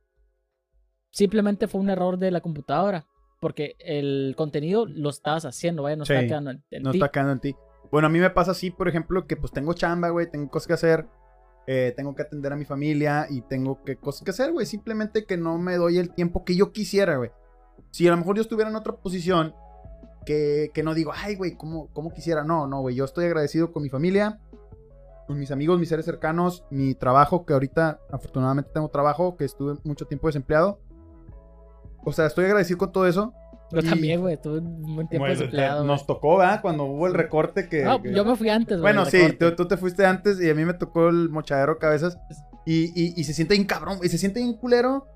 simplemente 1.11 1.68
fue 1.68 1.81
un 1.81 1.91
error 1.91 2.18
de 2.18 2.31
la 2.31 2.41
computadora. 2.41 3.07
Porque 3.39 3.77
el 3.81 4.33
contenido 4.37 4.87
lo 4.87 5.11
estabas 5.11 5.45
haciendo, 5.45 5.83
vaya, 5.83 5.95
no 5.97 6.07
Sí, 6.07 6.12
estaba 6.14 6.27
quedando 6.27 6.51
en, 6.53 6.64
en 6.70 6.83
No 6.83 6.91
ti. 6.91 6.97
está 6.99 7.11
quedando 7.11 7.33
en 7.33 7.41
ti. 7.41 7.55
Bueno, 7.91 8.07
a 8.07 8.11
mí 8.11 8.18
me 8.18 8.30
pasa 8.30 8.53
así, 8.53 8.70
por 8.70 8.89
ejemplo, 8.89 9.26
que 9.26 9.37
pues 9.37 9.53
tengo 9.53 9.72
chamba, 9.74 10.11
güey, 10.11 10.30
tengo 10.30 10.51
cosas 10.51 10.66
que 10.66 10.72
hacer, 10.74 11.07
eh, 11.66 11.93
tengo 11.97 12.14
que 12.14 12.22
atender 12.22 12.53
a 12.53 12.57
mi 12.57 12.64
familia 12.64 13.26
y 13.28 13.43
tengo 13.43 13.82
que 13.84 13.97
cosas 13.97 14.22
que 14.22 14.30
hacer, 14.30 14.53
güey. 14.53 14.66
Simplemente 14.66 15.24
que 15.24 15.37
no 15.37 15.59
me 15.59 15.76
doy 15.76 15.99
el 15.99 16.12
tiempo 16.12 16.45
que 16.45 16.57
yo 16.57 16.72
quisiera, 16.72 17.16
güey. 17.16 17.30
Si 17.91 18.07
a 18.07 18.11
lo 18.11 18.16
mejor 18.16 18.37
yo 18.37 18.43
estuviera 18.43 18.70
en 18.70 18.76
otra 18.76 18.95
posición, 18.95 19.55
que, 20.26 20.70
que 20.74 20.82
no 20.82 20.93
digo, 20.93 21.12
ay, 21.14 21.37
güey, 21.37 21.57
¿cómo, 21.57 21.89
¿cómo 21.93 22.12
quisiera? 22.12 22.45
No, 22.45 22.66
no, 22.66 22.80
güey, 22.80 22.97
yo 22.97 23.05
estoy 23.05 23.26
agradecido 23.26 23.72
con 23.72 23.82
mi 23.82 23.89
familia, 23.89 24.41
con 25.26 25.39
mis 25.39 25.51
amigos, 25.51 25.78
mis 25.78 25.89
seres 25.89 26.05
cercanos, 26.05 26.64
mi 26.70 26.95
trabajo, 26.95 27.47
que 27.47 27.53
ahorita 27.53 28.01
afortunadamente 28.11 28.70
tengo 28.74 28.89
trabajo, 28.89 29.37
que 29.37 29.45
estuve 29.45 29.78
mucho 29.84 30.07
tiempo 30.07 30.26
desempleado. 30.26 30.80
O 32.05 32.12
sea, 32.12 32.26
estoy 32.26 32.45
agradecido 32.45 32.78
con 32.78 32.93
todo 32.93 33.07
eso. 33.07 33.32
Yo 33.73 33.79
y- 33.81 33.83
también, 33.83 34.21
güey, 34.21 34.37
tuve 34.41 34.59
un 34.59 34.95
buen 34.95 35.09
tiempo 35.09 35.27
güey. 35.27 35.85
nos 35.85 36.07
tocó, 36.07 36.39
¿verdad? 36.39 36.61
Cuando 36.62 36.85
hubo 36.85 37.07
el 37.07 37.14
recorte 37.14 37.69
que... 37.69 37.83
No, 37.85 38.01
que- 38.03 38.12
yo 38.14 38.25
me 38.25 38.37
fui 38.37 38.49
antes, 38.49 38.81
güey. 38.81 38.93
Bueno, 38.95 39.05
sí, 39.11 39.33
tú, 39.39 39.55
tú 39.57 39.67
te 39.67 39.77
fuiste 39.77 40.07
antes 40.07 40.41
y 40.41 40.49
a 40.49 40.55
mí 40.55 40.64
me 40.64 40.75
tocó 40.75 41.09
el 41.09 41.29
mochadero 41.31 41.79
cabezas. 41.79 42.17
Y, 42.64 42.93
y, 43.01 43.14
y 43.17 43.25
se 43.25 43.33
siente 43.33 43.55
bien 43.55 43.67
cabrón, 43.67 43.99
y 44.03 44.09
se 44.09 44.19
siente 44.19 44.41
bien 44.41 44.55
culero 44.55 45.07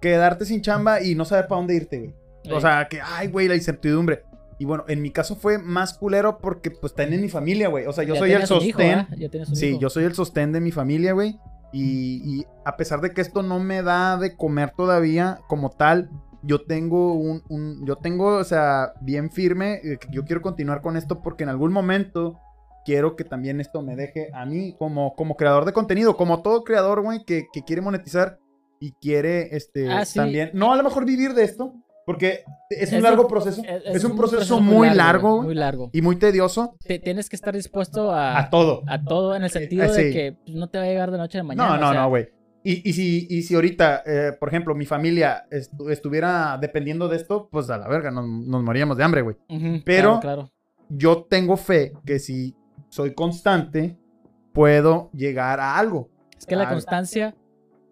quedarte 0.00 0.44
sin 0.44 0.62
chamba 0.62 1.02
y 1.02 1.14
no 1.14 1.24
saber 1.24 1.46
para 1.46 1.58
dónde 1.60 1.74
irte, 1.74 1.98
güey. 1.98 2.14
O 2.50 2.56
Ey. 2.56 2.60
sea, 2.60 2.86
que, 2.88 3.00
ay, 3.02 3.28
güey, 3.28 3.48
la 3.48 3.54
incertidumbre. 3.54 4.24
Y 4.58 4.64
bueno, 4.64 4.84
en 4.88 5.02
mi 5.02 5.10
caso 5.10 5.36
fue 5.36 5.58
más 5.58 5.94
culero 5.98 6.38
porque 6.38 6.70
pues 6.70 6.92
está 6.92 7.02
en 7.02 7.20
mi 7.20 7.28
familia, 7.28 7.68
güey. 7.68 7.86
O 7.86 7.92
sea, 7.92 8.04
yo 8.04 8.14
Ya 8.14 8.20
soy 8.20 8.30
el 8.32 8.36
un 8.38 8.42
hijo, 8.44 8.54
sostén. 8.54 8.76
¿verdad? 8.76 9.08
Ya 9.18 9.44
Sí, 9.54 9.66
hijo. 9.68 9.80
yo 9.80 9.90
soy 9.90 10.04
el 10.04 10.14
sostén 10.14 10.52
de 10.52 10.60
mi 10.60 10.70
familia, 10.70 11.12
güey. 11.12 11.38
Y, 11.72 12.22
y 12.24 12.46
a 12.64 12.76
pesar 12.76 13.00
de 13.02 13.12
que 13.12 13.20
esto 13.20 13.42
no 13.42 13.58
me 13.58 13.82
da 13.82 14.16
de 14.16 14.34
comer 14.36 14.72
todavía 14.74 15.40
como 15.48 15.70
tal, 15.70 16.08
yo 16.46 16.62
tengo 16.64 17.14
un, 17.14 17.42
un- 17.48 17.84
yo 17.86 17.96
tengo, 17.96 18.36
o 18.36 18.44
sea, 18.44 18.92
bien 19.00 19.30
firme, 19.30 19.80
eh, 19.84 19.98
yo 20.10 20.24
quiero 20.24 20.40
continuar 20.42 20.80
con 20.80 20.96
esto 20.96 21.20
porque 21.22 21.42
en 21.44 21.50
algún 21.50 21.72
momento 21.72 22.38
quiero 22.84 23.16
que 23.16 23.24
también 23.24 23.60
esto 23.60 23.82
me 23.82 23.96
deje 23.96 24.30
a 24.32 24.46
mí 24.46 24.74
como, 24.78 25.14
como 25.16 25.36
creador 25.36 25.64
de 25.64 25.72
contenido, 25.72 26.16
como 26.16 26.42
todo 26.42 26.62
creador, 26.62 27.02
güey, 27.02 27.24
que, 27.24 27.46
que 27.52 27.62
quiere 27.62 27.82
monetizar 27.82 28.38
y 28.78 28.92
quiere, 28.92 29.56
este, 29.56 29.90
Ah, 29.90 30.04
sí. 30.04 30.18
también, 30.18 30.50
no 30.54 30.72
a 30.72 30.76
lo 30.76 30.82
mejor 30.84 31.04
vivir 31.04 31.34
de 31.34 31.42
esto, 31.44 31.74
porque 32.04 32.44
es 32.70 32.90
un 32.92 32.98
Es 32.98 33.02
largo 33.02 33.22
un- 33.22 33.28
proceso, 33.28 33.62
Es, 33.64 33.96
es, 33.96 34.04
un 34.04 34.16
proceso, 34.16 34.60
muy 34.60 34.88
largo, 34.90 35.36
güey, 35.38 35.46
Muy 35.46 35.54
largo. 35.56 35.90
y 35.92 36.00
muy 36.02 36.14
tedioso 36.16 36.76
Te- 36.86 37.00
tienes 37.00 37.28
que 37.28 37.34
estar 37.34 37.52
dispuesto 37.54 38.12
a, 38.12 38.38
a 38.38 38.50
todo. 38.50 38.82
a 38.86 39.02
todo 39.02 39.34
en 39.34 39.42
el 39.42 39.50
sentido 39.50 39.82
eh, 39.86 39.88
de 39.88 39.94
sí. 39.94 40.12
que 40.12 40.36
pues, 40.44 40.56
no 40.56 40.68
te 40.68 40.78
va 40.78 40.84
a 40.84 40.86
llegar 40.86 41.10
de 41.10 41.18
noche 41.18 41.40
a 41.40 41.42
mañana. 41.42 41.68
No, 41.70 41.74
o 41.74 41.78
no, 41.78 41.90
sea, 41.92 42.00
no, 42.02 42.08
güey. 42.10 42.28
Y, 42.68 42.88
y, 42.88 42.92
si, 42.94 43.26
y 43.30 43.42
si 43.42 43.54
ahorita, 43.54 44.02
eh, 44.04 44.32
por 44.40 44.48
ejemplo, 44.48 44.74
mi 44.74 44.86
familia 44.86 45.44
estu- 45.50 45.90
estuviera 45.90 46.58
dependiendo 46.60 47.06
de 47.08 47.16
esto, 47.16 47.48
pues 47.50 47.70
a 47.70 47.78
la 47.78 47.86
verga, 47.88 48.10
nos, 48.10 48.26
nos 48.28 48.62
moríamos 48.64 48.96
de 48.96 49.04
hambre, 49.04 49.22
güey. 49.22 49.36
Pero- 49.84 50.18
Claro, 50.18 50.20
claro. 50.20 50.52
Yo 50.88 51.24
tengo 51.28 51.56
fe 51.56 51.92
que 52.04 52.18
si 52.18 52.54
soy 52.88 53.12
constante, 53.14 53.96
puedo 54.52 55.10
llegar 55.12 55.60
a 55.60 55.76
algo. 55.78 56.10
Es 56.38 56.46
que 56.46 56.56
la 56.56 56.64
constancia, 56.68 57.34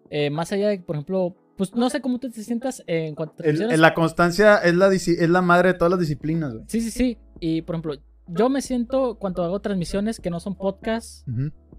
eh, 0.09 0.29
más 0.29 0.51
allá 0.51 0.69
de, 0.69 0.79
por 0.79 0.95
ejemplo, 0.95 1.35
pues 1.57 1.73
no 1.73 1.89
sé 1.89 2.01
cómo 2.01 2.19
tú 2.19 2.29
te 2.29 2.43
sientas 2.43 2.83
en 2.87 3.15
cuanto 3.15 3.43
a 3.43 3.45
El- 3.45 3.79
la 3.81 3.93
constancia 3.93 4.57
es 4.57 4.73
la, 4.75 4.93
es 4.93 5.29
la 5.29 5.41
madre 5.41 5.73
de 5.73 5.77
todas 5.79 5.91
las 5.91 5.99
disciplinas, 5.99 6.53
güey. 6.53 6.65
Sí, 6.67 6.81
sí, 6.81 6.91
sí. 6.91 7.17
Y 7.39 7.61
por 7.61 7.75
ejemplo, 7.75 7.93
yo 8.27 8.49
me 8.49 8.61
siento 8.61 9.15
cuando 9.19 9.43
hago 9.43 9.59
transmisiones 9.61 10.19
que 10.19 10.29
no 10.29 10.39
son 10.39 10.55
podcasts, 10.55 11.23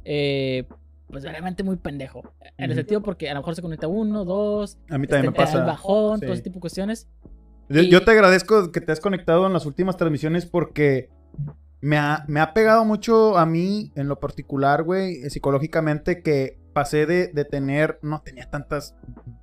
eh, 0.04 0.66
pues 1.08 1.22
realmente 1.24 1.62
muy 1.62 1.76
pendejo. 1.76 2.22
En 2.58 2.64
el 2.64 2.70
Ujú. 2.70 2.78
sentido 2.80 3.02
porque 3.02 3.30
a 3.30 3.34
lo 3.34 3.40
mejor 3.40 3.54
se 3.54 3.62
conecta 3.62 3.86
uno, 3.88 4.24
dos, 4.24 4.78
A 4.90 4.98
mí 4.98 5.06
también 5.06 5.30
este, 5.32 5.38
me 5.40 5.44
da 5.46 5.50
el 5.52 5.58
pasa. 5.60 5.64
bajón, 5.64 6.20
todo 6.20 6.30
Sí. 6.30 6.34
ese 6.34 6.42
tipo 6.42 6.54
de 6.54 6.60
cuestiones. 6.60 7.08
Yo, 7.68 7.80
Y- 7.82 7.90
yo 7.90 8.04
te 8.04 8.10
agradezco 8.12 8.70
que 8.72 8.80
te 8.80 8.92
has 8.92 9.00
conectado 9.00 9.46
en 9.46 9.52
las 9.52 9.66
últimas 9.66 9.96
transmisiones 9.96 10.46
porque 10.46 11.10
me 11.80 11.98
ha, 11.98 12.24
me 12.28 12.40
ha 12.40 12.52
pegado 12.54 12.84
mucho 12.84 13.36
a 13.38 13.46
mí, 13.46 13.92
en 13.94 14.08
lo 14.08 14.18
particular, 14.18 14.82
güey, 14.82 15.28
psicológicamente, 15.30 16.22
que 16.22 16.58
pasé 16.72 17.06
de, 17.06 17.28
de 17.28 17.44
tener, 17.44 17.98
no 18.02 18.20
tenía 18.22 18.48
tantas 18.50 18.96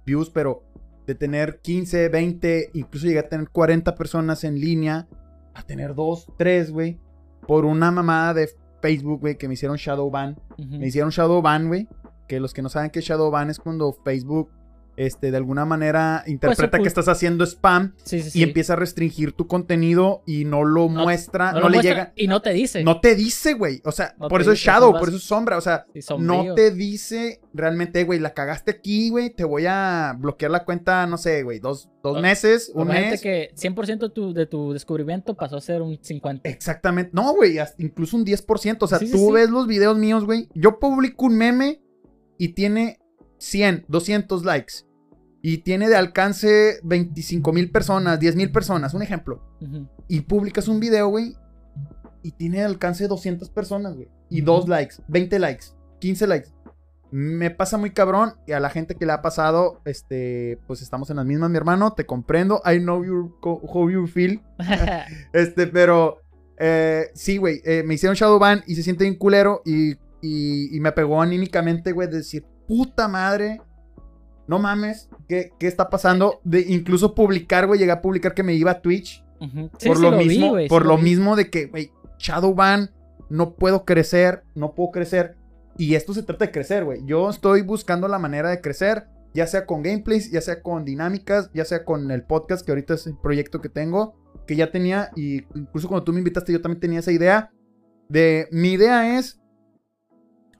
views, 0.06 0.30
pero 0.30 0.64
de 1.08 1.16
tener 1.16 1.60
15, 1.62 2.10
20, 2.10 2.70
incluso 2.74 3.08
llegué 3.08 3.20
a 3.20 3.30
tener 3.30 3.50
40 3.50 3.96
personas 3.96 4.44
en 4.44 4.60
línea, 4.60 5.08
a 5.54 5.64
tener 5.64 5.96
2, 5.96 6.28
3, 6.38 6.72
güey, 6.72 7.00
por 7.48 7.66
una 7.66 7.92
mamada 7.92 8.34
de 8.34 8.50
Facebook, 8.84 9.22
güey, 9.22 9.38
que 9.38 9.48
me 9.48 9.54
hicieron 9.54 9.78
shadow 9.78 10.12
ban. 10.12 10.38
Me 10.58 10.88
hicieron 10.88 11.10
shadow 11.10 11.42
ban, 11.42 11.70
güey. 11.70 11.88
Que 12.28 12.42
los 12.42 12.54
que 12.54 12.62
no 12.62 12.68
saben 12.68 12.90
qué 12.90 13.00
es 13.00 13.06
shadow 13.06 13.32
ban 13.32 13.50
es 13.50 13.58
cuando 13.58 13.94
Facebook, 13.94 14.50
este, 14.98 15.32
de 15.32 15.38
alguna 15.38 15.66
manera 15.66 16.24
interpreta 16.28 16.78
ocult- 16.78 16.82
que 16.84 16.88
estás 16.88 17.08
haciendo 17.08 17.44
spam 17.46 17.94
Sí, 18.04 18.22
sí, 18.22 18.30
sí. 18.32 18.40
y 18.40 18.44
empieza 18.44 18.74
a 18.74 18.76
restringir 18.76 19.32
tu 19.34 19.48
contenido 19.48 20.22
y 20.28 20.46
no 20.46 20.64
lo 20.64 20.90
No- 20.90 21.04
muestra, 21.04 21.48
no, 21.52 21.54
No 21.54 21.60
lo 21.62 21.70
le 21.70 21.78
muestra 21.78 21.94
llega, 21.94 22.14
Y 22.16 22.28
no 22.28 22.42
te 22.42 22.52
dice. 22.54 22.84
no 22.84 23.00
te 23.00 23.16
dice, 23.16 23.54
güey. 23.54 23.82
O 23.86 23.92
sea, 23.92 24.16
No 24.20 24.28
por 24.28 24.42
eso 24.42 24.52
es 24.52 24.60
shadow, 24.60 24.92
por 25.00 25.08
eso 25.10 25.18
es 25.18 25.24
sombra. 25.24 25.58
O 25.58 25.62
sea, 25.62 25.86
no 26.20 26.54
te 26.56 26.72
dice 26.72 27.42
realmente, 27.54 28.04
güey, 28.04 28.20
la 28.20 28.34
cagaste 28.34 28.72
aquí, 28.72 29.10
güey, 29.10 29.30
te 29.30 29.44
voy 29.44 29.66
a 29.68 30.16
bloquear 30.18 30.52
la 30.52 30.64
cuenta, 30.64 31.06
no 31.08 31.18
sé, 31.18 31.44
güey, 31.44 31.60
dos, 31.60 31.90
dos 32.04 32.18
O- 32.18 32.22
meses, 32.22 32.72
un 32.74 32.88
mes. 32.88 33.22
que 33.22 33.52
100% 33.56 34.08
de 34.08 34.10
tu, 34.14 34.34
de 34.34 34.46
tu 34.46 34.74
descubrimiento 34.74 35.36
pasó 35.36 35.58
a 35.58 35.62
ser 35.62 35.82
un 35.82 35.98
50%. 36.02 36.42
Exactamente. 36.44 37.12
No, 37.14 37.34
güey, 37.34 37.58
incluso 37.78 38.18
un 38.18 38.26
10%. 38.26 38.86
O 38.86 38.88
sea, 38.88 39.00
tú 39.00 39.32
ves 39.32 39.50
los 39.50 39.68
videos 39.68 39.98
míos, 39.98 40.26
güey. 40.26 40.50
Yo 40.54 40.80
publico 40.80 41.26
un 41.26 41.38
meme 41.38 41.82
y 42.38 42.50
tiene 42.50 43.00
100, 43.44 43.86
200 43.88 44.46
likes. 44.46 44.74
Y 45.42 45.58
tiene 45.60 45.90
de 45.90 45.98
alcance 45.98 46.80
25 46.84 47.52
mil 47.52 47.70
personas, 47.70 48.18
10 48.20 48.36
mil 48.38 48.52
personas, 48.52 48.94
un 48.94 49.02
ejemplo. 49.02 49.44
Ujú. 49.60 49.90
Y 50.08 50.22
publicas 50.22 50.70
un 50.70 50.80
video, 50.80 51.10
güey. 51.10 51.36
Y 52.22 52.32
tiene 52.32 52.60
de 52.60 52.64
alcance 52.64 53.08
200 53.08 53.50
personas, 53.50 53.96
güey. 53.96 54.08
Y 54.30 54.42
Ujú. 54.42 54.46
2 54.46 54.70
likes, 54.70 54.96
20 55.10 55.40
likes, 55.40 55.66
15 56.00 56.28
likes. 56.28 56.50
Me 57.12 57.52
pasa 57.52 57.78
muy 57.78 57.92
cabrón. 57.92 58.36
Y 58.48 58.54
a 58.54 58.62
la 58.62 58.70
gente 58.70 58.96
que 58.96 59.06
le 59.06 59.12
ha 59.12 59.22
pasado, 59.22 59.82
este, 59.84 60.58
pues 60.66 60.82
estamos 60.82 61.10
en 61.10 61.18
las 61.18 61.26
mismas, 61.26 61.50
mi 61.50 61.58
hermano. 61.58 61.92
Te 61.92 62.06
comprendo. 62.06 62.62
I 62.66 62.80
know 62.80 63.04
you, 63.04 63.36
how 63.42 63.90
you 63.90 64.08
feel. 64.08 64.42
Este, 65.34 65.68
pero 65.68 66.22
eh, 66.58 67.08
sí, 67.14 67.36
güey, 67.36 67.62
eh, 67.66 67.84
me 67.86 67.96
hicieron 67.96 68.16
Shadowban 68.16 68.64
y 68.66 68.76
se 68.76 68.84
siente 68.84 69.04
bien 69.04 69.18
culero 69.18 69.62
y, 69.66 69.92
y, 70.22 70.76
y 70.76 70.80
me 70.80 70.94
pegó 70.94 71.22
anímicamente, 71.22 71.92
güey, 71.92 72.08
de 72.08 72.18
decir, 72.18 72.46
puta 72.68 73.08
madre, 73.08 73.62
no 74.48 74.60
mames, 74.60 75.10
¿qué, 75.28 75.54
qué 75.60 75.68
está 75.68 75.90
pasando? 75.90 76.42
De 76.44 76.62
incluso 76.62 77.16
publicar, 77.16 77.68
güey, 77.68 77.80
llegué 77.80 77.92
a 77.92 78.02
publicar 78.02 78.34
que 78.34 78.44
me 78.44 78.54
iba 78.54 78.72
a 78.72 78.82
Twitch. 78.82 79.24
Sí, 79.78 79.88
por 79.88 79.98
sí 79.98 80.04
lo 80.04 80.18
vi, 80.18 80.26
mismo, 80.26 80.58
sí 80.58 80.68
por 80.70 80.86
lo 80.86 80.98
vi. 80.98 81.04
mismo 81.04 81.36
de 81.36 81.50
que, 81.50 81.66
güey, 81.66 81.92
Shadowban, 82.18 82.92
no 83.30 83.56
puedo 83.56 83.84
crecer, 83.84 84.44
no 84.56 84.74
puedo 84.74 84.92
crecer. 84.92 85.38
Y 85.78 85.96
esto 85.96 86.14
se 86.14 86.24
trata 86.24 86.46
de 86.46 86.52
crecer, 86.52 86.86
güey. 86.86 87.02
Yo 87.06 87.30
estoy 87.30 87.62
buscando 87.62 88.08
la 88.08 88.20
manera 88.20 88.50
de 88.50 88.62
crecer, 88.62 89.08
ya 89.34 89.48
sea 89.48 89.66
con 89.66 89.82
gameplays, 89.82 90.32
ya 90.32 90.40
sea 90.40 90.62
con 90.62 90.86
dinámicas, 90.86 91.50
ya 91.54 91.66
sea 91.66 91.84
con 91.84 92.12
el 92.12 92.24
podcast, 92.24 92.66
que 92.66 92.72
ahorita 92.72 92.94
es 92.94 93.08
el 93.08 93.18
proyecto 93.18 93.60
que 93.60 93.70
tengo, 93.70 94.16
que 94.48 94.56
ya 94.56 94.72
tenía, 94.72 95.10
y 95.16 95.44
incluso 95.56 95.88
cuando 95.88 96.04
tú 96.04 96.14
me 96.14 96.20
invitaste, 96.20 96.54
yo 96.54 96.62
también 96.62 96.80
tenía 96.80 97.00
esa 97.00 97.12
idea. 97.12 97.52
De 98.08 98.48
mi 98.52 98.74
idea 98.74 99.18
es 99.18 99.42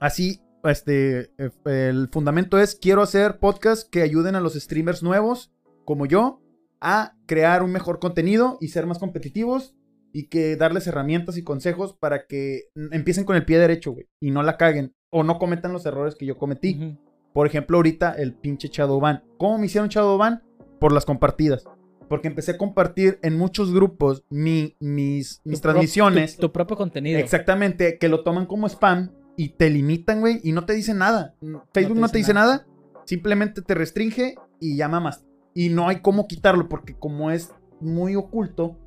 así. 0.00 0.40
Este, 0.64 1.30
eh, 1.38 1.50
el 1.64 2.08
fundamento 2.10 2.58
es, 2.58 2.74
quiero 2.74 3.02
hacer 3.02 3.38
podcasts 3.38 3.88
que 3.90 4.02
ayuden 4.02 4.34
a 4.34 4.40
los 4.40 4.54
streamers 4.54 5.02
nuevos, 5.02 5.52
como 5.84 6.06
yo, 6.06 6.40
a 6.80 7.14
crear 7.26 7.62
un 7.62 7.72
mejor 7.72 7.98
contenido 7.98 8.58
y 8.60 8.68
ser 8.68 8.86
más 8.86 8.98
competitivos 8.98 9.74
y 10.12 10.28
que 10.28 10.56
darles 10.56 10.86
herramientas 10.86 11.36
y 11.36 11.42
consejos 11.44 11.94
para 11.94 12.26
que 12.26 12.64
empiecen 12.92 13.24
con 13.24 13.36
el 13.36 13.44
pie 13.44 13.58
derecho, 13.58 13.92
güey, 13.92 14.06
y 14.20 14.30
no 14.30 14.42
la 14.42 14.56
caguen 14.56 14.94
o 15.10 15.22
no 15.22 15.38
cometan 15.38 15.72
los 15.72 15.86
errores 15.86 16.14
que 16.14 16.26
yo 16.26 16.36
cometí. 16.38 16.96
Por 17.32 17.46
ejemplo, 17.46 17.78
ahorita 17.78 18.12
el 18.12 18.32
pinche 18.34 18.68
Shadowban. 18.70 19.24
¿Cómo 19.38 19.58
me 19.58 19.66
hicieron 19.66 19.88
Shadowban? 19.88 20.42
Por 20.78 20.92
las 20.92 21.04
compartidas. 21.04 21.64
Porque 22.08 22.28
empecé 22.28 22.52
a 22.52 22.58
compartir 22.58 23.18
en 23.22 23.36
muchos 23.36 23.72
grupos 23.72 24.24
mi- 24.28 24.76
mis, 24.78 25.40
mis 25.44 25.58
Tu 25.58 25.62
pro- 25.62 25.72
transmisiones. 25.72 26.36
Tu, 26.36 26.42
tu 26.42 26.52
propio 26.52 26.76
contenido. 26.76 27.18
Exactamente, 27.18 27.98
que 27.98 28.08
lo 28.08 28.22
toman 28.22 28.46
como 28.46 28.68
spam 28.68 29.10
y 29.36 29.50
te 29.50 29.70
limitan, 29.70 30.20
güey, 30.20 30.40
y 30.42 30.52
no 30.52 30.64
te 30.64 30.72
dicen 30.72 30.98
nada. 30.98 31.34
Facebook 31.72 31.98
no 31.98 32.08
te 32.08 32.18
dice, 32.18 32.34
nada. 32.34 32.66
simplemente 33.04 33.62
te 33.62 33.74
restringe 33.74 34.36
y 34.60 34.76
ya 34.76 34.88
mamas. 34.88 35.24
Y 35.54 35.68
no 35.68 35.88
hay 35.88 36.00
cómo 36.00 36.26
quitarlo, 36.26 36.68
porque 36.68 36.94
como 36.94 37.30
es 37.30 37.52
muy 37.80 38.16
oculto, 38.16 38.78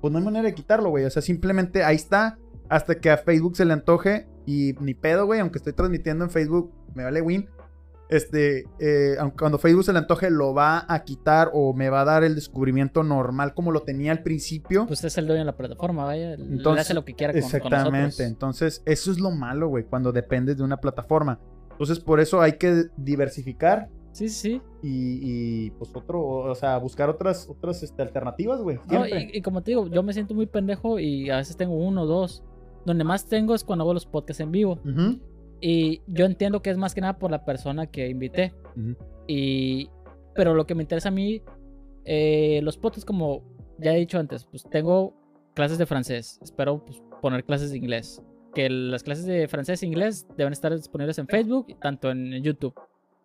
pues 0.00 0.12
no 0.12 0.18
hay 0.18 0.24
manera 0.24 0.44
de 0.44 0.54
quitarlo, 0.54 0.90
güey. 0.90 1.04
O 1.04 1.10
sea, 1.10 1.22
simplemente 1.22 1.84
ahí 1.84 1.96
está, 1.96 2.38
hasta 2.68 3.00
que 3.00 3.10
a 3.10 3.18
Facebook 3.18 3.56
se 3.56 3.64
le 3.64 3.72
antoje, 3.72 4.28
y 4.46 4.74
ni 4.80 4.94
pedo, 4.94 5.26
güey, 5.26 5.40
aunque 5.40 5.58
estoy 5.58 5.72
transmitiendo 5.72 6.24
en 6.24 6.30
Facebook, 6.30 6.72
me 6.94 7.04
vale 7.04 7.20
win. 7.20 7.48
Este, 8.08 8.64
eh, 8.78 9.16
cuando 9.38 9.58
Facebook 9.58 9.84
se 9.84 9.92
le 9.92 9.98
antoje, 9.98 10.30
lo 10.30 10.54
va 10.54 10.84
a 10.88 11.02
quitar 11.02 11.50
o 11.52 11.74
me 11.74 11.90
va 11.90 12.02
a 12.02 12.04
dar 12.04 12.22
el 12.22 12.34
descubrimiento 12.36 13.02
normal 13.02 13.52
como 13.54 13.72
lo 13.72 13.80
tenía 13.82 14.12
al 14.12 14.22
principio. 14.22 14.86
Pues 14.86 15.02
es 15.04 15.18
el 15.18 15.26
dueño 15.26 15.40
de 15.40 15.46
la 15.46 15.56
plataforma, 15.56 16.04
vaya. 16.04 16.34
Entonces, 16.34 16.82
hace 16.82 16.94
lo 16.94 17.04
que 17.04 17.14
quiera 17.14 17.32
con, 17.32 17.42
con 17.42 17.46
Exactamente. 17.56 17.98
nosotros. 18.06 18.28
Entonces, 18.28 18.82
eso 18.84 19.10
es 19.10 19.18
lo 19.18 19.30
malo, 19.32 19.68
güey, 19.68 19.84
cuando 19.84 20.12
dependes 20.12 20.56
de 20.56 20.62
una 20.62 20.76
plataforma. 20.76 21.40
Entonces, 21.72 21.98
por 21.98 22.20
eso 22.20 22.40
hay 22.40 22.52
que 22.52 22.84
diversificar 22.96 23.88
Sí, 24.12 24.30
sí. 24.30 24.62
y, 24.82 25.66
y, 25.66 25.70
pues 25.72 25.90
otro, 25.94 26.24
o 26.24 26.54
sea, 26.54 26.78
buscar 26.78 27.10
otras, 27.10 27.46
otras 27.50 27.82
este, 27.82 28.00
alternativas, 28.00 28.62
güey. 28.62 28.78
No, 28.88 29.06
y, 29.06 29.30
y 29.34 29.42
como 29.42 29.62
te 29.62 29.72
digo, 29.72 29.88
yo 29.88 30.02
me 30.02 30.14
siento 30.14 30.32
muy 30.32 30.46
pendejo 30.46 30.98
y 30.98 31.28
a 31.28 31.36
veces 31.36 31.56
tengo 31.56 31.74
uno 31.74 32.02
o 32.02 32.06
dos. 32.06 32.42
Donde 32.86 33.02
más 33.04 33.26
tengo 33.26 33.54
es 33.54 33.64
cuando 33.64 33.82
hago 33.82 33.92
los 33.92 34.06
podcasts 34.06 34.40
en 34.40 34.52
vivo. 34.52 34.78
Ujú, 34.84 35.18
Y 35.60 36.02
yo 36.06 36.26
entiendo 36.26 36.62
que 36.62 36.70
es 36.70 36.76
más 36.76 36.94
que 36.94 37.00
nada 37.00 37.18
por 37.18 37.30
la 37.30 37.44
persona 37.44 37.86
que 37.86 38.08
invité. 38.08 38.54
ujú. 38.76 38.96
Y, 39.26 39.90
pero 40.34 40.54
lo 40.54 40.66
que 40.66 40.74
me 40.74 40.82
interesa 40.82 41.08
a 41.08 41.12
mí, 41.12 41.42
eh, 42.04 42.60
los 42.62 42.76
podcasts 42.76 43.04
como 43.04 43.42
ya 43.78 43.92
he 43.94 43.98
dicho 43.98 44.18
antes, 44.18 44.44
pues 44.44 44.64
tengo 44.64 45.14
clases 45.54 45.78
de 45.78 45.86
francés. 45.86 46.38
Espero 46.42 46.84
pues, 46.84 47.02
poner 47.20 47.44
clases 47.44 47.70
de 47.70 47.78
inglés. 47.78 48.22
Que 48.54 48.70
las 48.70 49.02
clases 49.02 49.26
de 49.26 49.48
francés 49.48 49.82
e 49.82 49.86
inglés 49.86 50.26
deben 50.36 50.52
estar 50.52 50.74
disponibles 50.74 51.18
en 51.18 51.26
Facebook 51.26 51.66
y 51.68 51.74
tanto 51.74 52.10
en 52.10 52.42
YouTube. 52.42 52.74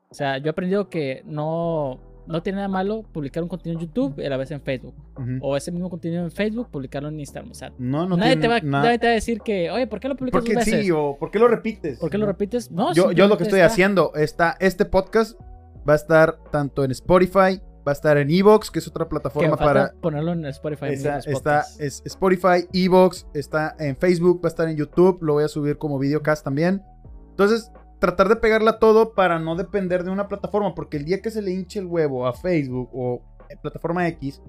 O 0.10 0.14
sea, 0.14 0.38
yo 0.40 0.48
he 0.48 0.50
aprendido 0.50 0.90
que 0.90 1.22
no, 1.26 2.02
no 2.32 2.42
tiene 2.42 2.58
nada 2.58 2.68
malo 2.68 3.04
publicar 3.12 3.44
un 3.44 3.50
contenido 3.50 3.80
en 3.82 3.88
YouTube 3.88 4.20
y 4.20 4.26
a 4.26 4.30
la 4.30 4.38
vez 4.38 4.50
en 4.52 4.62
Facebook. 4.62 4.96
Ujú. 5.18 5.38
O 5.42 5.56
ese 5.58 5.72
mismo 5.72 5.90
contenido 5.90 6.24
en 6.24 6.32
Facebook, 6.32 6.70
publicarlo 6.72 7.10
en 7.10 7.20
Instagram. 7.20 7.52
O 7.52 7.54
sea, 7.54 7.72
No, 7.78 8.06
no 8.08 8.18
nadie, 8.18 8.38
tiene 8.38 8.42
te 8.42 8.48
va, 8.48 8.60
nada- 8.62 8.84
nadie 8.86 9.00
te 9.00 9.06
va 9.08 9.12
a 9.12 9.16
decir 9.16 9.42
que, 9.42 9.70
oye, 9.70 9.86
¿por 9.88 10.00
qué 10.00 10.08
lo 10.08 10.16
publicas 10.16 10.42
¿Por 10.42 10.48
dos 10.54 10.66
veces? 10.66 10.86
sí 10.86 10.92
o 10.92 11.18
por 11.20 11.30
qué 11.32 11.40
lo 11.40 11.48
repites? 11.48 12.00
¿Por 12.00 12.10
qué 12.10 12.18
lo 12.18 12.26
repites? 12.26 12.72
No, 12.72 12.94
Yo, 12.94 13.12
yo 13.12 13.28
lo 13.28 13.38
que 13.38 13.44
estoy 13.44 13.60
está. 13.60 13.72
haciendo 13.72 14.14
está 14.16 14.56
este 14.60 14.86
podcast 14.86 15.40
va 15.88 15.94
a 15.94 15.96
estar 15.98 16.38
tanto 16.52 16.84
en 16.84 16.92
Spotify, 16.92 17.60
va 17.88 17.88
a 17.88 17.92
estar 17.94 18.16
en 18.18 18.30
Evox, 18.30 18.70
que 18.70 18.78
es 18.80 18.88
otra 18.88 19.10
plataforma 19.10 19.58
para 19.58 19.92
ponerlo 20.00 20.34
en 20.34 20.46
Spotify. 20.46 20.86
en 20.86 20.94
Está, 21.26 21.64
es 21.80 22.02
Spotify, 22.06 22.68
Evox, 22.74 23.26
está 23.34 23.76
en 23.80 23.96
Facebook, 23.98 24.40
va 24.44 24.48
a 24.48 24.52
estar 24.52 24.68
en 24.70 24.78
YouTube, 24.78 25.18
lo 25.22 25.34
voy 25.34 25.44
a 25.44 25.48
subir 25.48 25.78
como 25.78 25.98
videocast 25.98 26.44
también. 26.44 26.84
Entonces, 27.32 27.72
tratar 28.02 28.28
de 28.28 28.36
pegarla 28.36 28.80
todo 28.80 29.14
para 29.14 29.39
no 29.39 29.56
depender 29.56 30.04
de 30.04 30.10
una 30.10 30.28
plataforma, 30.28 30.74
porque 30.76 30.97
el 30.97 31.06
día 31.06 31.22
que 31.22 31.32
se 31.32 31.41
le 31.41 31.52
hinche 31.52 31.80
el 31.80 31.86
huevo 31.86 32.28
a 32.28 32.34
Facebook 32.34 32.90
o 32.91 33.22
en 33.48 33.60
plataforma 33.60 34.07
X, 34.10 34.41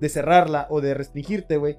de 0.00 0.08
cerrarla 0.08 0.66
o 0.70 0.80
de 0.80 0.94
restringirte, 0.94 1.56
güey, 1.58 1.78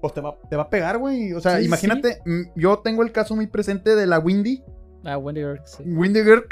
pues 0.00 0.14
te 0.14 0.20
va, 0.20 0.38
te 0.48 0.56
va 0.56 0.62
a 0.64 0.70
pegar, 0.70 0.98
güey. 0.98 1.32
O 1.32 1.40
sea, 1.40 1.58
Sí, 1.58 1.64
imagínate, 1.66 2.22
mm, 2.24 2.42
yo 2.58 2.78
tengo 2.78 3.02
el 3.02 3.10
caso 3.12 3.34
muy 3.34 3.48
presente 3.48 3.94
de 3.96 4.06
la 4.06 4.18
Windy, 4.20 4.62
Ah, 5.04 5.18
Wendy 5.18 5.40
York, 5.42 5.62
sí. 5.66 5.82
Windy 5.86 6.22
Girl, 6.22 6.44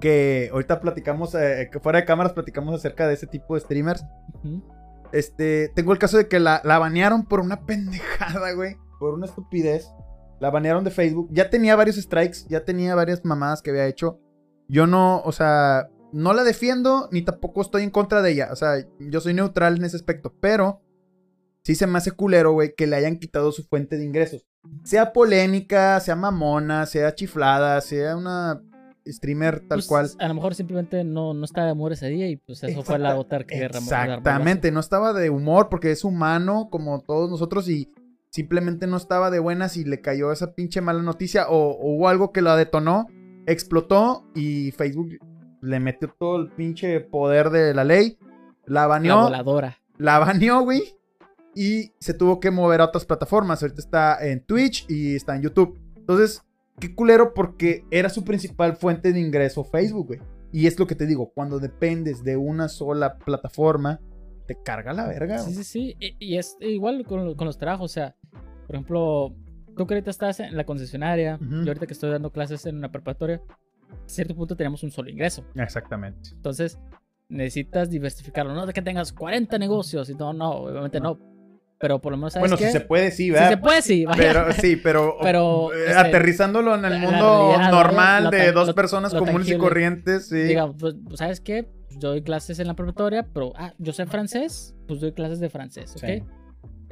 que 0.00 0.48
ahorita 0.52 0.80
platicamos, 0.80 1.34
eh, 1.34 1.68
que 1.70 1.78
fuera 1.78 2.00
de 2.00 2.04
cámaras 2.04 2.32
platicamos 2.32 2.74
acerca 2.74 3.06
de 3.06 3.14
ese 3.14 3.26
tipo 3.26 3.54
de 3.54 3.60
streamers. 3.60 4.04
Este, 5.12 5.68
tengo 5.74 5.92
el 5.92 5.98
caso 5.98 6.16
de 6.16 6.26
que 6.28 6.40
la, 6.40 6.60
la 6.64 6.78
banearon 6.78 7.24
por 7.26 7.40
una 7.40 7.60
pendejada, 7.66 8.52
güey. 8.52 8.76
Por 8.98 9.14
una 9.14 9.26
estupidez. 9.26 9.90
La 10.42 10.50
banearon 10.50 10.82
de 10.82 10.90
Facebook. 10.90 11.28
Ya 11.30 11.50
tenía 11.50 11.76
varios 11.76 11.94
strikes, 11.94 12.38
ya 12.48 12.64
tenía 12.64 12.96
varias 12.96 13.24
mamadas 13.24 13.62
que 13.62 13.70
había 13.70 13.86
hecho. 13.86 14.18
Yo 14.66 14.88
no, 14.88 15.20
o 15.20 15.30
sea, 15.30 15.88
no 16.12 16.34
la 16.34 16.42
defiendo 16.42 17.08
ni 17.12 17.22
tampoco 17.22 17.62
estoy 17.62 17.84
en 17.84 17.90
contra 17.90 18.22
de 18.22 18.32
ella. 18.32 18.48
O 18.50 18.56
sea, 18.56 18.84
yo 18.98 19.20
soy 19.20 19.34
neutral 19.34 19.76
en 19.76 19.84
ese 19.84 19.94
aspecto. 19.94 20.34
Pero 20.40 20.82
sí 21.62 21.76
se 21.76 21.86
me 21.86 21.96
hace 21.96 22.10
culero, 22.10 22.54
güey, 22.54 22.74
que 22.74 22.88
le 22.88 22.96
hayan 22.96 23.20
quitado 23.20 23.52
su 23.52 23.62
fuente 23.62 23.96
de 23.96 24.04
ingresos. 24.04 24.44
Sea 24.82 25.12
polémica, 25.12 26.00
sea 26.00 26.16
mamona, 26.16 26.86
sea 26.86 27.14
chiflada, 27.14 27.80
sea 27.80 28.16
una 28.16 28.60
streamer 29.06 29.60
tal 29.60 29.78
Pues, 29.78 29.86
cual. 29.86 30.10
A 30.18 30.26
lo 30.26 30.34
mejor 30.34 30.56
simplemente 30.56 31.04
no, 31.04 31.34
no 31.34 31.44
estaba 31.44 31.68
de 31.68 31.72
humor 31.74 31.92
ese 31.92 32.08
día 32.08 32.26
y 32.28 32.34
pues 32.38 32.64
eso 32.64 32.82
fue 32.82 32.98
la 32.98 33.14
gota 33.14 33.44
que 33.44 33.60
derramó. 33.60 33.88
derramó. 33.88 34.10
Exactamente, 34.10 34.72
no 34.72 34.80
estaba 34.80 35.12
de 35.12 35.30
humor 35.30 35.68
porque 35.68 35.92
es 35.92 36.02
humano 36.02 36.66
como 36.68 37.00
todos 37.00 37.30
nosotros 37.30 37.68
y 37.68 37.92
simplemente 38.32 38.86
no 38.86 38.96
estaba 38.96 39.30
de 39.30 39.38
buenas 39.38 39.76
y 39.76 39.84
le 39.84 40.00
cayó 40.00 40.32
esa 40.32 40.54
pinche 40.54 40.80
mala 40.80 41.02
noticia 41.02 41.48
o, 41.48 41.70
o 41.72 41.94
hubo 41.96 42.08
algo 42.08 42.32
que 42.32 42.40
la 42.42 42.56
detonó, 42.56 43.06
explotó 43.46 44.24
y 44.34 44.70
Facebook 44.72 45.18
le 45.60 45.78
metió 45.80 46.12
todo 46.18 46.36
el 46.40 46.50
pinche 46.50 46.98
poder 47.00 47.50
de 47.50 47.74
la 47.74 47.84
ley, 47.84 48.18
la 48.66 48.80
La 48.82 48.86
baneó, 48.86 49.22
voladora. 49.22 49.78
la 49.98 50.18
baneó, 50.18 50.62
güey, 50.62 50.82
y 51.54 51.92
se 52.00 52.14
tuvo 52.14 52.40
que 52.40 52.50
mover 52.50 52.80
a 52.80 52.86
otras 52.86 53.04
plataformas. 53.04 53.62
Ahorita 53.62 53.80
está 53.80 54.26
en 54.26 54.44
Twitch 54.44 54.86
y 54.88 55.14
está 55.14 55.36
en 55.36 55.42
YouTube. 55.42 55.78
Entonces, 55.96 56.42
qué 56.80 56.94
culero 56.94 57.34
porque 57.34 57.84
era 57.90 58.08
su 58.08 58.24
principal 58.24 58.76
fuente 58.76 59.12
de 59.12 59.20
ingreso 59.20 59.62
Facebook, 59.62 60.06
güey. 60.08 60.20
Y 60.50 60.66
es 60.66 60.78
lo 60.78 60.86
que 60.86 60.94
te 60.94 61.06
digo, 61.06 61.30
cuando 61.34 61.58
dependes 61.60 62.24
de 62.24 62.36
una 62.36 62.68
sola 62.68 63.18
plataforma, 63.18 64.00
te 64.46 64.56
carga 64.62 64.92
la 64.92 65.06
verga. 65.06 65.38
Sí, 65.38 65.52
güey. 65.52 65.56
sí, 65.56 65.64
sí. 65.64 65.96
Y, 66.00 66.16
y 66.34 66.38
es 66.38 66.56
igual 66.60 67.04
con, 67.06 67.34
con 67.36 67.46
los 67.46 67.58
trabajos. 67.58 67.90
O 67.90 67.94
sea, 67.94 68.16
por 68.66 68.76
ejemplo, 68.76 69.34
tú 69.76 69.86
que 69.86 69.94
ahorita 69.94 70.10
estás 70.10 70.40
en 70.40 70.56
la 70.56 70.64
concesionaria, 70.64 71.36
Ujú. 71.40 71.62
yo 71.62 71.68
ahorita 71.68 71.86
que 71.86 71.92
estoy 71.94 72.10
dando 72.10 72.30
clases 72.30 72.64
en 72.66 72.76
una 72.76 72.90
preparatoria, 72.90 73.40
a 73.90 73.96
cierto 74.08 74.34
punto 74.34 74.56
tenemos 74.56 74.82
un 74.82 74.90
solo 74.90 75.10
ingreso. 75.10 75.44
Exactamente. 75.54 76.30
Entonces, 76.34 76.78
necesitas 77.28 77.90
diversificarlo. 77.90 78.54
No 78.54 78.66
de 78.66 78.72
que 78.72 78.82
tengas 78.82 79.12
40 79.12 79.58
negocios. 79.58 80.08
Y 80.10 80.14
no, 80.14 80.32
no, 80.32 80.50
obviamente 80.52 81.00
no. 81.00 81.18
Pero 81.78 81.98
por 82.00 82.12
lo 82.12 82.16
menos 82.16 82.34
sabes 82.34 82.42
Bueno, 82.50 82.56
que 82.58 82.66
si 82.66 82.72
se 82.72 82.80
puede, 82.80 83.10
sí, 83.10 83.24
si 83.24 83.30
¿verdad? 83.32 83.48
se 83.50 83.56
puede, 83.56 83.82
sí. 83.82 84.04
vaya. 84.04 84.16
Pero 84.22 84.52
sí, 84.52 84.76
pero, 84.76 85.16
Pero, 85.22 85.72
este, 85.72 85.94
aterrizándolo 85.94 86.74
en 86.76 86.84
el 86.84 86.90
la- 86.92 86.98
la 86.98 87.10
mundo 87.10 87.48
realidad, 87.50 87.70
normal 87.72 88.30
de 88.30 88.52
dos 88.52 88.68
lo- 88.68 88.74
personas 88.76 89.12
lo 89.12 89.18
comunes 89.18 89.48
y 89.48 89.50
tangible. 89.50 89.58
corrientes, 89.68 90.28
sí. 90.28 90.42
Digamos, 90.42 90.76
pues, 90.78 90.94
¿sabes 91.14 91.40
qué? 91.40 91.68
Yo 91.98 92.10
doy 92.10 92.22
clases 92.22 92.60
en 92.60 92.68
la 92.68 92.74
preparatoria, 92.74 93.26
pero 93.34 93.52
ah, 93.56 93.74
yo 93.78 93.92
sé 93.92 94.06
francés, 94.06 94.76
pues 94.86 95.00
doy 95.00 95.10
clases 95.12 95.40
de 95.40 95.50
francés, 95.50 95.92
¿ok? 95.96 96.04
Sí. 96.06 96.22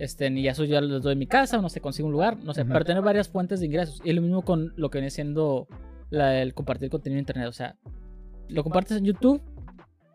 Este, 0.00 0.28
y 0.28 0.48
eso 0.48 0.64
ya 0.64 0.80
los 0.80 1.02
doy 1.02 1.12
en 1.12 1.18
mi 1.18 1.26
casa, 1.26 1.58
o 1.58 1.62
no 1.62 1.68
sé, 1.68 1.80
consigo 1.82 2.06
un 2.06 2.12
lugar, 2.12 2.38
no 2.42 2.54
sé, 2.54 2.62
Ujú. 2.62 2.72
pero 2.72 2.84
tener 2.86 3.02
varias 3.02 3.28
fuentes 3.28 3.60
de 3.60 3.66
ingresos. 3.66 4.00
Y 4.02 4.12
lo 4.14 4.22
mismo 4.22 4.42
con 4.42 4.72
lo 4.76 4.88
que 4.90 4.98
viene 4.98 5.10
siendo 5.10 5.68
la- 6.08 6.40
el 6.40 6.54
compartir 6.54 6.88
contenido 6.88 7.18
en 7.18 7.22
internet. 7.22 7.46
O 7.48 7.52
sea, 7.52 7.76
lo 8.48 8.62
compartes 8.62 8.96
en 8.96 9.04
YouTube, 9.04 9.42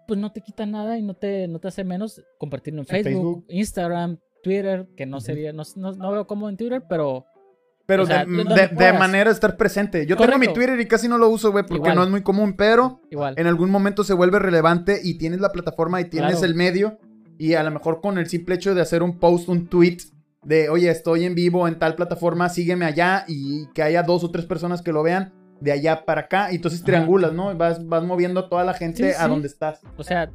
pues 0.08 0.20
no 0.20 0.32
te 0.32 0.42
quita 0.42 0.66
nada 0.66 0.98
y 0.98 1.04
no 1.04 1.14
te, 1.14 1.48
no 1.48 1.60
te 1.60 1.68
hace 1.68 1.84
menos 1.84 2.22
compartirlo 2.40 2.82
en 2.82 2.88
Facebook, 2.88 3.12
Facebook. 3.14 3.46
Instagram, 3.50 4.18
Twitter, 4.44 4.88
que 4.98 5.06
no 5.06 5.22
sería, 5.22 5.54
no, 5.54 5.64
no, 5.76 5.92
no 5.94 6.12
veo 6.12 6.26
cómo 6.28 6.50
en 6.50 6.58
Twitter, 6.58 6.84
pero 6.90 7.26
Pero 7.88 8.02
O 8.02 8.06
sea, 8.08 8.26
de, 8.26 8.94
manera 8.94 9.30
de 9.30 9.34
estar 9.36 9.56
presente. 9.58 10.08
Yo 10.08 10.18
tengo 10.18 10.40
mi. 10.40 10.48
Twitter 10.52 10.80
y 10.82 10.88
casi 10.88 11.08
no 11.08 11.20
lo 11.20 11.30
uso, 11.30 11.52
güey, 11.52 11.64
porque 11.64 11.76
Igual. 11.90 11.96
no 11.96 12.04
es 12.04 12.10
muy 12.10 12.24
común, 12.24 12.56
pero 12.58 13.00
igual. 13.12 13.36
en 13.38 13.46
algún 13.46 13.70
momento 13.70 14.04
se 14.04 14.16
vuelve 14.16 14.40
relevante 14.40 15.00
y 15.04 15.20
tienes 15.20 15.40
la 15.40 15.50
plataforma 15.52 16.02
y 16.02 16.06
tienes 16.06 16.32
Claro. 16.40 16.46
el 16.48 16.56
medio. 16.56 16.98
Y 17.38 17.54
a 17.54 17.64
lo 17.64 17.72
mejor 17.72 18.02
con 18.02 18.18
el 18.18 18.28
simple 18.28 18.56
hecho 18.56 18.74
de 18.76 18.82
hacer 18.82 19.04
un 19.04 19.20
post, 19.20 19.50
un 19.50 19.68
tweet 19.68 19.98
de, 20.44 20.70
oye, 20.70 20.90
estoy 20.90 21.26
en 21.26 21.36
vivo 21.36 21.68
en 21.68 21.80
tal 21.80 21.96
plataforma, 21.96 22.50
sígueme 22.50 22.86
allá 22.86 23.26
y 23.28 23.68
que 23.74 23.82
haya 23.84 24.04
dos 24.04 24.24
o 24.24 24.32
tres 24.32 24.46
personas 24.46 24.82
que 24.82 24.92
lo 24.92 25.02
vean 25.04 25.34
de 25.60 25.72
allá 25.72 26.06
para 26.06 26.22
acá. 26.22 26.52
Y 26.52 26.56
entonces 26.58 26.82
Ajá. 26.82 26.86
triangulas, 26.88 27.34
¿no? 27.34 27.52
Y 27.52 27.56
vas, 27.56 27.86
vas 27.88 28.04
moviendo 28.04 28.42
a 28.42 28.50
toda 28.50 28.64
la 28.64 28.74
gente 28.74 29.12
Sí, 29.12 29.18
a 29.18 29.24
sí. 29.24 29.30
donde 29.30 29.48
estás. 29.48 29.82
O 29.98 30.04
sea, 30.04 30.32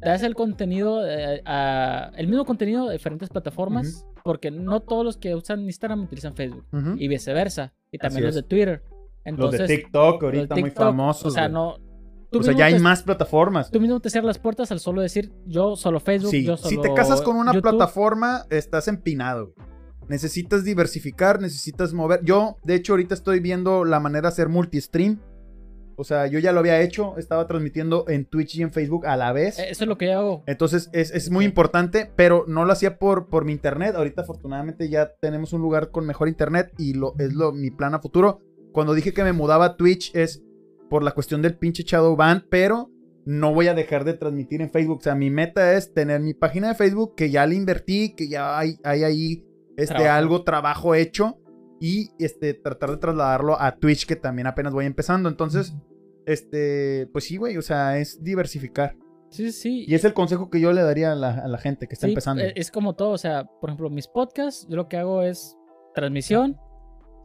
das 0.00 0.22
el 0.24 0.34
contenido, 0.34 1.06
eh, 1.06 1.42
a- 1.44 2.10
el 2.16 2.26
mismo 2.28 2.44
contenido 2.44 2.86
de 2.88 2.94
diferentes 2.94 3.28
plataformas, 3.28 4.04
porque 4.24 4.50
no 4.50 4.80
todos 4.80 5.04
los 5.04 5.16
que 5.16 5.34
usan 5.34 5.60
Instagram 5.62 6.02
utilizan 6.04 6.34
Facebook 6.34 6.64
y 6.98 7.06
viceversa, 7.08 7.72
y 7.92 7.98
también 7.98 8.24
Así 8.24 8.26
los 8.26 8.36
es. 8.36 8.42
de 8.42 8.48
Twitter. 8.48 8.82
Los 8.84 8.98
Entonces, 9.24 9.68
de 9.68 9.76
TikTok 9.76 10.22
los 10.22 10.32
de 10.32 10.38
ahorita 10.38 10.54
muy 10.56 10.64
TikTok, 10.64 10.84
famosos. 10.84 11.24
O 11.26 11.30
sea, 11.30 11.48
no. 11.48 11.76
Tú 12.32 12.40
o 12.40 12.42
sea, 12.42 12.50
mismo 12.52 12.58
ya 12.58 12.64
hay 12.66 12.74
te- 12.74 12.80
más 12.80 13.02
plataformas. 13.02 13.70
Tú 13.70 13.80
mismo 13.80 14.00
te 14.00 14.10
cierras 14.10 14.26
las 14.26 14.38
puertas 14.38 14.72
al 14.72 14.80
solo 14.80 15.00
decir 15.02 15.32
yo 15.46 15.76
solo 15.76 16.00
Facebook, 16.00 16.30
Sí, 16.30 16.44
yo 16.44 16.56
solo 16.56 16.68
si 16.70 16.80
te 16.80 16.92
casas 16.94 17.20
con 17.22 17.36
una 17.36 17.52
YouTube. 17.52 17.70
plataforma, 17.70 18.46
estás 18.50 18.88
empinado. 18.88 19.54
Necesitas 20.08 20.64
diversificar, 20.64 21.40
necesitas 21.40 21.92
mover. 21.92 22.20
Yo, 22.24 22.56
de 22.64 22.74
hecho, 22.74 22.94
ahorita 22.94 23.14
estoy 23.14 23.40
viendo 23.40 23.84
la 23.84 24.00
manera 24.00 24.22
de 24.22 24.28
hacer 24.28 24.48
multistream. 24.48 25.20
O 25.96 26.04
sea, 26.04 26.26
yo 26.26 26.38
ya 26.38 26.52
lo 26.52 26.60
había 26.60 26.80
hecho, 26.80 27.16
estaba 27.18 27.46
transmitiendo 27.46 28.06
en 28.08 28.24
Twitch 28.24 28.56
y 28.56 28.62
en 28.62 28.72
Facebook 28.72 29.06
a 29.06 29.16
la 29.16 29.32
vez. 29.32 29.58
Eh, 29.58 29.66
Eso 29.70 29.84
es 29.84 29.88
lo 29.88 29.98
que 29.98 30.06
yo 30.06 30.18
hago. 30.18 30.42
Entonces 30.46 30.90
es, 30.92 31.12
es 31.12 31.30
muy 31.30 31.44
importante, 31.44 32.10
pero 32.16 32.44
no 32.48 32.64
lo 32.64 32.72
hacía 32.72 32.98
por, 32.98 33.28
por 33.28 33.44
mi 33.44 33.52
internet. 33.52 33.94
Ahorita 33.94 34.22
afortunadamente 34.22 34.88
ya 34.88 35.12
tenemos 35.20 35.52
un 35.52 35.60
lugar 35.60 35.90
con 35.90 36.06
mejor 36.06 36.28
internet 36.28 36.72
y 36.78 36.94
lo, 36.94 37.14
es 37.18 37.34
lo, 37.34 37.52
mi 37.52 37.70
plan 37.70 37.94
a 37.94 38.00
futuro. 38.00 38.40
Cuando 38.72 38.94
dije 38.94 39.12
que 39.12 39.22
me 39.22 39.32
mudaba 39.32 39.66
a 39.66 39.76
Twitch 39.76 40.10
es 40.16 40.42
por 40.92 41.02
la 41.02 41.12
cuestión 41.12 41.40
del 41.40 41.56
pinche 41.56 41.84
Shadowban, 41.86 42.44
pero 42.50 42.90
no 43.24 43.54
voy 43.54 43.68
a 43.68 43.72
dejar 43.74 44.04
de 44.04 44.12
transmitir 44.12 44.60
en 44.60 44.70
Facebook. 44.70 44.98
O 44.98 45.00
sea, 45.00 45.14
mi 45.14 45.30
meta 45.30 45.72
es 45.72 45.94
tener 45.94 46.20
mi 46.20 46.34
página 46.34 46.68
de 46.68 46.74
Facebook 46.74 47.14
que 47.16 47.30
ya 47.30 47.46
le 47.46 47.54
invertí, 47.54 48.14
que 48.14 48.28
ya 48.28 48.58
hay, 48.58 48.76
hay 48.84 49.02
ahí 49.04 49.44
este, 49.78 49.94
Trabajo. 49.94 50.12
algo, 50.18 50.44
trabajo 50.44 50.94
hecho 50.94 51.38
y 51.80 52.10
este, 52.18 52.52
tratar 52.52 52.90
de 52.90 52.96
trasladarlo 52.98 53.58
a 53.58 53.76
Twitch 53.76 54.04
que 54.06 54.16
también 54.16 54.46
apenas 54.48 54.74
voy 54.74 54.84
empezando. 54.84 55.30
Entonces, 55.30 55.72
este, 56.26 57.08
pues 57.10 57.24
sí, 57.24 57.38
güey, 57.38 57.56
o 57.56 57.62
sea, 57.62 57.96
es 57.98 58.22
diversificar. 58.22 58.94
Sí, 59.30 59.50
sí. 59.50 59.86
Y 59.88 59.94
es 59.94 60.04
el 60.04 60.12
consejo 60.12 60.50
que 60.50 60.60
yo 60.60 60.74
le 60.74 60.82
daría 60.82 61.12
a 61.12 61.14
la, 61.14 61.30
a 61.30 61.48
la 61.48 61.56
gente 61.56 61.88
que 61.88 61.94
está 61.94 62.06
Sí, 62.06 62.12
empezando. 62.12 62.42
eh, 62.44 62.52
Es 62.54 62.70
como 62.70 62.94
todo, 62.96 63.12
o 63.12 63.18
sea, 63.18 63.44
por 63.62 63.70
ejemplo, 63.70 63.88
mis 63.88 64.08
podcasts, 64.08 64.66
yo 64.68 64.76
lo 64.76 64.88
que 64.88 64.98
hago 64.98 65.22
es 65.22 65.56
transmisión, 65.94 66.58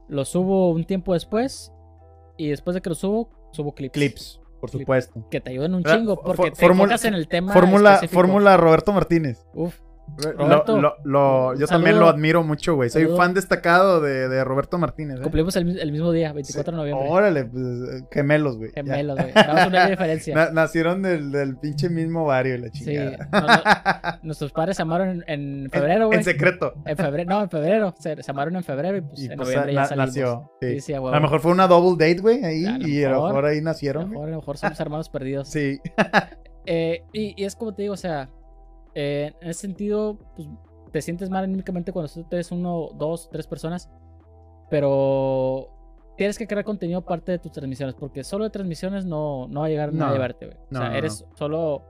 lo 0.08 0.24
subo 0.24 0.72
un 0.72 0.86
tiempo 0.86 1.14
después 1.14 1.74
y 2.38 2.50
después 2.50 2.76
de 2.76 2.82
que 2.82 2.90
lo 2.90 2.96
subo, 2.96 3.30
subo 3.58 3.74
clips. 3.76 3.94
Clips, 3.94 4.42
por 4.62 4.70
supuesto. 4.70 5.28
Que 5.30 5.42
te 5.42 5.52
ayuden 5.52 5.74
un 5.76 5.84
chingo 5.84 6.22
porque 6.22 6.42
fo- 6.44 6.54
te 6.54 6.56
fórmula- 6.62 6.84
enfocas 6.94 7.06
en 7.06 7.14
el 7.14 7.28
tema 7.28 7.52
Fórmula, 7.54 7.96
específico. 7.96 8.22
fórmula 8.22 8.56
Roberto 8.58 8.94
Martínez. 8.94 9.46
Uf, 9.54 9.76
Roberto, 10.18 10.82
lo- 10.82 10.96
lo- 11.04 11.54
yo 11.60 11.68
también 11.68 11.94
saludo. 11.96 12.06
lo 12.06 12.10
admiro 12.10 12.44
mucho, 12.44 12.76
güey. 12.76 12.90
Soy 12.90 13.04
Saludo. 13.04 13.18
fan 13.18 13.34
destacado 13.36 14.02
de, 14.02 14.28
de 14.30 14.44
Roberto 14.44 14.78
Martínez. 14.80 15.20
¿eh? 15.20 15.22
cumplimos 15.24 15.56
el, 15.58 15.66
mi- 15.66 15.80
el 15.80 15.92
mismo 15.92 16.12
día, 16.12 16.34
24 16.34 16.72
de 16.72 16.78
noviembre. 16.78 17.06
Órale, 17.10 17.46
pues, 17.46 17.64
gemelos, 18.12 18.58
güey. 18.58 18.72
Gemelos, 18.74 19.16
güey. 19.20 19.32
Damos 19.34 19.68
una 19.68 19.86
diferencia. 19.90 20.34
Na- 20.36 20.50
nacieron 20.52 21.02
del, 21.04 21.32
del 21.32 21.58
pinche 21.58 21.90
mismo 21.90 22.26
barrio 22.26 22.56
y 22.56 22.58
la 22.60 22.68
Sí, 22.70 22.86
chingada. 22.86 23.30
no, 23.32 23.42
no, 23.42 24.20
nuestros 24.24 24.52
padres 24.52 24.76
se 24.78 24.82
amaron 24.82 25.24
en, 25.28 25.64
en 25.64 25.70
febrero, 25.70 26.08
güey. 26.08 26.18
en 26.20 26.24
secreto. 26.24 26.74
En 26.86 26.98
febrero, 26.98 27.30
no, 27.30 27.44
en 27.44 27.50
febrero. 27.50 27.94
Se, 28.00 28.24
se 28.24 28.32
amaron 28.32 28.56
en 28.56 28.64
febrero 28.64 28.98
y 28.98 29.02
pues 29.02 29.20
Y 29.22 29.26
en 29.26 29.38
pues, 29.38 29.50
noviembre 29.50 29.74
na- 29.74 29.82
ya 29.84 29.88
salimos. 29.88 30.08
nació. 30.08 30.52
Sí. 30.62 30.68
Sí, 30.74 30.80
sí, 30.82 30.94
a. 30.94 30.98
A 30.98 31.02
lo 31.02 31.22
mejor 31.22 31.40
fue 31.42 31.52
una 31.52 31.68
double 31.68 31.92
date, 32.08 32.22
güey, 32.22 32.44
ahí. 32.44 32.66
A 32.66 32.78
lo 32.80 32.88
y 32.88 33.04
a 33.04 33.10
lo 33.10 33.16
mejor. 33.16 33.30
mejor 33.30 33.46
ahí 33.46 33.58
A 33.60 33.62
nacieron. 33.62 34.02
lo 34.04 34.08
güey. 34.08 34.14
mejor, 34.16 34.28
a 34.28 34.32
lo 34.32 34.38
mejor 34.38 34.58
somos 34.58 34.80
hermanos 34.80 35.10
perdidos. 35.10 35.48
Sí. 35.50 35.80
Eh, 36.66 37.04
y, 37.14 37.34
y 37.42 37.46
es 37.46 37.56
como 37.56 37.74
te 37.74 37.84
digo, 37.84 37.94
o 37.94 37.98
sea, 37.98 38.30
eh, 39.00 39.34
en 39.42 39.50
ese 39.50 39.60
sentido, 39.62 40.18
pues 40.36 40.48
te 40.92 41.02
sientes 41.02 41.30
mal 41.30 41.44
anímicamente 41.44 41.92
cuando 41.92 42.12
tú 42.12 42.26
eres 42.32 42.52
uno, 42.52 42.90
dos, 42.96 43.30
tres 43.30 43.46
personas, 43.46 43.90
pero 44.70 45.70
tienes 46.18 46.38
que 46.38 46.48
crear 46.48 46.66
contenido 46.66 47.00
aparte 47.00 47.32
de 47.34 47.40
tus 47.40 47.52
transmisiones, 47.52 47.96
porque 47.96 48.24
solo 48.24 48.44
de 48.46 48.50
transmisiones 48.50 49.06
no, 49.06 49.48
no 49.48 49.62
va 49.62 49.66
a 49.68 49.70
llegar 49.70 49.94
No. 49.94 50.06
a 50.06 50.18
verte, 50.18 50.48
güey. 50.48 50.58
No, 50.72 50.80
o 50.80 50.82
sea, 50.84 50.98
eres 50.98 51.26
solo 51.36 51.84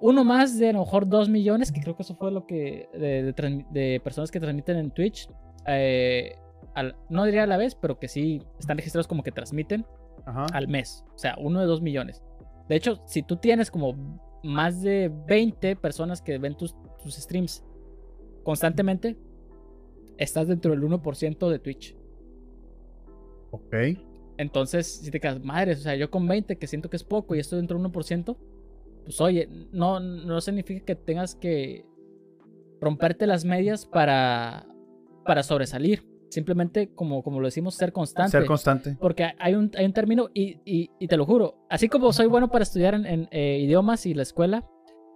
uno 0.00 0.22
más 0.24 0.58
de 0.58 0.68
a 0.68 0.72
lo 0.72 0.80
mejor 0.80 1.08
dos 1.08 1.28
millones, 1.28 1.72
que 1.72 1.80
creo 1.80 1.96
que 1.96 2.02
eso 2.02 2.14
fue 2.14 2.30
lo 2.30 2.46
que, 2.46 2.88
de, 2.92 3.22
de 3.32 3.64
de 3.70 4.00
personas 4.04 4.30
que 4.30 4.38
transmiten 4.40 4.76
en 4.76 4.90
Twitch, 4.90 5.28
eh, 5.66 6.36
al- 6.74 6.94
no 7.08 7.24
diría 7.24 7.44
a 7.44 7.46
la 7.46 7.56
vez, 7.56 7.74
pero 7.74 7.98
que 7.98 8.08
sí 8.08 8.42
están 8.58 8.76
registrados 8.76 9.08
como 9.08 9.22
que 9.22 9.32
transmiten 9.32 9.86
Ajá. 10.26 10.46
al 10.52 10.68
mes. 10.68 11.04
O 11.14 11.18
sea, 11.18 11.34
uno 11.40 11.60
de 11.60 11.66
dos 11.66 11.80
millones. 11.82 12.22
De 12.68 12.76
hecho, 12.76 13.00
si 13.06 13.22
tú 13.22 13.36
tienes 13.38 13.70
como 13.70 13.94
más 14.48 14.82
de 14.82 15.12
20 15.26 15.76
personas 15.76 16.22
que 16.22 16.38
ven 16.38 16.56
tus, 16.56 16.74
tus 17.02 17.14
streams 17.14 17.62
constantemente, 18.42 19.16
estás 20.16 20.48
dentro 20.48 20.70
del 20.70 20.82
1% 20.82 21.50
de 21.50 21.58
Twitch. 21.58 21.94
Ok. 23.50 23.74
Entonces, 24.38 24.86
si 24.86 25.10
te 25.10 25.20
quedas, 25.20 25.44
madres, 25.44 25.80
o 25.80 25.82
sea, 25.82 25.96
yo 25.96 26.10
con 26.10 26.26
20 26.26 26.56
que 26.56 26.66
siento 26.66 26.88
que 26.88 26.96
es 26.96 27.04
poco 27.04 27.34
y 27.34 27.40
estoy 27.40 27.58
dentro 27.58 27.78
del 27.78 27.92
1%, 27.92 28.36
pues 29.04 29.20
oye, 29.20 29.48
no, 29.70 30.00
no 30.00 30.40
significa 30.40 30.84
que 30.84 30.94
tengas 30.94 31.34
que 31.34 31.84
romperte 32.80 33.26
las 33.26 33.44
medias 33.44 33.84
para, 33.84 34.66
para 35.26 35.42
sobresalir. 35.42 36.07
Simplemente, 36.30 36.92
como, 36.94 37.22
como 37.22 37.40
lo 37.40 37.46
decimos, 37.46 37.74
ser 37.74 37.92
constante. 37.92 38.32
Ser 38.32 38.44
constante. 38.46 38.96
Porque 39.00 39.32
hay 39.38 39.54
un, 39.54 39.70
hay 39.76 39.86
un 39.86 39.92
término, 39.92 40.28
y, 40.34 40.60
y- 40.64 40.90
y 40.98 41.08
te 41.08 41.16
lo 41.16 41.24
juro, 41.24 41.56
así 41.70 41.88
como 41.88 42.12
soy 42.12 42.26
bueno 42.26 42.50
para 42.50 42.62
estudiar 42.64 42.94
en, 42.94 43.06
en, 43.06 43.28
eh, 43.30 43.58
idiomas 43.62 44.04
y 44.06 44.12
la 44.14 44.22
escuela, 44.22 44.64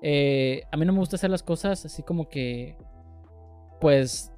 eh, 0.02 0.62
a 0.72 0.76
mí 0.76 0.84
no 0.86 0.92
me 0.92 0.98
gusta 0.98 1.16
hacer 1.16 1.30
las 1.30 1.42
cosas 1.42 1.84
así 1.84 2.02
como 2.02 2.28
que, 2.28 2.76
pues, 3.80 4.32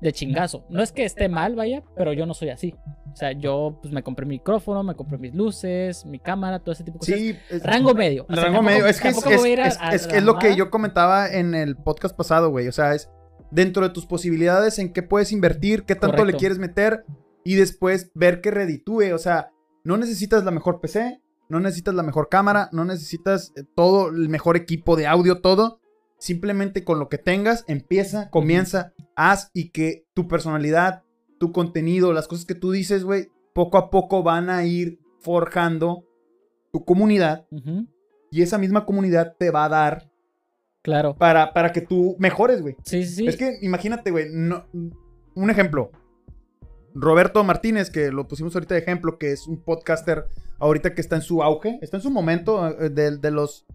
de 0.00 0.12
chingazo. 0.12 0.64
No 0.68 0.82
es 0.82 0.92
que 0.92 1.04
esté 1.04 1.28
mal, 1.28 1.54
vaya, 1.56 1.82
pero 1.96 2.12
yo 2.12 2.26
no 2.26 2.34
soy 2.34 2.50
así. 2.50 2.74
O 3.12 3.16
sea, 3.16 3.32
yo 3.32 3.78
pues 3.80 3.94
me 3.94 4.02
compré 4.02 4.26
mi 4.26 4.34
micrófono, 4.34 4.82
me 4.82 4.94
compré 4.94 5.16
mis 5.16 5.34
luces, 5.34 6.04
mi 6.04 6.18
cámara, 6.18 6.58
todo 6.58 6.72
ese 6.72 6.84
tipo 6.84 6.98
de 6.98 6.98
cosas. 6.98 7.18
Sí. 7.18 7.36
es- 7.50 7.62
Rango 7.62 7.94
medio. 7.94 8.26
O 8.28 8.34
sea, 8.34 8.44
Rango 8.44 8.58
tampoco- 8.58 8.74
medio. 8.74 8.86
Es 8.86 9.00
que 9.00 9.08
es, 9.08 9.16
es- 9.26 9.78
a 9.80 9.88
a- 9.88 9.94
es- 9.94 10.06
a 10.08 10.20
lo 10.20 10.38
que 10.38 10.54
yo 10.54 10.70
comentaba 10.70 11.28
en 11.30 11.54
el 11.54 11.76
podcast 11.76 12.14
pasado, 12.14 12.50
güey. 12.50 12.68
O 12.68 12.72
sea, 12.72 12.94
es 12.94 13.10
dentro 13.50 13.82
de 13.82 13.94
tus 13.94 14.06
posibilidades 14.06 14.78
en 14.78 14.92
qué 14.92 15.02
puedes 15.02 15.32
invertir, 15.32 15.84
qué 15.84 15.94
tanto 15.94 16.24
le 16.24 16.34
quieres 16.34 16.58
meter 16.58 17.04
y 17.44 17.54
después 17.54 18.10
ver 18.14 18.40
que 18.40 18.50
reditúe. 18.50 19.14
O 19.14 19.18
sea, 19.18 19.50
no 19.84 19.96
necesitas 19.96 20.44
la 20.44 20.50
mejor 20.50 20.80
PC, 20.80 21.20
no 21.48 21.60
necesitas 21.60 21.94
la 21.94 22.02
mejor 22.02 22.28
cámara, 22.28 22.68
no 22.72 22.84
necesitas 22.84 23.52
eh, 23.56 23.62
todo 23.74 24.08
el 24.08 24.28
mejor 24.28 24.56
equipo 24.56 24.96
de 24.96 25.06
audio, 25.06 25.40
todo. 25.40 25.80
Simplemente 26.18 26.82
con 26.82 26.98
lo 26.98 27.08
que 27.08 27.18
tengas, 27.18 27.64
empieza, 27.68 28.30
comienza. 28.30 28.92
haz 29.14 29.50
y 29.52 29.70
que 29.70 30.06
tu 30.14 30.28
personalidad, 30.28 31.02
tu 31.38 31.52
contenido, 31.52 32.12
las 32.12 32.26
cosas 32.26 32.46
que 32.46 32.54
tú 32.54 32.72
dices, 32.72 33.04
güey, 33.04 33.28
poco 33.54 33.78
a 33.78 33.90
poco 33.90 34.22
van 34.22 34.50
a 34.50 34.64
ir 34.64 34.98
forjando 35.20 36.04
tu 36.72 36.84
comunidad 36.84 37.46
y 38.30 38.42
esa 38.42 38.58
misma 38.58 38.84
comunidad 38.84 39.34
te 39.38 39.50
va 39.50 39.64
a 39.64 39.68
dar 39.68 40.10
Claro. 40.86 41.14
para, 41.16 41.52
para 41.52 41.72
que 41.72 41.80
tú 41.82 42.16
mejores, 42.18 42.62
güey. 42.62 42.76
Sí, 42.84 43.04
sí, 43.04 43.14
sí. 43.16 43.26
Es 43.26 43.36
que 43.36 43.58
imagínate, 43.60 44.10
güey, 44.10 44.28
no- 44.30 44.64
un 45.34 45.50
ejemplo. 45.50 45.90
Roberto 46.94 47.44
Martínez, 47.44 47.90
que 47.90 48.10
lo 48.10 48.26
pusimos 48.26 48.54
ahorita 48.54 48.74
de 48.74 48.80
ejemplo, 48.80 49.18
que 49.18 49.32
es 49.32 49.46
un 49.46 49.60
podcaster 49.62 50.26
ahorita 50.58 50.94
que 50.94 51.00
está 51.02 51.16
en 51.16 51.22
su 51.22 51.42
auge, 51.42 51.78
está 51.82 51.98
en 51.98 52.02
su 52.02 52.10
momento 52.10 52.66
eh, 52.80 52.88
de, 52.88 53.18
de 53.18 53.30
los 53.30 53.66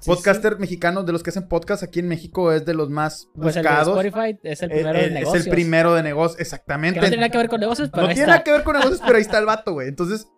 Sí, 0.00 0.10
podcasters 0.10 0.60
mexicanos, 0.60 1.04
de 1.06 1.10
los 1.12 1.24
que 1.24 1.30
hacen 1.30 1.48
podcast 1.48 1.82
aquí 1.82 1.98
en 1.98 2.06
México, 2.06 2.52
es 2.52 2.64
de 2.64 2.72
los 2.72 2.88
más 2.88 3.22
sí. 3.22 3.28
Pues 3.34 3.56
el 3.56 3.64
de 3.64 3.68
buscados. 3.68 4.04
Spotify 4.06 4.38
es 4.44 4.62
el 4.62 4.70
Eh, 4.70 4.74
primero 4.76 4.98
eh, 4.98 5.02
de 5.02 5.10
negocios. 5.10 5.40
es 5.40 5.46
el 5.46 5.50
primero 5.50 5.94
de 5.94 6.02
negocios, 6.04 6.40
exactamente. 6.40 7.00
Que 7.00 7.06
no 7.06 7.08
tiene 7.08 7.20
nada 7.22 7.30
que 7.32 7.38
ver 7.38 7.48
con 7.48 7.58
negocios, 7.60 7.88
pero 7.90 8.02
No 8.04 8.08
ahí 8.10 8.14
tiene 8.14 8.26
está. 8.26 8.32
nada 8.34 8.44
que 8.44 8.52
ver 8.52 8.62
con 8.62 8.76
negocios, 8.76 9.00
pero 9.04 9.16
ahí 9.16 9.22
está 9.22 9.38
el 9.38 9.46
vato, 9.46 9.72
güey. 9.72 9.88
Entonces, 9.88 10.28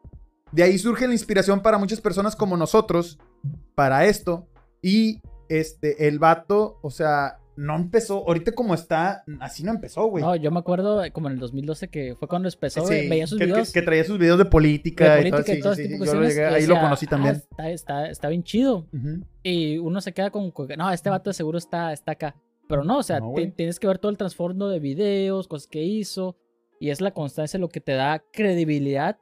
de 0.53 0.63
ahí 0.63 0.79
surge 0.79 1.07
la 1.07 1.13
inspiración 1.13 1.61
para 1.61 1.77
muchas 1.77 2.01
personas 2.01 2.37
como 2.37 2.57
nosotros 2.57 3.19
para 3.75 4.07
esto. 4.07 4.49
Y 4.81 5.21
este, 5.51 6.09
el 6.09 6.19
vato, 6.19 6.79
o 6.83 6.91
sea, 6.91 7.37
no 7.57 7.77
empezó, 7.77 8.27
ahorita 8.27 8.53
como 8.53 8.73
está, 8.73 9.23
así 9.41 9.63
no 9.65 9.73
empezó, 9.73 10.07
güey. 10.07 10.25
No, 10.25 10.35
yo 10.37 10.51
me 10.51 10.61
acuerdo 10.61 11.05
eh, 11.05 11.11
como 11.11 11.27
en 11.29 11.35
el 11.35 11.41
2012 11.41 11.89
que 11.89 12.15
fue 12.19 12.27
cuando 12.29 12.49
empezó, 12.49 12.81
Sí, 12.81 12.87
güey, 12.87 13.09
veía 13.09 13.27
sus 13.27 13.39
que, 13.39 13.45
que- 13.47 13.53
videos 13.53 13.73
que 13.73 13.83
traía 13.83 14.05
sus 14.05 14.19
videos 14.19 14.39
de 14.39 14.47
política, 14.47 15.17
de 15.17 15.29
y 15.29 15.31
todo, 15.31 15.43
política 15.43 15.53
y 15.53 15.57
sí, 15.57 15.63
todo 15.63 15.75
sí, 15.75 15.83
sí, 15.83 15.89
tipo 15.93 16.05
yo 16.07 16.15
lo 16.15 16.27
ahí 16.55 16.67
lo 16.67 16.81
conocí 16.81 17.07
"Ah, 17.07 17.11
también. 17.11 17.35
está, 17.35 17.71
está, 17.71 18.09
está 18.11 18.29
bien 18.29 18.43
chido. 18.45 18.87
Ujú. 18.95 19.25
Y 19.43 19.77
uno 19.79 20.01
se 20.01 20.13
queda 20.15 20.31
con, 20.31 20.51
que, 20.53 20.77
no, 20.77 20.91
este 20.91 21.11
vato 21.11 21.29
de 21.31 21.35
seguro 21.35 21.59
está, 21.59 21.93
está 21.93 22.13
acá. 22.13 22.35
Pero 22.69 22.85
no, 22.85 22.99
o 22.99 23.03
sea, 23.03 23.19
No, 23.21 23.35
tienes 23.57 23.81
que 23.81 23.89
ver 23.89 23.99
todo 23.99 24.11
el 24.13 24.17
trasfondo 24.17 24.69
de 24.69 24.79
videos, 24.79 25.49
cosas 25.49 25.67
que 25.67 25.83
hizo. 25.83 26.37
Y 26.79 26.89
es 26.91 27.01
la 27.03 27.11
constancia 27.11 27.59
lo 27.59 27.69
que 27.69 27.81
te 27.81 27.93
da 27.93 28.23
credibilidad. 28.33 29.19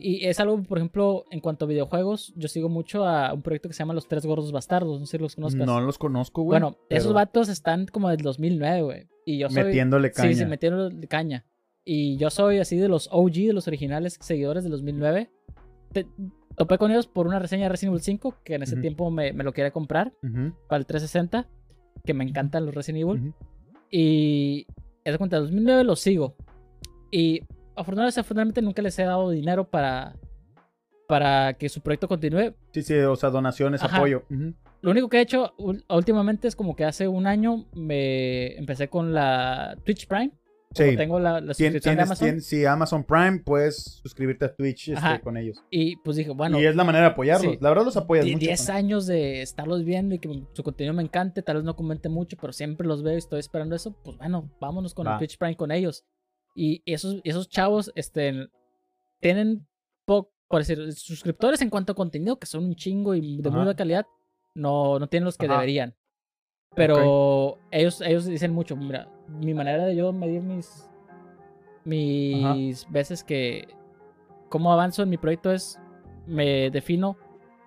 Y 0.00 0.24
es 0.26 0.40
algo, 0.40 0.62
por 0.62 0.78
ejemplo, 0.78 1.24
en 1.30 1.40
cuanto 1.40 1.64
a 1.64 1.68
videojuegos, 1.68 2.32
yo 2.36 2.48
sigo 2.48 2.68
mucho 2.68 3.06
a 3.06 3.32
un 3.34 3.42
proyecto 3.42 3.68
que 3.68 3.74
se 3.74 3.80
llama 3.80 3.94
Los 3.94 4.08
Tres 4.08 4.24
Gordos 4.26 4.50
Bastardos. 4.52 4.98
No 5.00 5.06
sé 5.06 5.18
si 5.18 5.22
los 5.22 5.34
conozcas. 5.36 5.66
No 5.66 5.80
los 5.80 5.98
conozco, 5.98 6.42
güey. 6.42 6.60
bueno, 6.60 6.76
esos 6.88 7.12
vatos 7.12 7.48
están 7.48 7.86
como 7.86 8.08
del 8.08 8.18
2009, 8.18 8.82
güey. 8.82 9.06
Y 9.26 9.38
yo 9.38 9.50
soy... 9.50 9.64
Metiéndole 9.64 10.10
caña. 10.10 10.28
Sí, 10.28 10.34
sí, 10.36 10.44
metiéndole 10.46 11.06
caña. 11.06 11.44
Y 11.84 12.16
yo 12.18 12.30
soy 12.30 12.58
así 12.58 12.76
de 12.76 12.88
los 12.88 13.08
OG, 13.12 13.32
de 13.32 13.52
los 13.52 13.66
originales 13.68 14.16
seguidores 14.20 14.64
del 14.64 14.72
2009. 14.72 15.30
Te- 15.92 16.06
topé 16.56 16.78
con 16.78 16.90
ellos 16.90 17.06
por 17.06 17.26
una 17.26 17.38
reseña 17.38 17.64
de 17.64 17.68
Resident 17.70 17.92
Evil 17.94 18.02
5, 18.02 18.36
que 18.44 18.54
en 18.54 18.62
ese 18.62 18.76
tiempo 18.76 19.10
me, 19.10 19.32
me 19.32 19.44
lo 19.44 19.52
quería 19.52 19.70
comprar 19.70 20.12
para 20.68 20.78
el 20.78 20.86
360, 20.86 21.48
que 22.04 22.14
me 22.14 22.24
encantan 22.24 22.66
los 22.66 22.74
Resident 22.74 23.02
Evil. 23.02 23.20
ujú. 23.28 23.34
Y 23.90 24.66
es 25.04 25.12
de 25.14 25.18
cuenta, 25.18 25.36
en 25.38 25.44
2009 25.44 25.84
los 25.84 26.00
sigo. 26.00 26.36
Y 27.10 27.40
afortunadamente, 27.80 28.62
nunca 28.62 28.82
les 28.82 28.98
he 28.98 29.04
dado 29.04 29.30
dinero 29.30 29.68
para, 29.68 30.14
para 31.08 31.54
que 31.54 31.68
su 31.68 31.80
proyecto 31.80 32.06
continúe. 32.08 32.54
Sí, 32.72 32.82
sí, 32.82 32.94
o 32.98 33.16
sea, 33.16 33.30
donaciones, 33.30 33.82
Ajá. 33.82 33.96
apoyo. 33.96 34.22
Lo 34.82 34.90
único 34.92 35.08
que 35.08 35.18
he 35.18 35.22
hecho 35.22 35.52
últimamente 35.88 36.48
es 36.48 36.56
como 36.56 36.74
que 36.76 36.84
hace 36.84 37.08
un 37.08 37.26
año 37.26 37.66
me 37.74 38.56
empecé 38.56 38.88
con 38.88 39.12
la 39.12 39.76
Twitch 39.84 40.06
Prime. 40.06 40.30
Como 40.72 40.88
Sí. 40.88 40.96
tengo 40.96 41.18
la, 41.18 41.40
la 41.40 41.52
suscripción 41.52 41.72
de 41.72 41.80
tienes- 41.80 42.04
Amazon. 42.06 42.28
tien- 42.28 42.40
si 42.42 42.64
Amazon 42.64 43.02
Prime, 43.02 43.40
puedes 43.44 43.82
suscribirte 44.04 44.44
a 44.44 44.54
Twitch 44.54 44.90
este, 44.90 45.20
con 45.20 45.36
ellos. 45.36 45.60
Y 45.68 45.96
pues 45.96 46.16
dije, 46.16 46.30
bueno, 46.30 46.60
y 46.60 46.64
es 46.64 46.76
la 46.76 46.84
manera 46.84 47.06
de 47.06 47.10
apoyarlos. 47.10 47.54
sí. 47.54 47.58
La 47.60 47.70
verdad 47.70 47.84
los 47.86 47.96
apoyas 47.96 48.24
mucho. 48.24 48.38
10 48.38 48.66
con- 48.66 48.76
años 48.76 49.06
de 49.08 49.42
estarlos 49.42 49.84
viendo 49.84 50.14
y 50.14 50.20
que 50.20 50.44
su 50.52 50.62
contenido 50.62 50.94
me 50.94 51.02
encante, 51.02 51.42
tal 51.42 51.56
vez 51.56 51.64
no 51.64 51.74
comente 51.74 52.08
mucho, 52.08 52.36
pero 52.40 52.52
siempre 52.52 52.86
los 52.86 53.02
veo 53.02 53.14
y 53.16 53.18
estoy 53.18 53.40
esperando 53.40 53.74
eso, 53.74 53.96
pues 54.04 54.16
bueno, 54.16 54.48
vámonos 54.60 54.94
con 54.94 55.08
Va. 55.08 55.14
el 55.14 55.18
Twitch 55.18 55.38
Prime 55.38 55.56
con 55.56 55.72
ellos. 55.72 56.04
Y 56.54 56.82
esos, 56.86 57.20
esos 57.24 57.48
chavos 57.48 57.92
este, 57.94 58.48
tienen, 59.20 59.66
po- 60.04 60.32
por 60.48 60.60
decir, 60.60 60.92
suscriptores 60.92 61.62
en 61.62 61.70
cuanto 61.70 61.92
a 61.92 61.94
contenido, 61.94 62.38
que 62.38 62.46
son 62.46 62.64
un 62.64 62.74
chingo 62.74 63.14
y 63.14 63.40
de 63.40 63.50
muy 63.50 63.58
buena 63.58 63.76
calidad, 63.76 64.06
no, 64.54 64.98
no 64.98 65.08
tienen 65.08 65.24
los 65.24 65.36
que 65.38 65.46
Ajá. 65.46 65.54
deberían. 65.54 65.94
Pero 66.74 67.58
ellos, 67.70 68.00
ellos 68.00 68.26
dicen 68.26 68.52
mucho, 68.52 68.76
mira, 68.76 69.08
mi 69.28 69.54
manera 69.54 69.84
de 69.86 69.96
yo 69.96 70.12
medir 70.12 70.40
mis, 70.42 70.88
mis 71.84 72.90
veces 72.90 73.24
que, 73.24 73.68
cómo 74.48 74.72
avanzo 74.72 75.02
en 75.02 75.10
mi 75.10 75.16
proyecto 75.16 75.52
es, 75.52 75.78
me 76.26 76.70
defino 76.70 77.16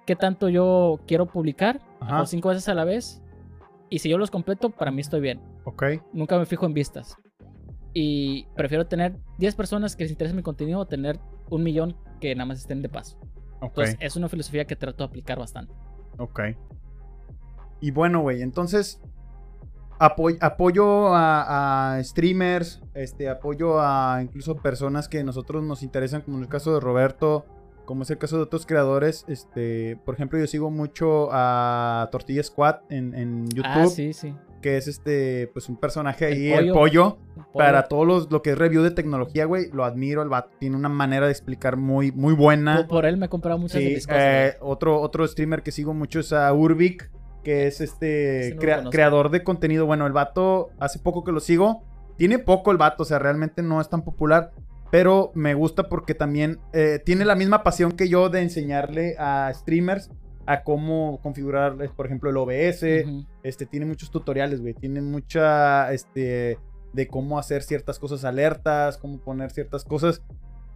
qué 0.06 0.16
tanto 0.16 0.50
yo 0.50 1.00
quiero 1.08 1.26
publicar, 1.26 1.82
o 2.22 2.26
cinco 2.26 2.50
veces 2.50 2.68
a 2.70 2.74
la 2.74 2.84
vez, 2.86 3.22
y 3.90 4.00
si 4.00 4.10
yo 4.10 4.18
los 4.18 4.32
completo, 4.32 4.70
para 4.70 4.92
mí 4.92 5.02
estoy 5.02 5.22
bien. 5.22 5.42
Ok. 5.66 5.84
Nunca 6.12 6.38
me 6.38 6.46
fijo 6.46 6.66
en 6.66 6.74
vistas. 6.74 7.18
Y 7.94 8.46
prefiero 8.56 8.88
tener 8.88 9.16
10 9.38 9.56
personas 9.56 9.96
que 9.96 10.04
les 10.04 10.12
interese 10.12 10.36
mi 10.36 10.42
contenido 10.42 10.80
o 10.80 10.88
tener 10.88 11.20
un 11.50 11.64
millón 11.64 11.96
que 12.20 12.34
nada 12.36 12.46
más 12.48 12.60
estén 12.60 12.82
de 12.82 12.90
paso. 12.90 13.20
Entonces, 13.62 13.98
es 14.00 14.16
una 14.16 14.28
filosofía 14.30 14.66
que 14.66 14.76
trato 14.76 15.04
de 15.04 15.08
aplicar 15.10 15.38
bastante. 15.40 15.74
Ok. 16.18 16.40
Y 17.80 17.92
bueno, 17.92 18.22
güey, 18.22 18.42
entonces 18.42 19.02
apoy- 20.00 20.38
apoyo 20.42 21.14
a, 21.16 21.96
a 21.98 22.04
streamers, 22.04 22.82
este, 22.94 23.30
apoyo 23.30 23.80
a 23.80 24.20
incluso 24.22 24.56
personas 24.58 25.08
que 25.08 25.24
nosotros 25.24 25.64
nos 25.64 25.84
interesan, 25.84 26.22
como 26.22 26.38
en 26.38 26.44
el 26.44 26.50
caso 26.50 26.74
de 26.74 26.80
Roberto, 26.80 27.46
como 27.86 28.04
es 28.04 28.10
el 28.12 28.18
caso 28.18 28.38
de 28.38 28.44
otros 28.44 28.66
creadores. 28.66 29.26
Este, 29.28 29.98
por 30.06 30.16
ejemplo, 30.16 30.40
yo 30.40 30.48
sigo 30.48 30.72
mucho 30.72 31.30
a 31.32 32.08
Tortilla 32.12 32.44
Squad 32.44 32.78
en, 32.90 33.14
en 33.16 33.48
YouTube, 33.50 33.66
Ah, 33.66 33.88
sí, 33.88 34.14
sí. 34.14 34.34
que 34.62 34.78
es 34.78 34.88
este, 34.88 35.50
pues 35.54 35.68
un 35.70 35.78
personaje 35.78 36.26
ahí, 36.26 36.52
el 36.52 36.72
pollo. 36.72 37.18
Para 37.54 37.84
todos 37.88 38.08
los, 38.08 38.32
lo 38.32 38.42
que 38.42 38.52
es 38.52 38.58
review 38.58 38.82
de 38.82 38.92
tecnología, 38.92 39.46
güey, 39.46 39.70
lo 39.72 39.84
admiro, 39.86 40.22
el 40.24 40.30
vato 40.30 40.50
tiene 40.60 40.76
una 40.76 40.90
manera 40.90 41.26
de 41.28 41.32
explicar 41.32 41.78
muy, 41.78 42.12
muy 42.12 42.34
buena. 42.34 42.78
Por, 42.78 42.88
por 42.88 43.06
él 43.06 43.18
me 43.18 43.28
he 43.28 43.30
comprado 43.30 43.60
muchas 43.60 43.80
de 43.82 43.88
Sí, 43.90 43.94
mis 43.96 44.08
cosas. 44.08 44.22
eh, 44.24 44.58
otro, 44.62 45.00
otro 45.02 45.28
streamer 45.28 45.62
que 45.62 45.72
sigo 45.72 45.94
mucho 45.94 46.20
es 46.22 46.34
a 46.34 46.52
Urbic, 46.54 47.12
que 47.44 47.68
es 47.68 47.80
este 47.82 48.54
no 48.56 48.60
crea- 48.62 48.84
creador 48.90 49.30
de 49.30 49.44
contenido. 49.44 49.86
Bueno, 49.86 50.08
el 50.08 50.14
vato, 50.14 50.70
hace 50.80 50.98
poco 51.00 51.24
que 51.24 51.32
lo 51.32 51.40
sigo, 51.42 51.84
tiene 52.18 52.40
poco 52.40 52.72
el 52.72 52.78
vato, 52.78 53.04
o 53.04 53.06
sea, 53.06 53.20
realmente 53.20 53.62
no 53.62 53.82
es 53.82 53.90
tan 53.90 54.02
popular, 54.04 54.52
pero 54.94 55.32
me 55.34 55.56
gusta 55.56 55.90
porque 55.90 56.14
también 56.14 56.60
eh, 56.72 57.02
tiene 57.04 57.26
la 57.26 57.34
misma 57.34 57.64
pasión 57.64 57.94
que 57.94 58.08
yo 58.08 58.30
de 58.30 58.44
enseñarle 58.44 59.16
a 59.18 59.52
streamers 59.52 60.12
a 60.46 60.62
cómo 60.62 61.20
configurar, 61.24 61.76
por 61.96 62.06
ejemplo, 62.06 62.30
el 62.30 62.38
OBS. 62.38 62.84
Este, 63.42 63.66
tiene 63.66 63.88
muchos 63.88 64.12
tutoriales, 64.12 64.62
güey. 64.62 64.76
Tiene 64.76 65.02
mucha, 65.02 65.92
este, 65.92 66.60
de 66.94 67.08
cómo 67.08 67.40
hacer 67.40 67.64
ciertas 67.64 67.98
cosas 67.98 68.24
alertas, 68.24 69.00
cómo 69.00 69.18
poner 69.18 69.50
ciertas 69.50 69.84
cosas 69.84 70.22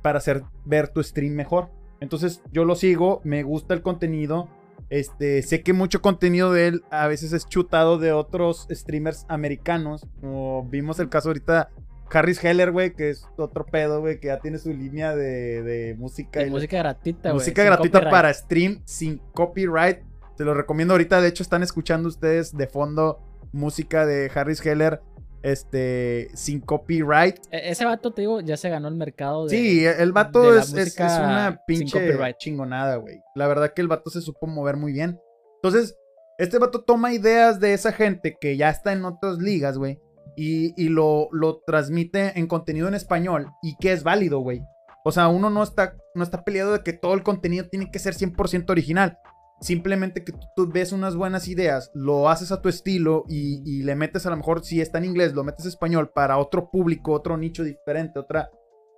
para 0.02 0.18
hacer 0.18 0.41
ver 0.65 0.88
tu 0.88 1.03
stream 1.03 1.34
mejor. 1.34 1.69
Entonces, 1.99 2.41
yo 2.52 2.65
lo 2.65 2.73
sigo, 2.73 3.22
me 3.23 3.44
gusta 3.44 3.76
el 3.76 3.84
contenido. 3.84 4.49
Este, 4.89 5.44
sé 5.44 5.61
que 5.61 5.73
mucho 5.73 6.02
contenido 6.02 6.52
de 6.52 6.65
él 6.69 6.84
a 6.89 7.06
veces 7.06 7.34
es 7.34 7.48
chutado 7.48 7.99
de 7.99 8.14
otros 8.14 8.68
streamers 8.72 9.27
americanos. 9.30 10.07
Como 10.22 10.68
vimos 10.68 10.99
el 10.99 11.10
caso 11.10 11.30
ahorita, 11.30 11.69
Harris 12.11 12.43
Heller, 12.43 12.71
güey, 12.71 12.93
que 12.93 13.09
es 13.09 13.25
otro 13.38 13.65
pedo, 13.65 13.99
güey, 14.01 14.19
que 14.19 14.27
ya 14.27 14.39
tiene 14.39 14.57
su 14.57 14.73
línea 14.73 15.15
de, 15.15 15.61
de 15.63 15.95
música. 15.97 16.41
Y 16.45 16.49
música 16.49 16.77
gratuita, 16.77 17.29
güey. 17.29 17.34
Música 17.35 17.63
gratuita 17.63 17.99
copyright. 17.99 18.11
para 18.11 18.34
stream 18.34 18.81
sin 18.85 19.17
copyright. 19.34 19.99
Te 20.38 20.43
lo 20.45 20.53
recomiendo 20.53 20.93
ahorita. 20.93 21.19
De 21.21 21.27
hecho, 21.29 21.43
están 21.43 21.63
escuchando 21.63 22.07
ustedes 22.09 22.55
de 22.55 22.67
fondo 22.67 23.19
música 23.51 24.05
de 24.05 24.31
Harris 24.34 24.65
Heller. 24.65 25.01
Este, 25.43 26.29
sin 26.34 26.59
copyright. 26.59 27.38
E- 27.51 27.69
Ese 27.69 27.85
vato, 27.85 28.11
te 28.11 28.21
digo, 28.21 28.41
ya 28.41 28.57
se 28.57 28.69
ganó 28.69 28.88
el 28.88 28.95
mercado 28.95 29.45
de. 29.45 29.49
Sí, 29.55 29.85
el 29.85 30.11
vato 30.11 30.41
de 30.41 30.51
la 30.57 30.61
es, 30.61 30.73
es- 30.73 30.88
es 30.99 31.19
una 31.19 31.61
pinche 31.65 32.35
chingonada, 32.38 32.95
güey. 32.97 33.21
La 33.35 33.47
verdad 33.47 33.71
que 33.73 33.81
el 33.81 33.88
vato 33.88 34.09
se 34.09 34.21
supo 34.21 34.47
mover 34.47 34.75
muy 34.77 34.91
bien. 34.91 35.19
Entonces, 35.61 35.95
este 36.38 36.57
vato 36.59 36.81
toma 36.84 37.13
ideas 37.13 37.59
de 37.59 37.73
esa 37.73 37.91
gente 37.91 38.35
que 38.39 38.57
ya 38.57 38.69
está 38.69 38.91
en 38.93 39.05
otras 39.05 39.38
ligas, 39.38 39.77
güey. 39.77 39.99
Y, 40.38 40.73
y 40.81 40.88
lo, 40.88 41.27
lo 41.34 41.61
transmite 41.65 42.39
en 42.39 42.47
contenido 42.47 42.88
en 42.88 42.93
español. 42.93 43.51
Y 43.61 43.76
que 43.77 43.91
es 43.91 44.03
válido, 44.03 44.39
güey. 44.39 44.61
O 45.03 45.11
sea, 45.11 45.30
uno 45.30 45.49
no 45.49 45.64
está, 45.64 45.95
no 46.15 46.23
está 46.23 46.43
peleado 46.43 46.73
de 46.73 46.84
que 46.84 46.91
todo 46.91 47.14
el 47.14 47.23
contenido 47.23 47.65
tiene 47.69 47.89
que 47.89 47.97
ser 47.97 48.14
100% 48.14 48.69
original. 48.69 49.19
Simplemente 49.61 50.26
que 50.26 50.34
tú, 50.55 50.69
ves 50.69 50.91
unas 50.91 51.15
buenas 51.15 51.47
ideas, 51.47 51.91
lo 51.93 52.30
haces 52.30 52.51
a 52.51 52.61
tu 52.61 52.68
estilo 52.68 53.23
y, 53.30 53.64
y 53.65 53.84
le 53.84 53.95
metes 53.95 54.26
a 54.26 54.30
lo 54.30 54.35
mejor, 54.35 54.65
si 54.65 54.81
está 54.81 54.97
en 54.97 55.05
inglés, 55.05 55.34
lo 55.34 55.45
metes 55.45 55.65
español 55.65 56.11
para 56.14 56.38
otro 56.38 56.69
público, 56.69 57.14
otro 57.14 57.38
nicho 57.38 57.64
diferente, 57.64 58.19
otra... 58.19 58.49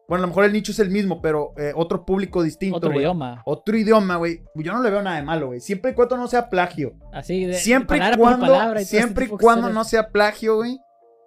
Bueno, 0.08 0.24
a 0.24 0.26
lo 0.26 0.30
mejor 0.30 0.46
el 0.46 0.54
nicho 0.54 0.72
es 0.72 0.80
el 0.80 0.90
mismo, 0.90 1.22
pero 1.22 1.54
eh, 1.56 1.72
otro 1.76 2.04
público 2.04 2.42
distinto. 2.42 2.78
Otro 2.78 2.90
güey. 2.90 3.02
idioma. 3.02 3.44
Otro 3.46 3.78
idioma, 3.78 4.16
güey. 4.16 4.44
Yo 4.56 4.74
no 4.74 4.82
le 4.82 4.90
veo 4.90 5.04
nada 5.04 5.18
de 5.18 5.24
malo, 5.24 5.48
güey. 5.48 5.60
Siempre 5.60 5.92
y 5.92 5.94
cuando 5.94 6.18
no 6.18 6.28
sea 6.28 6.50
plagio. 6.50 6.94
Así 7.14 7.46
de. 7.46 7.54
Siempre 7.54 7.98
y 7.98 8.00
palabra 8.00 8.18
por 8.18 8.26
cuando, 8.26 8.46
palabra 8.48 8.80
y 8.80 8.84
este 8.84 8.98
siempre 8.98 9.26
y 9.26 9.28
cuando 9.28 9.70
no 9.70 9.84
sea 9.84 10.10
plagio, 10.10 10.56
güey. 10.56 10.80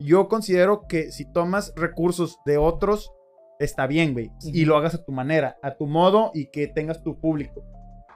Yo 0.05 0.29
considero 0.29 0.87
que 0.89 1.11
si 1.13 1.25
tomas 1.31 1.73
recursos 1.77 2.39
de 2.45 2.59
otros, 2.59 3.13
está 3.59 3.87
bien, 3.87 4.13
güey. 4.13 4.31
Y 4.45 4.65
lo 4.65 4.77
hagas 4.77 4.95
a 4.95 5.05
tu 5.05 5.13
manera, 5.13 5.57
a 5.63 5.77
tu 5.77 5.87
modo 5.87 6.31
y 6.35 6.47
que 6.51 6.67
tengas 6.67 7.03
tu 7.03 7.19
público. 7.21 7.63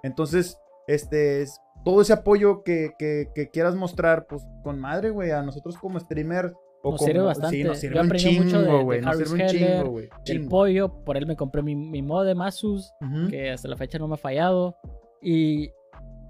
Entonces, 0.02 0.58
este 0.86 1.42
es 1.42 1.60
todo 1.84 2.00
ese 2.02 2.12
apoyo 2.12 2.62
que, 2.64 2.90
que- 2.98 3.28
que 3.34 3.48
quieras 3.50 3.74
mostrar, 3.76 4.26
pues 4.26 4.44
con 4.62 4.78
madre, 4.80 5.10
güey. 5.10 5.30
A 5.30 5.42
nosotros 5.42 5.76
como 5.78 5.98
streamers 6.00 6.52
O 6.82 6.92
Nos 6.92 7.00
sirve 7.00 7.14
como- 7.14 7.26
bastante. 7.26 7.56
Sí, 7.56 7.64
nos 7.64 7.76
Yo 7.78 7.80
sirve 7.80 8.00
un 8.00 8.06
mucho 8.06 8.14
de- 8.28 8.30
chingo, 8.62 8.84
güey. 8.84 9.00
Nos 9.00 9.14
Harris 9.16 9.28
sirve 9.28 9.42
un 9.44 9.48
Heller, 9.50 9.76
chingo, 9.78 9.90
güey. 9.90 10.08
El 10.26 10.46
pollo, 10.48 11.04
por 11.04 11.16
él 11.16 11.26
me 11.26 11.34
compré 11.34 11.62
mi, 11.62 11.74
mi 11.74 12.00
modo 12.02 12.22
de 12.24 12.34
Masus, 12.36 12.92
Ujú. 13.00 13.28
que 13.28 13.50
hasta 13.50 13.66
la 13.68 13.76
fecha 13.76 13.98
no 13.98 14.06
me 14.06 14.14
ha 14.14 14.18
fallado. 14.18 14.76
Y, 15.20 15.70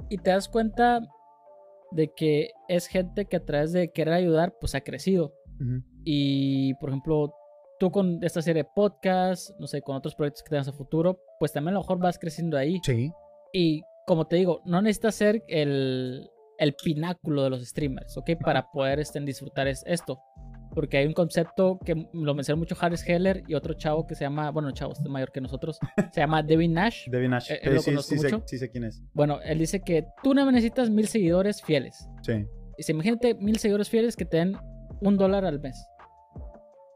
y 0.08 0.16
te 0.18 0.30
das 0.30 0.48
cuenta 0.48 1.00
de 1.90 2.10
que 2.14 2.50
es 2.68 2.86
gente 2.86 3.26
que 3.26 3.36
a 3.36 3.44
través 3.44 3.72
de 3.72 3.90
querer 3.92 4.14
ayudar, 4.14 4.54
pues 4.58 4.74
ha 4.74 4.80
crecido. 4.80 5.34
Ujú. 5.60 5.82
Y, 6.04 6.74
por 6.74 6.90
ejemplo, 6.90 7.34
tú 7.78 7.90
con 7.90 8.22
esta 8.22 8.42
serie 8.42 8.62
de 8.64 8.68
podcasts, 8.74 9.54
no 9.58 9.66
sé, 9.66 9.82
con 9.82 9.96
otros 9.96 10.14
proyectos 10.14 10.42
que 10.42 10.50
tengas 10.50 10.68
a 10.68 10.72
futuro, 10.72 11.18
pues 11.38 11.52
también 11.52 11.70
a 11.70 11.78
lo 11.78 11.80
mejor 11.80 11.98
vas 11.98 12.18
creciendo 12.18 12.56
ahí. 12.56 12.78
Sí. 12.82 13.10
Y 13.52 13.82
como 14.06 14.26
te 14.26 14.36
digo, 14.36 14.62
no 14.64 14.80
necesitas 14.82 15.14
ser 15.14 15.42
el, 15.48 16.28
el 16.58 16.74
pináculo 16.74 17.42
de 17.44 17.50
los 17.50 17.64
streamers, 17.66 18.16
¿ok? 18.16 18.30
Para 18.42 18.70
poder 18.70 19.00
este, 19.00 19.20
disfrutar 19.20 19.66
es, 19.68 19.82
esto. 19.86 20.18
Porque 20.74 20.98
hay 20.98 21.06
un 21.06 21.14
concepto 21.14 21.78
que 21.84 22.06
lo 22.12 22.34
menciona 22.34 22.58
mucho 22.58 22.76
Harris 22.78 23.02
Heller 23.08 23.42
y 23.48 23.54
otro 23.54 23.72
chavo 23.74 24.06
que 24.06 24.14
se 24.14 24.24
llama, 24.24 24.50
bueno, 24.50 24.70
chavo, 24.72 24.92
este 24.92 25.04
es 25.04 25.10
mayor 25.10 25.32
que 25.32 25.40
nosotros, 25.40 25.78
se 26.12 26.20
llama 26.20 26.42
Devin 26.42 26.74
Nash. 26.74 27.08
Devin 27.08 27.30
Nash. 27.30 27.50
Eh, 27.50 27.60
Sí, 27.62 27.70
lo 27.70 27.80
sí, 27.80 27.90
conozco 27.90 28.14
sí 28.14 28.18
sé, 28.18 28.30
mucho. 28.32 28.44
sí 28.46 28.58
sé 28.58 28.70
quién 28.70 28.84
es. 28.84 29.02
Bueno, 29.14 29.40
él 29.42 29.58
dice 29.58 29.80
que 29.80 30.06
tú 30.22 30.34
no 30.34 30.44
necesitas 30.50 30.90
mil 30.90 31.08
seguidores 31.08 31.62
fieles. 31.62 32.06
Sí. 32.22 32.44
Dice, 32.76 32.92
imagínate 32.92 33.34
mil 33.36 33.56
seguidores 33.58 33.88
fieles 33.88 34.16
que 34.16 34.26
te 34.26 34.36
den 34.36 34.56
un 35.00 35.16
dólar 35.16 35.44
al 35.44 35.60
mes. 35.60 35.86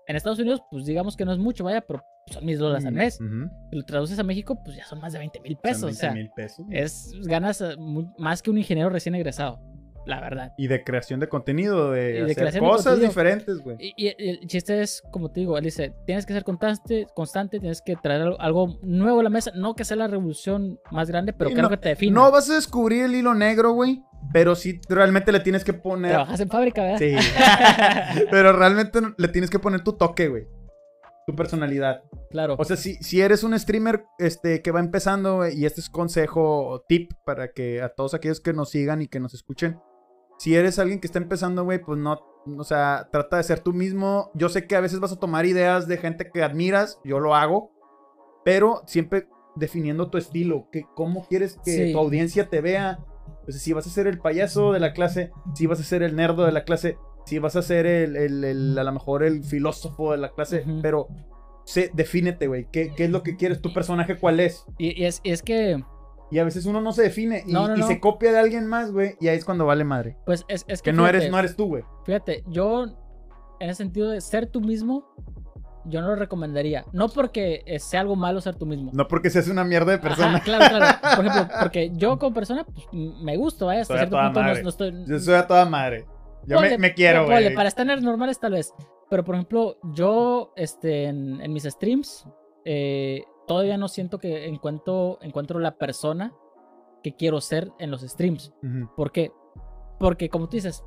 En 0.06 0.16
Estados 0.16 0.39
Unidos, 0.40 0.60
pues 0.70 0.85
digamos 0.86 1.16
que 1.16 1.24
no 1.24 1.32
es 1.32 1.39
mucho, 1.39 1.62
vaya, 1.62 1.81
pero 1.82 2.02
son 2.27 2.44
mil 2.44 2.59
dólares 2.59 2.85
al 2.85 2.94
mes. 2.94 3.20
Ujú. 3.20 3.48
Si 3.70 3.77
lo 3.77 3.85
traduces 3.85 4.18
a 4.18 4.24
México, 4.24 4.59
pues 4.64 4.77
ya 4.77 4.85
son 4.85 5.01
más 5.01 5.12
de 5.12 5.20
20 5.20 5.40
mil 5.40 5.56
pesos. 5.56 5.82
O 5.85 5.86
20 5.86 6.01
sea, 6.01 6.12
mil 6.12 6.31
pesos. 6.35 6.66
es 6.70 7.12
ganas 7.27 7.60
eh, 7.60 7.77
más 8.18 8.43
que 8.43 8.51
un 8.51 8.59
ingeniero 8.59 8.90
recién 8.90 9.14
egresado, 9.14 9.60
la 10.06 10.20
verdad. 10.20 10.52
Y 10.59 10.66
de 10.66 10.82
creación 10.82 11.20
de 11.20 11.28
contenido, 11.28 11.93
de, 11.93 12.10
Y 12.10 12.24
de 12.24 12.32
hacer 12.32 12.52
de 12.55 12.59
cosas 12.59 12.98
diferentes, 13.01 13.59
güey. 13.60 13.77
Y, 13.78 13.94
y 13.97 14.09
el 14.31 14.40
chiste 14.48 14.82
es, 14.82 15.01
como 15.12 15.31
te 15.31 15.40
digo, 15.40 15.56
él 15.56 15.62
dice, 15.64 15.94
tienes 16.06 16.27
que 16.27 16.32
ser 16.32 16.43
constante, 16.43 17.06
constante, 17.14 17.60
tienes 17.60 17.81
que 17.81 17.94
traer 17.94 18.22
algo, 18.22 18.40
algo 18.40 18.78
nuevo 18.82 19.20
a 19.20 19.22
la 19.22 19.31
mesa, 19.31 19.52
no 19.55 19.77
que 19.77 19.85
sea 19.85 19.97
la 19.97 20.09
revolución 20.09 20.81
más 20.90 21.09
grande, 21.09 21.32
pero 21.32 21.51
Sí, 21.51 21.55
que 21.56 21.62
no- 21.62 21.68
que 21.68 21.77
te 21.77 21.90
defina. 21.90 22.20
No 22.20 22.32
vas 22.32 22.51
a 22.51 22.55
descubrir 22.55 23.05
el 23.05 23.14
hilo 23.14 23.35
negro, 23.35 23.72
güey. 23.74 24.02
Pero 24.32 24.55
sí 24.55 24.80
realmente 24.88 25.32
le 25.32 25.40
tienes 25.40 25.64
que 25.64 25.72
poner. 25.72 26.12
Trabajas 26.12 26.40
en 26.40 26.48
fábrica, 26.48 26.82
¿verdad? 26.82 26.98
Sí. 26.98 27.16
pero 28.30 28.52
realmente 28.52 29.01
le 29.16 29.28
tienes 29.28 29.51
que 29.51 29.59
poner 29.59 29.82
tu 29.82 29.94
toque, 29.94 30.28
güey. 30.28 30.47
Tu 31.26 31.34
personalidad. 31.34 32.02
claro. 32.30 32.56
O 32.59 32.64
sea, 32.64 32.76
si, 32.76 32.94
si 32.97 33.20
eres 33.20 33.44
un 33.44 33.59
streamer 33.59 34.05
este, 34.18 34.62
que 34.62 34.70
va 34.70 34.80
empezando, 34.80 35.36
güey, 35.36 35.59
y 35.59 35.64
este 35.66 35.80
es 35.80 35.88
consejo 35.90 36.66
o 36.68 36.80
tip 36.82 37.12
para 37.24 37.52
que 37.52 37.82
a 37.82 37.88
todos 37.90 38.14
aquellos 38.14 38.40
que 38.40 38.52
nos 38.52 38.70
sigan 38.70 39.02
y 39.02 39.09
que 39.09 39.20
nos 39.20 39.34
escuchen. 39.34 39.78
Si 40.38 40.56
eres 40.56 40.78
alguien 40.78 41.01
que 41.01 41.06
está 41.06 41.18
empezando, 41.18 41.64
güey, 41.64 41.78
pues 41.80 41.98
no, 41.98 42.18
o 42.56 42.64
sea, 42.64 43.09
trata 43.12 43.36
de 43.36 43.42
ser 43.42 43.60
tú 43.60 43.72
mismo. 43.72 44.30
Yo 44.34 44.48
sé 44.48 44.66
que 44.66 44.74
a 44.76 44.80
veces 44.80 44.98
vas 45.01 45.12
a 45.12 45.18
tomar 45.20 45.44
ideas 45.44 45.86
de 45.86 45.98
gente 45.98 46.30
que 46.32 46.42
admiras, 46.42 46.98
yo 47.05 47.20
lo 47.20 47.34
hago, 47.34 47.70
pero 48.44 48.82
siempre 48.86 49.28
definiendo 49.56 50.09
tu 50.10 50.16
estilo, 50.18 50.68
que 50.72 50.84
cómo 50.94 51.26
quieres 51.28 51.59
que 51.64 51.70
Sí. 51.88 51.92
tu 51.92 51.98
audiencia 51.98 52.48
te 52.48 52.60
vea. 52.60 53.01
Pues 53.44 53.61
si 53.62 53.73
vas 53.73 53.86
a 53.86 53.90
ser 53.90 54.07
el 54.07 54.19
payaso 54.19 54.73
de 54.73 54.81
la 54.81 54.93
clase, 54.93 55.31
si 55.55 55.66
vas 55.66 55.81
a 55.81 55.85
ser 55.85 56.02
el 56.02 56.16
nerdo 56.16 56.44
de 56.44 56.52
la 56.52 56.65
clase, 56.65 56.97
si 57.27 57.39
vas 57.39 57.57
a 57.57 57.62
ser 57.62 57.86
el, 57.86 58.16
el- 58.16 58.44
el- 58.44 58.78
a 58.78 58.85
lo 58.85 58.93
mejor 58.93 59.23
el 59.23 59.44
filósofo 59.44 60.12
de 60.12 60.19
la 60.19 60.31
clase, 60.31 60.65
Ujú. 60.66 60.81
pero 60.82 61.09
sé, 61.65 61.90
defínete, 61.94 62.47
güey. 62.48 62.66
¿Qué, 62.73 62.93
qué 62.97 63.05
es 63.05 63.11
lo 63.11 63.23
que 63.23 63.36
quieres? 63.36 63.61
¿Tu 63.61 63.73
personaje 63.73 64.16
cuál 64.19 64.40
es? 64.40 64.65
Y, 64.78 65.01
y 65.01 65.05
es, 65.07 65.20
es 65.24 65.43
que, 65.43 65.82
Y 66.31 66.39
a 66.39 66.44
veces 66.44 66.65
uno 66.66 66.81
no 66.81 66.93
se 66.93 67.02
define 67.02 67.44
y, 67.47 67.52
No, 67.52 67.69
no, 67.69 67.77
y 67.77 67.81
no. 67.81 67.86
se 67.86 68.01
copia 68.01 68.32
de 68.32 68.39
alguien 68.39 68.66
más, 68.66 68.90
güey. 68.93 69.16
Y 69.20 69.28
ahí 69.28 69.36
es 69.36 69.44
cuando 69.44 69.66
vale 69.66 69.85
madre. 69.85 70.16
pues, 70.27 70.44
es, 70.48 70.65
es 70.69 70.81
que 70.82 70.90
Que 70.90 70.97
no 70.97 71.07
eres, 71.07 71.23
fíjate, 71.23 71.32
no 71.32 71.39
eres 71.39 71.57
tú, 71.57 71.66
güey. 71.66 71.85
Fíjate, 72.07 72.43
yo, 72.48 72.85
en 73.61 73.69
el 73.69 73.74
sentido 73.77 74.11
de 74.11 74.20
ser 74.20 74.47
tú 74.47 74.61
mismo, 74.61 75.05
yo 75.85 76.01
no 76.01 76.09
lo 76.09 76.16
recomendaría. 76.16 76.85
No 76.93 77.09
porque 77.09 77.62
eh, 77.66 77.78
sea 77.78 78.01
algo 78.01 78.16
malo 78.16 78.40
ser 78.40 78.55
tú 78.57 78.66
mismo. 78.66 78.90
No 78.94 79.09
porque 79.09 79.31
seas 79.31 79.48
una 79.48 79.65
mierda 79.65 79.93
de 79.93 79.98
persona. 79.98 80.36
Ajá, 80.36 80.44
claro, 80.44 80.65
claro. 80.77 80.98
Por 81.16 81.27
ejemplo, 81.27 81.57
porque 81.61 81.90
yo 81.94 82.19
como 82.19 82.35
persona, 82.35 82.65
pues 82.65 82.86
me 82.93 83.36
gusto, 83.36 83.66
¿vaya? 83.66 83.82
Hasta 83.82 83.94
Soy 83.94 83.98
a 83.98 84.01
cierto 84.02 84.16
toda 84.16 84.24
punto 84.28 84.40
no, 84.40 84.47
madre. 84.47 84.62
no 84.62 84.69
estoy. 84.69 85.05
Yo 85.07 85.19
soy 85.19 85.35
a 85.35 85.47
toda 85.47 85.65
madre. 85.65 86.07
Yo 86.47 86.57
Ponle- 86.59 86.70
me, 86.70 86.78
me 86.78 86.94
quiero, 86.94 87.27
güey. 87.27 87.55
Para 87.55 87.69
estándares 87.69 88.02
normales, 88.02 88.39
tal 88.40 88.52
vez. 88.52 88.73
Pero 89.09 89.24
por 89.24 89.35
ejemplo, 89.35 89.77
yo 89.94 90.52
este, 90.57 91.05
en, 91.05 91.40
en 91.40 91.52
mis 91.52 91.65
streams, 91.65 92.27
eh, 92.65 93.24
todavía 93.47 93.77
no 93.77 93.89
siento 93.89 94.19
que 94.19 94.47
encuentro, 94.47 95.19
encuentro 95.23 95.59
la 95.59 95.77
persona 95.77 96.32
que 97.02 97.16
quiero 97.16 97.40
ser 97.40 97.73
en 97.78 97.90
los 97.90 98.02
streams. 98.02 98.52
¿Por 98.97 99.11
qué? 99.12 99.32
Porque 99.98 100.28
como 100.28 100.48
tú 100.48 100.57
dices, 100.57 100.85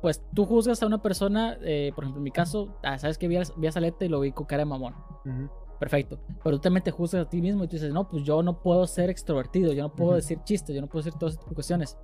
pues 0.00 0.22
tú 0.34 0.44
juzgas 0.46 0.82
a 0.82 0.86
una 0.86 1.02
persona, 1.02 1.56
eh, 1.62 1.92
por 1.94 2.04
ejemplo, 2.04 2.20
en 2.20 2.24
mi 2.24 2.30
caso, 2.30 2.76
ah, 2.82 2.98
sabes 2.98 3.18
que 3.18 3.28
vi 3.28 3.36
a, 3.36 3.42
vi 3.56 3.66
a 3.66 3.72
Saleta 3.72 4.04
y 4.04 4.08
lo 4.08 4.20
vi 4.20 4.32
con 4.32 4.46
cara 4.46 4.62
de 4.62 4.66
mamón. 4.66 4.94
Ujú. 5.24 5.50
Perfecto. 5.78 6.18
Pero 6.44 6.56
tú 6.56 6.62
también 6.62 6.82
te 6.82 6.90
juzgas 6.90 7.26
a 7.26 7.28
ti 7.28 7.40
mismo 7.40 7.64
y 7.64 7.68
tú 7.68 7.76
dices, 7.76 7.92
no, 7.92 8.08
pues 8.08 8.22
yo 8.22 8.42
no 8.42 8.60
puedo 8.60 8.86
ser 8.86 9.08
extrovertido, 9.10 9.72
yo 9.72 9.82
no 9.82 9.94
puedo 9.94 10.10
Ujú. 10.10 10.16
decir 10.16 10.38
chistes, 10.44 10.74
yo 10.74 10.80
no 10.82 10.88
puedo 10.88 11.04
decir 11.04 11.18
todas 11.18 11.34
estas 11.34 11.52
cuestiones. 11.54 11.98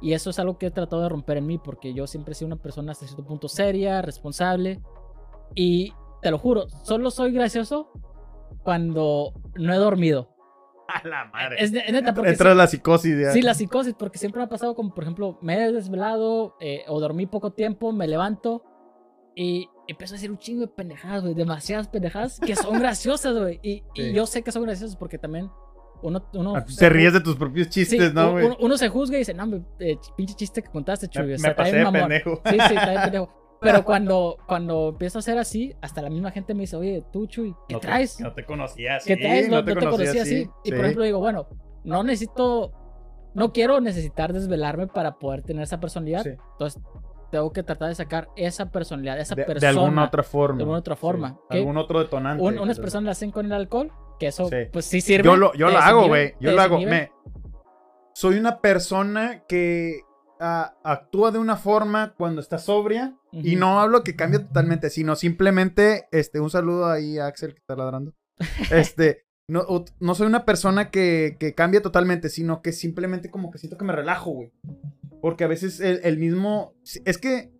Y 0.00 0.12
eso 0.12 0.30
es 0.30 0.38
algo 0.38 0.58
que 0.58 0.66
he 0.66 0.70
tratado 0.70 1.02
de 1.02 1.08
romper 1.08 1.38
en 1.38 1.46
mí 1.46 1.58
porque 1.58 1.92
yo 1.92 2.06
siempre 2.06 2.32
he 2.32 2.34
sido 2.34 2.46
una 2.46 2.56
persona 2.56 2.92
hasta 2.92 3.06
cierto 3.06 3.24
punto 3.24 3.48
seria, 3.48 4.00
responsable. 4.00 4.80
Y 5.54 5.92
te 6.22 6.30
lo 6.30 6.38
juro, 6.38 6.68
solo 6.68 7.10
soy 7.10 7.32
gracioso 7.32 7.90
cuando 8.62 9.32
no 9.56 9.74
he 9.74 9.76
dormido. 9.76 10.28
A 11.04 11.06
la 11.06 11.26
madre. 11.26 11.56
Es, 11.62 11.70
neta, 11.70 12.14
porque 12.14 12.30
Entra 12.30 12.54
la 12.54 12.66
psicosis 12.66 13.20
ya. 13.20 13.32
Sí, 13.32 13.42
la 13.42 13.52
psicosis, 13.54 13.94
porque 13.94 14.18
siempre 14.18 14.38
me 14.40 14.46
ha 14.46 14.48
pasado 14.48 14.74
como, 14.74 14.94
por 14.94 15.04
ejemplo, 15.04 15.38
me 15.42 15.54
he 15.62 15.72
desvelado 15.72 16.56
eh, 16.60 16.84
o 16.88 16.98
dormí 16.98 17.26
poco 17.26 17.52
tiempo, 17.52 17.92
me 17.92 18.08
levanto 18.08 18.64
y 19.34 19.68
empiezo 19.86 20.14
a 20.14 20.16
decir 20.16 20.30
un 20.30 20.38
chingo 20.38 20.62
de 20.62 20.68
pendejadas, 20.68 21.22
güey, 21.22 21.34
demasiadas 21.34 21.88
pendejadas 21.88 22.40
que 22.40 22.56
son 22.56 22.78
graciosas, 22.80 23.36
güey. 23.36 23.60
Y, 23.62 23.82
yo 24.12 24.26
sé 24.26 24.42
que 24.42 24.50
son 24.50 24.62
graciosas 24.62 24.96
porque 24.96 25.18
también 25.18 25.50
uno... 26.02 26.26
uno 26.32 26.56
Ah, 26.56 26.64
se 26.66 26.88
ríes 26.88 27.12
de 27.12 27.20
tus 27.20 27.36
propios 27.36 27.66
Sí, 27.66 27.84
chistes, 27.84 28.14
¿no, 28.14 28.32
güey? 28.32 28.46
uno, 28.46 28.56
uno 28.60 28.78
se 28.78 28.88
juzga 28.88 29.16
y 29.16 29.20
dice, 29.20 29.34
no, 29.34 29.44
eh, 29.80 29.98
pinche 30.16 30.34
chiste 30.34 30.62
que 30.62 30.70
contaste, 30.70 31.08
Chuy. 31.08 31.26
Me, 31.26 31.34
o 31.34 31.38
sea, 31.38 31.54
pasé 31.54 31.72
bien 31.72 31.84
de 31.84 31.84
mamón". 31.84 32.08
pendejo. 32.08 32.40
Sí, 32.46 32.56
sí, 32.66 32.74
está 32.74 33.02
pendejo. 33.02 33.37
Pero 33.60 33.84
cuando, 33.84 34.36
cuando 34.46 34.90
empiezo 34.90 35.18
a 35.18 35.20
hacer 35.20 35.38
así, 35.38 35.74
hasta 35.80 36.02
la 36.02 36.10
misma 36.10 36.30
gente 36.30 36.54
me 36.54 36.60
dice, 36.62 36.76
oye, 36.76 37.04
tú, 37.12 37.26
Chuy, 37.26 37.54
¿qué 37.68 37.74
No 37.74 37.80
te- 37.80 37.86
traes? 37.88 38.20
no 38.20 38.32
te 38.32 38.44
conocía 38.44 38.96
así. 38.96 39.06
¿Qué 39.08 39.16
traes? 39.16 39.48
No, 39.48 39.56
no 39.56 39.64
te 39.64 39.74
conocía 39.74 40.10
así. 40.10 40.20
así. 40.20 40.50
Y 40.64 40.70
por 40.70 40.80
ejemplo 40.80 41.04
digo, 41.04 41.18
bueno, 41.18 41.46
no 41.84 42.02
necesito, 42.02 42.72
no 43.34 43.52
quiero 43.52 43.80
necesitar 43.80 44.32
desvelarme 44.32 44.86
para 44.86 45.18
poder 45.18 45.42
tener 45.42 45.62
esa 45.64 45.80
personalidad. 45.80 46.22
Sí. 46.22 46.30
Entonces 46.52 46.82
tengo 47.30 47.52
que 47.52 47.62
tratar 47.62 47.88
de 47.90 47.94
sacar 47.94 48.28
esa 48.36 48.70
personalidad, 48.70 49.18
esa 49.20 49.34
de, 49.34 49.42
de 49.42 49.46
persona. 49.46 49.68
alguna 49.70 50.04
otra 50.04 50.22
forma. 50.22 50.56
de 50.56 50.62
alguna 50.62 50.78
otra 50.78 50.96
forma. 50.96 51.38
Sí. 51.50 51.58
Algún 51.58 51.76
otro 51.76 51.98
detonante. 51.98 52.42
Un- 52.42 52.58
unas 52.58 52.78
personas 52.78 53.04
lo 53.04 53.10
hacen 53.10 53.30
con 53.30 53.44
el 53.46 53.52
alcohol, 53.52 53.92
que 54.18 54.28
eso 54.28 54.48
Sí. 54.48 54.56
pues 54.72 54.86
sí 54.86 55.00
sirve. 55.02 55.24
Yo 55.24 55.36
lo, 55.36 55.52
yo 55.54 55.66
te 55.66 55.72
lo 55.74 55.78
hago, 55.78 56.06
güey. 56.08 56.34
Yo 56.40 56.50
te 56.50 56.56
lo 56.56 56.62
hago. 56.62 56.78
Me, 56.80 57.12
soy 58.14 58.38
una 58.38 58.60
persona 58.60 59.44
que 59.46 60.00
ah, 60.40 60.74
actúa 60.82 61.30
de 61.30 61.38
una 61.38 61.56
forma 61.56 62.14
cuando 62.16 62.40
está 62.40 62.56
sobria. 62.58 63.14
Y 63.32 63.56
no 63.56 63.80
hablo 63.80 64.02
que 64.02 64.16
cambie 64.16 64.40
totalmente, 64.40 64.90
sino 64.90 65.16
simplemente, 65.16 66.08
este, 66.12 66.40
un 66.40 66.50
saludo 66.50 66.90
ahí 66.90 67.18
a 67.18 67.26
Axel 67.26 67.52
que 67.52 67.60
está 67.60 67.76
ladrando. 67.76 68.14
Este, 68.70 69.24
no, 69.48 69.84
no 70.00 70.14
soy 70.14 70.26
una 70.26 70.44
persona 70.44 70.90
que, 70.90 71.36
que 71.38 71.54
cambie 71.54 71.80
totalmente, 71.80 72.28
sino 72.28 72.62
que 72.62 72.72
simplemente 72.72 73.30
como 73.30 73.50
que 73.50 73.58
siento 73.58 73.76
que 73.76 73.84
me 73.84 73.94
relajo, 73.94 74.30
güey. 74.30 74.52
Porque 75.20 75.44
a 75.44 75.48
veces 75.48 75.80
el, 75.80 76.00
el 76.04 76.18
mismo, 76.18 76.74
es 77.04 77.18
que 77.18 77.50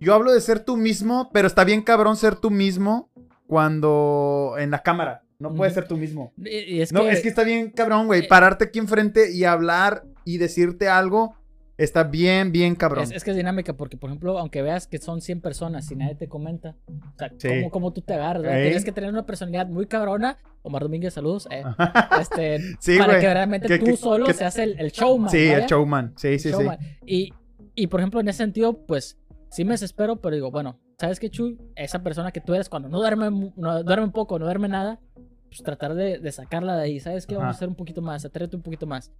yo 0.00 0.14
hablo 0.14 0.32
de 0.32 0.40
ser 0.40 0.60
tú 0.60 0.76
mismo, 0.76 1.30
pero 1.32 1.46
está 1.46 1.64
bien 1.64 1.82
cabrón 1.82 2.16
ser 2.16 2.36
tú 2.36 2.50
mismo 2.50 3.10
cuando 3.46 4.54
en 4.58 4.70
la 4.70 4.82
cámara. 4.82 5.24
No 5.38 5.54
puedes 5.54 5.74
ser 5.74 5.88
tú 5.88 5.96
mismo. 5.96 6.32
Y, 6.36 6.80
es 6.80 6.92
no, 6.92 7.08
es 7.08 7.22
que 7.22 7.28
está 7.28 7.44
bien 7.44 7.70
cabrón, 7.70 8.06
güey. 8.06 8.24
Eh, 8.24 8.28
Pararte 8.28 8.66
aquí 8.66 8.78
enfrente 8.78 9.32
y 9.32 9.44
hablar 9.44 10.04
y 10.24 10.38
decirte 10.38 10.88
algo 10.88 11.34
está 11.82 12.04
bien, 12.04 12.52
bien 12.52 12.74
cabrón. 12.74 13.04
es, 13.04 13.10
es 13.12 13.24
que 13.24 13.30
es 13.32 13.36
dinámica, 13.36 13.72
porque 13.74 13.96
por 13.96 14.10
ejemplo, 14.10 14.38
aunque 14.38 14.62
veas 14.62 14.86
que 14.86 14.98
son 14.98 15.20
100 15.20 15.40
personas 15.40 15.90
y 15.90 15.96
nadie 15.96 16.14
te 16.14 16.28
comenta, 16.28 16.76
o 16.86 17.18
sea, 17.18 17.30
Sí. 17.38 17.48
¿cómo, 17.48 17.70
cómo 17.70 17.92
tú 17.92 18.00
te 18.02 18.14
agarras? 18.14 18.44
Ey. 18.54 18.64
Tienes 18.64 18.84
que 18.84 18.92
tener 18.92 19.10
una 19.10 19.26
personalidad 19.26 19.66
muy 19.66 19.86
cabrona. 19.86 20.38
Omar 20.62 20.82
Domínguez, 20.82 21.14
saludos. 21.14 21.48
eh, 21.50 21.62
este, 22.20 22.58
Sí, 22.80 22.98
para 22.98 23.14
güey. 23.14 23.20
que 23.20 23.32
realmente 23.34 23.66
Que- 23.68 23.78
tú 23.78 23.84
que- 23.86 23.96
solo 23.96 24.26
que- 24.26 24.34
seas 24.34 24.58
el, 24.58 24.78
el 24.78 24.90
showman. 24.90 25.30
Sí, 25.30 25.46
¿vaya? 25.48 25.58
el 25.58 25.66
showman. 25.66 26.12
Sí, 26.16 26.38
sí, 26.38 26.48
sí. 26.48 26.50
Showman. 26.50 26.78
Y, 27.06 27.32
y 27.74 27.86
por 27.86 28.00
ejemplo, 28.00 28.20
en 28.20 28.28
ese 28.28 28.38
sentido, 28.38 28.84
pues 28.86 29.18
sí 29.50 29.64
me 29.64 29.72
desespero, 29.72 30.20
pero 30.20 30.34
digo, 30.34 30.50
bueno, 30.50 30.78
¿sabes 30.98 31.18
qué, 31.18 31.30
Chuy? 31.30 31.58
Esa 31.76 32.02
persona 32.02 32.30
que 32.30 32.40
tú 32.40 32.54
eres 32.54 32.68
cuando 32.68 32.88
no 32.88 32.98
duerme, 32.98 33.30
no 33.56 33.82
duerme 33.82 34.04
un 34.04 34.12
poco, 34.12 34.38
no 34.38 34.44
duerme 34.44 34.68
nada, 34.68 35.00
pues 35.48 35.62
tratar 35.64 35.94
de, 35.94 36.18
de 36.18 36.30
sacarla 36.32 36.76
de 36.76 36.82
ahí. 36.84 37.00
¿Sabes 37.00 37.26
qué? 37.26 37.34
Vamos 37.34 37.46
a 37.46 37.50
Ajá. 37.50 37.56
hacer 37.56 37.68
un 37.68 37.74
poquito 37.74 38.02
más, 38.02 38.24
atrévete 38.24 38.54
un 38.56 38.62
poquito 38.62 38.86
más. 38.86 39.10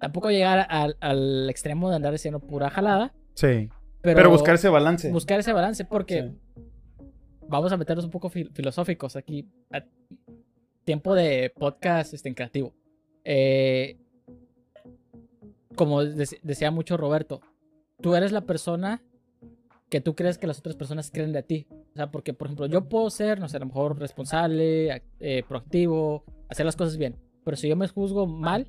Tampoco 0.00 0.30
llegar 0.30 0.66
al, 0.70 0.96
al 1.00 1.48
extremo 1.50 1.90
de 1.90 1.96
andar 1.96 2.12
diciendo 2.12 2.40
pura 2.40 2.70
jalada, 2.70 3.12
Sí. 3.34 3.68
pero, 4.00 4.16
Pero, 4.16 4.30
buscar 4.30 4.54
ese 4.54 4.68
balance. 4.68 5.10
buscar 5.12 5.38
ese 5.40 5.52
balance, 5.52 5.84
porque 5.84 6.22
Sí. 6.22 7.06
vamos 7.46 7.70
a 7.72 7.76
meternos 7.76 8.04
un 8.06 8.10
poco 8.10 8.30
fil- 8.30 8.50
filosóficos 8.52 9.14
aquí. 9.16 9.48
A- 9.70 9.84
tiempo 10.84 11.14
de 11.14 11.52
podcast 11.56 12.14
este, 12.14 12.28
en 12.30 12.34
creativo. 12.34 12.72
Eh, 13.24 13.98
como 15.76 16.02
dec- 16.02 16.40
decía 16.42 16.70
mucho 16.70 16.96
Roberto, 16.96 17.40
tú 18.00 18.14
eres 18.14 18.32
la 18.32 18.42
persona 18.42 19.02
que 19.88 20.00
tú 20.00 20.14
crees 20.14 20.38
que 20.38 20.46
las 20.46 20.58
otras 20.58 20.76
personas 20.76 21.10
creen 21.10 21.32
de 21.32 21.42
ti. 21.42 21.66
O 21.70 21.96
sea, 21.96 22.10
porque, 22.10 22.32
por 22.32 22.46
ejemplo, 22.46 22.66
yo 22.66 22.88
puedo 22.88 23.10
ser, 23.10 23.40
no 23.40 23.48
sé, 23.48 23.56
a 23.56 23.60
lo 23.60 23.66
mejor 23.66 23.98
responsable, 23.98 25.02
eh, 25.18 25.42
proactivo, 25.48 26.24
hacer 26.48 26.64
las 26.64 26.76
cosas 26.76 26.96
bien. 26.96 27.16
Pero 27.44 27.56
si 27.56 27.68
yo 27.68 27.76
me 27.76 27.88
juzgo 27.88 28.26
mal, 28.26 28.68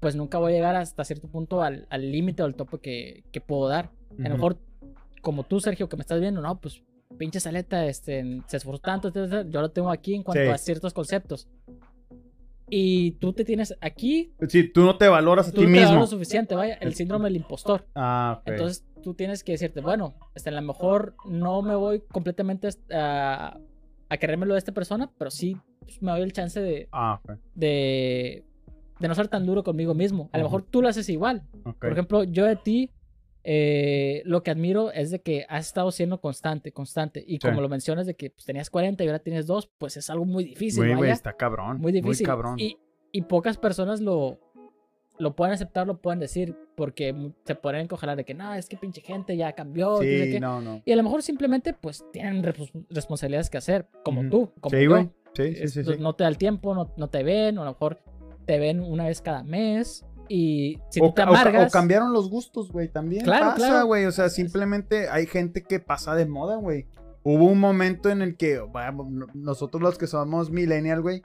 pues 0.00 0.16
nunca 0.16 0.38
voy 0.38 0.52
a 0.52 0.56
llegar 0.56 0.76
hasta 0.76 1.04
cierto 1.04 1.28
punto 1.28 1.62
al 1.62 1.86
al 1.90 2.10
límite 2.10 2.42
o 2.42 2.46
al 2.46 2.54
tope 2.54 2.78
que, 2.78 3.24
que 3.32 3.40
puedo 3.40 3.68
dar. 3.68 3.90
A 4.18 4.28
lo 4.28 4.34
mejor, 4.34 4.58
como 5.22 5.44
tú, 5.44 5.60
Sergio, 5.60 5.88
que 5.88 5.96
me 5.96 6.00
estás 6.02 6.20
viendo, 6.20 6.40
no, 6.40 6.60
pues 6.60 6.82
pinche 7.18 7.40
saleta, 7.40 7.86
este, 7.86 8.40
se 8.46 8.56
esforzó 8.56 8.80
tanto, 8.80 9.08
etcétera, 9.08 9.44
yo 9.48 9.60
lo 9.60 9.70
tengo 9.70 9.90
aquí 9.90 10.14
en 10.14 10.22
cuanto 10.22 10.44
Sí. 10.44 10.48
a 10.50 10.58
ciertos 10.58 10.94
conceptos. 10.94 11.48
Y 12.72 13.12
tú 13.12 13.32
te 13.32 13.44
tienes 13.44 13.76
aquí, 13.80 14.32
Sí, 14.48 14.68
tú 14.68 14.82
no 14.84 14.96
te 14.96 15.08
valoras 15.08 15.48
a 15.48 15.50
tú 15.52 15.62
ti 15.62 15.66
te 15.66 15.72
mismo. 15.72 15.98
lo 15.98 16.06
suficiente, 16.06 16.54
vaya, 16.54 16.74
el 16.74 16.94
síndrome 16.94 17.24
del 17.24 17.36
impostor. 17.36 17.84
Ah. 17.96 18.42
Entonces 18.46 18.86
tú 19.02 19.14
tienes 19.14 19.42
que 19.42 19.52
decirte, 19.52 19.80
bueno, 19.80 20.14
este, 20.36 20.50
a 20.50 20.52
lo 20.52 20.62
mejor 20.62 21.16
no 21.28 21.62
me 21.62 21.74
voy 21.74 22.00
completamente 22.12 22.68
a, 22.92 23.58
a 24.08 24.16
querérmelo 24.18 24.54
de 24.54 24.58
esta 24.58 24.70
persona, 24.72 25.10
pero 25.18 25.32
sí 25.32 25.56
pues, 25.80 26.00
me 26.00 26.12
doy 26.12 26.22
el 26.22 26.32
chance 26.32 26.60
de, 26.60 26.88
Ah, 26.92 27.20
de, 27.56 28.44
de 29.00 29.08
no 29.08 29.14
ser 29.14 29.28
tan 29.28 29.46
duro 29.46 29.64
conmigo 29.64 29.94
mismo. 29.94 30.28
A 30.32 30.38
lo 30.38 30.44
mejor 30.44 30.62
tú 30.62 30.82
lo 30.82 30.88
haces 30.88 31.08
igual. 31.08 31.42
ok. 31.64 31.78
Por 31.80 31.92
ejemplo, 31.92 32.24
yo 32.24 32.44
de 32.44 32.56
ti, 32.56 32.90
eh, 33.42 34.22
lo 34.26 34.42
que 34.42 34.50
admiro 34.50 34.92
es 34.92 35.10
de 35.10 35.20
que 35.22 35.46
has 35.48 35.66
estado 35.66 35.90
siendo 35.90 36.20
constante, 36.20 36.72
constante. 36.72 37.24
Y 37.26 37.38
como 37.38 37.54
Sí. 37.56 37.60
lo 37.62 37.68
mencionas 37.68 38.06
de 38.06 38.14
que 38.14 38.30
pues, 38.30 38.44
tenías 38.44 38.68
40 38.70 39.02
y 39.02 39.06
ahora 39.06 39.18
tienes 39.20 39.46
2, 39.46 39.70
pues 39.78 39.96
es 39.96 40.10
algo 40.10 40.24
muy 40.26 40.44
difícil. 40.44 40.84
Güey, 40.84 40.94
güey, 40.96 41.10
está 41.10 41.32
cabrón. 41.32 41.78
muy 41.80 41.92
difícil. 41.92 42.26
cabrón. 42.26 42.58
Y, 42.58 42.76
y 43.12 43.22
pocas 43.22 43.56
personas 43.56 44.00
lo, 44.02 44.38
lo 45.18 45.34
pueden 45.34 45.54
aceptar, 45.54 45.86
lo 45.86 46.00
pueden 46.02 46.20
decir, 46.20 46.54
porque 46.76 47.32
se 47.44 47.54
pueden 47.54 47.80
encogelar 47.82 48.16
de 48.16 48.24
que 48.24 48.34
no, 48.34 48.54
es 48.54 48.68
que 48.68 48.76
pinche 48.76 49.00
gente 49.00 49.36
ya 49.36 49.52
cambió. 49.54 49.96
sí, 49.98 50.06
qué". 50.32 50.38
no, 50.40 50.60
no. 50.60 50.82
Y 50.84 50.92
a 50.92 50.96
lo 50.96 51.02
mejor 51.02 51.22
simplemente 51.22 51.72
pues 51.72 52.04
tienen 52.12 52.42
respons- 52.44 52.86
responsabilidades 52.90 53.48
que 53.48 53.56
hacer, 53.58 53.86
como 54.04 54.20
Ujú. 54.20 54.30
tú, 54.30 54.52
como 54.60 54.76
Sí, 54.76 54.84
yo. 54.84 55.10
Sí, 55.34 55.68
sí, 55.68 55.84
sí. 55.84 55.90
No 56.00 56.14
te 56.14 56.24
da 56.24 56.28
el 56.28 56.36
tiempo, 56.38 56.74
no, 56.74 56.92
no 56.96 57.08
te 57.08 57.22
ven, 57.22 57.56
o 57.56 57.62
a 57.62 57.64
lo 57.64 57.70
mejor 57.72 58.00
te 58.50 58.58
ven 58.58 58.80
una 58.82 59.04
vez 59.06 59.22
cada 59.22 59.44
mes. 59.44 60.04
Y 60.28 60.78
si 60.90 61.00
o, 61.00 61.06
tú 61.08 61.14
te 61.14 61.22
o 61.22 61.24
amargas. 61.26 61.68
o 61.68 61.70
cambiaron 61.70 62.12
los 62.12 62.28
gustos, 62.28 62.72
güey, 62.72 62.88
también. 62.88 63.22
Claro, 63.22 63.46
pasa, 63.46 63.56
claro. 63.56 63.86
güey. 63.86 64.06
O 64.06 64.12
sea, 64.12 64.28
simplemente 64.28 65.08
hay 65.08 65.26
gente 65.26 65.62
que 65.62 65.78
pasa 65.78 66.16
de 66.16 66.26
moda, 66.26 66.56
güey. 66.56 66.86
Hubo 67.22 67.44
un 67.44 67.60
momento 67.60 68.10
en 68.10 68.22
el 68.22 68.36
que, 68.36 68.58
vamos, 68.58 69.08
no- 69.08 69.26
nosotros 69.34 69.80
los 69.80 69.98
que 69.98 70.08
somos 70.08 70.50
millennial, 70.50 71.00
güey, 71.00 71.22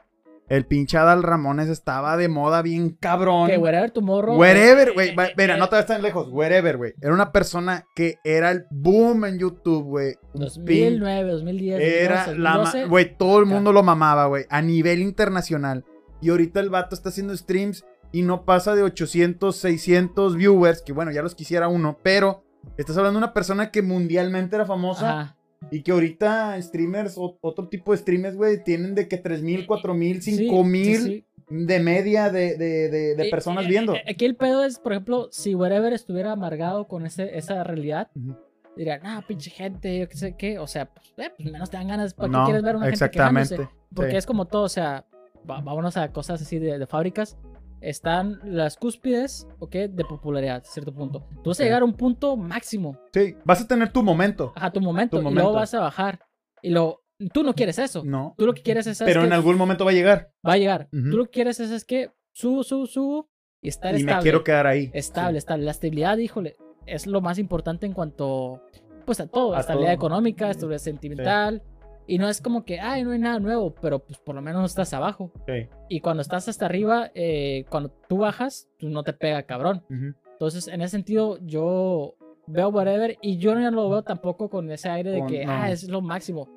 el 0.49 0.67
pinche 0.67 0.97
Adal 0.99 1.23
Ramones 1.23 1.69
estaba 1.69 2.15
de 2.17 2.27
moda 2.27 2.61
bien 2.61 2.91
cabrón. 2.99 3.47
Que 3.47 3.57
wherever 3.57 3.89
tomorrow. 3.89 4.37
Wherever, 4.37 4.93
güey. 4.93 5.09
eh, 5.09 5.15
eh, 5.17 5.33
Mira, 5.35 5.55
eh, 5.55 5.57
no 5.57 5.67
te 5.69 5.77
vas 5.77 5.87
tan 5.87 6.03
lejos. 6.03 6.27
Wherever, 6.31 6.77
güey. 6.77 6.93
Era 7.01 7.11
una 7.13 7.31
persona 7.31 7.85
que 7.95 8.17
era 8.23 8.51
el 8.51 8.65
boom 8.69 9.25
en 9.25 9.39
YouTube, 9.39 9.83
güey. 9.85 10.13
Un 10.33 10.41
pin- 10.65 10.99
2009, 10.99 11.31
2010. 11.31 11.79
Era 11.81 12.15
2012, 12.25 12.39
la 12.39 12.49
ma- 12.51 12.57
2012, 12.59 12.87
Güey, 12.89 13.17
todo 13.17 13.39
el 13.39 13.45
mundo 13.47 13.73
lo 13.73 13.81
mamaba, 13.81 14.27
güey. 14.27 14.45
A 14.49 14.61
nivel 14.61 15.01
internacional. 15.01 15.83
Y 16.21 16.29
ahorita 16.29 16.59
el 16.59 16.69
vato 16.69 16.95
está 16.95 17.09
haciendo 17.09 17.35
streams 17.35 17.85
y 18.11 18.21
no 18.21 18.45
pasa 18.45 18.75
de 18.75 18.83
800, 18.83 19.55
600 19.55 20.35
viewers. 20.37 20.81
Que 20.81 20.93
bueno, 20.93 21.11
ya 21.11 21.21
los 21.21 21.35
quisiera 21.35 21.67
uno. 21.67 21.97
Pero 22.03 22.43
estás 22.77 22.97
hablando 22.97 23.19
de 23.19 23.25
una 23.25 23.33
persona 23.33 23.71
que 23.71 23.81
mundialmente 23.81 24.55
era 24.55 24.65
famosa. 24.65 25.09
Ajá. 25.21 25.37
Y 25.71 25.81
que 25.81 25.91
ahorita 25.91 26.61
streamers, 26.61 27.15
o- 27.17 27.37
otro 27.41 27.67
tipo 27.69 27.91
de 27.91 27.97
streamers, 27.97 28.35
güey, 28.35 28.63
tienen 28.63 28.93
de 28.93 29.07
que 29.07 29.17
3000, 29.17 29.65
4000, 29.65 30.21
Sí, 30.21 30.35
5000 30.37 30.97
sí, 30.97 31.03
sí. 31.03 31.25
de 31.49 31.79
media 31.79 32.29
de, 32.29 32.55
de, 32.55 32.89
de, 32.89 33.15
de 33.15 33.27
Eh, 33.27 33.31
personas 33.31 33.65
eh, 33.65 33.69
viendo. 33.69 33.95
eh, 33.95 34.03
Aquí 34.07 34.25
el 34.25 34.35
pedo 34.35 34.63
es, 34.63 34.77
por 34.79 34.91
ejemplo, 34.93 35.27
si 35.31 35.55
Wherever 35.55 35.91
estuviera 35.93 36.31
amargado 36.33 36.87
con 36.87 37.05
ese, 37.05 37.35
esa 37.37 37.63
realidad, 37.63 38.09
Ujú. 38.15 38.35
diría, 38.77 38.99
ah, 39.03 39.23
pinche 39.27 39.49
gente, 39.49 39.97
yo 39.97 40.07
qué 40.07 40.17
sé 40.17 40.35
qué. 40.37 40.59
O 40.59 40.67
sea, 40.67 40.85
pues, 40.93 41.07
eh, 41.17 41.31
pues 41.35 41.51
menos 41.51 41.69
te 41.71 41.77
dan 41.77 41.87
ganas. 41.87 42.13
¿Para 42.13 42.29
qué 42.29 42.37
No, 42.37 42.45
quieres 42.45 42.61
ver 42.63 42.75
una 42.75 42.85
gente 42.85 43.03
exactamente. 43.05 43.49
quejándose? 43.55 43.77
Porque 43.93 44.11
sí. 44.11 44.17
es 44.17 44.25
como 44.25 44.45
todo, 44.45 44.63
o 44.63 44.69
sea, 44.69 45.05
vámonos 45.45 45.97
a 45.97 46.11
cosas 46.11 46.41
así 46.41 46.59
de, 46.59 46.77
de 46.79 46.87
fábricas. 46.87 47.37
Están 47.81 48.39
las 48.43 48.77
cúspides, 48.77 49.47
¿ok? 49.59 49.71
De 49.89 50.05
popularidad, 50.05 50.57
a 50.57 50.61
cierto 50.63 50.93
punto. 50.93 51.27
Tú 51.43 51.51
vas 51.51 51.59
a 51.59 51.63
llegar 51.63 51.81
a 51.81 51.85
un 51.85 51.93
punto 51.93 52.35
máximo, 52.35 52.97
Sí, 53.13 53.35
vas 53.43 53.61
a 53.61 53.67
tener 53.67 53.91
tu 53.91 54.01
momento. 54.01 54.53
ajá, 54.55 54.71
tu 54.71 54.81
momento, 54.81 55.17
Tu 55.17 55.21
y 55.21 55.23
momento. 55.23 55.41
luego 55.43 55.55
vas 55.57 55.73
a 55.73 55.81
bajar. 55.81 56.19
Y 56.63 56.71
luego, 56.71 57.03
tú 57.31 57.43
no 57.43 57.53
quieres 57.53 57.77
eso. 57.77 58.03
No. 58.03 58.33
Tú 58.37 58.45
lo 58.47 58.53
que 58.53 58.63
quieres 58.63 58.87
es, 58.87 58.97
¿sabes 58.97 59.13
Pero 59.13 59.23
en 59.23 59.29
qué? 59.29 59.35
algún 59.35 59.57
momento 59.57 59.85
va 59.85 59.91
a 59.91 59.93
llegar. 59.93 60.31
va 60.47 60.53
a 60.53 60.57
llegar. 60.57 60.87
Ujú. 60.91 61.11
Tú 61.11 61.17
lo 61.17 61.25
que 61.25 61.31
quieres 61.31 61.59
es, 61.59 61.69
es 61.69 61.85
que 61.85 62.11
subo, 62.33 62.63
subo, 62.63 62.87
subo 62.87 63.29
y 63.61 63.67
estar 63.67 63.93
Y 63.93 63.97
estable. 63.97 64.15
me 64.17 64.21
quiero 64.23 64.43
quedar 64.43 64.65
ahí. 64.65 64.89
Estable, 64.93 65.37
estable. 65.37 65.65
La 65.65 65.71
estabilidad, 65.71 66.17
híjole, 66.17 66.55
es 66.87 67.05
lo 67.05 67.21
más 67.21 67.37
importante 67.37 67.85
en 67.85 67.93
cuanto, 67.93 68.61
pues 69.05 69.19
a 69.19 69.27
todo. 69.27 69.53
A 69.53 69.59
estabilidad 69.59 69.91
todo. 69.95 70.07
económica, 70.07 70.49
estabilidad 70.49 70.79
sentimental. 70.81 71.61
Y 72.07 72.17
no 72.19 72.29
es 72.29 72.39
como 72.41 72.65
que, 72.65 72.79
ay, 72.79 73.03
no 73.03 73.11
hay 73.11 73.19
nada 73.19 73.39
nuevo, 73.39 73.73
pero 73.81 73.99
pues 73.99 74.19
por 74.19 74.35
lo 74.35 74.41
menos 74.41 74.59
no 74.59 74.65
estás 74.65 74.93
abajo. 74.93 75.31
Sí. 75.47 75.67
Y 75.89 76.01
cuando 76.01 76.21
estás 76.21 76.47
hasta 76.47 76.65
arriba, 76.65 77.11
eh, 77.15 77.65
cuando 77.69 77.89
tú 78.07 78.17
bajas, 78.17 78.69
tú 78.77 78.89
no 78.89 79.03
te 79.03 79.13
pega 79.13 79.43
cabrón. 79.43 79.83
Ujú. 79.89 80.13
Entonces, 80.33 80.67
en 80.67 80.81
ese 80.81 80.91
sentido, 80.91 81.39
yo 81.41 82.15
veo 82.47 82.69
whatever 82.69 83.17
y 83.21 83.37
yo 83.37 83.55
no 83.55 83.71
lo 83.71 83.89
veo 83.89 84.03
tampoco 84.03 84.49
con 84.49 84.69
ese 84.69 84.89
aire 84.89 85.09
de 85.11 85.19
Con- 85.19 85.27
que, 85.29 85.45
no. 85.45 85.51
ah, 85.51 85.71
es 85.71 85.87
lo 85.89 86.01
máximo. 86.01 86.54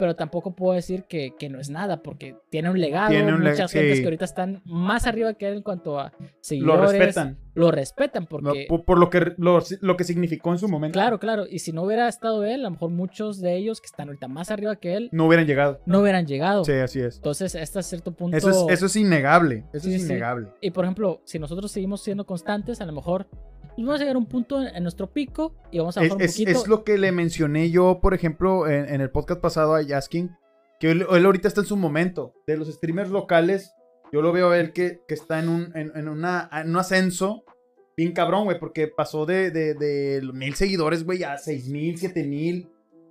Pero 0.00 0.16
tampoco 0.16 0.56
puedo 0.56 0.72
decir 0.74 1.04
que, 1.04 1.34
que 1.38 1.48
no 1.50 1.60
es 1.60 1.68
nada, 1.70 2.02
porque 2.02 2.34
tiene 2.48 2.70
un 2.70 2.80
legado. 2.80 3.10
Tiene 3.10 3.32
un 3.34 3.40
muchas 3.42 3.70
gentes 3.70 3.96
sí. 3.98 4.00
que 4.02 4.06
ahorita 4.06 4.24
están 4.24 4.62
más 4.64 5.06
arriba 5.06 5.34
que 5.34 5.46
él 5.46 5.58
en 5.58 5.62
cuanto 5.62 6.00
a 6.00 6.10
Lo 6.18 6.26
seguidores. 6.40 6.90
respetan. 6.92 7.38
Lo 7.52 7.70
respetan 7.70 8.26
porque... 8.26 8.64
por, 8.68 8.84
por 8.84 8.98
lo, 8.98 9.10
que, 9.10 9.34
lo, 9.36 9.58
lo 9.82 9.96
que 9.96 10.04
significó 10.04 10.52
en 10.52 10.58
su 10.58 10.68
momento. 10.68 10.94
Claro, 10.94 11.18
claro. 11.20 11.44
Y 11.48 11.58
si 11.58 11.72
no 11.72 11.82
hubiera 11.82 12.08
estado 12.08 12.44
él, 12.44 12.60
a 12.60 12.64
lo 12.64 12.70
mejor 12.70 12.90
muchos 12.90 13.40
de 13.40 13.56
ellos 13.56 13.80
que 13.82 13.86
están 13.86 14.08
ahorita 14.08 14.26
más 14.28 14.50
arriba 14.50 14.76
que 14.76 14.94
él, 14.94 15.10
No 15.12 15.26
hubieran 15.26 15.46
llegado. 15.46 15.80
no 15.84 16.00
hubieran 16.00 16.26
llegado. 16.26 16.64
Sí, 16.64 16.72
así 16.72 17.00
es. 17.00 17.16
Entonces, 17.16 17.54
hasta 17.56 17.82
cierto 17.82 18.12
punto... 18.12 18.36
Eso 18.36 18.48
es, 18.50 18.74
eso 18.74 18.86
es 18.86 18.96
innegable. 18.96 19.64
Eso 19.74 19.86
Sí, 19.88 19.94
es 19.96 20.02
sí. 20.02 20.08
innegable. 20.08 20.48
Y 20.62 20.70
por 20.70 20.84
ejemplo, 20.86 21.20
si 21.26 21.38
nosotros 21.38 21.70
seguimos 21.70 22.00
siendo 22.02 22.24
constantes, 22.24 22.80
a 22.80 22.86
lo 22.86 22.92
mejor 22.92 23.26
pues, 23.74 23.86
vamos 23.86 23.94
a 23.96 23.98
llegar 23.98 24.16
a 24.16 24.18
un 24.18 24.26
punto 24.26 24.62
en, 24.62 24.82
nuestro 24.82 25.10
pico 25.12 25.54
y 25.70 25.78
vamos 25.78 25.96
a 25.96 26.00
Es, 26.02 26.08
bajar 26.10 26.16
un 26.16 26.22
es- 26.22 26.32
poquito. 26.32 26.50
es 26.50 26.68
lo 26.68 26.84
que 26.84 26.98
le 26.98 27.12
mencioné 27.12 27.70
yo, 27.70 28.00
por 28.00 28.14
ejemplo, 28.14 28.68
en, 28.68 28.88
en 28.92 29.00
el 29.00 29.10
podcast 29.10 29.40
pasado 29.40 29.74
a 29.74 29.82
Yaskin, 29.82 30.30
que 30.78 30.90
él, 30.90 31.06
él 31.10 31.24
ahorita 31.26 31.48
está 31.48 31.60
en 31.60 31.66
su 31.66 31.76
momento. 31.76 32.34
De 32.46 32.56
los 32.56 32.68
streamers 32.68 33.10
locales, 33.10 33.72
yo 34.12 34.22
lo 34.22 34.32
veo 34.32 34.50
a 34.50 34.58
él 34.58 34.72
que, 34.72 35.00
que 35.06 35.14
está 35.14 35.38
en 35.38 35.48
un, 35.48 35.76
en, 35.76 35.92
en 35.94 36.08
una, 36.08 36.48
en 36.52 36.70
un 36.70 36.76
ascenso 36.76 37.44
bien 37.96 38.12
cabrón, 38.12 38.44
güey, 38.44 38.58
porque 38.58 38.88
pasó 38.88 39.26
de, 39.26 39.50
de, 39.50 39.74
de 39.74 40.20
mil 40.32 40.54
seguidores, 40.54 41.04
güey, 41.04 41.22
a 41.22 41.36
seis 41.36 41.68
mil, 41.68 41.98
siete 41.98 42.24
mil. 42.24 42.68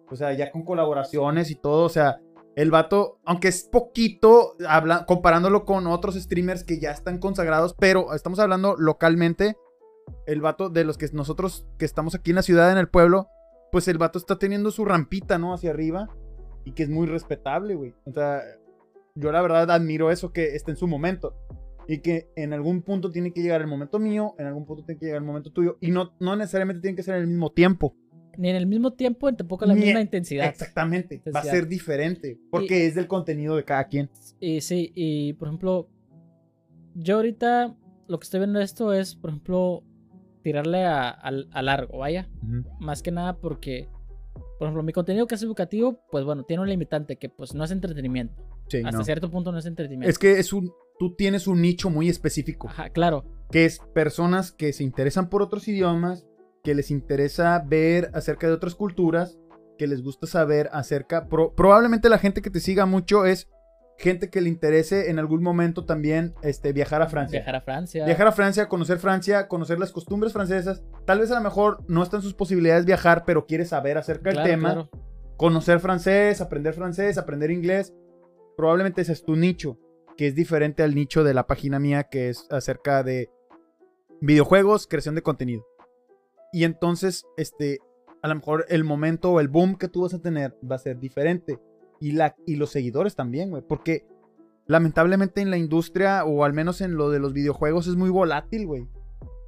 O 0.10 0.16
sea, 0.16 0.34
ya 0.34 0.50
con 0.52 0.64
colaboraciones 0.64 1.52
y 1.52 1.56
todo. 1.56 1.86
O 1.86 1.90
sea, 1.90 2.20
el 2.56 2.72
vato, 2.72 3.20
aunque 3.24 3.50
es 3.50 3.64
poquito, 3.66 4.56
habla, 4.68 5.06
comparándolo 5.06 5.64
con 5.66 5.86
otros 5.86 6.16
streamers 6.16 6.64
que 6.64 6.80
ya 6.80 6.90
están 6.90 7.20
consagrados, 7.20 7.76
pero 7.80 8.16
estamos 8.16 8.40
hablando 8.40 8.76
localmente. 8.76 9.56
El 10.26 10.42
vato 10.42 10.70
de 10.70 10.84
los 10.84 10.98
que 10.98 11.08
nosotros 11.14 11.68
que 11.78 11.86
estamos 11.86 12.16
aquí 12.16 12.32
en 12.32 12.36
la 12.38 12.42
ciudad, 12.42 12.72
en 12.72 12.78
el 12.78 12.88
pueblo, 12.90 13.28
pues 13.72 13.88
el 13.88 13.98
vato 13.98 14.18
está 14.18 14.38
teniendo 14.40 14.72
su 14.72 14.86
rampita, 14.86 15.38
¿no? 15.38 15.54
Hacia 15.54 15.72
arriba. 15.72 16.10
Y 16.66 16.72
que 16.74 16.84
es 16.84 16.90
muy 16.90 17.08
respetable, 17.08 17.76
güey. 17.76 17.94
O 18.06 18.12
sea, 18.12 18.42
yo 19.16 19.32
la 19.32 19.42
verdad 19.42 19.70
admiro 19.72 20.12
eso 20.12 20.32
que 20.32 20.56
está 20.56 20.72
en 20.72 20.78
su 20.78 20.88
momento. 20.88 21.36
Y 21.88 22.00
que 22.00 22.30
en 22.36 22.54
algún 22.54 22.84
punto 22.84 23.10
tiene 23.12 23.34
que 23.34 23.42
llegar 23.42 23.62
el 23.62 23.68
momento 23.68 23.98
mío, 23.98 24.36
en 24.38 24.46
algún 24.46 24.66
punto 24.66 24.84
tiene 24.86 25.00
que 25.00 25.06
llegar 25.08 25.22
el 25.22 25.28
momento 25.28 25.52
tuyo. 25.52 25.78
Y 25.82 25.90
no, 25.90 26.14
no 26.20 26.36
necesariamente 26.36 26.82
tiene 26.82 26.96
que 26.96 27.02
ser 27.04 27.16
en 27.16 27.22
el 27.22 27.28
mismo 27.28 27.52
tiempo. 27.52 27.96
Ni 28.38 28.50
en 28.50 28.56
el 28.56 28.68
mismo 28.68 28.94
tiempo, 28.94 29.30
ni 29.30 29.36
tampoco 29.38 29.66
la 29.66 29.74
Ni- 29.74 29.82
misma 29.82 30.02
intensidad. 30.02 30.46
Exactamente. 30.48 31.22
Va 31.36 31.40
a 31.40 31.44
ser 31.44 31.68
diferente. 31.68 32.40
Porque 32.52 32.86
es 32.86 32.96
del 32.96 33.08
contenido 33.08 33.56
de 33.56 33.64
cada 33.66 33.86
quien. 33.86 34.10
Y 34.40 34.62
sí, 34.62 34.92
y 34.94 35.34
por 35.34 35.48
ejemplo, 35.48 35.90
yo 36.96 37.16
ahorita 37.18 37.76
lo 38.08 38.20
que 38.20 38.24
estoy 38.24 38.40
viendo 38.42 38.60
esto 38.60 38.94
es, 38.94 39.16
por 39.16 39.32
ejemplo, 39.32 39.84
tirarle 40.44 40.86
a, 40.86 41.10
a- 41.10 41.32
a 41.52 41.62
largo, 41.62 42.00
vaya. 42.00 42.30
Más 42.80 43.02
que 43.02 43.12
nada 43.12 43.38
porque, 43.38 43.88
por 44.58 44.68
ejemplo, 44.68 44.84
mi 44.84 44.94
contenido 44.94 45.28
que 45.28 45.36
es 45.36 45.44
educativo, 45.44 46.00
pues 46.12 46.26
bueno, 46.26 46.44
tiene 46.44 46.62
un 46.64 46.70
limitante 46.70 47.18
que 47.18 47.30
pues 47.30 47.54
no 47.56 47.64
es 47.64 47.72
entretenimiento. 47.72 48.36
Sí, 48.68 48.78
Hasta 48.86 48.98
no. 49.00 49.04
cierto 49.04 49.30
punto 49.32 49.52
no 49.52 49.58
es 49.58 49.66
entretenimiento. 49.66 50.10
Es 50.10 50.18
que 50.20 50.40
es 50.40 50.54
un. 50.54 50.72
Tú 51.00 51.16
tienes 51.16 51.48
un 51.48 51.62
nicho 51.62 51.90
muy 51.90 52.10
específico. 52.10 52.68
Ajá, 52.68 52.90
claro. 52.90 53.24
que 53.52 53.66
es 53.66 53.80
personas 53.94 54.52
que 54.52 54.74
se 54.74 54.84
interesan 54.84 55.30
por 55.30 55.42
otros 55.42 55.68
idiomas, 55.68 56.26
que 56.64 56.76
les 56.76 56.92
interesa 56.92 57.64
ver 57.66 58.12
acerca 58.14 58.48
de 58.48 58.54
otras 58.54 58.76
culturas, 58.76 59.40
que 59.78 59.88
les 59.88 60.04
gusta 60.04 60.28
saber 60.28 60.70
acerca... 60.74 61.28
pro- 61.30 61.56
probablemente 61.56 62.10
la 62.10 62.18
gente 62.18 62.42
que 62.42 62.50
te 62.50 62.60
siga 62.60 62.86
mucho 62.86 63.26
es 63.26 63.48
gente 64.00 64.30
que 64.30 64.40
le 64.42 64.50
interese 64.50 65.10
en 65.10 65.20
algún 65.20 65.44
momento 65.44 65.86
también 65.86 66.34
este, 66.42 66.72
viajar 66.74 67.02
a 67.02 67.08
Francia. 67.08 67.40
Viajar 67.40 67.56
a 67.56 67.62
Francia. 67.62 68.06
Viajar 68.06 68.28
a 68.28 68.32
Francia, 68.32 68.70
conocer 68.70 68.98
Francia, 68.98 69.48
conocer 69.48 69.78
las 69.78 69.92
costumbres 69.92 70.32
francesas. 70.34 70.82
Tal 71.06 71.20
vez 71.20 71.30
a 71.32 71.36
lo 71.36 71.42
mejor 71.42 71.84
no 71.88 72.02
están 72.02 72.22
sus 72.22 72.34
posibilidades 72.34 72.86
viajar, 72.86 73.24
pero 73.26 73.46
quiere 73.46 73.66
saber 73.66 73.98
acerca 73.98 74.32
Claro, 74.32 74.40
del 74.48 74.56
tema. 74.56 74.74
claro. 74.74 74.90
Conocer 75.38 75.80
francés, 75.80 76.42
aprender 76.42 76.74
francés, 76.74 77.18
aprender 77.18 77.52
inglés. 77.52 77.94
Probablemente 78.58 79.02
ese 79.02 79.14
es 79.14 79.24
tu 79.24 79.36
nicho, 79.36 79.78
que 80.18 80.28
es 80.28 80.36
diferente 80.36 80.82
al 80.84 80.96
nicho 80.96 81.24
de 81.24 81.34
la 81.34 81.46
página 81.48 81.80
mía, 81.80 82.04
que 82.06 82.30
es 82.30 82.48
acerca 82.52 83.04
de 83.04 83.30
videojuegos, 84.22 84.88
creación 84.88 85.16
de 85.16 85.22
contenido. 85.22 85.66
Y 86.52 86.64
entonces, 86.64 87.26
este, 87.38 87.80
a 88.22 88.28
lo 88.28 88.36
mejor 88.36 88.66
el 88.70 88.84
momento 88.84 89.32
o 89.32 89.40
el 89.40 89.48
boom 89.48 89.78
que 89.78 89.88
tú 89.88 90.02
vas 90.02 90.14
a 90.14 90.22
tener 90.22 90.58
va 90.70 90.76
a 90.76 90.80
ser 90.80 91.00
diferente. 91.00 91.60
Y, 92.00 92.14
la, 92.14 92.36
y 92.46 92.56
los 92.56 92.72
seguidores 92.72 93.16
también, 93.16 93.50
güey. 93.50 93.64
Porque 93.68 94.08
lamentablemente 94.68 95.42
en 95.42 95.50
la 95.50 95.58
industria, 95.58 96.24
o 96.26 96.44
al 96.44 96.54
menos 96.54 96.82
en 96.82 96.96
lo 96.96 97.10
de 97.10 97.20
los 97.20 97.34
videojuegos, 97.34 97.88
es 97.88 97.96
muy 97.96 98.10
volátil, 98.10 98.68
güey. 98.68 98.88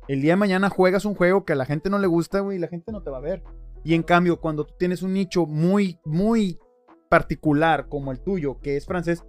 El 0.07 0.21
día 0.21 0.33
de 0.33 0.37
mañana 0.37 0.69
juegas 0.69 1.05
un 1.05 1.15
juego 1.15 1.45
que 1.45 1.53
a 1.53 1.55
la 1.55 1.65
gente 1.65 1.89
no 1.89 1.99
le 1.99 2.07
gusta, 2.07 2.39
güey, 2.39 2.57
y 2.57 2.59
la 2.59 2.67
gente 2.67 2.91
no 2.91 3.03
te 3.03 3.11
va 3.11 3.17
a 3.17 3.21
ver. 3.21 3.43
Y 3.83 3.93
en 3.93 4.03
cambio, 4.03 4.39
cuando 4.39 4.65
tú 4.65 4.73
tienes 4.77 5.01
un 5.01 5.13
nicho 5.13 5.45
muy, 5.45 5.99
muy 6.05 6.59
particular 7.09 7.87
como 7.87 8.11
el 8.11 8.19
tuyo, 8.19 8.59
que 8.61 8.77
es 8.77 8.85
francés, 8.85 9.23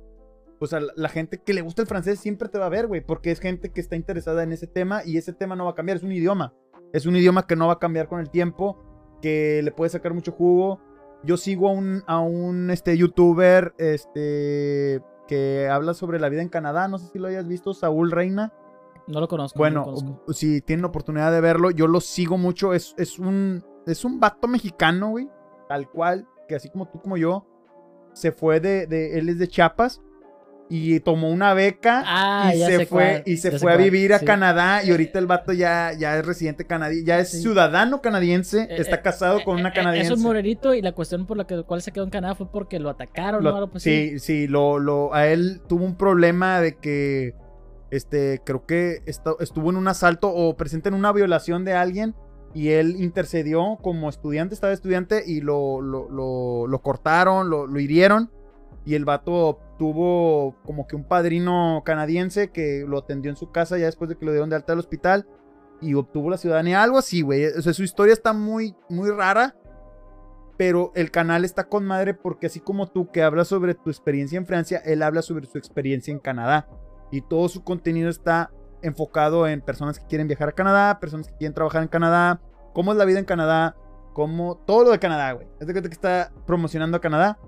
pues 0.59 0.73
a 0.73 0.81
la, 0.81 1.09
gente 1.09 1.39
que 1.39 1.55
le 1.55 1.62
gusta 1.62 1.82
el 1.82 1.89
francés 1.89 2.20
siempre 2.20 2.49
te 2.49 2.59
va 2.59 2.66
a 2.66 2.69
ver, 2.69 2.86
güey, 2.86 3.01
porque 3.01 3.31
es 3.31 3.40
gente 3.40 3.70
que 3.70 3.81
está 3.81 3.97
interesada 3.97 4.44
en 4.44 4.53
ese 4.53 4.66
tema 4.66 5.03
y 5.05 5.16
ese 5.16 5.32
tema 5.32 5.57
no 5.57 5.65
va 5.65 5.73
a 5.73 5.74
cambiar, 5.74 5.97
es 5.97 6.05
un 6.05 6.12
idioma. 6.12 6.55
Es 6.93 7.07
un 7.07 7.16
idioma 7.16 7.47
que 7.47 7.57
no 7.57 7.66
va 7.66 7.74
a 7.74 7.78
cambiar 7.78 8.07
con 8.07 8.20
el 8.20 8.31
tiempo, 8.31 8.78
que 9.20 9.61
le 9.62 9.73
puede 9.73 9.90
sacar 9.90 10.15
mucho 10.15 10.32
jugo. 10.32 10.81
Yo 11.24 11.36
sigo 11.36 11.69
a 11.69 11.73
un, 11.73 12.03
a 12.07 12.20
un 12.20 12.70
este, 12.70 12.97
youtuber 12.97 13.74
este, 13.78 15.03
que 15.28 15.69
habla 15.69 15.94
sobre 15.94 16.19
la 16.19 16.28
vida 16.28 16.43
en 16.43 16.49
Canadá, 16.49 16.89
no 16.89 16.99
sé 16.99 17.09
si 17.09 17.19
lo 17.19 17.28
hayas 17.28 17.47
visto, 17.47 17.74
Saúl 17.74 18.11
Reina. 18.11 18.53
No 19.07 19.20
lo 19.20 19.28
conozco. 19.28 19.59
Bueno, 19.59 19.85
si 20.28 20.61
tienen 20.61 20.85
oportunidad 20.85 21.32
de 21.32 21.40
verlo, 21.40 21.70
yo 21.70 21.86
lo 21.86 22.01
sigo 22.01 22.39
mucho. 22.39 22.73
Es, 22.73 22.94
es, 22.99 23.19
un, 23.19 23.65
es 23.86 24.05
un 24.05 24.20
vato 24.20 24.47
mexicano, 24.47 25.11
güey. 25.11 25.28
Tal 25.69 25.90
cual, 25.90 26.28
que 26.49 26.55
así 26.55 26.70
como 26.70 26.89
tú 26.89 27.01
como 27.01 27.16
yo, 27.16 27.47
se 28.12 28.31
fue 28.31 28.61
de, 28.61 28.86
de 28.86 29.19
él 29.19 29.28
es 29.28 29.39
de 29.39 29.49
Chiapas 29.49 30.01
y 30.74 31.01
tomó 31.01 31.28
una 31.28 31.53
beca 31.53 32.03
ah, 32.07 32.55
y, 32.55 32.59
se 32.59 32.86
fue, 32.86 33.23
y 33.27 33.36
se 33.36 33.59
fue 33.59 33.74
a 33.74 33.77
vivir 33.77 34.15
a 34.15 34.20
Canadá 34.20 34.82
y 34.82 34.90
ahorita 34.90 35.19
el 35.19 35.27
vato 35.27 35.53
ya, 35.53 35.93
ya 35.93 36.16
es 36.16 36.24
residente 36.24 36.65
canadiense, 36.65 37.05
ya 37.05 37.19
es 37.19 37.43
ciudadano 37.43 38.01
canadiense, 38.01 38.62
eh, 38.62 38.77
está 38.78 38.97
eh, 38.97 39.03
casado 39.03 39.44
con 39.44 39.61
una 39.61 39.69
eh, 39.69 39.73
canadiense. 39.74 40.15
Es 40.15 40.19
morenito 40.19 40.73
y 40.73 40.81
la 40.81 40.93
cuestión 40.93 41.27
por 41.27 41.36
la 41.36 41.47
que, 41.47 41.62
cual 41.65 41.82
se 41.82 41.93
quedó 41.93 42.05
en 42.05 42.11
Canadá 42.11 42.35
fue 42.36 42.51
porque 42.51 42.78
lo 42.78 42.89
atacaron 42.89 43.47
o 43.47 43.55
algo 43.55 43.69
pues 43.69 43.82
Sí, 43.82 44.19
sí, 44.19 44.47
lo, 44.47 44.78
lo, 44.78 45.12
a 45.12 45.27
él 45.27 45.61
tuvo 45.69 45.85
un 45.85 45.94
problema 45.94 46.59
de 46.62 46.78
que, 46.78 47.35
este, 47.90 48.40
creo 48.43 48.65
que 48.65 49.03
estuvo 49.05 49.69
en 49.69 49.77
un 49.77 49.89
asalto 49.89 50.32
o 50.35 50.57
presente 50.57 50.89
en 50.89 50.94
una 50.94 51.12
violación 51.12 51.66
de 51.66 51.74
alguien 51.74 52.15
y 52.55 52.70
él 52.70 52.97
intercedió 52.99 53.78
como 53.82 54.09
estudiante, 54.09 54.55
estaba 54.55 54.73
estudiante 54.73 55.23
y 55.27 55.43
lo, 55.43 55.82
lo, 55.82 56.09
lo, 56.09 56.66
lo 56.66 56.78
cortaron, 56.81 57.51
lo, 57.51 57.66
lo 57.66 57.78
hirieron 57.78 58.31
y 58.84 58.94
el 58.94 59.04
vato 59.04 59.60
tuvo 59.78 60.56
como 60.64 60.86
que 60.86 60.96
un 60.96 61.04
padrino 61.04 61.82
canadiense 61.84 62.50
que 62.50 62.84
lo 62.86 62.98
atendió 62.98 63.30
en 63.30 63.36
su 63.36 63.50
casa 63.50 63.78
ya 63.78 63.86
después 63.86 64.09
de 64.09 64.16
que 64.16 64.24
lo 64.24 64.32
dieron 64.32 64.50
de 64.50 64.56
alta 64.56 64.72
al 64.72 64.78
hospital 64.78 65.26
y 65.80 65.94
obtuvo 65.94 66.30
la 66.30 66.36
ciudadanía, 66.36 66.82
algo 66.82 66.98
así, 66.98 67.22
güey. 67.22 67.46
O 67.46 67.62
sea, 67.62 67.72
su 67.72 67.82
historia 67.82 68.12
está 68.12 68.32
muy, 68.32 68.76
muy 68.88 69.10
rara, 69.10 69.56
pero 70.56 70.92
el 70.94 71.10
canal 71.10 71.44
está 71.44 71.64
con 71.64 71.84
madre 71.84 72.14
porque 72.14 72.46
así 72.46 72.60
como 72.60 72.86
tú 72.86 73.10
que 73.10 73.22
hablas 73.22 73.48
sobre 73.48 73.74
tu 73.74 73.90
experiencia 73.90 74.36
en 74.36 74.46
Francia, 74.46 74.80
él 74.84 75.02
habla 75.02 75.22
sobre 75.22 75.46
su 75.46 75.59
experiencia 75.59 76.12
en 76.12 76.20
Canadá 76.20 76.68
y 77.10 77.20
todo 77.20 77.48
su 77.48 77.64
contenido 77.64 78.09
está 78.09 78.50
enfocado 78.80 79.46
en 79.46 79.60
personas 79.60 79.98
que 79.98 80.06
quieren 80.06 80.28
viajar 80.28 80.48
a 80.48 80.52
Canadá, 80.52 80.98
personas 81.00 81.28
que 81.28 81.36
quieren 81.36 81.54
trabajar 81.54 81.82
en 81.82 81.88
Canadá, 81.88 82.40
cómo 82.72 82.92
es 82.92 82.98
la 82.98 83.04
vida 83.04 83.18
en 83.18 83.24
Canadá, 83.24 83.76
cómo 84.12 84.56
todo 84.66 84.84
lo 84.84 84.90
de 84.90 84.98
Canadá, 84.98 85.32
güey. 85.32 85.46
Es 85.60 85.66
de 85.66 85.74
que 85.74 85.88
está 85.88 86.32
promocionando 86.46 86.96
a 86.96 87.00
Canadá 87.00 87.38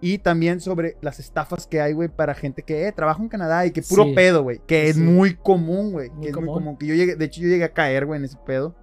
y 0.00 0.18
también 0.18 0.60
sobre 0.60 0.96
las 1.02 1.20
estafas 1.20 1.66
que 1.66 1.80
hay, 1.80 1.92
güey, 1.92 2.08
para 2.08 2.34
gente 2.34 2.62
que 2.62 2.88
eh, 2.88 2.92
trabaja 2.92 3.22
en 3.22 3.28
Canadá 3.28 3.66
y 3.66 3.70
que 3.70 3.82
puro 3.82 4.14
pedo, 4.14 4.42
güey. 4.42 4.60
Que 4.66 4.88
es 4.88 4.96
muy 4.96 5.34
común, 5.34 5.92
güey. 5.92 6.10
Que 6.22 6.30
es 6.30 6.36
muy 6.36 6.46
común. 6.46 6.78
Que 6.78 6.86
yo 6.86 6.94
llegué, 6.94 7.16
de 7.16 7.24
hecho, 7.26 7.42
yo 7.42 7.48
llegué 7.48 7.64
a 7.64 7.74
caer, 7.74 8.06
güey, 8.06 8.18
en 8.18 8.24
ese 8.24 8.38
pedo. 8.46 8.74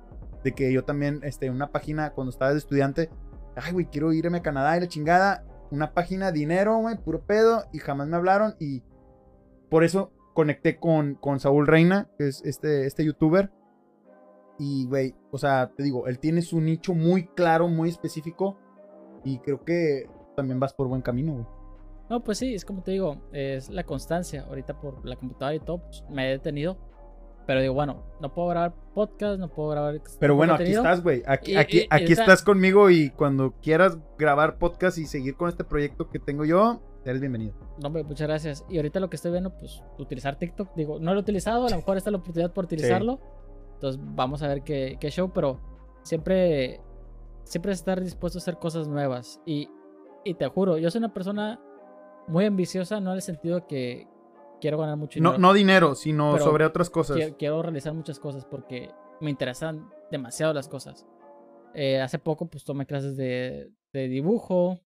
De 0.43 0.51
que 0.53 0.71
yo 0.71 0.83
también, 0.83 1.21
este, 1.23 1.49
una 1.49 1.71
página, 1.71 2.11
cuando 2.11 2.29
estaba 2.29 2.51
de 2.51 2.59
estudiante, 2.59 3.09
ay, 3.55 3.73
güey, 3.73 3.87
quiero 3.87 4.13
irme 4.13 4.37
a 4.37 4.41
Canadá 4.43 4.77
y 4.77 4.81
la 4.81 4.87
chingada. 4.87 5.43
Una 5.71 5.93
página, 5.93 6.31
dinero, 6.31 6.77
güey, 6.77 6.97
puro 6.97 7.25
pedo. 7.25 7.63
Y 7.73 7.79
jamás 7.79 8.07
me 8.07 8.15
hablaron. 8.15 8.55
Y 8.59 8.83
por 9.71 9.83
eso 9.83 10.13
conecté 10.35 10.77
con, 10.77 11.15
con 11.15 11.39
Saúl 11.39 11.65
Reina, 11.65 12.11
que 12.19 12.27
es 12.27 12.43
este, 12.45 12.85
este 12.85 13.03
youtuber. 13.03 13.51
Y, 14.59 14.85
güey, 14.85 15.15
o 15.31 15.39
sea, 15.39 15.71
te 15.75 15.81
digo, 15.81 16.05
él 16.05 16.19
tiene 16.19 16.43
su 16.43 16.61
nicho 16.61 16.93
muy 16.93 17.25
claro, 17.29 17.67
muy 17.67 17.89
específico. 17.89 18.59
Y 19.23 19.39
creo 19.39 19.65
que 19.65 20.07
también 20.37 20.59
vas 20.59 20.73
por 20.73 20.87
buen 20.87 21.01
camino, 21.01 21.33
güey. 21.33 21.45
No, 22.09 22.23
pues 22.23 22.37
sí, 22.37 22.53
es 22.53 22.63
como 22.63 22.83
te 22.83 22.91
digo, 22.91 23.17
es 23.33 23.69
la 23.69 23.83
constancia. 23.83 24.45
Ahorita 24.47 24.79
por 24.79 25.03
la 25.05 25.17
computadora 25.17 25.55
y 25.55 25.59
todo, 25.59 25.79
pues, 25.79 26.05
me 26.09 26.27
he 26.27 26.29
detenido. 26.29 26.77
Pero 27.47 27.61
digo, 27.61 27.73
bueno, 27.73 28.03
no 28.21 28.33
puedo 28.33 28.49
grabar 28.49 28.75
podcast, 28.93 29.39
no 29.39 29.49
puedo 29.49 29.69
grabar. 29.69 29.99
Pero 30.19 30.35
bueno, 30.35 30.53
aquí 30.53 30.71
estás, 30.73 31.01
güey. 31.01 31.23
Aquí, 31.25 31.55
aquí, 31.57 31.87
aquí 31.89 32.13
estás 32.13 32.43
conmigo 32.43 32.89
y 32.89 33.09
cuando 33.09 33.53
quieras 33.61 33.97
grabar 34.17 34.57
podcast 34.57 34.97
y 34.97 35.05
seguir 35.05 35.35
con 35.35 35.49
este 35.49 35.63
proyecto 35.63 36.09
que 36.09 36.19
tengo 36.19 36.45
yo, 36.45 36.81
eres 37.03 37.19
bienvenido. 37.19 37.53
No, 37.79 37.87
hombre, 37.87 38.03
muchas 38.03 38.27
gracias. 38.27 38.65
Y 38.69 38.77
ahorita 38.77 38.99
lo 38.99 39.09
que 39.09 39.15
estoy 39.15 39.31
viendo, 39.31 39.57
pues, 39.57 39.81
utilizar 39.97 40.37
TikTok. 40.37 40.75
Digo, 40.75 40.99
no 40.99 41.13
lo 41.13 41.19
he 41.19 41.23
utilizado, 41.23 41.65
a 41.65 41.69
lo 41.69 41.77
mejor 41.77 41.97
esta 41.97 42.09
es 42.09 42.11
la 42.11 42.19
oportunidad 42.19 42.53
por 42.53 42.65
utilizarlo. 42.65 43.19
Entonces, 43.75 44.01
vamos 44.03 44.43
a 44.43 44.49
ver 44.49 44.61
qué, 44.61 44.97
qué 44.99 45.09
show, 45.09 45.31
pero 45.33 45.59
siempre, 46.03 46.81
siempre 47.43 47.71
estar 47.71 48.01
dispuesto 48.01 48.39
a 48.39 48.41
hacer 48.41 48.57
cosas 48.57 48.87
nuevas. 48.87 49.39
Y 49.45 49.69
y 50.27 50.33
te 50.33 50.47
juro, 50.47 50.77
yo 50.77 50.91
soy 50.91 50.99
una 50.99 51.13
persona 51.13 51.59
muy 52.27 52.45
ambiciosa, 52.45 52.99
no 52.99 53.11
en 53.11 53.15
el 53.15 53.21
sentido 53.21 53.67
que 53.67 54.07
quiero 54.59 54.77
ganar 54.77 54.97
mucho 54.97 55.19
dinero. 55.19 55.33
No, 55.33 55.39
no 55.39 55.53
dinero, 55.53 55.95
sino 55.95 56.37
sobre 56.37 56.65
otras 56.65 56.89
cosas. 56.89 57.17
Quiero, 57.37 57.61
realizar 57.61 57.93
muchas 57.93 58.19
cosas 58.19 58.45
porque 58.45 58.91
me 59.21 59.29
interesan 59.29 59.89
demasiado 60.11 60.53
las 60.53 60.67
cosas. 60.67 61.05
Eh, 61.73 62.01
hace 62.01 62.19
poco 62.19 62.49
pues 62.49 62.63
tomé 62.63 62.85
clases 62.85 63.15
de, 63.17 63.71
de, 63.93 64.07
dibujo, 64.07 64.81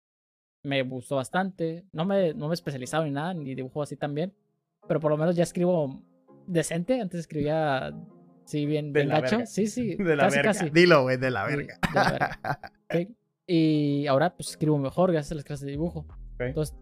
me 0.63 0.83
gustó 0.83 1.17
bastante. 1.17 1.85
No 1.93 2.05
me, 2.05 2.35
no 2.35 2.49
me 2.49 2.53
he 2.53 2.55
especializado 2.55 3.05
en 3.05 3.13
nada, 3.15 3.35
ni 3.35 3.55
dibujo 3.55 3.83
así 3.83 3.97
también, 3.97 4.35
pero 4.87 5.01
por 5.01 5.11
lo 5.11 5.17
menos 5.17 5.37
ya 5.37 5.43
escribo 5.43 6.03
decente. 6.47 7.01
Antes 7.01 7.21
escribía, 7.21 7.95
sí, 8.45 8.67
bien, 8.67 8.93
bien 8.93 9.09
gacho. 9.09 9.47
Sí, 9.47 9.67
sí, 9.67 9.95
de 9.99 10.17
la 10.17 10.29
verga. 10.29 10.53
Dilo, 10.73 11.03
güey, 11.03 11.17
de 11.19 11.31
la 11.31 11.45
verga. 11.45 11.79
de 11.93 11.95
la 11.95 12.11
verga. 12.11 12.61
Sí. 12.91 13.18
Y 13.51 14.07
ahora 14.07 14.37
pues 14.37 14.51
escribo 14.51 14.77
mejor 14.77 15.11
gracias 15.11 15.33
a 15.33 15.35
las 15.37 15.45
clases 15.45 15.65
de 15.65 15.73
dibujo. 15.73 16.05
Entonces, 16.39 16.77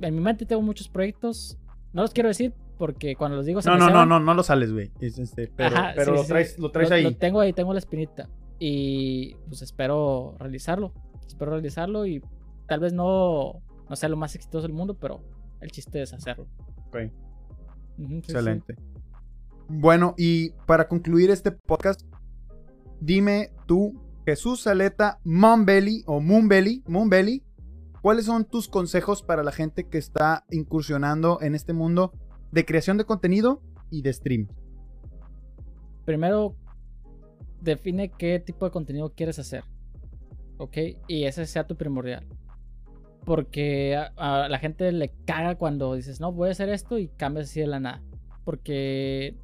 en 0.00 0.14
mi 0.14 0.20
mente 0.22 0.46
tengo 0.46 0.62
muchos 0.62 0.88
proyectos. 0.88 1.58
No 1.92 2.00
los 2.00 2.12
quiero 2.12 2.30
decir 2.30 2.54
porque 2.78 3.14
cuando 3.16 3.36
los 3.36 3.44
digo 3.44 3.60
se 3.60 3.68
No, 3.68 3.76
no, 3.76 3.90
no, 3.90 4.06
no, 4.06 4.18
no 4.18 4.32
lo 4.32 4.42
sales, 4.42 4.72
güey. 4.72 4.90
Este, 4.98 5.52
pero, 5.54 5.76
pero 5.94 6.14
lo, 6.14 6.24
traes, 6.24 6.58
lo 6.58 6.70
traes 6.70 6.90
ahí. 6.90 7.02
Lo 7.02 7.14
tengo 7.14 7.40
ahí, 7.40 7.52
tengo 7.52 7.74
la 7.74 7.78
espinita. 7.78 8.30
Y 8.58 9.34
pues 9.46 9.60
espero 9.60 10.36
realizarlo. 10.38 10.94
Espero 11.26 11.50
realizarlo 11.52 12.06
y 12.06 12.22
tal 12.66 12.80
vez 12.80 12.94
no, 12.94 13.60
no 13.90 13.96
sea 13.96 14.08
lo 14.08 14.16
más 14.16 14.34
exitoso 14.34 14.66
del 14.66 14.74
mundo, 14.74 14.94
pero 14.94 15.20
el 15.60 15.70
chiste 15.70 16.00
es 16.00 16.14
hacerlo. 16.14 16.46
Ok. 16.88 16.96
Excelente. 17.98 18.74
Bueno, 19.68 20.14
y 20.16 20.50
para 20.64 20.88
concluir 20.88 21.30
este 21.30 21.52
podcast, 21.52 22.00
dime 23.00 23.50
tú 23.66 24.05
Jesús 24.26 24.62
Saleta 24.62 25.20
Moonbelly 25.22 26.02
o 26.04 26.20
Moonbelly, 26.20 26.82
Moonbelly, 26.88 27.44
¿cuáles 28.02 28.24
son 28.24 28.44
tus 28.44 28.66
consejos 28.66 29.22
para 29.22 29.44
la 29.44 29.52
gente 29.52 29.88
que 29.88 29.98
está 29.98 30.44
incursionando 30.50 31.40
en 31.40 31.54
este 31.54 31.72
mundo 31.72 32.12
de 32.50 32.64
creación 32.64 32.96
de 32.98 33.04
contenido 33.04 33.62
y 33.88 34.02
de 34.02 34.12
stream? 34.12 34.48
Primero, 36.04 36.56
define 37.60 38.10
qué 38.10 38.40
tipo 38.40 38.64
de 38.64 38.72
contenido 38.72 39.12
quieres 39.14 39.38
hacer. 39.38 39.62
¿Ok? 40.58 40.76
Y 41.06 41.24
ese 41.26 41.46
sea 41.46 41.68
tu 41.68 41.76
primordial. 41.76 42.26
Porque 43.24 43.96
a, 44.16 44.48
la 44.48 44.58
gente 44.58 44.90
le 44.90 45.12
caga 45.24 45.54
cuando 45.54 45.94
dices, 45.94 46.20
no, 46.20 46.32
voy 46.32 46.48
a 46.48 46.52
hacer 46.52 46.68
esto 46.68 46.98
y 46.98 47.06
cambias 47.06 47.46
así 47.46 47.60
de 47.60 47.68
la 47.68 47.78
nada. 47.78 48.02
Porque 48.44 49.36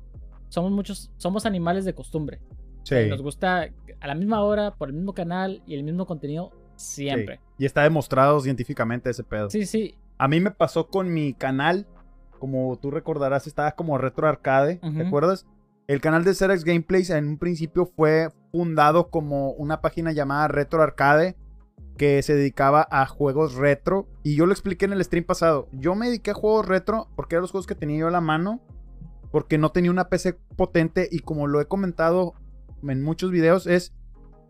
somos 0.49 0.73
muchos, 0.73 1.13
somos 1.19 1.47
animales 1.47 1.85
de 1.85 1.95
costumbre. 1.95 2.41
Sí. 2.83 3.09
Nos 3.09 3.23
gusta 3.23 3.69
a 4.01 4.07
la 4.07 4.15
misma 4.15 4.43
hora, 4.43 4.75
por 4.75 4.89
el 4.89 4.95
mismo 4.95 5.15
canal 5.15 5.63
y 5.67 5.75
el 5.75 5.85
mismo 5.85 6.07
contenido 6.07 6.51
siempre. 6.77 7.41
Y 7.59 7.65
está 7.65 7.83
demostrado 7.83 8.41
científicamente 8.41 9.11
ese 9.11 9.25
pedo. 9.25 9.51
Sí, 9.51 9.67
sí. 9.67 9.95
A 10.19 10.29
mí 10.29 10.41
me 10.41 10.51
pasó 10.51 10.89
con 10.89 11.13
mi 11.13 11.35
canal, 11.35 11.87
como 12.39 12.77
tú 12.81 12.91
recordarás, 12.91 13.47
estaba 13.47 13.73
como 13.73 13.99
Retro 13.99 14.29
Arcade, 14.29 14.77
¿te 14.77 15.07
acuerdas? 15.07 15.47
El 15.89 16.01
canal 16.01 16.25
de 16.25 16.35
Cerex 16.35 16.65
Gameplays 16.65 17.11
en 17.11 17.27
un 17.27 17.39
principio 17.39 17.87
fue 17.87 18.31
fundado 18.53 19.11
como 19.11 19.51
una 19.53 19.81
página 19.81 20.13
llamada 20.13 20.49
Retro 20.49 20.83
Arcade 20.83 21.37
que 21.97 22.23
se 22.23 22.35
dedicaba 22.35 22.87
a 22.91 23.07
juegos 23.07 23.55
retro. 23.55 24.09
Y 24.23 24.37
yo 24.37 24.47
lo 24.47 24.53
expliqué 24.53 24.87
en 24.87 24.93
el 24.93 25.05
stream 25.05 25.25
pasado. 25.25 25.69
Yo 25.73 25.95
me 25.95 26.07
dediqué 26.07 26.31
a 26.31 26.35
juegos 26.35 26.67
retro 26.67 27.09
porque 27.17 27.35
eran 27.35 27.43
los 27.43 27.51
juegos 27.51 27.67
que 27.67 27.75
tenía 27.75 28.01
yo 28.01 28.09
a 28.09 28.13
la 28.13 28.21
mano. 28.21 28.61
Porque 29.31 29.59
no 29.59 29.73
tenía 29.73 29.91
una 29.91 30.09
PC 30.09 30.35
potente. 30.57 31.09
Y 31.11 31.21
como 31.21 31.47
lo 31.47 31.61
he 31.61 31.67
comentado 31.67 32.35
en 32.83 33.03
muchos 33.03 33.31
videos 33.31 33.67
es 33.67 33.93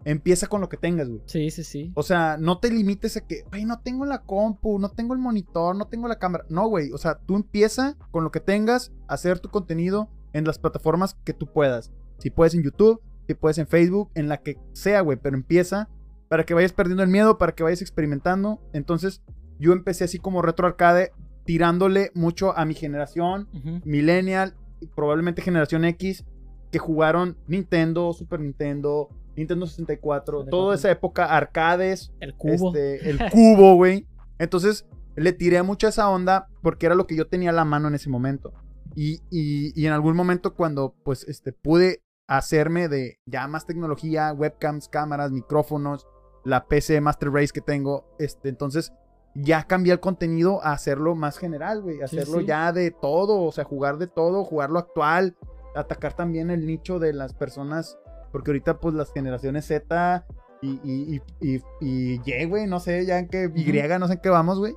empieza 0.05 0.49
con 0.49 0.61
lo 0.61 0.69
que 0.69 0.77
tengas, 0.77 1.09
güey. 1.09 1.23
Sí, 1.27 1.51
sí, 1.51 1.63
sí. 1.63 1.93
O 1.95 2.03
sea, 2.03 2.37
no 2.39 2.59
te 2.59 2.71
limites 2.73 3.17
a 3.17 3.21
que, 3.27 3.43
güey, 3.51 3.65
no 3.65 3.81
tengo 3.81 4.05
la 4.05 4.23
compu, 4.23 4.79
no 4.81 4.89
tengo 4.91 5.15
el 5.15 5.21
monitor, 5.21 5.77
no 5.77 5.87
tengo 5.87 6.09
la 6.09 6.19
cámara. 6.19 6.45
No, 6.49 6.67
güey. 6.69 6.91
O 6.93 6.99
sea, 6.99 7.19
tú 7.19 7.37
empieza 7.37 7.97
con 8.11 8.25
lo 8.25 8.31
que 8.33 8.41
tengas, 8.41 8.93
a 9.07 9.15
hacer 9.15 9.39
tu 9.39 9.49
contenido 9.49 10.09
en 10.33 10.45
las 10.45 10.59
plataformas 10.59 11.15
que 11.25 11.33
tú 11.35 11.47
puedas. 11.47 11.93
Si 12.19 12.31
puedes 12.31 12.55
en 12.55 12.63
YouTube, 12.65 13.01
si 13.29 13.35
puedes 13.35 13.59
en 13.59 13.69
Facebook, 13.69 14.11
en 14.15 14.29
la 14.29 14.39
que 14.39 14.59
sea, 14.73 15.03
güey, 15.03 15.19
pero 15.23 15.37
empieza 15.37 15.89
para 16.29 16.45
que 16.45 16.55
vayas 16.55 16.73
perdiendo 16.73 17.03
el 17.05 17.09
miedo, 17.11 17.39
para 17.39 17.55
que 17.55 17.63
vayas 17.63 17.83
experimentando. 17.83 18.61
Entonces, 18.73 19.23
yo 19.61 19.73
empecé 19.73 20.03
así 20.05 20.19
como 20.19 20.43
retro 20.43 20.67
arcade, 20.67 21.13
tirándole 21.45 22.11
mucho 22.15 22.57
a 22.57 22.65
mi 22.65 22.75
generación, 22.75 23.49
Ujú. 23.55 23.81
millennial, 23.85 24.57
probablemente 24.97 25.43
generación 25.43 25.85
X, 25.85 26.25
que 26.73 26.79
jugaron 26.81 27.37
Nintendo, 27.47 28.13
Super 28.13 28.41
Nintendo, 28.41 29.09
Nintendo 29.37 29.67
64, 29.67 30.47
toda 30.47 30.75
esa 30.75 30.91
época, 30.91 31.27
arcades, 31.27 32.13
El 32.19 32.35
cubo. 32.35 32.69
este, 32.75 33.09
el 33.11 33.19
cubo, 33.31 33.77
güey. 33.77 34.07
Entonces, 34.39 34.87
le 35.15 35.33
tiré 35.33 35.63
mucho 35.63 35.87
a 35.87 35.91
esa 35.91 36.09
onda 36.11 36.49
porque 36.63 36.87
era 36.87 36.95
lo 36.97 37.07
que 37.07 37.15
yo 37.15 37.29
tenía 37.29 37.51
a 37.51 37.53
la 37.53 37.65
mano 37.65 37.87
en 37.89 37.95
ese 37.95 38.11
momento. 38.11 38.53
Y, 38.97 39.21
y- 39.31 39.73
y 39.81 39.87
en 39.87 39.93
algún 39.93 40.17
momento 40.17 40.55
cuando, 40.55 40.95
pues, 41.05 41.25
este, 41.29 41.53
pude 41.53 42.03
hacerme 42.27 42.89
de 42.89 43.19
ya 43.27 43.47
más 43.47 43.67
tecnología, 43.67 44.33
webcams, 44.33 44.89
cámaras, 44.89 45.31
micrófonos, 45.31 46.07
la 46.45 46.67
PC 46.67 47.01
Master 47.01 47.31
Race 47.31 47.53
que 47.53 47.61
tengo, 47.61 48.07
este, 48.19 48.49
entonces 48.49 48.93
ya 49.35 49.65
cambié 49.67 49.93
el 49.93 50.01
contenido 50.01 50.63
a 50.65 50.73
hacerlo 50.73 51.15
más 51.15 51.39
general, 51.39 51.83
güey, 51.83 52.03
hacerlo 52.03 52.41
sí. 52.41 52.47
ya 52.47 52.73
de 52.73 52.91
todo, 52.91 53.43
o 53.43 53.53
sea, 53.53 53.65
jugar 53.65 53.97
de 53.99 54.07
todo, 54.09 54.45
jugarlo 54.45 54.79
actual, 54.79 55.37
atacar 55.75 56.15
también 56.15 56.51
el 56.51 56.67
nicho 56.67 56.99
de 56.99 57.13
las 57.13 57.35
personas, 57.35 57.99
porque 58.31 58.51
ahorita 58.51 58.79
pues 58.81 58.95
las 58.95 59.13
generaciones 59.13 59.67
Z 59.67 60.27
y, 60.61 60.81
y, 60.85 61.21
y, 61.41 61.57
y, 61.81 62.21
y 62.21 62.21
Y, 62.25 62.45
güey, 62.47 62.67
no 62.67 62.81
sé 62.81 63.05
ya 63.05 63.19
en 63.19 63.29
qué, 63.29 63.51
Y, 63.55 63.73
no 63.99 64.07
sé 64.07 64.15
en 64.15 64.21
qué 64.21 64.29
vamos, 64.29 64.59
güey. 64.59 64.75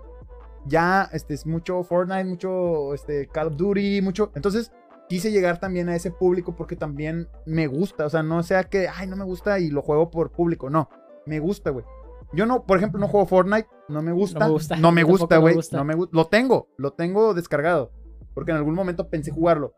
Ya, 0.68 1.10
este, 1.14 1.36
es 1.36 1.46
mucho 1.46 1.84
Fortnite, 1.84 2.26
mucho, 2.26 2.94
este, 2.94 3.28
Call 3.28 3.48
of 3.48 3.56
Duty, 3.56 4.02
mucho. 4.02 4.32
Entonces, 4.34 4.72
quise 5.08 5.32
llegar 5.32 5.60
también 5.60 5.90
a 5.90 5.96
ese 5.96 6.10
público 6.12 6.56
porque 6.56 6.76
también 6.76 7.28
me 7.46 7.68
gusta, 7.68 8.06
o 8.06 8.10
sea, 8.10 8.24
no 8.24 8.42
sea 8.42 8.64
que, 8.64 8.88
ay, 8.88 9.06
no 9.08 9.16
me 9.16 9.26
gusta 9.26 9.60
y 9.60 9.70
lo 9.70 9.84
juego 9.84 10.10
por 10.10 10.32
público, 10.32 10.70
no, 10.72 10.90
me 11.28 11.40
gusta, 11.40 11.70
güey. 11.70 11.86
Yo 12.34 12.46
no, 12.46 12.66
por 12.66 12.78
ejemplo, 12.78 13.00
no 13.00 13.08
juego 13.08 13.28
Fortnite, 13.28 13.68
no 13.88 14.02
me 14.02 14.12
gusta. 14.12 14.40
me 14.40 14.52
gusta, 14.52 14.76
No 14.78 14.92
me 14.92 15.04
gusta, 15.04 15.28
tampoco 15.28 15.36
me 15.36 15.42
güey. 15.42 15.56
gusta. 15.56 15.78
No 15.78 15.86
me 15.86 15.96
gusta. 15.96 16.18
Lo 16.18 16.26
tengo, 16.26 16.68
lo 16.78 16.92
tengo 16.94 17.34
descargado. 17.34 17.92
Porque 18.34 18.52
en 18.52 18.58
algún 18.58 18.74
momento 18.74 19.10
pensé 19.10 19.32
jugarlo. 19.32 19.74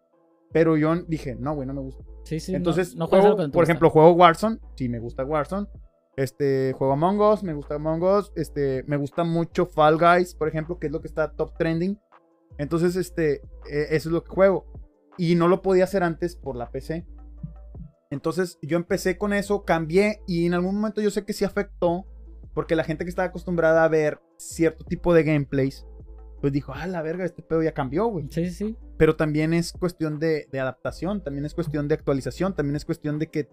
Pero 0.52 0.78
yo 0.78 0.96
dije, 1.08 1.36
no, 1.36 1.54
güey, 1.56 1.68
no 1.68 1.74
me 1.74 1.82
gusta. 1.82 2.04
Sí, 2.24 2.40
sí. 2.40 2.52
no- 2.52 2.58
Entonces, 2.58 2.96
no, 2.96 3.08
juego, 3.08 3.30
no 3.30 3.36
te 3.36 3.42
por 3.44 3.48
gusta. 3.52 3.64
ejemplo, 3.64 3.90
juego 3.90 4.12
Warzone. 4.14 4.60
Sí, 4.76 4.90
me 4.90 5.00
gusta 5.00 5.24
Warzone. 5.24 5.68
Este, 6.16 6.74
juego 6.74 6.94
Among 6.94 7.20
Us, 7.22 7.44
me 7.44 7.54
gusta 7.54 7.76
Among 7.76 8.02
Us. 8.04 8.32
Este, 8.36 8.84
me 8.88 8.98
gusta 8.98 9.24
mucho 9.24 9.66
Fall 9.66 9.98
Guys, 10.00 10.34
por 10.36 10.48
ejemplo, 10.48 10.80
que 10.80 10.88
es 10.88 10.94
lo 10.94 11.02
que 11.02 11.08
está 11.08 11.32
top 11.32 11.56
trending. 11.58 12.00
Entonces, 12.58 12.96
este, 12.96 13.36
eh, 13.70 13.88
eso 13.92 14.10
es 14.10 14.14
lo 14.14 14.24
que 14.24 14.30
juego. 14.32 14.66
Y 15.18 15.36
no 15.36 15.48
lo 15.48 15.62
podía 15.62 15.84
hacer 15.84 16.02
antes 16.04 16.36
por 16.36 16.56
la 16.56 16.70
PC. 16.72 17.06
Entonces, 18.10 18.58
yo 18.62 18.78
empecé 18.78 19.18
con 19.18 19.34
eso, 19.34 19.64
cambié 19.66 20.22
y 20.28 20.46
en 20.46 20.54
algún 20.54 20.76
momento 20.76 21.02
yo 21.02 21.12
sé 21.12 21.26
que 21.26 21.34
sí 21.34 21.46
afectó. 21.46 22.06
Porque 22.54 22.76
la 22.76 22.84
gente 22.84 23.04
que 23.06 23.10
estaba 23.10 23.28
acostumbrada 23.28 23.84
a 23.84 23.88
ver 23.88 24.20
cierto 24.38 24.84
tipo 24.84 25.14
de 25.14 25.24
gameplays, 25.24 25.86
pues 26.42 26.52
dijo, 26.52 26.72
ah, 26.74 26.88
la 26.88 27.04
verga, 27.04 27.24
este 27.26 27.44
pedo 27.44 27.62
ya 27.62 27.72
cambió, 27.74 28.08
güey 28.08 28.28
sí, 28.32 28.50
sí. 28.50 28.76
Pero 28.98 29.16
también 29.16 29.54
es 29.54 29.72
cuestión 29.74 30.20
de, 30.20 30.48
de 30.52 30.60
adaptación, 30.60 31.24
también 31.24 31.46
es 31.46 31.54
cuestión 31.54 31.88
de 31.88 31.96
actualización, 31.96 32.56
también 32.56 32.76
es 32.76 32.86
cuestión 32.86 33.20
de 33.20 33.28
que, 33.28 33.48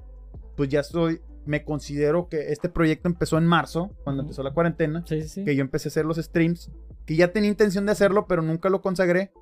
pues 0.56 0.68
ya 0.68 0.82
soy, 0.82 1.20
me 1.46 1.64
considero 1.64 2.28
que 2.28 2.52
este 2.52 2.68
proyecto 2.68 3.08
empezó 3.08 3.36
en 3.38 3.46
marzo, 3.46 3.90
cuando 4.04 4.22
Ujú. 4.22 4.28
empezó 4.28 4.42
la 4.42 4.52
cuarentena, 4.54 5.04
Sí, 5.06 5.22
sí, 5.28 5.44
que 5.44 5.54
yo 5.54 5.60
empecé 5.62 5.88
a 5.88 5.90
hacer 5.90 6.06
los 6.06 6.16
streams, 6.16 6.70
que 7.06 7.16
ya 7.16 7.32
tenía 7.32 7.50
intención 7.50 7.84
de 7.86 7.92
hacerlo, 7.92 8.26
pero 8.26 8.42
nunca 8.42 8.70
lo 8.70 8.80
consagré. 8.80 9.32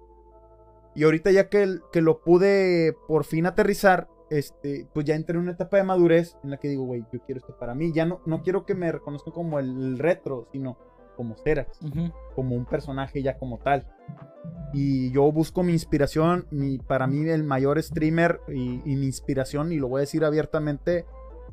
Y 0.95 1.05
ahorita 1.05 1.31
ya 1.31 1.49
que, 1.49 1.79
que 1.93 2.03
lo 2.03 2.21
pude 2.23 2.95
por 3.09 3.25
fin 3.25 3.47
aterrizar, 3.47 4.09
este, 4.31 4.89
pues 4.93 5.07
ya 5.07 5.15
entré 5.15 5.37
en 5.37 5.43
una 5.43 5.53
etapa 5.53 5.77
de 5.77 5.85
madurez 5.85 6.37
en 6.43 6.51
la 6.51 6.57
que 6.59 6.69
digo, 6.69 6.85
güey, 6.85 7.05
yo 7.13 7.21
quiero 7.21 7.39
esto 7.39 7.57
para 7.59 7.75
mí. 7.75 7.93
Ya 7.93 8.05
no, 8.05 8.21
no 8.27 8.43
quiero 8.43 8.67
que 8.67 8.75
me 8.75 8.91
reconozcan 8.91 9.33
como 9.33 9.59
el 9.59 9.99
retro, 9.99 10.49
sino 10.53 10.77
como 11.17 11.37
Serax 11.37 11.79
como 12.35 12.57
un 12.57 12.65
personaje 12.65 13.23
ya 13.23 13.37
como 13.39 13.59
tal. 13.59 13.87
Y 14.73 15.11
yo 15.13 15.31
busco 15.31 15.63
mi 15.63 15.73
inspiración, 15.73 16.47
mi, 16.51 16.79
para 16.79 17.07
mí 17.07 17.29
el 17.29 17.45
mayor 17.45 17.81
streamer 17.83 18.41
y, 18.49 18.81
y 18.85 18.97
mi 18.97 19.07
inspiración, 19.07 19.71
y 19.73 19.77
lo 19.77 19.89
voy 19.89 19.99
a 19.99 20.01
decir 20.01 20.25
abiertamente, 20.25 21.05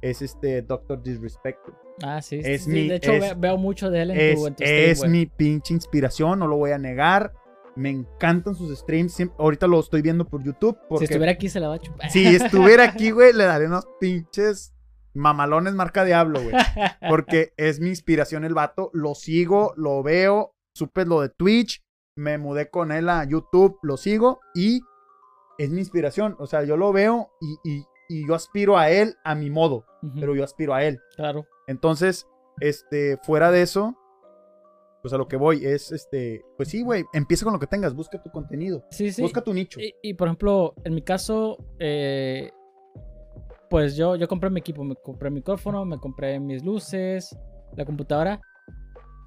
es 0.01 0.21
este 0.21 0.61
Doctor 0.61 1.03
Disrespect. 1.03 1.59
Ah, 2.01 2.21
sí. 2.21 2.39
Es 2.43 2.63
sí, 2.63 2.69
mi- 2.71 2.87
de 2.87 2.95
hecho, 2.95 3.11
es- 3.11 3.21
ve- 3.21 3.35
veo 3.37 3.57
mucho 3.57 3.89
de 3.89 4.01
él 4.03 4.11
en 4.11 4.17
Es, 4.19 4.35
tu, 4.39 4.47
en 4.47 4.55
tu 4.55 4.63
stream, 4.63 4.89
es 4.91 5.07
mi 5.09 5.25
pinche 5.25 5.73
inspiración, 5.73 6.39
no 6.39 6.47
lo 6.47 6.55
voy 6.55 6.71
a 6.71 6.77
negar. 6.77 7.33
Me 7.75 7.89
encantan 7.89 8.55
sus 8.55 8.77
streams. 8.77 9.17
siem- 9.19 9.31
ahorita 9.37 9.67
lo 9.67 9.79
estoy 9.79 10.01
viendo 10.01 10.25
por 10.25 10.41
YouTube. 10.43 10.77
Si 10.97 11.03
estuviera 11.03 11.31
aquí 11.33 11.49
se 11.49 11.59
la 11.59 11.67
va 11.67 11.75
a 11.75 11.79
chupar. 11.79 12.09
si 12.09 12.25
estuviera 12.25 12.85
aquí, 12.85 13.11
güey, 13.11 13.33
le 13.33 13.43
daré 13.45 13.67
unos 13.67 13.85
pinches 13.99 14.73
mamalones 15.13 15.73
marca 15.73 16.03
Diablo, 16.05 16.41
güey. 16.41 16.55
Porque 17.09 17.53
es 17.57 17.79
mi 17.79 17.89
inspiración 17.89 18.43
el 18.45 18.53
vato. 18.53 18.89
Lo 18.93 19.15
sigo, 19.15 19.73
lo 19.75 20.03
veo. 20.03 20.53
Supe 20.73 21.05
lo 21.05 21.21
de 21.21 21.29
Twitch. 21.29 21.81
Me 22.15 22.37
mudé 22.37 22.69
con 22.69 22.91
él 22.91 23.09
a 23.09 23.23
YouTube. 23.23 23.77
Lo 23.81 23.97
sigo. 23.97 24.39
Y 24.55 24.81
es 25.57 25.69
mi 25.69 25.79
inspiración. 25.79 26.35
O 26.39 26.47
sea, 26.47 26.63
yo 26.63 26.77
lo 26.77 26.91
veo 26.93 27.29
y, 27.41 27.69
y- 27.71 27.85
y 28.11 28.27
yo 28.27 28.33
aspiro 28.33 28.77
a 28.79 28.89
él 28.89 29.15
a 29.23 29.35
mi 29.35 29.49
modo. 29.51 29.85
Pero 30.19 30.33
yo 30.35 30.43
aspiro 30.43 30.73
a 30.73 30.83
él. 30.83 30.99
Claro. 31.15 31.45
Entonces, 31.67 32.25
este, 32.59 33.17
fuera 33.21 33.51
de 33.51 33.61
eso, 33.61 33.95
pues 35.03 35.13
a 35.13 35.17
lo 35.17 35.27
que 35.27 35.37
voy 35.37 35.63
es, 35.65 35.91
este, 35.91 36.43
pues 36.57 36.69
sí, 36.69 36.81
güey, 36.81 37.05
empieza 37.13 37.43
con 37.45 37.53
lo 37.53 37.59
que 37.59 37.67
tengas. 37.67 37.93
Busca 37.93 38.19
tu 38.23 38.31
contenido. 38.31 38.83
Sí, 38.89 39.11
sí. 39.11 39.21
Busca 39.21 39.41
tu 39.41 39.53
nicho. 39.53 39.79
Y, 39.79 39.93
y, 40.01 40.15
por 40.15 40.27
ejemplo, 40.27 40.73
en 40.83 40.95
mi 40.95 41.03
caso, 41.03 41.57
eh, 41.77 42.49
pues 43.69 43.95
yo, 43.95 44.15
yo 44.15 44.27
compré 44.27 44.49
mi 44.49 44.59
equipo, 44.59 44.83
me 44.83 44.95
compré 44.95 45.29
micrófono, 45.29 45.85
me 45.85 45.97
compré 45.97 46.39
mis 46.39 46.63
luces, 46.63 47.35
la 47.75 47.85
computadora, 47.85 48.41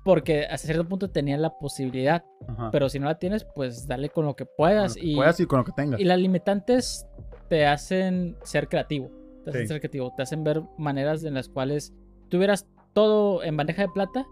porque 0.04 0.44
hasta 0.46 0.66
cierto 0.66 0.88
punto 0.88 1.10
tenía 1.10 1.36
la 1.38 1.50
posibilidad, 1.58 2.24
Ajá. 2.48 2.70
pero 2.72 2.88
si 2.88 2.98
no 2.98 3.06
la 3.06 3.18
tienes, 3.18 3.44
pues 3.54 3.86
dale 3.86 4.08
con 4.08 4.24
lo 4.26 4.34
que 4.34 4.44
Con 4.46 4.54
puedas. 4.56 4.96
lo 4.96 5.00
que 5.02 5.06
y, 5.08 5.14
puedas 5.14 5.40
y 5.40 5.46
con 5.46 5.58
lo 5.60 5.64
que 5.64 5.72
tengas. 5.72 6.00
y 6.00 6.04
las 6.04 6.18
limitantes 6.18 7.06
te 7.48 7.66
hacen 7.66 8.36
ser 8.42 8.68
creativo, 8.68 9.10
te 9.44 9.50
hacen 9.50 9.62
Sí. 9.62 9.68
ser 9.68 9.80
creativo, 9.80 10.12
te 10.16 10.22
hacen 10.22 10.42
ver 10.42 10.62
maneras 10.76 11.22
en 11.24 11.34
las 11.34 11.48
cuales 11.48 11.92
tuvieras 12.28 12.66
todo 12.94 13.42
en 13.44 13.56
bandeja 13.56 13.82
de 13.82 13.88
plata, 13.88 14.26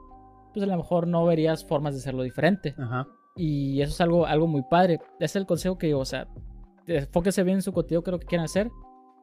pues 0.53 0.65
a 0.65 0.67
lo 0.67 0.77
mejor 0.77 1.07
no 1.07 1.25
verías 1.25 1.65
formas 1.65 1.95
de 1.95 2.01
hacerlo 2.01 2.23
diferente. 2.25 2.75
Ajá. 2.77 3.07
Y 3.37 3.81
eso 3.81 3.93
es 3.93 4.01
algo, 4.01 4.27
algo 4.27 4.49
muy 4.49 4.63
padre. 4.63 4.95
Ese 5.21 5.25
es 5.25 5.37
el 5.37 5.47
consejo 5.47 5.79
que 5.79 5.87
digo, 5.87 6.01
o 6.01 6.05
sea, 6.05 6.27
enfóquense 6.87 7.45
bien 7.45 7.59
en 7.59 7.63
su 7.63 7.73
contenido, 7.73 8.03
creo 8.03 8.19
que 8.19 8.27
quieran 8.27 8.47
hacer. 8.47 8.69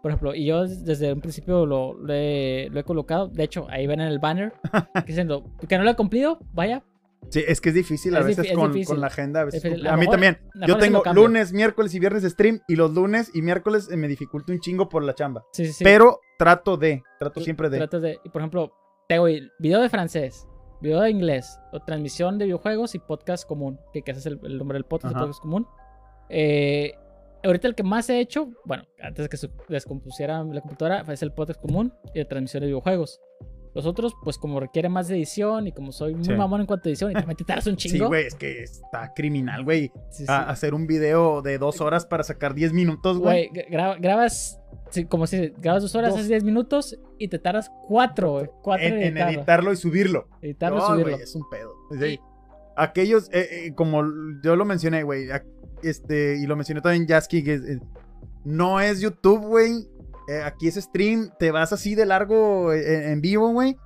Por 0.01 0.11
ejemplo, 0.11 0.35
y 0.35 0.45
yo 0.45 0.65
desde 0.67 1.11
un 1.11 1.21
principio 1.21 1.65
lo, 1.65 1.93
lo 1.95 2.13
he, 2.13 2.69
lo 2.71 2.79
he 2.79 2.83
colocado. 2.83 3.27
De 3.27 3.43
hecho, 3.43 3.67
ahí 3.69 3.87
ven 3.87 3.99
en 3.99 4.07
el 4.07 4.19
banner 4.19 4.53
diciendo 5.05 5.43
que 5.67 5.77
no 5.77 5.83
lo 5.83 5.89
he 5.91 5.95
cumplido, 5.95 6.39
vaya. 6.53 6.83
Sí, 7.29 7.43
es 7.45 7.59
que 7.59 7.69
es 7.69 7.75
difícil 7.75 8.15
a 8.15 8.19
Es 8.19 8.27
veces 8.27 8.53
con, 8.53 8.71
difícil. 8.71 8.93
con 8.95 9.01
la 9.01 9.07
agenda. 9.07 9.41
A, 9.41 9.45
veces 9.45 9.65
A 9.65 9.69
lo 9.69 9.75
mí 9.75 9.99
mejor- 10.01 10.11
también. 10.11 10.37
Yo 10.53 10.77
mejor 10.77 10.79
tengo 10.79 11.03
lunes, 11.13 11.51
miércoles 11.51 11.93
y 11.95 11.99
viernes 11.99 12.23
stream. 12.23 12.61
Y 12.67 12.75
los 12.75 12.93
lunes 12.93 13.31
y 13.33 13.41
miércoles 13.41 13.89
eh, 13.91 13.97
me 13.97 14.07
dificulta 14.07 14.53
un 14.53 14.59
chingo 14.59 14.87
por 14.87 15.03
la 15.03 15.13
chamba. 15.13 15.43
Sí, 15.51 15.65
sí, 15.65 15.73
sí. 15.73 15.83
Pero 15.83 16.19
trato 16.37 16.77
de, 16.77 17.03
trato 17.19 17.41
Tr- 17.41 17.43
siempre 17.43 17.69
de. 17.69 17.77
Tratas 17.79 18.01
de, 18.03 18.19
y 18.23 18.29
por 18.29 18.41
ejemplo, 18.41 18.71
tengo 19.09 19.25
video 19.59 19.81
de 19.81 19.89
francés, 19.89 20.47
video 20.79 21.01
de 21.01 21.09
inglés, 21.09 21.59
o 21.73 21.79
transmisión 21.81 22.37
de 22.37 22.45
videojuegos 22.45 22.93
y 22.95 22.99
podcast 22.99 23.45
común, 23.47 23.77
que, 23.91 24.03
que 24.03 24.11
ese 24.11 24.19
es 24.21 24.25
el, 24.27 24.39
el 24.43 24.57
nombre 24.59 24.75
del 24.75 24.85
podcast, 24.85 25.13
el 25.15 25.19
podcast 25.19 25.41
común. 25.41 25.67
Eh, 26.29 26.93
ahorita 27.47 27.67
el 27.67 27.75
que 27.75 27.83
más 27.83 28.09
he 28.09 28.19
hecho, 28.19 28.49
bueno, 28.65 28.83
antes 29.01 29.25
de 29.25 29.29
que 29.29 29.37
se 29.37 29.49
descompusiera 29.69 30.43
la 30.43 30.61
computadora, 30.61 31.03
es 31.11 31.21
el 31.23 31.31
podcast 31.33 31.59
común 31.61 31.93
y 32.13 32.19
de 32.19 32.25
transmisión 32.25 32.61
de 32.61 32.67
videojuegos. 32.67 33.19
Los 33.73 33.85
otros, 33.85 34.13
pues 34.23 34.39
como 34.39 34.59
requiere 34.59 34.89
más 34.89 35.07
de 35.07 35.15
edición 35.17 35.67
y 35.67 35.71
como 35.71 35.91
soy 35.91 36.15
muy 36.15 36.23
Sí. 36.25 36.31
mamón 36.33 36.61
en 36.61 36.65
cuanto 36.67 36.87
a 36.87 36.91
edición 36.91 37.11
y 37.11 37.13
también 37.13 37.37
te 37.37 37.43
tardas 37.47 37.67
un 37.67 37.77
Sí, 37.77 37.89
chingo. 37.89 38.07
güey, 38.07 38.25
es 38.25 38.33
que 38.33 38.63
está 38.63 39.13
criminal, 39.15 39.63
güey. 39.63 39.91
Sí, 40.09 40.25
sí. 40.25 40.31
Hacer 40.31 40.73
un 40.73 40.87
video 40.87 41.43
de 41.43 41.59
dos 41.59 41.79
horas 41.79 42.05
para 42.07 42.23
sacar 42.23 42.55
10 42.55 42.73
minutos, 42.73 43.19
güey. 43.19 43.49
Güey, 43.49 43.65
gra- 43.69 43.97
grabas, 44.01 44.59
sí, 44.89 45.05
como 45.05 45.27
si 45.27 45.49
grabas 45.59 45.83
dos 45.83 45.93
horas, 45.93 46.15
haces 46.15 46.27
10 46.27 46.43
minutos 46.43 46.97
y 47.19 47.27
te 47.27 47.37
tardas 47.37 47.69
cuatro, 47.87 48.31
güey. 48.31 48.49
Cuatro 48.63 48.87
En, 48.87 48.93
en 48.95 49.01
editarlo. 49.17 49.37
editarlo 49.39 49.73
y 49.73 49.75
subirlo. 49.75 50.27
Editarlo 50.41 50.77
y 50.77 50.79
No, 50.81 50.87
subirlo. 50.87 51.11
güey, 51.11 51.23
es 51.23 51.35
un 51.35 51.43
pedo. 51.49 51.73
Sí. 51.99 52.19
Aquellos, 52.75 53.29
eh, 53.31 53.47
eh, 53.67 53.73
como 53.75 54.03
yo 54.43 54.55
lo 54.55 54.65
mencioné, 54.65 55.03
güey, 55.03 55.27
este, 55.83 56.37
y 56.37 56.45
lo 56.47 56.55
mencioné 56.55 56.81
también 56.81 57.07
Jasky, 57.07 57.43
que 57.43 57.53
es- 57.55 57.79
no 58.43 58.79
es 58.79 58.99
YouTube, 59.01 59.41
güey. 59.45 59.87
eh, 60.29 60.41
aquí 60.43 60.67
es 60.67 60.75
stream, 60.75 61.29
te 61.39 61.51
vas 61.51 61.71
así 61.71 61.95
de 61.95 62.05
largo 62.05 62.73
eh, 62.73 62.95
en, 63.05 63.11
en 63.13 63.21
vivo, 63.21 63.49
güey. 63.51 63.77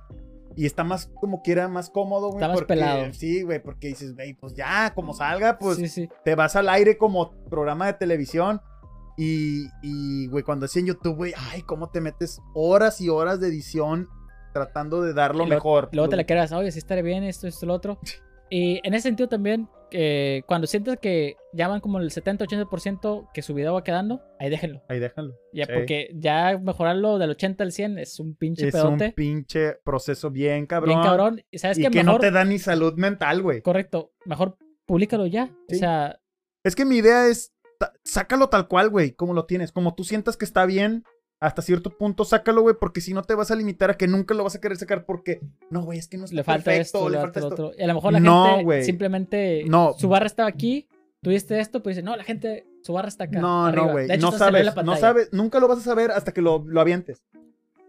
Y 0.56 0.66
está 0.66 0.82
más, 0.84 1.06
como 1.20 1.40
quiera, 1.40 1.68
más 1.68 1.88
cómodo, 1.88 2.26
güey. 2.30 2.38
Está 2.38 2.48
más 2.48 2.54
porque- 2.56 2.66
pelado. 2.74 3.12
Sí, 3.14 3.42
güey, 3.42 3.62
porque 3.62 3.88
dices, 3.88 4.14
güey, 4.14 4.34
pues 4.34 4.52
ya, 4.54 4.92
como 4.94 5.14
salga, 5.14 5.56
pues 5.58 5.76
sí, 5.78 5.88
sí. 5.88 6.08
te 6.24 6.34
vas 6.34 6.56
al 6.56 6.68
aire 6.68 6.98
como 6.98 7.30
programa 7.48 7.86
de 7.86 7.92
televisión. 7.94 8.60
Y, 9.16 9.66
y, 9.82 10.26
güey, 10.28 10.42
cuando 10.42 10.66
es 10.66 10.76
en 10.76 10.86
YouTube, 10.86 11.16
güey, 11.16 11.32
ay, 11.36 11.62
cómo 11.62 11.90
te 11.90 12.00
metes 12.00 12.40
horas 12.54 13.00
y 13.00 13.08
horas 13.08 13.38
de 13.40 13.48
edición 13.48 14.08
tratando 14.52 15.00
de 15.02 15.14
dar 15.14 15.34
lo 15.36 15.46
mejor. 15.46 15.88
Luego 15.92 16.08
te 16.08 16.16
la 16.16 16.24
quedas, 16.24 16.50
oye, 16.52 16.72
si 16.72 16.78
estaré 16.78 17.02
bien 17.02 17.22
esto, 17.24 17.46
esto, 17.46 17.66
lo 17.66 17.74
otro. 17.74 17.98
Y 18.50 18.80
en 18.86 18.92
ese 18.92 19.04
sentido 19.08 19.30
también, 19.30 19.66
eh, 19.92 20.42
cuando 20.46 20.66
sientas 20.66 20.98
que 21.00 21.36
ya 21.52 21.68
van 21.68 21.80
como 21.80 21.98
el 21.98 22.10
70-80% 22.10 23.28
que 23.32 23.42
su 23.42 23.54
video 23.54 23.74
va 23.74 23.84
quedando, 23.84 24.22
ahí 24.38 24.50
déjenlo. 24.50 24.82
Ahí 24.88 24.98
déjalo. 24.98 25.34
Ya, 25.52 25.66
Sí. 25.66 25.72
porque 25.74 26.10
ya 26.14 26.58
mejorarlo 26.58 27.18
del 27.18 27.30
80 27.30 27.64
al 27.64 27.72
100 27.72 27.98
es 27.98 28.18
un 28.20 28.34
pinche 28.36 28.68
Es 28.68 28.72
pedote. 28.74 29.06
un 29.06 29.12
pinche 29.12 29.74
proceso 29.84 30.30
bien 30.30 30.66
cabrón. 30.66 30.88
bien 30.90 31.02
cabrón. 31.02 31.42
Y 31.50 31.58
sabes 31.58 31.78
Y 31.78 31.82
que 31.82 31.90
mejor, 31.90 32.04
no 32.14 32.18
te 32.18 32.30
da 32.30 32.44
ni 32.44 32.58
salud 32.58 32.94
mental, 32.96 33.42
güey. 33.42 33.62
correcto, 33.62 34.12
mejor 34.24 34.56
públicalo 34.86 35.26
ya. 35.26 35.46
Sí. 35.68 35.76
O 35.76 35.78
sea, 35.78 36.18
Es 36.64 36.76
que 36.76 36.84
mi 36.84 36.96
idea 36.98 37.26
es, 37.28 37.52
sácalo 38.04 38.48
tal 38.48 38.68
cual, 38.68 38.88
güey, 38.88 39.12
como 39.12 39.34
lo 39.34 39.46
tienes. 39.46 39.72
Como 39.72 39.94
tú 39.94 40.04
sientas 40.04 40.36
que 40.36 40.44
está 40.44 40.64
bien, 40.66 41.04
hasta 41.42 41.60
cierto 41.60 41.90
punto, 41.90 42.24
sácalo, 42.24 42.62
güey, 42.62 42.76
porque 42.78 43.00
si 43.00 43.12
no 43.12 43.22
te 43.22 43.34
vas 43.34 43.50
a 43.50 43.56
limitar 43.56 43.90
a 43.90 43.94
que 43.94 44.06
nunca 44.06 44.32
lo 44.32 44.44
vas 44.44 44.54
a 44.54 44.60
querer 44.60 44.78
sacar 44.78 45.04
porque, 45.04 45.40
no, 45.70 45.82
güey, 45.82 45.98
es 45.98 46.06
que 46.06 46.16
no 46.16 46.24
está 46.24 46.36
le 46.36 46.44
falta 46.44 46.64
perfecto, 46.70 46.98
esto, 46.98 47.08
le 47.10 47.18
falta 47.18 47.40
esto. 47.40 47.52
otro. 47.52 47.72
Y 47.76 47.82
a 47.82 47.86
lo 47.88 47.94
mejor 47.94 48.12
la 48.12 48.20
No, 48.20 48.58
gente 48.58 48.84
simplemente, 48.84 49.64
No. 49.66 49.94
su 49.98 50.08
barra 50.08 50.26
estaba 50.26 50.48
aquí, 50.48 50.86
tuviste 51.20 51.58
esto, 51.58 51.82
pues 51.82 51.96
dice, 51.96 52.04
no, 52.04 52.14
la 52.16 52.22
gente, 52.22 52.64
su 52.82 52.92
barra 52.92 53.08
está 53.08 53.24
acá. 53.24 53.40
No, 53.40 53.66
arriba". 53.66 53.86
no, 53.86 53.92
güey. 53.92 54.06
De 54.06 54.18
No 54.18 54.30
sabes, 54.30 54.74
no 54.84 54.96
sabes, 54.96 55.30
nunca 55.32 55.58
lo 55.58 55.66
vas 55.66 55.78
a 55.78 55.82
saber 55.82 56.12
hasta 56.12 56.32
que 56.32 56.42
lo, 56.42 56.64
lo 56.66 56.80
avientes. 56.80 57.20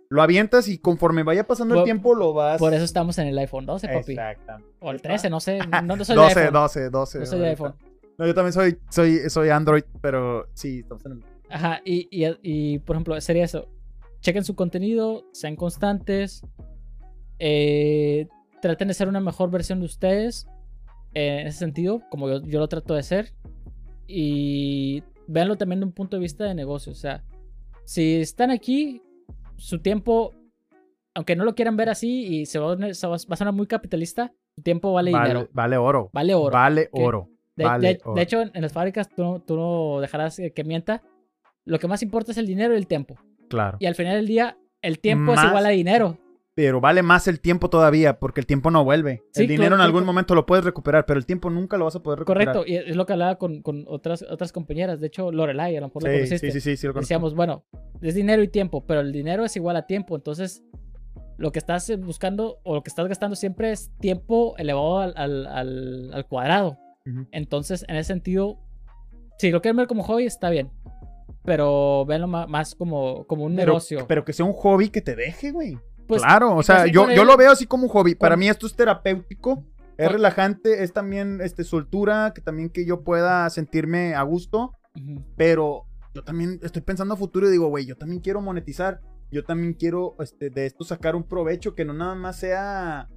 Lo 0.09 0.21
avientas 0.21 0.67
y 0.67 0.77
conforme 0.79 1.23
vaya 1.23 1.45
pasando 1.47 1.75
el 1.75 1.83
tiempo 1.85 2.13
lo 2.15 2.33
vas. 2.33 2.59
Por 2.59 2.73
eso 2.73 2.83
estamos 2.83 3.17
en 3.19 3.27
el 3.27 3.37
iPhone 3.37 3.65
12, 3.65 3.87
papi. 3.87 4.11
Exactamente. 4.11 4.69
O 4.79 4.91
el 4.91 5.01
13, 5.01 5.29
no 5.29 5.39
sé. 5.39 5.59
No, 5.83 5.95
no 5.95 6.05
soy 6.05 6.15
de 6.15 6.21
12, 6.21 6.39
iPhone. 6.39 6.53
12, 6.53 6.89
12. 6.89 7.19
No 7.19 7.25
soy 7.25 7.39
de 7.39 7.49
iPhone. 7.49 7.75
No, 8.17 8.27
yo 8.27 8.33
también 8.35 8.53
soy, 8.53 8.77
soy, 8.89 9.29
soy 9.29 9.49
Android, 9.49 9.83
pero 10.01 10.47
sí, 10.53 10.79
estamos 10.81 11.03
en 11.07 11.11
el. 11.13 11.23
Ajá, 11.53 11.81
y, 11.85 12.07
y, 12.09 12.25
y, 12.41 12.79
por 12.79 12.95
ejemplo, 12.95 13.19
sería 13.21 13.43
eso. 13.45 13.67
Chequen 14.21 14.43
su 14.43 14.55
contenido, 14.55 15.23
sean 15.33 15.55
constantes, 15.55 16.41
eh, 17.39 18.27
traten 18.61 18.87
de 18.87 18.93
ser 18.93 19.07
una 19.07 19.19
mejor 19.19 19.51
versión 19.51 19.79
de 19.79 19.85
ustedes 19.85 20.47
eh, 21.13 21.41
en 21.41 21.47
ese 21.47 21.59
sentido, 21.59 22.01
como 22.09 22.27
yo, 22.29 22.41
yo 22.41 22.59
lo 22.59 22.67
trato 22.67 22.95
de 22.95 23.03
ser, 23.03 23.33
y 24.07 25.03
véanlo 25.27 25.57
también 25.57 25.79
de 25.81 25.85
un 25.85 25.91
punto 25.91 26.17
de 26.17 26.21
vista 26.21 26.45
de 26.45 26.55
negocio. 26.55 26.91
O 26.91 26.95
sea, 26.95 27.23
si 27.85 28.15
están 28.15 28.49
aquí, 28.49 29.01
su 29.57 29.79
tiempo, 29.79 30.33
aunque 31.13 31.35
no 31.35 31.43
lo 31.45 31.53
quieran 31.53 31.77
ver 31.77 31.89
así 31.89 32.25
y 32.25 32.45
se 32.47 32.57
va, 32.59 32.73
a- 32.73 32.93
se 32.93 33.07
va 33.07 33.15
a 33.15 33.35
sonar 33.35 33.53
muy 33.53 33.67
capitalista, 33.67 34.33
su 34.55 34.63
tiempo 34.63 34.93
vale, 34.93 35.11
Vale, 35.11 35.29
dinero, 35.29 35.49
vale 35.53 35.77
oro. 35.77 36.09
vale 36.13 36.33
oro. 36.33 36.51
Vale 36.53 36.89
oro. 36.93 37.29
De, 37.55 37.63
Vale, 37.65 37.87
de- 37.87 37.93
de 37.95 38.01
oro. 38.05 38.19
hecho, 38.21 38.41
en, 38.41 38.51
en 38.55 38.61
las 38.63 38.73
fábricas 38.73 39.07
tú, 39.09 39.21
no- 39.23 39.39
tú 39.39 39.55
no 39.55 39.99
dejarás 40.01 40.41
que 40.55 40.63
mienta. 40.63 41.03
Lo 41.65 41.79
que 41.79 41.87
más 41.87 42.01
importa 42.03 42.31
es 42.31 42.37
el 42.37 42.47
dinero 42.47 42.73
y 42.73 42.77
el 42.77 42.87
tiempo. 42.87 43.15
Claro. 43.49 43.77
Y 43.79 43.85
al 43.85 43.95
final 43.95 44.15
del 44.15 44.27
día, 44.27 44.57
el 44.81 44.99
tiempo 44.99 45.31
Más- 45.33 45.43
es 45.43 45.49
igual 45.49 45.65
a 45.65 45.69
dinero. 45.69 46.17
Pero 46.55 46.79
vale 46.79 47.01
más 47.01 47.27
el 47.27 47.39
tiempo 47.39 47.67
todavía, 47.69 48.19
porque 48.19 48.39
el 48.39 48.45
tiempo 48.45 48.69
no 48.69 48.83
vuelve. 48.83 49.23
Sí, 49.31 49.41
el 49.41 49.47
dinero 49.47 49.69
claro, 49.69 49.75
en 49.77 49.81
algún 49.81 50.01
claro. 50.01 50.05
momento 50.13 50.35
lo 50.35 50.45
puedes 50.45 50.63
recuperar, 50.63 51.03
pero 51.07 51.17
el 51.17 51.25
tiempo 51.25 51.49
nunca 51.49 51.77
lo 51.77 51.85
vas 51.85 51.95
a 51.95 52.03
poder 52.03 52.19
recuperar. 52.19 52.53
Correcto. 52.53 52.71
Y 52.71 52.75
es 52.75 52.95
lo 52.95 53.07
que 53.07 53.13
hablaba 53.13 53.37
con, 53.39 53.63
con 53.63 53.85
otras, 53.87 54.21
otras 54.29 54.51
compañeras. 54.51 54.99
De 54.99 55.07
hecho, 55.07 55.31
Lorelai, 55.31 55.75
a 55.77 55.81
lo 55.81 55.87
mejor 55.87 56.03
lo 56.03 56.09
Sí, 56.09 56.15
conociste. 56.15 56.51
sí, 56.51 56.61
sí, 56.61 56.71
sí, 56.71 56.77
sí, 56.77 56.85
lo. 56.87 56.93
Decíamos, 56.93 57.33
bueno, 57.33 57.65
es 58.01 58.13
dinero 58.13 58.43
y 58.43 58.49
tiempo, 58.49 58.85
pero 58.85 58.99
el 58.99 59.11
dinero 59.11 59.43
es 59.45 59.55
igual 59.55 59.77
a 59.77 59.87
tiempo. 59.87 60.15
Entonces, 60.15 60.61
lo 61.37 61.51
que 61.51 61.57
estás 61.57 61.89
eh, 61.89 61.95
buscando 61.95 62.59
o 62.63 62.75
lo 62.75 62.83
que 62.83 62.89
estás 62.89 63.07
gastando 63.07 63.35
siempre 63.35 63.71
es 63.71 63.89
tiempo 63.99 64.53
elevado 64.59 64.99
al, 64.99 65.13
al- 65.17 65.47
al- 65.47 66.11
al 66.13 66.27
cuadrado. 66.27 66.77
Entonces, 67.31 67.83
en 67.87 67.95
ese 67.95 68.09
sentido, 68.09 68.59
si 69.39 69.49
lo 69.49 69.59
quieren 69.61 69.77
ver 69.77 69.87
como 69.87 70.03
hobby, 70.03 70.25
está 70.25 70.51
bien. 70.51 70.69
Pero 71.43 72.05
véanlo 72.05 72.27
ma- 72.27 72.47
más 72.47 72.75
como, 72.75 73.25
como 73.27 73.43
un 73.45 73.55
Pero, 73.55 73.73
negocio. 73.73 74.05
pero 74.07 74.23
que 74.23 74.33
sea 74.33 74.45
un 74.45 74.53
hobby 74.53 74.89
que 74.89 75.01
te 75.01 75.15
deje, 75.15 75.51
güey. 75.51 75.77
Pues, 76.07 76.21
claro, 76.21 76.55
o 76.55 76.63
sea, 76.63 76.85
yo, 76.87 77.09
yo 77.11 77.23
lo 77.23 77.35
veo 77.37 77.51
así 77.51 77.65
como 77.65 77.83
un 77.83 77.89
hobby. 77.89 78.15
Para 78.15 78.35
mí 78.37 78.47
esto 78.49 78.67
es 78.67 78.75
terapéutico, 78.75 79.63
es 79.97 80.07
Con- 80.07 80.13
relajante, 80.15 80.83
es 80.83 80.93
también 80.93 81.39
este, 81.41 81.63
soltura, 81.63 82.31
que 82.35 82.41
también 82.41 82.69
que 82.69 82.85
yo 82.85 83.03
pueda 83.03 83.49
sentirme 83.49 84.13
a 84.15 84.21
gusto. 84.23 84.73
Pero 85.35 85.85
yo 86.13 86.23
también 86.23 86.59
estoy 86.61 86.81
pensando 86.81 87.13
a 87.15 87.17
futuro 87.17 87.47
y 87.47 87.51
digo, 87.51 87.67
güey, 87.67 87.85
yo 87.85 87.95
también 87.97 88.21
quiero 88.21 88.41
monetizar. 88.41 88.99
Yo 89.31 89.43
también 89.43 89.73
quiero 89.73 90.15
este, 90.19 90.49
de 90.51 90.67
esto 90.67 90.83
sacar 90.83 91.15
un 91.15 91.23
provecho 91.23 91.73
que 91.73 91.85
no 91.85 91.93
nada 91.93 92.13
más 92.15 92.35
sea 92.37 93.09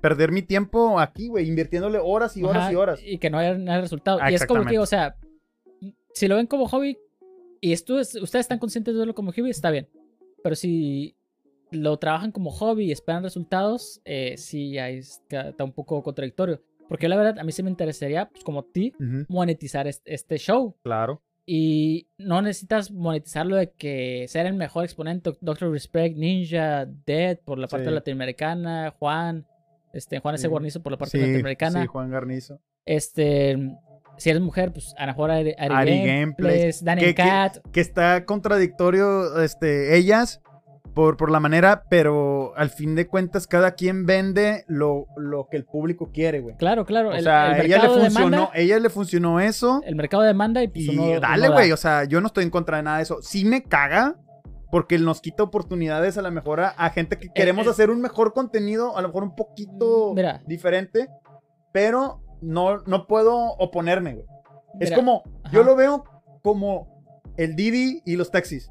perder 0.00 0.32
mi 0.32 0.40
tiempo 0.42 0.98
aquí, 0.98 1.28
güey, 1.28 1.46
invirtiéndole 1.46 1.98
horas 2.02 2.36
y 2.36 2.42
horas 2.44 2.62
Ajá, 2.62 2.72
y 2.72 2.74
horas. 2.76 3.00
Y 3.04 3.18
que 3.18 3.28
no 3.30 3.38
haya 3.38 3.54
nada 3.58 3.76
de 3.76 3.82
resultado. 3.82 4.18
Ah, 4.22 4.30
y 4.30 4.34
es 4.34 4.46
como 4.46 4.64
que, 4.64 4.78
o 4.78 4.86
sea, 4.86 5.16
si 6.14 6.26
lo 6.28 6.36
ven 6.36 6.46
como 6.46 6.68
hobby 6.68 6.96
y 7.60 7.72
esto 7.72 7.98
es- 7.98 8.14
ustedes 8.14 8.44
están 8.44 8.58
conscientes 8.58 8.94
de 8.94 8.98
verlo 8.98 9.14
como 9.14 9.32
hobby, 9.32 9.50
está 9.50 9.70
bien. 9.70 9.88
Pero 10.42 10.54
si 10.56 11.14
lo 11.70 11.96
trabajan 11.98 12.32
como 12.32 12.50
hobby 12.50 12.86
y 12.86 12.92
esperan 12.92 13.22
resultados, 13.22 14.00
eh, 14.04 14.36
sí, 14.36 14.78
ahí 14.78 14.98
está 14.98 15.48
está 15.50 15.64
un 15.64 15.72
poco 15.72 16.02
contradictorio. 16.02 16.62
Porque 16.88 17.08
la 17.08 17.16
verdad, 17.16 17.38
a 17.38 17.44
mí 17.44 17.52
sí 17.52 17.62
me 17.62 17.68
interesaría, 17.70 18.30
pues 18.30 18.42
como 18.44 18.60
a 18.60 18.66
ti, 18.72 18.94
monetizar 19.28 19.86
este, 19.86 20.14
este 20.14 20.38
show. 20.38 20.74
claro. 20.82 21.22
Y 21.50 22.08
no 22.18 22.42
necesitas 22.42 22.90
monetizarlo 22.90 23.56
de 23.56 23.70
que 23.70 24.26
ser 24.28 24.44
el 24.44 24.52
mejor 24.52 24.84
exponente, 24.84 25.32
Doctor 25.40 25.70
Respect, 25.72 26.14
Ninja, 26.16 26.84
Dead 27.06 27.38
por 27.42 27.58
la 27.58 27.66
parte 27.68 27.86
Sí. 27.88 27.94
latinoamericana, 27.94 28.94
Juan, 28.98 29.46
este, 29.94 30.18
Juan 30.18 30.34
S. 30.34 30.42
Sí. 30.42 30.48
Guarnizo 30.48 30.82
por 30.82 30.92
la 30.92 30.98
parte 30.98 31.12
Sí, 31.12 31.18
latinoamericana. 31.18 31.80
sí, 31.80 31.86
Juan 31.86 32.10
Garnizo. 32.10 32.60
Este, 32.84 33.56
si 34.18 34.30
eres 34.30 34.42
mujer, 34.42 34.72
pues 34.72 34.94
a 34.98 35.02
lo 35.06 35.12
mejor 35.12 35.30
Ari, 35.30 35.54
Ari 35.58 35.74
Ari 35.74 35.90
Gameplays, 35.98 36.06
Gameplays. 36.06 36.84
Daniel 36.84 37.06
Que- 37.08 37.14
que- 37.14 37.22
Cat. 37.28 37.56
que 37.72 37.80
está 37.80 38.24
contradictorio 38.24 39.40
este, 39.42 39.96
ellas 39.96 40.40
por, 40.94 41.16
por 41.16 41.30
la 41.30 41.38
manera, 41.38 41.84
pero 41.88 42.52
al 42.56 42.70
fin 42.70 42.96
de 42.96 43.06
cuentas 43.06 43.46
cada 43.46 43.72
quien 43.72 44.04
vende 44.04 44.64
lo, 44.66 45.06
lo 45.16 45.46
que 45.48 45.56
el 45.56 45.64
público 45.64 46.10
quiere, 46.12 46.40
güey. 46.40 46.56
Claro, 46.56 46.84
claro. 46.84 47.10
O 47.10 47.12
el, 47.12 47.22
sea, 47.22 47.56
el 47.58 47.66
ella 47.66 47.78
le 47.82 47.88
funcionó, 47.88 48.30
demanda, 48.30 48.50
ella 48.54 48.78
le 48.80 48.90
funcionó 48.90 49.40
eso 49.40 49.80
el 49.84 49.94
mercado 49.94 50.24
demanda 50.24 50.60
y 50.62 50.68
pues 50.68 50.84
y 50.86 50.98
uno- 50.98 51.20
dale, 51.20 51.48
güey, 51.50 51.70
o 51.70 51.76
sea, 51.76 52.04
yo 52.04 52.20
no 52.20 52.26
estoy 52.26 52.44
en 52.44 52.50
contra 52.50 52.78
de 52.78 52.82
nada 52.82 52.96
de 52.96 53.04
eso. 53.04 53.18
Sí 53.22 53.44
me 53.44 53.62
caga 53.62 54.16
porque 54.72 54.98
nos 54.98 55.20
quita 55.20 55.44
oportunidades 55.44 56.18
a 56.18 56.22
lo 56.22 56.30
mejor 56.32 56.60
a, 56.60 56.68
a 56.70 56.90
gente 56.90 57.16
que 57.18 57.28
queremos 57.32 57.66
eh. 57.66 57.70
hacer 57.70 57.90
un 57.90 58.00
mejor 58.00 58.32
contenido, 58.34 58.96
a 58.96 59.02
lo 59.02 59.08
mejor 59.08 59.22
un 59.22 59.36
poquito 59.36 60.12
Mira. 60.16 60.42
diferente, 60.46 61.08
pero 61.72 62.20
no, 62.40 62.78
no 62.86 63.06
puedo 63.06 63.36
oponerme, 63.54 64.14
güey. 64.14 64.26
Es 64.80 64.92
como, 64.92 65.22
ajá. 65.44 65.52
yo 65.54 65.62
lo 65.64 65.74
veo 65.76 66.04
como 66.42 66.88
el 67.36 67.56
Didi 67.56 68.02
y 68.04 68.16
los 68.16 68.30
taxis. 68.30 68.70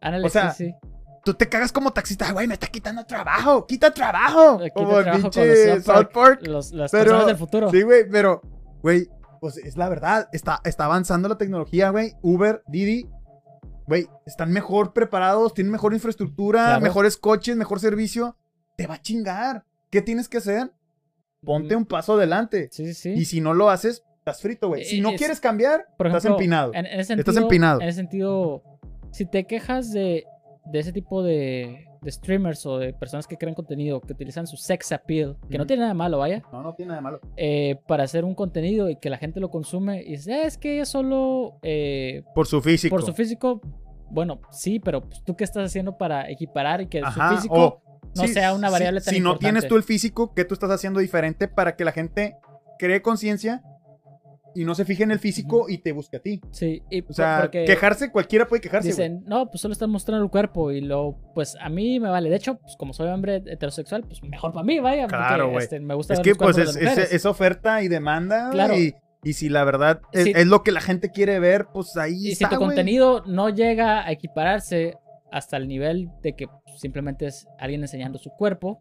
ándale, 0.00 0.26
o 0.26 0.30
sea, 0.30 0.50
sí, 0.52 0.66
sí. 0.66 0.74
Tú 1.24 1.34
te 1.34 1.48
cagas 1.48 1.72
como 1.72 1.92
taxista, 1.92 2.30
güey, 2.32 2.46
me 2.46 2.54
está 2.54 2.68
quitando 2.68 3.04
trabajo, 3.04 3.66
quita 3.66 3.92
trabajo. 3.92 4.58
Quita 4.58 4.70
como 4.74 4.98
el 5.00 5.10
pinche 5.10 5.80
South 5.80 6.08
Park. 6.14 6.46
Los- 6.46 6.70
las 6.72 6.90
pero- 6.92 7.04
personas 7.04 7.26
del 7.26 7.36
futuro. 7.36 7.70
Sí, 7.70 7.82
güey, 7.82 8.08
pero, 8.08 8.40
güey, 8.82 9.08
pues 9.40 9.56
es 9.56 9.76
la 9.76 9.88
verdad, 9.88 10.28
está, 10.32 10.60
está 10.64 10.84
avanzando 10.84 11.28
la 11.28 11.36
tecnología, 11.36 11.90
güey. 11.90 12.14
Uber, 12.22 12.62
Didi, 12.68 13.08
güey, 13.88 14.08
están 14.24 14.52
mejor 14.52 14.92
preparados, 14.92 15.52
tienen 15.54 15.72
mejor 15.72 15.94
infraestructura, 15.94 16.64
Claro. 16.64 16.80
mejores 16.82 17.16
coches, 17.16 17.56
mejor 17.56 17.80
servicio. 17.80 18.36
Te 18.76 18.86
va 18.86 18.94
a 18.94 19.02
chingar. 19.02 19.64
¿Qué 19.90 20.02
tienes 20.02 20.28
que 20.28 20.38
hacer? 20.38 20.70
Ponte 21.46 21.74
un 21.74 21.86
paso 21.86 22.12
adelante. 22.14 22.68
Sí, 22.70 22.84
sí, 22.86 22.94
sí. 22.94 23.10
Y 23.12 23.24
si 23.24 23.40
no 23.40 23.54
lo 23.54 23.70
haces, 23.70 24.04
estás 24.18 24.42
frito, 24.42 24.68
güey. 24.68 24.84
Si 24.84 24.98
Eh, 24.98 25.00
no 25.00 25.10
es- 25.10 25.16
quieres 25.18 25.40
cambiar, 25.40 25.86
Por 25.96 26.08
estás 26.08 26.24
empinado. 26.26 26.72
En, 26.74 26.84
en 26.86 27.00
ese 27.00 27.14
Estás 27.14 27.26
sentido, 27.34 27.42
empinado. 27.42 27.80
En 27.80 27.88
ese 27.88 27.96
sentido, 27.96 28.62
si 29.12 29.24
te 29.24 29.44
quejas 29.46 29.92
de, 29.92 30.24
de 30.66 30.78
ese 30.78 30.92
tipo 30.92 31.22
de, 31.22 31.86
de 32.02 32.10
streamers 32.12 32.66
o 32.66 32.78
de 32.78 32.92
personas 32.92 33.26
que 33.26 33.36
crean 33.38 33.54
contenido, 33.54 34.00
que 34.00 34.12
utilizan 34.12 34.46
su 34.48 34.56
sex 34.56 34.90
appeal, 34.92 35.36
que 35.48 35.56
no 35.58 35.66
tiene 35.66 35.80
nada 35.82 35.92
de 35.92 35.98
malo, 35.98 36.18
vaya, 36.18 36.42
No, 36.52 36.62
no 36.62 36.74
tiene 36.74 36.88
nada 36.88 36.98
de 36.98 37.02
malo. 37.04 37.20
eh, 37.36 37.78
para 37.86 38.02
hacer 38.04 38.24
un 38.24 38.34
contenido 38.34 38.90
y 38.90 38.96
que 38.96 39.08
la 39.10 39.16
gente 39.18 39.38
lo 39.40 39.48
consume 39.50 40.02
y 40.02 40.10
dices, 40.12 40.28
"Ah, 40.34 40.42
es 40.46 40.58
que 40.58 40.80
es 40.80 40.88
solo 40.88 41.58
eh, 41.62 42.24
Por 42.34 42.46
su 42.48 42.60
físico. 42.60 42.94
por 42.94 43.04
su 43.04 43.12
físico. 43.14 43.60
Bueno, 44.10 44.40
sí, 44.50 44.78
pero 44.80 45.00
pues, 45.02 45.22
tú 45.24 45.34
qué 45.36 45.42
estás 45.44 45.64
haciendo 45.66 45.96
para 45.98 46.30
equiparar 46.30 46.80
y 46.80 46.86
que 46.86 47.00
Ajá, 47.00 47.30
su 47.30 47.34
físico 47.36 47.54
o- 47.54 47.82
no 48.14 48.26
sea 48.28 48.54
una 48.54 48.70
variable 48.70 49.00
tan 49.00 49.12
Si 49.14 49.20
no 49.20 49.38
tienes 49.38 49.66
tú 49.68 49.76
el 49.76 49.82
físico, 49.82 50.32
¿qué 50.34 50.44
tú 50.44 50.54
estás 50.54 50.70
haciendo 50.70 51.00
diferente 51.00 51.48
para 51.48 51.76
que 51.76 51.84
la 51.84 51.92
gente 51.92 52.36
cree 52.78 53.02
conciencia 53.02 53.62
y 54.54 54.64
no 54.64 54.74
se 54.74 54.86
fije 54.86 55.02
en 55.02 55.10
el 55.10 55.18
físico 55.18 55.66
y 55.68 55.78
te 55.78 55.92
busque 55.92 56.16
a 56.16 56.20
ti? 56.20 56.40
Sí, 56.50 56.82
y 56.90 57.02
O 57.08 57.12
sea, 57.12 57.40
porque 57.42 57.64
quejarse, 57.66 58.10
cualquiera 58.10 58.46
puede 58.48 58.62
quejarse. 58.62 58.88
dicen, 58.88 59.22
no, 59.26 59.50
pues 59.50 59.60
solo 59.60 59.72
están 59.72 59.90
mostrando 59.90 60.24
el 60.24 60.30
cuerpo 60.30 60.72
y 60.72 60.80
lo, 60.80 61.18
pues 61.34 61.56
a 61.60 61.68
mí 61.68 62.00
me 62.00 62.08
vale. 62.08 62.30
De 62.30 62.36
hecho, 62.36 62.56
pues 62.58 62.74
como 62.76 62.94
soy 62.94 63.08
hombre 63.08 63.42
heterosexual, 63.46 64.02
pues 64.04 64.22
mejor 64.22 64.52
para 64.52 64.64
mí, 64.64 64.78
vaya. 64.80 65.02
porque, 65.08 65.16
Claro, 65.16 65.50
güey. 65.50 65.62
este, 65.64 65.78
me 65.80 65.94
gusta 65.94 66.14
Es 66.14 66.20
ver 66.20 66.24
que 66.24 66.34
pues 66.36 66.56
es, 66.58 67.26
oferta 67.26 67.82
y 67.82 67.88
demanda. 67.88 68.48
Claro. 68.50 68.74
Y, 68.78 68.94
y 69.22 69.32
si 69.34 69.48
la 69.50 69.64
verdad 69.64 70.00
es, 70.12 70.24
Sí. 70.24 70.32
es 70.34 70.46
lo 70.46 70.62
que 70.62 70.72
la 70.72 70.80
gente 70.80 71.10
quiere 71.10 71.38
ver, 71.38 71.66
pues 71.74 71.94
ahí 71.98 72.14
y 72.28 72.34
si 72.34 72.44
está, 72.44 72.50
tu 72.50 72.56
güey. 72.56 72.68
contenido 72.68 73.24
no 73.26 73.50
llega 73.50 74.06
a 74.06 74.12
equipararse 74.12 74.96
hasta 75.32 75.56
el 75.58 75.68
nivel 75.68 76.08
de 76.22 76.34
que 76.34 76.46
simplemente 76.76 77.26
es 77.26 77.46
alguien 77.58 77.82
enseñando 77.82 78.18
su 78.18 78.30
cuerpo, 78.30 78.80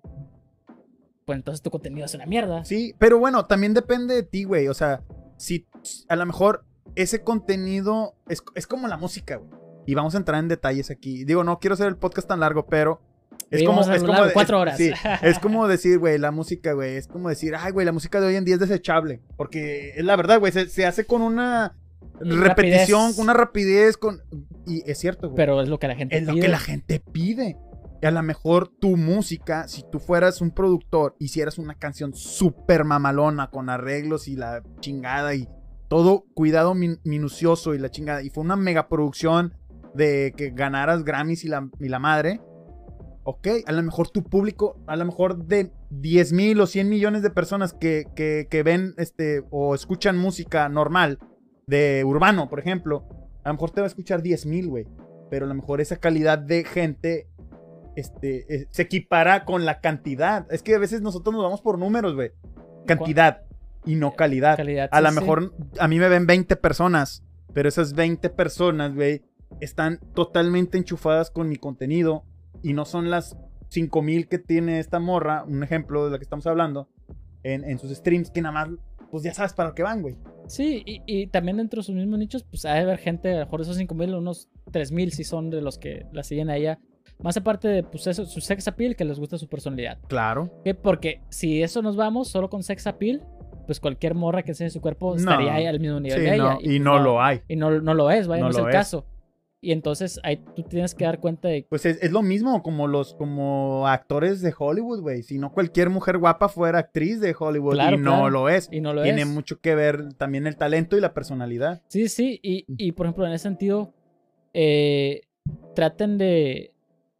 pues 1.26 1.38
entonces 1.38 1.62
tu 1.62 1.72
contenido 1.72 2.06
es 2.06 2.14
una 2.14 2.26
mierda. 2.26 2.64
Sí, 2.66 2.94
pero 3.00 3.18
bueno, 3.20 3.46
también 3.46 3.74
depende 3.74 4.14
de 4.16 4.24
ti, 4.24 4.44
güey. 4.44 4.68
O 4.68 4.74
sea, 4.74 5.02
si 5.38 5.68
a 6.08 6.16
lo 6.16 6.26
mejor 6.26 6.64
ese 6.96 7.22
contenido 7.24 8.16
es, 8.30 8.44
es 8.54 8.68
como 8.68 8.88
la 8.88 8.98
música, 8.98 9.38
güey. 9.38 9.50
Y 9.88 9.94
vamos 9.96 10.14
a 10.16 10.18
entrar 10.18 10.40
en 10.40 10.48
detalles 10.48 10.90
aquí. 10.92 11.26
Digo, 11.26 11.44
no 11.44 11.60
quiero 11.60 11.74
hacer 11.76 11.88
el 11.88 11.98
podcast 11.98 12.28
tan 12.28 12.40
largo, 12.40 12.66
pero 12.68 13.02
Es 13.52 13.64
como, 13.64 13.82
es 13.82 14.04
como, 14.04 14.14
cuatro 14.34 14.58
es- 14.58 14.62
horas. 14.62 14.78
sí, 14.78 14.92
es 15.24 15.40
como 15.40 15.68
decir, 15.68 16.00
güey, 16.00 16.18
la 16.18 16.32
música, 16.32 16.74
güey, 16.74 16.96
es 16.96 17.08
como 17.08 17.30
decir, 17.30 17.54
ay, 17.58 17.72
güey, 17.72 17.86
la 17.86 17.92
música 17.92 18.20
de 18.20 18.28
hoy 18.28 18.36
en 18.36 18.46
día 18.46 18.56
es 18.56 18.62
desechable. 18.62 19.22
Porque 19.38 19.92
es 19.96 20.04
la 20.06 20.16
verdad, 20.16 20.40
güey, 20.40 20.52
se, 20.52 20.68
se 20.70 20.86
hace 20.86 21.06
con 21.06 21.22
una 21.22 21.76
repetición, 22.20 23.02
Rapidez. 23.02 23.16
con 23.16 23.24
una 23.26 23.34
rapidez, 23.34 23.98
con... 23.98 24.22
Y 24.66 24.90
es 24.90 24.98
cierto, 25.00 25.28
güey. 25.30 25.36
Pero 25.38 25.62
es 25.62 25.70
lo 25.70 25.80
que 25.80 25.88
la 25.88 25.96
gente 25.96 26.18
es 26.18 26.24
lo 26.24 26.34
pide. 26.34 26.42
que 26.44 26.48
la 26.48 26.60
gente 26.60 27.00
pide. 27.00 27.58
Y 28.02 28.06
a 28.06 28.12
lo 28.12 28.22
mejor 28.24 28.68
tu 28.68 28.98
música, 28.98 29.68
si 29.68 29.84
tú 29.92 30.00
fueras 30.00 30.42
un 30.42 30.52
productor, 30.52 31.16
hicieras 31.20 31.58
una 31.58 31.76
canción 31.76 32.14
súper 32.14 32.84
mamalona, 32.84 33.50
con 33.50 33.70
arreglos 33.70 34.28
y 34.28 34.36
la 34.36 34.62
chingada 34.80 35.34
y 35.34 35.48
todo 35.88 36.26
cuidado 36.34 36.74
min- 36.76 37.00
minucioso 37.04 37.74
y 37.74 37.80
la 37.80 37.90
chingada, 37.90 38.22
y 38.22 38.30
fue 38.30 38.44
una 38.44 38.56
megaproducción 38.56 39.54
de 39.94 40.34
que 40.36 40.50
ganaras 40.50 41.04
Grammys 41.04 41.46
y 41.46 41.48
la, 41.48 41.70
y 41.80 41.88
la 41.88 42.00
madre, 42.00 42.42
ok, 43.24 43.48
a 43.66 43.72
lo 43.72 43.82
mejor 43.82 44.10
tu 44.10 44.24
público, 44.24 44.78
a 44.88 44.96
lo 44.98 45.06
mejor 45.06 45.46
de 45.46 45.72
10 45.92 46.34
mil 46.34 46.60
o 46.60 46.68
100 46.68 46.90
millones 46.90 47.22
de 47.24 47.30
personas 47.30 47.74
que, 47.74 48.06
que, 48.16 48.48
que 48.50 48.62
ven 48.62 48.94
este 48.98 49.44
o 49.52 49.74
escuchan 49.74 50.18
música 50.18 50.68
normal 50.70 51.18
de 51.66 52.04
urbano, 52.06 52.50
por 52.50 52.60
ejemplo, 52.60 53.08
a 53.44 53.50
lo 53.50 53.54
mejor 53.54 53.72
te 53.72 53.82
va 53.82 53.86
a 53.86 53.88
escuchar 53.88 54.22
10 54.22 54.46
mil, 54.48 54.68
güey. 54.68 54.86
Pero 55.32 55.46
a 55.46 55.50
lo 55.50 55.56
mejor 55.56 55.82
esa 55.82 55.96
calidad 55.98 56.38
de 56.38 56.64
gente 56.66 57.28
este, 57.96 58.54
eh, 58.54 58.68
se 58.70 58.84
equipara 58.84 59.46
con 59.46 59.66
la 59.66 59.80
cantidad. 59.80 60.46
Es 60.52 60.62
que 60.64 60.76
a 60.76 60.80
veces 60.80 61.02
nosotros 61.02 61.34
nos 61.34 61.44
vamos 61.44 61.62
por 61.62 61.80
números, 61.80 62.16
güey. 62.16 62.32
Cantidad 62.86 63.42
y 63.86 63.96
no 63.96 64.16
calidad. 64.16 64.58
Calidad, 64.58 64.90
A 64.92 64.98
sí, 64.98 65.04
lo 65.04 65.10
sí. 65.10 65.16
mejor 65.20 65.54
a 65.80 65.88
mí 65.88 66.00
me 66.00 66.10
ven 66.10 66.28
20 66.28 66.56
personas, 66.58 67.24
pero 67.54 67.70
esas 67.70 67.94
20 67.94 68.30
personas, 68.30 68.94
güey, 68.94 69.24
están 69.60 70.00
totalmente 70.14 70.78
enchufadas 70.78 71.32
con 71.32 71.50
mi 71.50 71.56
contenido 71.56 72.24
y 72.62 72.74
no 72.74 72.86
son 72.86 73.10
las 73.10 73.38
5000 73.70 74.28
que 74.28 74.40
tiene 74.40 74.80
esta 74.80 75.00
morra, 75.00 75.44
un 75.44 75.64
ejemplo 75.64 76.06
de 76.06 76.12
la 76.12 76.18
que 76.18 76.24
estamos 76.24 76.48
hablando, 76.48 76.90
en, 77.44 77.64
en 77.64 77.78
sus 77.80 77.92
streams, 77.92 78.32
que 78.32 78.42
nada 78.42 78.54
más, 78.54 78.70
pues 79.12 79.24
ya 79.24 79.34
sabes 79.34 79.54
para 79.54 79.74
qué 79.74 79.84
van, 79.84 80.02
güey. 80.02 80.16
Sí, 80.48 80.84
y, 80.86 81.02
y 81.06 81.28
también 81.28 81.58
dentro 81.58 81.82
de 81.82 81.86
sus 81.86 81.96
mismos 81.96 82.20
nichos, 82.20 82.44
pues 82.44 82.66
hay 82.66 82.82
haber 82.82 82.98
gente, 82.98 83.32
a 83.32 83.40
lo 83.40 83.46
mejor 83.46 83.60
de 83.60 83.64
esos 83.64 83.78
5000, 83.78 84.16
unos 84.16 84.50
3000 84.72 85.12
si 85.12 85.24
son 85.24 85.50
de 85.50 85.62
los 85.62 85.78
que 85.78 86.06
la 86.12 86.24
siguen 86.24 86.50
a 86.50 86.58
ella. 86.58 86.80
Más 87.22 87.38
aparte 87.38 87.68
de 87.68 87.84
pues 87.84 88.08
eso, 88.08 88.26
su 88.26 88.42
sex 88.42 88.68
appeal, 88.68 88.96
que 88.96 89.06
les 89.06 89.18
gusta 89.20 89.38
su 89.38 89.48
personalidad. 89.48 89.98
Claro. 90.08 90.52
¿Qué? 90.64 90.74
Porque 90.76 91.22
si 91.30 91.64
eso 91.64 91.82
nos 91.82 91.96
vamos 91.96 92.28
solo 92.28 92.50
con 92.50 92.62
sex 92.64 92.86
appeal, 92.88 93.24
pues 93.66 93.80
cualquier 93.80 94.14
morra 94.16 94.44
que 94.44 94.52
enseñe 94.52 94.70
su 94.70 94.82
cuerpo 94.82 95.12
No. 95.14 95.18
estaría 95.20 95.54
ahí 95.54 95.66
al 95.66 95.80
mismo 95.80 96.00
nivel 96.00 96.20
Sí, 96.20 96.26
de 96.26 96.38
no, 96.38 96.52
ella. 96.52 96.58
y 96.62 96.66
pues 96.66 96.82
no 96.82 97.00
lo 97.00 97.22
hay. 97.22 97.42
Y 97.48 97.56
no, 97.56 97.72
no 97.82 97.94
lo 97.94 98.12
es, 98.12 98.28
vaya, 98.28 98.42
No 98.44 98.50
no, 98.50 98.52
es 98.52 98.58
el 98.58 98.68
es. 98.68 98.72
caso. 98.72 99.06
Y 99.62 99.72
entonces 99.72 100.20
ahí 100.22 100.38
tú 100.56 100.62
tienes 100.62 100.94
que 100.94 101.06
dar 101.06 101.20
cuenta 101.20 101.48
de 101.48 101.66
Pues 101.68 101.88
es, 101.88 101.98
es 102.04 102.12
lo 102.12 102.22
mismo 102.22 102.62
como 102.62 102.86
los 102.88 103.16
como 103.16 103.88
actores 103.88 104.42
de 104.42 104.54
Hollywood, 104.56 105.02
güey. 105.02 105.24
Si 105.24 105.40
no 105.40 105.52
cualquier 105.52 105.90
mujer 105.90 106.20
guapa 106.20 106.50
fuera 106.50 106.78
actriz 106.78 107.20
de 107.20 107.34
Hollywood 107.40 107.74
Claro, 107.74 107.96
y 107.96 108.00
no 108.00 108.12
claro. 108.12 108.30
lo 108.30 108.50
es. 108.50 108.70
y 108.72 108.80
no 108.82 108.94
lo 108.94 109.02
Tiene 109.02 109.22
es. 109.22 109.28
mucho 109.28 109.60
que 109.62 109.74
ver 109.74 110.14
también 110.14 110.46
el 110.46 110.58
talento 110.58 110.96
y 110.98 111.02
la 111.02 111.16
personalidad. 111.16 111.82
Sí, 111.88 112.10
sí, 112.10 112.40
y, 112.44 112.66
y, 112.68 112.92
por 112.92 113.08
ejemplo, 113.08 113.26
en 113.26 113.32
ese 113.32 113.44
sentido, 113.44 113.92
eh, 114.54 115.22
traten 115.74 116.20
de, 116.20 116.75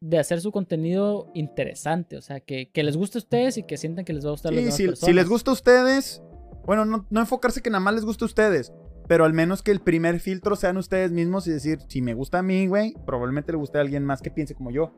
de 0.08 0.20
hacer 0.20 0.40
su 0.42 0.52
contenido 0.52 1.32
interesante, 1.34 2.18
o 2.18 2.22
sea, 2.22 2.40
que, 2.40 2.70
que 2.72 2.84
les 2.84 2.96
guste 2.96 3.18
a 3.18 3.20
ustedes 3.20 3.58
y 3.58 3.64
que 3.64 3.78
sientan 3.78 4.06
que 4.06 4.14
les 4.14 4.24
va 4.24 4.30
a 4.30 4.32
gustar 4.34 4.52
a 4.54 4.56
las 4.56 4.60
Sí, 4.62 4.66
demás 4.66 4.78
si, 4.78 4.84
si 4.84 4.88
personas. 4.90 5.16
les 5.16 5.30
gusta 5.30 5.52
a 5.52 5.54
ustedes, 5.54 6.22
bueno, 6.66 6.86
no, 6.86 7.06
no 7.10 7.20
enfocarse 7.20 7.62
que 7.62 7.70
nada 7.70 7.80
más 7.84 7.96
les 7.96 8.06
guste 8.06 8.24
a 8.24 8.28
ustedes, 8.28 8.72
pero 9.08 9.26
al 9.26 9.34
menos 9.34 9.64
que 9.64 9.72
el 9.72 9.80
primer 9.80 10.20
filtro 10.20 10.56
sean 10.56 10.78
ustedes 10.78 11.12
mismos 11.12 11.48
y 11.48 11.52
decir, 11.52 11.80
si 11.88 12.02
me 12.02 12.14
gusta 12.14 12.40
a 12.40 12.44
mí, 12.44 12.68
güey, 12.68 12.94
probablemente 13.06 13.52
le 13.52 13.58
guste 13.58 13.78
a 13.78 13.82
alguien 13.82 14.04
más 14.06 14.22
que 14.22 14.30
piense 14.32 14.54
como 14.56 14.70
yo. 14.72 14.94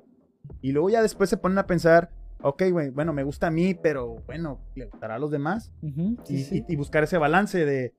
Y 0.61 0.71
luego 0.71 0.89
ya 0.89 1.01
después 1.01 1.29
se 1.29 1.37
ponen 1.37 1.57
a 1.57 1.67
pensar, 1.67 2.09
ok, 2.41 2.63
güey, 2.71 2.89
bueno, 2.89 3.13
me 3.13 3.23
gusta 3.23 3.47
a 3.47 3.51
mí, 3.51 3.73
pero 3.75 4.15
bueno, 4.25 4.59
¿le 4.75 4.85
gustará 4.85 5.15
a 5.15 5.19
los 5.19 5.31
demás? 5.31 5.71
Ujú, 5.81 6.17
sí, 6.25 6.35
y, 6.35 6.43
sí. 6.43 6.65
y- 6.67 6.73
y 6.73 6.75
buscar 6.75 7.03
ese 7.03 7.17
balance 7.17 7.65
de, 7.65 7.93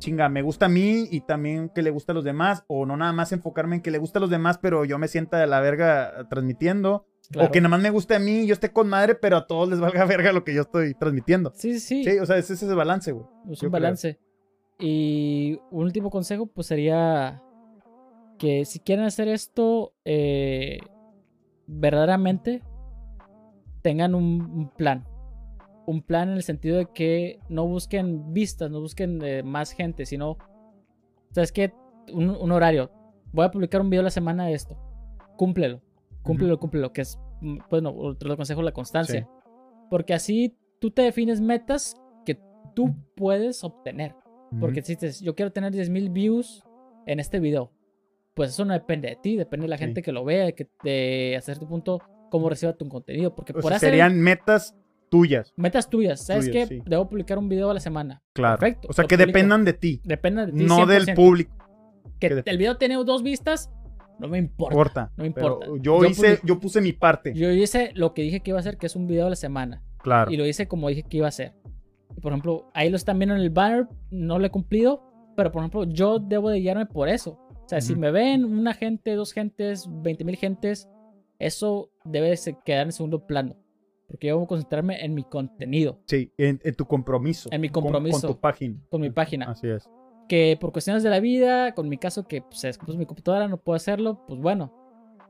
chinga, 0.00 0.28
me 0.28 0.42
gusta 0.42 0.66
a 0.66 0.68
mí 0.68 1.06
y 1.10 1.20
también 1.20 1.68
que 1.68 1.82
le 1.82 1.90
gusta 1.90 2.10
a 2.10 2.14
los 2.16 2.24
demás, 2.24 2.64
o 2.66 2.84
no 2.86 2.96
nada 2.96 3.12
más 3.12 3.30
enfocarme 3.30 3.76
en 3.76 3.82
que 3.82 3.92
le 3.92 3.98
gusta 3.98 4.18
a 4.18 4.20
los 4.22 4.30
demás, 4.30 4.58
pero 4.58 4.84
yo 4.84 4.98
me 4.98 5.06
sienta 5.06 5.38
de 5.38 5.46
la 5.46 5.60
verga 5.60 6.26
transmitiendo, 6.28 7.06
Claro. 7.30 7.48
o 7.48 7.52
que 7.52 7.60
nada 7.60 7.68
más 7.70 7.80
me 7.80 7.90
guste 7.90 8.16
a 8.16 8.18
mí 8.18 8.40
y 8.40 8.46
yo 8.48 8.54
esté 8.54 8.72
con 8.72 8.88
madre, 8.88 9.14
pero 9.14 9.36
a 9.36 9.46
todos 9.46 9.68
les 9.68 9.78
valga 9.78 10.04
verga 10.06 10.32
lo 10.32 10.42
que 10.42 10.52
yo 10.52 10.62
estoy 10.62 10.94
transmitiendo. 10.94 11.52
Sí, 11.54 11.78
sí, 11.78 12.02
sí, 12.02 12.18
o 12.18 12.26
sea, 12.26 12.36
ese 12.38 12.54
es 12.54 12.62
ese 12.64 12.74
balance, 12.74 13.12
güey. 13.12 13.24
es 13.44 13.50
un 13.62 13.68
creo. 13.68 13.70
balance. 13.70 14.18
Y 14.80 15.60
un 15.70 15.84
último 15.84 16.10
consejo, 16.10 16.46
pues 16.46 16.66
sería 16.66 17.40
que 18.38 18.64
si 18.64 18.80
quieren 18.80 19.04
hacer 19.04 19.28
esto 19.28 19.92
eh, 20.04 20.78
verdaderamente, 21.66 22.62
tengan 23.82 24.14
un, 24.14 24.40
un 24.40 24.68
plan. 24.70 25.04
Un 25.90 26.02
plan 26.02 26.28
en 26.28 26.36
el 26.36 26.42
sentido 26.44 26.76
de 26.78 26.86
que 26.86 27.40
no 27.48 27.66
busquen 27.66 28.32
vistas, 28.32 28.70
no 28.70 28.80
busquen 28.80 29.20
eh, 29.24 29.42
más 29.42 29.72
gente, 29.72 30.06
sino, 30.06 30.36
¿sabes 31.32 31.50
qué? 31.50 31.72
Un, 32.12 32.30
un 32.30 32.52
horario. 32.52 32.90
Voy 33.32 33.44
a 33.44 33.50
publicar 33.50 33.80
un 33.80 33.90
video 33.90 34.02
a 34.02 34.04
la 34.04 34.10
semana 34.10 34.46
de 34.46 34.54
esto. 34.54 34.76
Cúmplelo, 35.36 35.80
cúmplelo, 36.22 36.58
cúmplelo, 36.60 36.92
que 36.92 37.00
es, 37.00 37.18
mm, 37.40 37.58
bueno, 37.70 37.92
otro 37.96 38.36
consejo, 38.36 38.62
la 38.62 38.72
constancia. 38.72 39.28
Porque 39.88 40.14
así 40.14 40.56
tú 40.80 40.92
te 40.92 41.02
defines 41.02 41.40
metas 41.40 41.96
que 42.24 42.38
tú 42.74 42.94
puedes 43.16 43.64
obtener. 43.64 44.14
Porque 44.60 44.82
si 44.82 44.96
yo 45.24 45.34
quiero 45.34 45.50
tener 45.52 45.72
10.000 45.72 46.12
views 46.12 46.62
en 47.06 47.18
este 47.20 47.40
video, 47.40 47.72
pues 48.34 48.50
eso 48.50 48.64
no 48.64 48.74
depende 48.74 49.08
de 49.08 49.16
ti, 49.16 49.36
depende 49.36 49.64
de 49.64 49.70
la 49.70 49.76
Sí. 49.76 49.84
gente 49.84 50.02
que 50.02 50.12
lo 50.12 50.24
vea, 50.24 50.44
de, 50.46 50.54
que, 50.54 50.68
de 50.84 51.34
hasta 51.36 51.52
cierto 51.54 51.68
punto 51.68 52.00
cómo 52.30 52.48
reciba 52.48 52.72
tu 52.74 52.88
contenido. 52.88 53.34
Porque 53.34 53.52
O 53.52 53.56
por 53.56 53.70
sea, 53.70 53.76
hacer 53.78 53.90
serían 53.90 54.20
metas 54.20 54.76
tuyas, 55.10 55.52
metas 55.56 55.90
tuyas, 55.90 56.24
¿sabes 56.24 56.46
tuyas, 56.50 56.68
qué? 56.68 56.76
sí. 56.76 56.82
Debo 56.86 57.08
publicar 57.08 57.38
un 57.38 57.48
video 57.48 57.70
a 57.70 57.74
la 57.74 57.80
semana. 57.80 58.22
claro. 58.32 58.58
Perfecto, 58.58 58.88
O 58.88 58.92
sea, 58.92 59.04
que 59.04 59.16
publico. 59.16 59.26
dependan 59.26 59.64
de 59.64 59.72
ti, 59.74 60.00
Depende 60.04 60.46
de 60.46 60.52
ti. 60.52 60.64
no 60.64 60.86
del 60.86 61.04
100%. 61.06 61.14
público. 61.14 61.54
Que 62.18 62.42
que 62.42 62.50
el 62.50 62.58
video 62.58 62.76
tiene 62.76 62.94
dos 62.96 63.22
vistas, 63.22 63.70
no 64.18 64.28
me 64.28 64.38
importa. 64.38 64.72
Importa. 64.74 65.12
no 65.16 65.22
me 65.24 65.26
importa. 65.28 65.66
yo, 65.66 65.76
Yo 66.02 66.04
hice, 66.04 66.22
publico- 66.36 66.46
yo 66.46 66.60
puse 66.60 66.80
mi 66.80 66.92
parte. 66.92 67.32
Yo 67.34 67.50
hice 67.50 67.90
lo 67.94 68.12
que 68.14 68.22
dije 68.22 68.40
que 68.40 68.50
iba 68.50 68.58
a 68.58 68.60
hacer, 68.60 68.76
que 68.78 68.86
es 68.86 68.94
un 68.96 69.06
video 69.06 69.26
a 69.26 69.30
la 69.30 69.36
semana. 69.36 69.82
claro. 70.02 70.30
Y 70.30 70.36
lo 70.36 70.46
hice 70.46 70.66
como 70.68 70.88
dije 70.88 71.02
que 71.02 71.16
iba 71.18 71.26
a 71.26 71.30
hacer. 71.30 71.54
Por 72.22 72.32
ejemplo, 72.32 72.70
ahí 72.74 72.90
lo 72.90 72.96
están 72.96 73.18
viendo 73.18 73.34
en 73.34 73.40
el 73.40 73.50
banner, 73.50 73.86
no 74.10 74.38
lo 74.38 74.46
he 74.46 74.50
cumplido, 74.50 75.02
pero 75.36 75.50
por 75.52 75.60
ejemplo, 75.62 75.84
yo 75.84 76.18
debo 76.18 76.50
de 76.50 76.60
guiarme 76.60 76.86
por 76.86 77.08
eso. 77.08 77.38
O 77.64 77.68
sea, 77.68 77.80
si 77.80 77.92
Ujú. 77.92 78.00
me 78.00 78.10
ven 78.10 78.44
una 78.44 78.74
gente, 78.74 79.14
dos 79.14 79.32
gentes, 79.32 79.86
20 79.88 80.24
mil 80.24 80.36
gentes, 80.36 80.88
eso 81.38 81.90
debe 82.04 82.30
de 82.30 82.56
quedar 82.64 82.86
en 82.86 82.92
segundo 82.92 83.26
plano. 83.26 83.56
Porque 84.10 84.26
yo 84.28 84.36
voy 84.36 84.44
a 84.44 84.48
concentrarme 84.48 85.04
en 85.04 85.14
mi 85.14 85.22
contenido, 85.24 86.00
Sí, 86.06 86.32
en, 86.36 86.60
en 86.64 86.74
tu 86.74 86.84
compromiso. 86.86 87.48
En 87.52 87.60
mi 87.60 87.68
con- 87.68 87.82
compromiso. 87.84 88.20
Con, 88.26 88.30
tu 88.36 88.40
página. 88.40 88.76
con 88.90 89.00
mi 89.00 89.10
página. 89.10 89.50
Así 89.50 89.68
es. 89.68 89.88
Que 90.28 90.56
por 90.60 90.72
cuestiones 90.72 91.02
de 91.02 91.10
la 91.10 91.20
vida, 91.20 91.72
con 91.74 91.88
mi 91.88 91.96
caso 91.98 92.24
que 92.26 92.42
pues, 92.42 92.58
se 92.60 92.66
descompuso 92.68 92.98
mi 92.98 93.06
computadora, 93.06 93.48
no 93.48 93.56
puedo 93.58 93.76
hacerlo, 93.76 94.24
pues 94.26 94.40
bueno. 94.40 94.74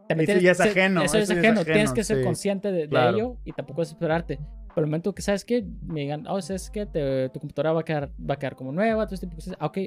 También 0.09 0.28
Eso 0.31 0.40
ya 0.40 0.51
es 0.52 0.61
ajeno, 0.61 1.02
Eso, 1.02 1.19
es 1.19 1.24
eso 1.24 1.32
es 1.35 1.39
ajeno. 1.39 1.61
ajeno, 1.61 1.73
Tienes 1.73 1.93
que 1.93 2.02
ser 2.05 2.19
sí, 2.19 2.24
consciente 2.24 2.73
de, 2.73 2.78
de 2.82 2.89
claro. 2.89 3.16
ello 3.16 3.36
y 3.44 3.52
tampoco 3.52 3.82
desesperarte. 3.82 4.39
Pero 4.74 4.85
el 4.85 4.86
momento 4.86 5.15
que 5.15 5.23
sabes 5.23 5.44
que 5.44 5.65
me 5.86 6.01
digan, 6.01 6.27
oh, 6.27 6.40
sabes 6.43 6.69
que 6.70 6.86
tu 7.32 7.39
computadora 7.40 7.73
va 7.73 7.81
a 7.81 7.85
quedar, 7.85 8.11
va 8.19 8.35
a 8.35 8.39
quedar 8.39 8.57
como 8.57 8.73
nueva, 8.73 9.05
todo 9.07 9.15
este 9.15 9.27
tipo 9.27 9.36
de 9.36 9.43
cosas. 9.44 9.57
Ah, 9.61 9.66
ok, 9.66 9.78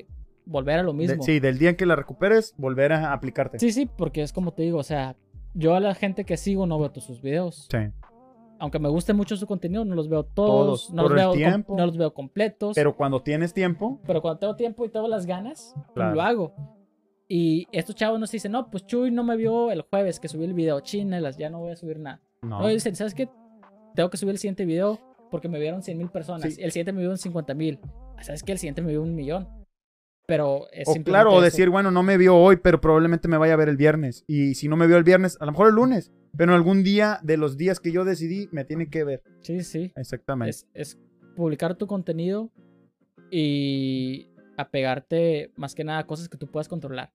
volver 0.45 0.79
a 0.79 0.83
lo 0.83 0.91
De- 0.93 0.97
mismo. 0.97 1.23
sí, 1.23 1.39
del 1.39 1.57
día 1.57 1.71
en 1.71 1.75
que 1.75 1.85
la 1.85 1.95
recuperes, 1.95 2.53
volver 2.57 2.93
a 2.93 3.11
aplicarte. 3.13 3.59
sí, 3.59 3.71
sí, 3.71 3.85
porque 3.97 4.21
es 4.21 4.31
como 4.33 4.53
te 4.53 4.63
digo, 4.63 4.77
o 4.77 4.83
sea, 4.83 5.15
yo 5.53 5.75
a 5.75 5.79
la 5.79 5.93
gente 5.93 6.23
que 6.25 6.37
sigo 6.37 6.65
no 6.67 6.79
veo 6.79 6.89
todos 6.91 7.05
sus 7.05 7.21
videos. 7.21 7.67
Sí. 7.69 7.77
Aunque 8.63 8.79
me 8.79 8.87
guste 8.87 9.11
mucho 9.11 9.35
su 9.35 9.45
contenido, 9.45 9.83
no 9.83 9.93
los 9.93 10.07
veo 10.07 10.23
todos, 10.23 10.87
Todos, 10.87 10.93
no, 10.93 11.03
los 11.03 11.13
veo 11.13 11.33
tiempo. 11.33 11.75
no 11.75 11.85
los 11.85 11.97
veo 11.97 12.13
completos. 12.13 12.75
Pero 12.75 12.95
cuando 12.95 13.21
tienes 13.21 13.53
tiempo, 13.53 13.99
Pero 14.07 14.21
cuando 14.21 14.39
tengo 14.39 14.55
tiempo 14.55 14.85
y 14.85 14.89
tengo 14.89 15.09
las 15.09 15.25
ganas, 15.25 15.75
Claro. 15.93 16.15
lo 16.15 16.21
hago. 16.21 16.53
Y 17.27 17.67
estos 17.73 17.93
chavos 17.93 18.21
nos 18.21 18.31
dicen, 18.31 18.53
no, 18.53 18.71
pues 18.71 18.85
Chuy 18.85 19.11
no 19.11 19.25
me 19.25 19.35
vio 19.35 19.69
el 19.69 19.81
jueves 19.81 20.17
que 20.17 20.29
subí 20.29 20.45
el 20.45 20.53
video, 20.53 20.79
chinelas, 20.79 21.37
ya 21.37 21.49
no 21.49 21.59
voy 21.59 21.73
a 21.73 21.75
subir 21.75 21.99
nada. 21.99 22.21
no. 22.41 22.61
No, 22.61 22.67
dicen, 22.69 22.95
¿sabes 22.95 23.13
qué? 23.13 23.27
Tengo 23.95 24.09
que 24.09 24.15
subir 24.15 24.31
el 24.31 24.37
siguiente 24.37 24.63
video 24.63 24.97
porque 25.29 25.49
me 25.49 25.59
vieron 25.59 25.83
100 25.83 25.97
mil 25.97 26.07
personas. 26.09 26.53
Sí. 26.53 26.61
El 26.61 26.71
siguiente 26.71 26.93
me 26.93 26.99
vieron 26.99 27.17
50 27.17 27.53
mil. 27.53 27.79
¿Sabes 28.21 28.43
qué? 28.43 28.53
El 28.53 28.59
siguiente 28.59 28.81
me 28.81 28.91
vio 28.91 29.01
un 29.01 29.13
millón. 29.13 29.45
Pero 30.25 30.67
es 30.71 30.87
O 30.87 30.93
claro, 31.03 31.31
o 31.31 31.33
eso. 31.33 31.41
decir, 31.41 31.69
bueno, 31.69 31.91
no 31.91 32.01
me 32.01 32.15
vio 32.17 32.37
hoy, 32.37 32.55
pero 32.55 32.79
probablemente 32.79 33.27
me 33.27 33.37
vaya 33.37 33.55
a 33.55 33.57
ver 33.57 33.67
el 33.67 33.75
viernes. 33.75 34.23
Y 34.25 34.55
si 34.55 34.69
no 34.69 34.77
me 34.77 34.87
vio 34.87 34.95
el 34.95 35.03
viernes, 35.03 35.37
a 35.41 35.45
lo 35.45 35.51
mejor 35.51 35.67
el 35.67 35.75
lunes. 35.75 36.13
Pero 36.37 36.53
algún 36.55 36.83
día 36.83 37.19
de 37.23 37.37
los 37.37 37.57
días 37.57 37.79
que 37.79 37.91
yo 37.91 38.05
decidí, 38.05 38.49
me 38.51 38.65
tiene 38.65 38.89
que 38.89 39.03
ver. 39.03 39.23
Sí, 39.41 39.63
sí. 39.63 39.91
Exactamente. 39.95 40.49
Es, 40.49 40.67
es 40.73 40.99
publicar 41.35 41.75
tu 41.75 41.85
contenido 41.87 42.51
y 43.31 44.29
apegarte 44.57 45.51
más 45.55 45.75
que 45.75 45.83
nada 45.83 45.99
a 45.99 46.07
cosas 46.07 46.29
que 46.29 46.37
tú 46.37 46.47
puedas 46.47 46.67
controlar. 46.67 47.13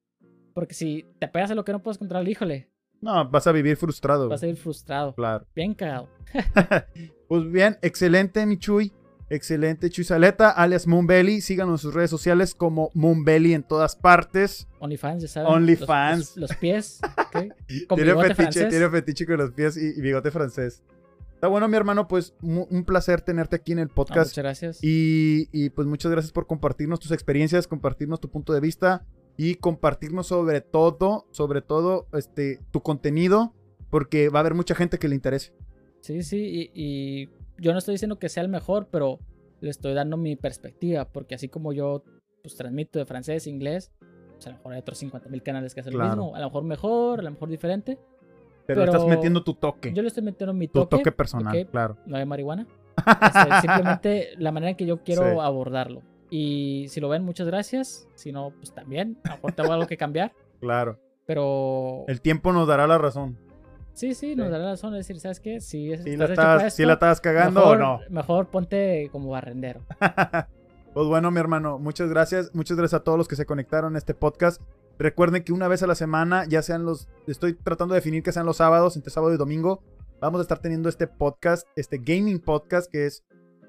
Porque 0.54 0.74
si 0.74 1.06
te 1.18 1.26
apegas 1.26 1.50
a 1.50 1.54
lo 1.54 1.64
que 1.64 1.72
no 1.72 1.82
puedes 1.82 1.98
controlar, 1.98 2.28
híjole, 2.28 2.70
No, 3.00 3.28
vas 3.28 3.46
a 3.46 3.52
vivir 3.52 3.76
frustrado. 3.76 4.28
vas 4.28 4.42
a 4.42 4.46
ir 4.48 4.56
frustrado. 4.56 5.14
Claro. 5.14 5.46
Bien 5.54 5.74
cagado. 5.74 6.08
Pues 7.28 7.50
bien, 7.52 7.76
excelente, 7.82 8.46
Michuy. 8.46 8.90
Excelente, 9.30 9.90
Chuisaleta, 9.90 10.50
alias 10.50 10.86
Moonbelly. 10.86 11.40
Síganos 11.42 11.80
en 11.80 11.82
sus 11.82 11.94
redes 11.94 12.10
sociales 12.10 12.54
como 12.54 12.90
Moonbelly 12.94 13.52
en 13.54 13.62
todas 13.62 13.94
partes. 13.94 14.66
OnlyFans, 14.80 15.22
ya 15.22 15.28
saben. 15.28 15.52
OnlyFans. 15.52 16.18
Los, 16.18 16.36
los- 16.36 16.50
los 16.50 16.56
pies. 16.58 17.00
¿ok? 17.02 17.32
Con 17.88 17.96
Tiene 17.96 18.04
bigote 18.12 18.28
fetiche, 18.34 18.34
francés. 18.60 18.68
tiene 18.70 18.88
fetiche 18.90 19.26
con 19.26 19.36
los 19.38 19.52
pies 19.52 19.76
y, 19.76 19.98
y 19.98 20.00
bigote 20.00 20.30
francés. 20.30 20.82
Está 21.34 21.46
bueno, 21.46 21.68
mi 21.68 21.76
hermano, 21.76 22.08
pues 22.08 22.34
un 22.40 22.84
placer 22.84 23.20
tenerte 23.20 23.54
aquí 23.56 23.70
en 23.72 23.78
el 23.78 23.88
Ah, 23.90 23.94
podcast. 23.94 24.30
muchas 24.32 24.42
gracias. 24.42 24.78
Y, 24.82 25.48
y, 25.52 25.70
pues 25.70 25.86
muchas 25.86 26.10
gracias 26.10 26.32
por 26.32 26.46
compartirnos 26.48 26.98
tus 26.98 27.12
experiencias, 27.12 27.68
compartirnos 27.68 28.18
tu 28.20 28.28
punto 28.28 28.52
de 28.52 28.60
vista 28.60 29.04
y 29.36 29.54
compartirnos 29.54 30.26
sobre 30.26 30.62
todo, 30.62 31.26
sobre 31.30 31.62
todo, 31.62 32.08
este, 32.12 32.58
tu 32.72 32.82
contenido, 32.82 33.54
porque 33.88 34.30
va 34.30 34.38
a 34.38 34.40
haber 34.40 34.54
mucha 34.54 34.74
gente 34.74 34.98
que 34.98 35.06
le 35.06 35.14
interese. 35.14 35.52
Sí, 36.00 36.24
sí, 36.24 36.38
y, 36.38 36.70
y 36.74 37.28
yo 37.58 37.72
no 37.72 37.78
estoy 37.78 37.94
diciendo 37.94 38.18
que 38.18 38.28
sea 38.28 38.42
el 38.42 38.48
mejor, 38.48 38.88
pero 38.90 39.18
le 39.60 39.70
estoy 39.70 39.94
dando 39.94 40.16
mi 40.16 40.36
perspectiva, 40.36 41.04
porque 41.06 41.34
así 41.34 41.48
como 41.48 41.72
yo 41.72 42.02
pues 42.42 42.56
transmito 42.56 42.98
de 42.98 43.04
francés, 43.06 43.46
inglés, 43.46 43.90
pues 44.34 44.46
a 44.46 44.50
lo 44.50 44.56
mejor 44.56 44.72
hay 44.74 44.78
otros 44.80 44.98
50 44.98 45.28
mil 45.28 45.42
canales 45.42 45.74
que 45.74 45.80
hacen 45.80 45.92
Claro. 45.92 46.10
lo 46.10 46.16
mismo, 46.24 46.36
a 46.36 46.40
lo 46.40 46.46
mejor 46.46 46.62
mejor, 46.64 47.18
a 47.20 47.22
lo 47.22 47.30
mejor 47.32 47.48
diferente. 47.48 47.98
Pero, 48.66 48.82
Pero 48.82 48.92
estás 48.92 49.06
metiendo 49.08 49.42
tu 49.42 49.54
toque, 49.54 49.92
Yo 49.92 50.02
le 50.02 50.08
estoy 50.08 50.22
metiendo 50.22 50.52
mi 50.54 50.68
tu 50.68 50.80
toque, 50.80 50.96
toque 50.98 51.12
personal, 51.12 51.56
ok, 51.56 51.70
claro. 51.70 51.96
no 52.06 52.16
hay 52.16 52.24
marihuana. 52.26 52.66
Este, 52.98 53.60
simplemente 53.62 54.28
la 54.38 54.50
manera 54.52 54.70
en 54.70 54.76
que 54.76 54.84
yo 54.86 55.02
quiero 55.02 55.22
Sí. 55.22 55.38
abordarlo. 55.40 56.02
Y 56.30 56.86
si 56.88 57.00
lo 57.00 57.08
ven, 57.08 57.24
muchas 57.24 57.46
gracias. 57.46 58.06
Si 58.14 58.32
no, 58.32 58.50
pues 58.50 58.74
también. 58.74 59.18
A 59.24 59.28
lo 59.30 59.34
mejor 59.36 59.52
tengo 59.52 59.72
algo 59.72 59.86
que 59.86 59.96
cambiar. 59.96 60.32
Claro. 60.60 60.98
Pero 61.26 62.04
El 62.08 62.20
tiempo 62.20 62.52
nos 62.52 62.66
dará 62.68 62.86
la 62.88 62.98
razón. 62.98 63.38
Sí, 63.98 64.14
sí, 64.14 64.36
nos 64.36 64.50
dará 64.50 64.64
la 64.64 64.70
razón 64.70 64.92
de 64.92 64.98
decir, 64.98 65.18
¿sabes 65.20 65.40
qué? 65.40 65.60
Si, 65.60 65.92
es- 65.92 66.02
Si 66.04 66.16
la 66.16 66.24
estás 66.26 66.30
estás, 66.38 66.74
si 66.74 66.82
esto, 66.82 66.86
la 66.88 66.92
estás 66.94 67.20
cagando 67.20 67.60
mejor, 67.60 67.76
o 67.76 67.80
no. 67.80 68.00
Mejor 68.10 68.46
ponte 68.48 69.08
como 69.12 69.30
barrendero. 69.30 69.80
Pues 70.94 71.06
bueno, 71.06 71.30
mi 71.30 71.38
hermano, 71.38 71.78
muchas 71.78 72.08
gracias. 72.08 72.50
Muchas 72.54 72.76
gracias 72.76 73.00
a 73.00 73.04
todos 73.04 73.18
los 73.18 73.28
que 73.28 73.36
se 73.36 73.46
conectaron 73.46 73.94
a 73.94 73.98
este 73.98 74.14
podcast. 74.14 74.60
Recuerden 74.98 75.44
que 75.44 75.52
una 75.52 75.68
vez 75.68 75.82
a 75.82 75.86
la 75.86 75.94
semana, 75.94 76.44
ya 76.48 76.60
sean 76.62 76.84
los. 76.84 77.08
Estoy 77.28 77.54
tratando 77.54 77.94
de 77.94 78.00
definir 78.00 78.22
que 78.24 78.32
sean 78.32 78.46
los 78.46 78.56
sábados, 78.56 78.96
entre 78.96 79.12
sábado 79.12 79.32
y 79.32 79.36
domingo. 79.36 79.80
Vamos 80.20 80.40
a 80.40 80.42
estar 80.42 80.58
teniendo 80.58 80.88
este 80.88 81.06
podcast, 81.06 81.68
este 81.76 81.98
gaming 81.98 82.40
podcast, 82.40 82.90
que 82.90 83.06
es 83.06 83.22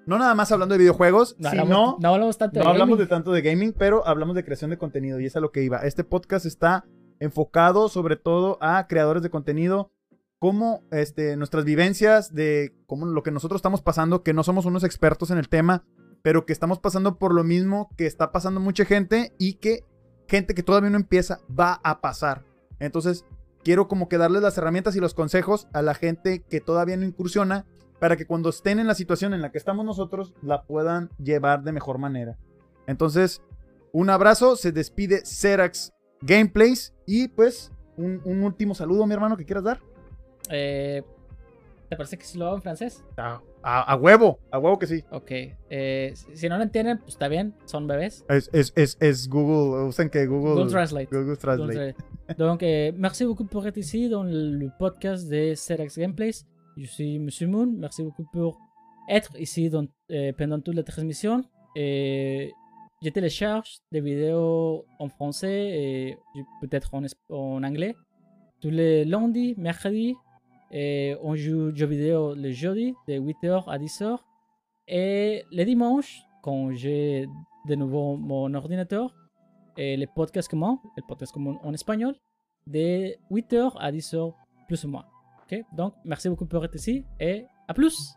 no 0.08 0.18
nada 0.18 0.34
más 0.34 0.52
hablando 0.52 0.74
de 0.74 0.80
videojuegos, 0.80 1.36
No 1.38 1.50
sino. 1.52 1.62
hablamos, 1.64 1.96
no 2.00 2.10
hablamos 2.16 2.38
tanto 2.40 2.58
No 2.60 2.66
de 2.66 2.72
hablamos 2.72 2.98
de 2.98 3.06
tanto 3.06 3.32
de 3.32 3.42
gaming, 3.44 3.74
pero 3.78 4.08
hablamos 4.08 4.34
de 4.36 4.44
creación 4.44 4.72
de 4.72 4.78
contenido 4.80 5.20
y 5.20 5.28
es 5.28 5.36
a 5.36 5.40
lo 5.40 5.52
que 5.52 5.62
iba. 5.62 5.80
Este 5.82 6.04
podcast 6.04 6.48
está 6.48 6.86
enfocado 7.20 7.90
sobre 7.90 8.16
todo 8.16 8.58
a 8.62 8.88
creadores 8.88 9.22
de 9.22 9.30
contenido, 9.30 9.92
como 10.40 10.84
este, 10.92 11.36
nuestras 11.36 11.66
vivencias 11.66 12.34
de 12.34 12.74
cómo 12.88 13.06
lo 13.06 13.24
que 13.24 13.32
nosotros 13.32 13.60
estamos 13.60 13.82
pasando, 13.82 14.24
que 14.24 14.34
no 14.34 14.44
somos 14.44 14.66
unos 14.66 14.84
expertos 14.84 15.32
en 15.32 15.38
el 15.38 15.50
tema, 15.50 15.84
pero 16.22 16.46
que 16.46 16.54
estamos 16.54 16.80
pasando 16.80 17.18
por 17.18 17.34
lo 17.34 17.44
mismo 17.44 17.90
que 17.98 18.06
está 18.06 18.32
pasando 18.32 18.60
mucha 18.60 18.86
gente 18.86 19.34
y 19.38 19.56
que 19.56 19.86
gente 20.28 20.56
que 20.56 20.64
todavía 20.64 20.90
no 20.90 20.98
empieza 20.98 21.42
va 21.48 21.82
a 21.84 22.02
pasar. 22.02 22.46
Entonces, 22.80 23.26
quiero 23.64 23.88
como 23.88 24.08
que 24.08 24.18
darles 24.18 24.42
las 24.42 24.58
herramientas 24.58 24.96
y 24.96 25.02
los 25.02 25.14
consejos 25.14 25.68
a 25.74 25.82
la 25.82 25.94
gente 25.94 26.44
que 26.50 26.62
todavía 26.62 26.98
no 26.98 27.06
incursiona 27.06 27.66
para 28.00 28.16
que 28.16 28.26
cuando 28.26 28.50
estén 28.50 28.80
en 28.80 28.88
la 28.88 28.96
situación 28.96 29.34
en 29.34 29.42
la 29.42 29.52
que 29.52 29.58
estamos 29.58 29.86
nosotros 29.86 30.34
la 30.42 30.64
puedan 30.64 31.10
llevar 31.18 31.64
de 31.64 31.74
mejor 31.74 31.98
manera. 31.98 32.38
Entonces, 32.88 33.42
un 33.92 34.10
abrazo, 34.10 34.56
se 34.56 34.72
despide 34.72 35.26
Xerax 35.26 35.92
Gameplays 36.22 36.94
y 37.06 37.28
pues 37.28 37.72
un, 37.98 38.22
un 38.24 38.44
último 38.44 38.74
saludo, 38.74 39.06
mi 39.06 39.14
hermano, 39.14 39.36
que 39.36 39.46
quieras 39.46 39.66
dar. 39.66 39.89
Eh, 40.50 41.04
¿Te 41.90 41.96
parece 41.96 42.18
que 42.20 42.24
si 42.26 42.38
lo 42.38 42.46
hago 42.46 42.56
en 42.58 42.62
francés? 42.62 43.04
A, 43.18 43.42
a- 43.64 43.82
a 43.94 43.96
huevo, 43.96 44.38
a 44.52 44.60
huevo 44.60 44.78
que 44.78 44.86
sí. 44.86 45.04
Ok. 45.12 45.32
eh, 45.72 46.14
si 46.34 46.48
no 46.48 46.58
lo 46.58 46.64
entienden, 46.64 47.00
pues 47.00 47.14
está 47.16 47.28
bien. 47.28 47.56
Son 47.66 47.88
bebés. 47.88 48.24
Es, 48.30 48.50
es, 48.54 48.72
es, 48.76 48.96
es 49.00 49.28
Google, 49.28 49.88
usen 49.88 50.10
que 50.10 50.28
Google, 50.28 50.54
Google 50.54 50.70
Translate. 50.70 51.08
Google 51.12 51.38
Translate. 51.38 51.96
Donc, 52.38 52.62
euh, 52.62 52.92
merci 52.96 53.26
beaucoup 53.26 53.46
pour 53.46 53.66
être 53.66 53.78
ici 53.80 54.08
dans 54.08 54.24
le 54.24 54.70
podcast 54.78 55.28
de 55.30 55.56
Cerex 55.56 55.98
Gameplays. 55.98 56.46
Je 56.78 56.86
suis 56.86 57.18
Monsieur 57.18 57.48
Moon. 57.48 57.74
Merci 57.76 58.04
beaucoup 58.04 58.26
pour 58.32 58.60
être 59.10 59.32
ici 59.40 59.70
dans- 59.72 59.88
euh, 60.12 60.32
pendant 60.38 60.60
toute 60.62 60.76
la 60.76 60.84
transmission. 60.84 61.44
Et 61.76 62.52
je 63.02 63.10
télécharge 63.10 63.80
des 63.92 64.02
vidéos 64.02 64.86
en 65.00 65.10
français 65.10 65.70
et 65.72 66.18
peut-être 66.62 66.94
en, 66.94 67.02
en 67.30 67.64
anglais. 67.64 67.96
Tous 68.62 68.70
les 68.70 69.06
lundis, 69.06 69.56
mercredis. 69.58 70.16
Et 70.72 71.16
on 71.22 71.36
joue 71.36 71.76
jeux 71.76 71.88
vidéo 71.88 72.36
le 72.36 72.52
jeudi 72.52 72.94
de 73.08 73.14
8h 73.14 73.64
à 73.68 73.78
10h. 73.78 74.18
Et 74.88 75.44
les 75.52 75.66
dimanches, 75.66 76.22
quand 76.42 76.72
j'ai 76.72 77.28
de 77.68 77.76
nouveau 77.76 78.18
mon 78.18 78.54
ordinateur, 78.54 79.14
et 79.78 79.96
les 79.96 80.08
podcasts 80.08 80.50
communs, 80.50 80.80
le 80.98 81.04
podcast 81.08 81.32
commun 81.32 81.58
en 81.64 81.74
espagnol, 81.74 82.16
de 82.68 83.16
8h 83.32 83.74
à 83.80 83.92
10h 83.92 84.34
plus 84.68 84.84
ou 84.84 84.90
moins. 84.90 85.06
Ok, 85.44 85.60
donc 85.74 85.94
merci 86.04 86.30
beaucoup 86.30 86.46
pour 86.46 86.64
être 86.66 86.76
ici 86.76 87.06
et 87.20 87.46
à 87.68 87.74
plus. 87.74 88.14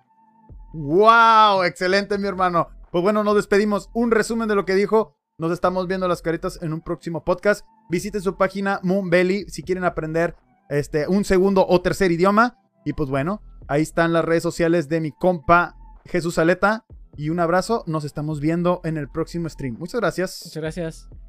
¡Wow! 0.75 1.63
Excelente, 1.65 2.19
mi 2.19 2.27
hermano. 2.27 2.69
Pues 2.91 3.03
bueno, 3.03 3.23
nos 3.25 3.35
despedimos. 3.35 3.91
Un 3.95 4.11
resumen 4.11 4.49
de 4.49 4.55
lo 4.55 4.65
que 4.65 4.75
dijo. 4.75 5.17
Nos 5.39 5.53
estamos 5.53 5.87
viendo 5.87 6.09
las 6.09 6.21
caritas 6.21 6.61
en 6.63 6.73
un 6.73 6.81
próximo 6.83 7.25
podcast. 7.25 7.65
Visiten 7.89 8.21
su 8.21 8.37
página 8.37 8.81
Moonbelly 8.83 9.47
si 9.49 9.63
quieren 9.63 9.85
aprender 9.85 10.35
este, 10.73 11.07
un 11.07 11.25
segundo 11.25 11.67
o 11.69 11.81
tercer 11.81 12.11
idioma. 12.11 12.59
Y 12.85 12.95
pues 12.95 13.11
bueno, 13.11 13.43
ahí 13.69 13.83
están 13.83 14.13
las 14.13 14.25
redes 14.25 14.43
sociales 14.43 14.89
de 14.89 15.01
mi 15.01 15.13
compa 15.13 15.77
Jesús 16.07 16.39
Aleta. 16.39 16.85
Y 17.17 17.29
un 17.29 17.41
abrazo. 17.41 17.85
Nos 17.87 18.05
estamos 18.05 18.41
viendo 18.41 18.81
en 18.85 18.97
el 18.97 19.09
próximo 19.09 19.49
stream. 19.49 19.77
Muchas 19.79 20.01
gracias. 20.01 20.43
Muchas 20.45 20.63
gracias. 20.63 21.22